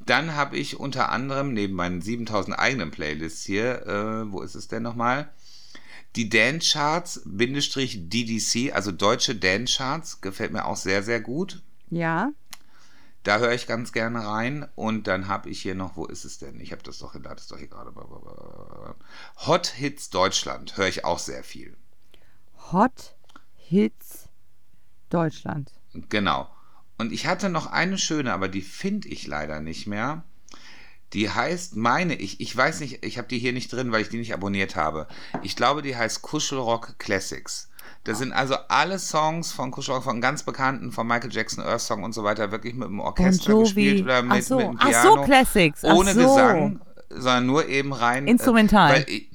Dann 0.00 0.34
habe 0.34 0.56
ich 0.56 0.80
unter 0.80 1.10
anderem 1.10 1.52
neben 1.52 1.74
meinen 1.74 2.00
7000 2.00 2.58
eigenen 2.58 2.90
Playlists 2.90 3.44
hier, 3.44 3.86
äh, 3.86 4.32
wo 4.32 4.40
ist 4.40 4.54
es 4.54 4.66
denn 4.66 4.82
nochmal? 4.82 5.28
Die 6.16 6.30
Dance 6.30 6.72
Charts, 6.72 7.20
Bindestrich 7.26 8.08
DDC, 8.08 8.72
also 8.72 8.90
deutsche 8.90 9.34
Dance 9.34 9.76
Charts, 9.76 10.22
gefällt 10.22 10.52
mir 10.52 10.64
auch 10.64 10.76
sehr, 10.76 11.02
sehr 11.02 11.20
gut. 11.20 11.60
Ja. 11.90 12.30
Da 13.24 13.38
höre 13.38 13.52
ich 13.52 13.66
ganz 13.66 13.92
gerne 13.92 14.24
rein. 14.24 14.68
Und 14.76 15.06
dann 15.06 15.28
habe 15.28 15.50
ich 15.50 15.60
hier 15.60 15.74
noch, 15.74 15.96
wo 15.96 16.06
ist 16.06 16.24
es 16.24 16.38
denn? 16.38 16.60
Ich 16.60 16.72
habe 16.72 16.82
das 16.82 16.98
doch, 16.98 17.14
da 17.20 17.34
doch 17.34 17.58
hier 17.58 17.68
gerade. 17.68 17.92
Hot 19.46 19.66
Hits 19.66 20.10
Deutschland 20.10 20.76
höre 20.76 20.88
ich 20.88 21.04
auch 21.04 21.18
sehr 21.18 21.42
viel. 21.42 21.76
Hot 22.70 23.16
Hits 23.56 24.28
Deutschland. 25.10 25.72
Genau. 26.10 26.48
Und 26.98 27.12
ich 27.12 27.26
hatte 27.26 27.48
noch 27.48 27.66
eine 27.66 27.98
schöne, 27.98 28.32
aber 28.32 28.48
die 28.48 28.62
finde 28.62 29.08
ich 29.08 29.26
leider 29.26 29.60
nicht 29.60 29.86
mehr. 29.86 30.24
Die 31.12 31.30
heißt, 31.30 31.76
meine 31.76 32.14
ich, 32.14 32.40
ich 32.40 32.54
weiß 32.54 32.80
nicht, 32.80 33.04
ich 33.04 33.18
habe 33.18 33.28
die 33.28 33.38
hier 33.38 33.52
nicht 33.52 33.72
drin, 33.72 33.92
weil 33.92 34.02
ich 34.02 34.08
die 34.08 34.18
nicht 34.18 34.34
abonniert 34.34 34.76
habe. 34.76 35.06
Ich 35.42 35.56
glaube, 35.56 35.80
die 35.80 35.96
heißt 35.96 36.22
Kuschelrock 36.22 36.98
Classics. 36.98 37.70
Das 38.04 38.18
sind 38.18 38.32
also 38.32 38.54
alle 38.68 38.98
Songs 38.98 39.52
von 39.52 39.70
Kuschelrock, 39.70 40.04
von 40.04 40.20
ganz 40.20 40.42
bekannten, 40.42 40.92
von 40.92 41.06
Michael 41.06 41.32
Jackson, 41.32 41.64
Earth 41.64 41.80
Song 41.80 42.04
und 42.04 42.12
so 42.12 42.22
weiter, 42.22 42.52
wirklich 42.52 42.74
mit 42.74 42.88
dem 42.88 43.00
Orchester 43.00 43.58
gespielt 43.58 44.04
oder 44.04 44.22
mit, 44.22 44.32
ach 44.32 44.42
so, 44.42 44.56
mit 44.58 44.66
dem 44.66 44.76
ach 44.78 44.88
Piano. 44.88 45.16
so, 45.16 45.22
Classics. 45.22 45.84
Ach 45.84 45.94
ohne 45.94 46.12
so. 46.12 46.20
Gesang, 46.20 46.80
sondern 47.08 47.46
nur 47.46 47.66
eben 47.66 47.92
rein. 47.94 48.26
äh, 48.26 48.30
Instrumental. 48.30 48.92
Weil 48.92 49.06
ich, 49.08 49.30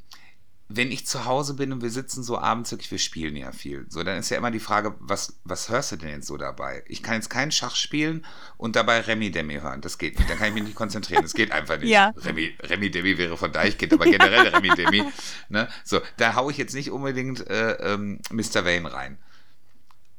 wenn 0.72 0.92
ich 0.92 1.08
zu 1.08 1.26
Hause 1.26 1.56
bin 1.56 1.74
und 1.74 1.82
wir 1.82 1.90
sitzen 1.90 2.22
so 2.22 2.38
abends 2.38 2.70
wirklich, 2.70 2.92
wir 2.92 3.00
spielen 3.00 3.36
ja 3.36 3.52
viel. 3.52 3.88
So, 3.90 4.04
dann 4.04 4.20
ist 4.20 4.30
ja 4.30 4.38
immer 4.38 4.52
die 4.52 4.60
Frage, 4.60 4.96
was, 5.00 5.40
was 5.44 5.68
hörst 5.70 5.92
du 5.92 5.96
denn 5.96 6.10
jetzt 6.10 6.28
so 6.28 6.38
dabei? 6.38 6.84
Ich 6.88 7.02
kann 7.02 7.16
jetzt 7.16 7.32
keinen 7.32 7.52
Schach 7.52 7.76
spielen 7.76 8.24
und 8.56 8.76
dabei 8.76 9.00
Remi 9.02 9.32
Demi 9.32 9.56
hören. 9.56 9.82
Das 9.82 9.98
geht 9.98 10.20
nicht. 10.20 10.30
Dann 10.30 10.38
kann 10.38 10.50
ich 10.50 10.54
mich 10.54 10.64
nicht 10.64 10.76
konzentrieren. 10.76 11.24
Das 11.24 11.34
geht 11.34 11.52
einfach 11.52 11.80
nicht. 11.80 11.90
Ja. 11.90 12.14
Remi, 12.18 12.56
Remi 12.62 12.92
Demi 12.92 13.18
wäre 13.18 13.36
von 13.36 13.52
Deichkind, 13.52 13.94
aber 13.94 14.06
generell 14.06 14.48
Remi 14.48 14.70
Demi. 14.76 15.04
Ne? 15.50 15.68
So, 15.84 16.02
da 16.18 16.36
haue 16.36 16.52
ich 16.52 16.58
jetzt 16.60 16.76
nicht 16.76 16.92
unbedingt 16.92 17.48
äh, 17.48 17.72
ähm, 17.94 18.20
Mr. 18.30 18.66
Vane 18.66 18.94
rein. 18.94 19.18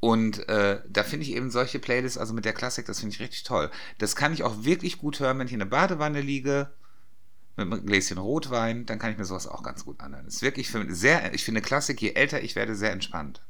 Und 0.01 0.49
äh, 0.49 0.81
da 0.89 1.05
finde 1.05 1.27
ich 1.27 1.37
eben 1.37 1.51
solche 1.51 1.79
Playlists, 1.79 2.19
also 2.19 2.35
mit 2.35 2.45
der 2.45 2.55
Klassik, 2.55 2.87
das 2.87 3.01
finde 3.01 3.15
ich 3.15 3.21
richtig 3.21 3.45
toll. 3.45 3.71
Das 3.99 4.17
kann 4.17 4.33
ich 4.33 4.43
auch 4.43 4.65
wirklich 4.65 4.99
gut 4.99 5.21
hören, 5.21 5.39
wenn 5.39 5.47
ich 5.47 5.53
in 5.53 5.59
der 5.61 5.67
Badewanne 5.67 6.21
liege, 6.21 6.73
mit 7.65 7.79
einem 7.79 7.87
Gläschen 7.87 8.19
Rotwein, 8.19 8.87
dann 8.87 8.99
kann 8.99 9.13
ich 9.13 9.19
mir 9.19 9.25
sowas 9.25 9.47
auch 9.47 9.63
ganz 9.63 9.85
gut 9.85 10.01
anhören. 10.01 10.27
Ist 10.27 10.43
wirklich 10.43 10.71
für 10.71 10.85
sehr, 10.95 11.33
ich 11.35 11.45
finde 11.45 11.61
Klassik, 11.61 12.01
je 12.03 12.13
älter 12.15 12.43
ich 12.43 12.57
werde, 12.57 12.75
sehr 12.75 12.93
entspannt. 12.93 13.43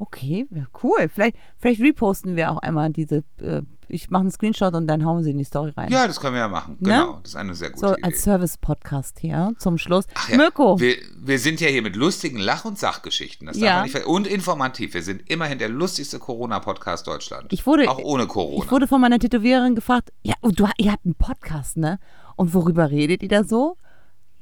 Okay, 0.00 0.46
cool. 0.82 1.08
Vielleicht, 1.12 1.36
vielleicht 1.58 1.80
reposten 1.80 2.36
wir 2.36 2.50
auch 2.52 2.58
einmal 2.58 2.90
diese. 2.90 3.24
Äh, 3.40 3.62
ich 3.90 4.10
mache 4.10 4.20
einen 4.20 4.30
Screenshot 4.30 4.74
und 4.74 4.86
dann 4.86 5.04
hauen 5.04 5.24
sie 5.24 5.30
in 5.30 5.38
die 5.38 5.44
Story 5.44 5.72
rein. 5.74 5.90
Ja, 5.90 6.06
das 6.06 6.20
können 6.20 6.34
wir 6.34 6.40
ja 6.40 6.48
machen. 6.48 6.76
Ne? 6.80 6.90
Genau, 6.90 7.20
das 7.22 7.30
ist 7.32 7.36
eine 7.36 7.54
sehr 7.54 7.70
gute 7.70 7.80
so 7.88 7.92
Idee. 7.94 8.02
als 8.02 8.22
Service-Podcast 8.22 9.18
hier 9.18 9.54
zum 9.58 9.78
Schluss. 9.78 10.04
Ach 10.14 10.28
ja, 10.28 10.36
Mirko, 10.36 10.78
Wir, 10.78 10.96
wir 11.18 11.38
sind 11.38 11.60
ja 11.60 11.68
hier 11.68 11.80
mit 11.82 11.96
lustigen 11.96 12.38
Lach- 12.38 12.64
und 12.66 12.78
Sachgeschichten. 12.78 13.46
Das 13.46 13.56
darf 13.56 13.66
Ja. 13.66 13.74
man 13.76 13.84
nicht 13.84 14.04
und 14.06 14.26
informativ. 14.26 14.92
Wir 14.94 15.02
sind 15.02 15.28
immerhin 15.30 15.58
der 15.58 15.70
lustigste 15.70 16.18
Corona-Podcast 16.18 17.06
Deutschlands. 17.06 17.46
Ich 17.50 17.66
wurde- 17.66 17.88
Auch 17.90 17.98
ohne 17.98 18.26
Corona. 18.26 18.62
ich 18.64 18.70
wurde 18.70 18.86
von 18.86 19.00
meiner 19.00 19.18
Tätowiererin 19.18 19.74
gefragt, 19.74 20.12
ja, 20.22 20.34
und 20.42 20.60
du, 20.60 20.68
ihr 20.76 20.92
habt 20.92 21.06
einen 21.06 21.14
Podcast, 21.14 21.76
ne? 21.78 21.98
Und 22.38 22.54
worüber 22.54 22.88
redet 22.88 23.24
ihr 23.24 23.28
da 23.28 23.42
so? 23.42 23.76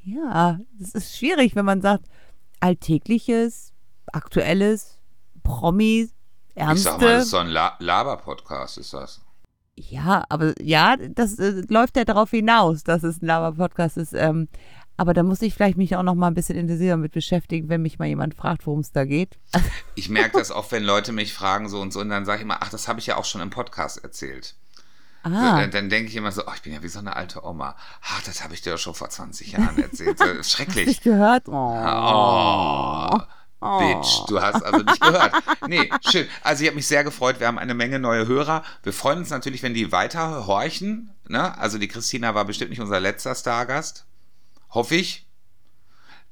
Ja, 0.05 0.61
das 0.79 0.91
ist 0.91 1.17
schwierig, 1.17 1.57
wenn 1.57 1.65
man 1.65 1.81
sagt, 1.81 2.05
Alltägliches, 2.61 3.73
Aktuelles, 4.13 4.99
Promis, 5.43 6.11
ich 6.55 6.61
Ernste. 6.61 6.91
sag 6.91 7.01
mal, 7.01 7.15
das 7.15 7.25
ist 7.25 7.31
so 7.31 7.39
ein 7.39 7.49
La 7.49 7.75
Laber-Podcast, 7.79 8.77
ist 8.77 8.93
das. 8.93 9.23
Ja, 9.77 10.25
aber 10.29 10.53
ja, 10.61 10.97
das 10.97 11.39
äh, 11.39 11.63
läuft 11.71 11.97
ja 11.97 12.05
darauf 12.05 12.31
hinaus, 12.31 12.85
dass 12.85 13.03
es 13.03 13.23
ein 13.23 13.27
Lava-Podcast 13.27 13.97
ist. 13.97 14.13
Ähm, 14.13 14.49
aber 14.99 15.15
da 15.15 15.23
muss 15.23 15.41
ich 15.41 15.55
vielleicht 15.55 15.79
mich 15.79 15.97
auch 15.97 16.03
noch 16.03 16.15
mal 16.15 16.27
ein 16.27 16.35
bisschen 16.35 16.59
intensiver 16.59 16.99
mit 16.99 17.13
beschäftigen, 17.13 17.71
wenn 17.71 17.81
mich 17.81 17.99
mal 17.99 18.09
jemand 18.09 18.35
fragt, 18.35 18.67
worum 18.67 18.81
es 18.81 18.93
da 18.93 19.07
geht. 19.07 19.39
Ich 19.95 20.11
merke 20.11 20.37
das 20.37 20.51
oft, 20.51 20.71
wenn 20.71 20.85
Leute 20.85 21.13
mich 21.13 21.33
fragen 21.33 21.71
so 21.71 21.81
und 21.81 21.95
so 21.95 22.01
und 22.01 22.11
dann 22.11 22.27
sage 22.27 22.39
ich 22.39 22.43
immer, 22.45 22.59
ach, 22.61 22.69
das 22.69 22.89
habe 22.89 23.01
ich 23.01 23.07
ja 23.07 23.17
auch 23.17 23.25
schon 23.25 23.41
im 23.41 23.49
Podcast 23.49 24.05
erzählt. 24.05 24.55
Ah, 25.35 25.61
dann, 25.61 25.71
dann 25.71 25.91
denke 25.91 26.11
ich 26.11 26.17
immer 26.17 26.33
so, 26.33 26.43
oh, 26.47 26.53
ich 26.55 26.63
bin 26.63 26.73
ja 26.73 26.83
wie 26.83 26.89
so 26.89 26.99
eine 26.99 27.17
alte 27.17 27.45
Oma. 27.45 27.77
Ach, 28.03 28.23
das 28.23 28.43
habe 28.43 28.55
ich 28.55 28.63
dir 28.63 28.73
doch 28.73 28.79
schon 28.79 28.95
vor 28.95 29.11
20 29.11 29.53
Jahren 29.53 29.79
erzählt. 29.79 30.19
So, 30.19 30.25
schrecklich. 30.43 30.87
nicht 30.87 31.03
gehört? 31.03 31.49
Oh. 31.49 33.21
Oh, 33.61 33.79
Bitch, 33.79 34.29
du 34.29 34.41
hast 34.41 34.63
also 34.63 34.85
nicht 34.85 35.01
gehört. 35.01 35.33
Nee, 35.67 35.91
schön. 36.09 36.27
Also 36.43 36.63
ich 36.63 36.69
habe 36.69 36.77
mich 36.77 36.87
sehr 36.87 37.05
gefreut. 37.05 37.41
Wir 37.41 37.47
haben 37.47 37.59
eine 37.59 37.75
Menge 37.75 37.99
neue 37.99 38.27
Hörer. 38.27 38.63
Wir 38.83 38.93
freuen 38.93 39.21
uns 39.21 39.31
natürlich, 39.31 39.63
wenn 39.63 39.75
die 39.75 39.93
weiter 39.93 40.47
horchen. 40.47 41.11
Ne? 41.27 41.57
Also 41.59 41.79
die 41.79 41.89
Christina 41.89 42.35
war 42.35 42.45
bestimmt 42.45 42.71
nicht 42.71 42.81
unser 42.81 43.01
letzter 43.01 43.35
Stargast. 43.35 44.05
Hoffe 44.71 44.97
ich. 44.97 45.26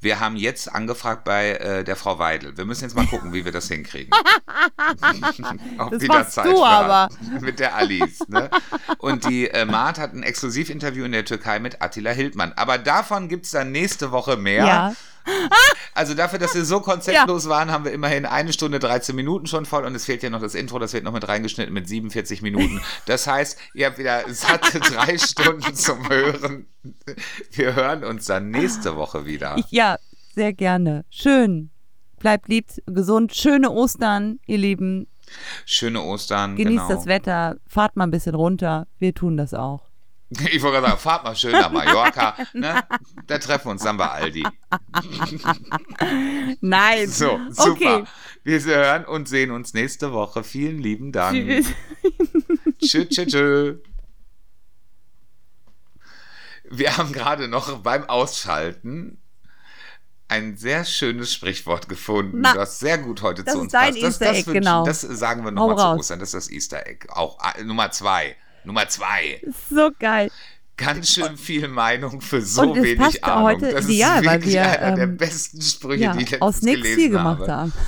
Wir 0.05 0.21
haben 0.21 0.37
jetzt 0.37 0.71
angefragt 0.73 1.25
bei 1.25 1.53
äh, 1.53 1.83
der 1.83 1.97
Frau 1.97 2.19
Weidel. 2.19 2.59
Wir 2.59 2.67
müssen 2.67 2.85
jetzt 2.85 2.95
mal 2.95 3.07
gucken, 3.07 3.33
wie 3.33 3.47
wir 3.47 3.53
das 3.53 3.69
hinkriegen. 3.69 4.13
Ob 5.79 5.93
Das 5.93 6.03
wieder 6.03 6.29
Zeit 6.29 6.45
du 6.45 6.63
aber. 6.63 7.09
Mit 7.41 7.59
der 7.59 7.75
Alice. 7.75 8.21
Ne? 8.29 8.51
Und 8.99 9.25
die 9.25 9.49
äh, 9.49 9.65
Maat 9.65 9.99
hat 9.99 10.13
ein 10.13 10.23
Exklusivinterview 10.23 11.07
in 11.07 11.13
der 11.13 11.25
Türkei 11.25 11.59
mit 11.59 11.81
Attila 11.81 12.11
Hildmann. 12.11 12.53
Aber 12.57 12.77
davon 12.77 13.29
gibt 13.29 13.47
es 13.47 13.53
dann 13.53 13.73
nächste 13.73 14.13
Woche 14.13 14.37
mehr. 14.37 14.67
Ja. 14.67 14.95
Also 15.95 16.15
dafür, 16.15 16.39
dass 16.39 16.55
wir 16.55 16.65
so 16.65 16.81
konzeptlos 16.81 17.49
waren, 17.49 17.71
haben 17.71 17.85
wir 17.85 17.93
immerhin 17.93 18.27
eine 18.27 18.53
Stunde 18.53 18.79
13 18.79 19.15
Minuten 19.15 19.47
schon 19.47 19.65
voll 19.65 19.85
und 19.85 19.95
es 19.95 20.05
fehlt 20.05 20.23
ja 20.23 20.31
noch 20.31 20.41
das 20.41 20.55
Intro, 20.55 20.79
das 20.79 20.93
wird 20.93 21.05
noch 21.05 21.13
mit 21.13 21.27
reingeschnitten 21.27 21.73
mit 21.73 21.89
47 21.89 22.43
Minuten. 22.43 22.81
Das 23.07 23.27
heißt, 23.27 23.59
ihr 23.75 23.87
habt 23.87 23.99
wieder 23.99 24.23
satte 24.29 24.81
drei 24.81 25.17
Stunden 25.19 25.75
zum 25.75 26.09
Hören. 26.09 26.67
Wir 27.53 27.75
hören 27.75 28.05
uns 28.05 28.27
dann 28.27 28.51
nächste 28.51 28.97
Woche 28.97 29.25
wieder. 29.25 29.57
Ja, 29.71 29.97
sehr 30.35 30.53
gerne. 30.53 31.05
Schön. 31.11 31.71
Bleibt 32.19 32.49
lieb, 32.49 32.67
gesund. 32.87 33.35
Schöne 33.35 33.71
Ostern, 33.71 34.41
ihr 34.47 34.59
Lieben. 34.59 35.07
Schöne 35.65 36.03
Ostern. 36.03 36.57
Genießt 36.57 36.89
genau. 36.89 36.89
das 36.89 37.07
Wetter. 37.07 37.57
Fahrt 37.67 37.97
mal 37.97 38.05
ein 38.05 38.11
bisschen 38.11 38.35
runter. 38.35 38.87
Wir 38.99 39.15
tun 39.15 39.37
das 39.37 39.55
auch. 39.55 39.83
Ich 40.51 40.63
wollte 40.63 40.81
gerade 40.81 40.87
sagen, 40.87 40.99
fahrt 40.99 41.25
mal 41.25 41.37
schön 41.37 41.53
nach 41.53 41.71
Mallorca. 41.71 42.37
Ne? 42.53 42.83
Da 43.27 43.39
treffen 43.39 43.67
wir 43.67 43.71
uns 43.73 43.83
dann 43.83 43.97
bei 43.97 44.09
Aldi. 44.09 44.45
Nein. 46.61 47.09
So, 47.09 47.39
super. 47.51 47.71
Okay. 47.71 48.05
Wir 48.43 48.61
hören 48.61 49.05
und 49.05 49.29
sehen 49.29 49.51
uns 49.51 49.75
nächste 49.75 50.13
Woche. 50.13 50.45
Vielen 50.45 50.79
lieben 50.79 51.13
Dank. 51.13 51.35
Tschüss. 51.35 51.67
Tschö, 52.81 53.05
tschö, 53.07 53.27
tschö. 53.27 53.79
Wir 56.65 56.97
haben 56.97 57.13
gerade 57.13 57.49
noch 57.49 57.79
beim 57.79 58.05
Ausschalten 58.09 59.21
ein 60.29 60.57
sehr 60.57 60.85
schönes 60.85 61.33
Sprichwort 61.33 61.89
gefunden. 61.89 62.41
Na, 62.41 62.55
du 62.55 62.61
hast 62.61 62.81
sehr 62.81 62.99
gut 62.99 63.23
heute 63.23 63.45
das 63.45 63.55
zu 63.55 63.61
uns 63.61 63.73
passt. 63.73 63.91
Das, 63.91 63.97
Easter 63.97 64.25
das, 64.27 64.37
Egg, 64.39 64.53
genau. 64.53 64.85
das 64.85 65.01
sagen 65.01 65.45
wir 65.45 65.51
nochmal 65.51 65.77
zu. 65.77 66.01
Ostern. 66.01 66.19
Das 66.19 66.35
ist 66.35 66.49
das 66.49 66.51
Easter 66.51 66.87
Egg. 66.87 67.07
Auch 67.11 67.39
ah, 67.41 67.55
Nummer 67.63 67.91
zwei. 67.91 68.37
Nummer 68.65 68.89
zwei. 68.89 69.41
So 69.71 69.91
geil. 69.99 70.31
Ganz 70.77 71.11
schön 71.13 71.37
viel 71.37 71.69
Meinung 71.69 72.21
für 72.21 72.41
so 72.43 72.75
wenig 72.75 73.23
Ahnung. 73.23 73.45
heute 73.45 73.71
das 73.73 73.85
ist 73.87 74.01
weil 74.01 74.25
wirklich 74.25 74.55
wir, 74.55 74.63
einer 74.81 74.97
der 74.97 75.05
ähm, 75.05 75.17
besten 75.17 75.63
Sprüche, 75.63 76.03
Ja, 76.03 76.13
die 76.15 76.23
ich 76.25 76.31
letztens 76.31 76.43
aus 76.57 76.61
gelesen 76.61 76.95
viel 76.99 77.11
gemacht 77.11 77.41
habe. 77.49 77.53
haben. 77.53 77.73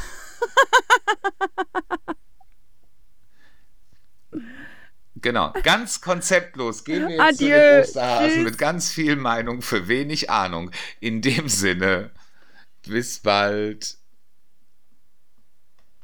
Genau, 5.23 5.53
ganz 5.62 6.01
konzeptlos 6.03 6.85
gehen 6.85 7.09
wir 7.09 7.16
jetzt 7.16 7.40
Adieu. 7.40 7.47
zu 7.47 7.48
den 7.48 7.81
Osterhasen 7.81 8.31
Tschüss. 8.31 8.44
mit 8.44 8.59
ganz 8.59 8.90
viel 8.93 9.16
Meinung 9.16 9.62
für 9.62 9.89
wenig 9.89 10.31
Ahnung. 10.31 10.70
In 11.01 11.23
dem 11.23 11.48
Sinne, 11.48 12.11
bis 12.86 13.19
bald. 13.20 13.97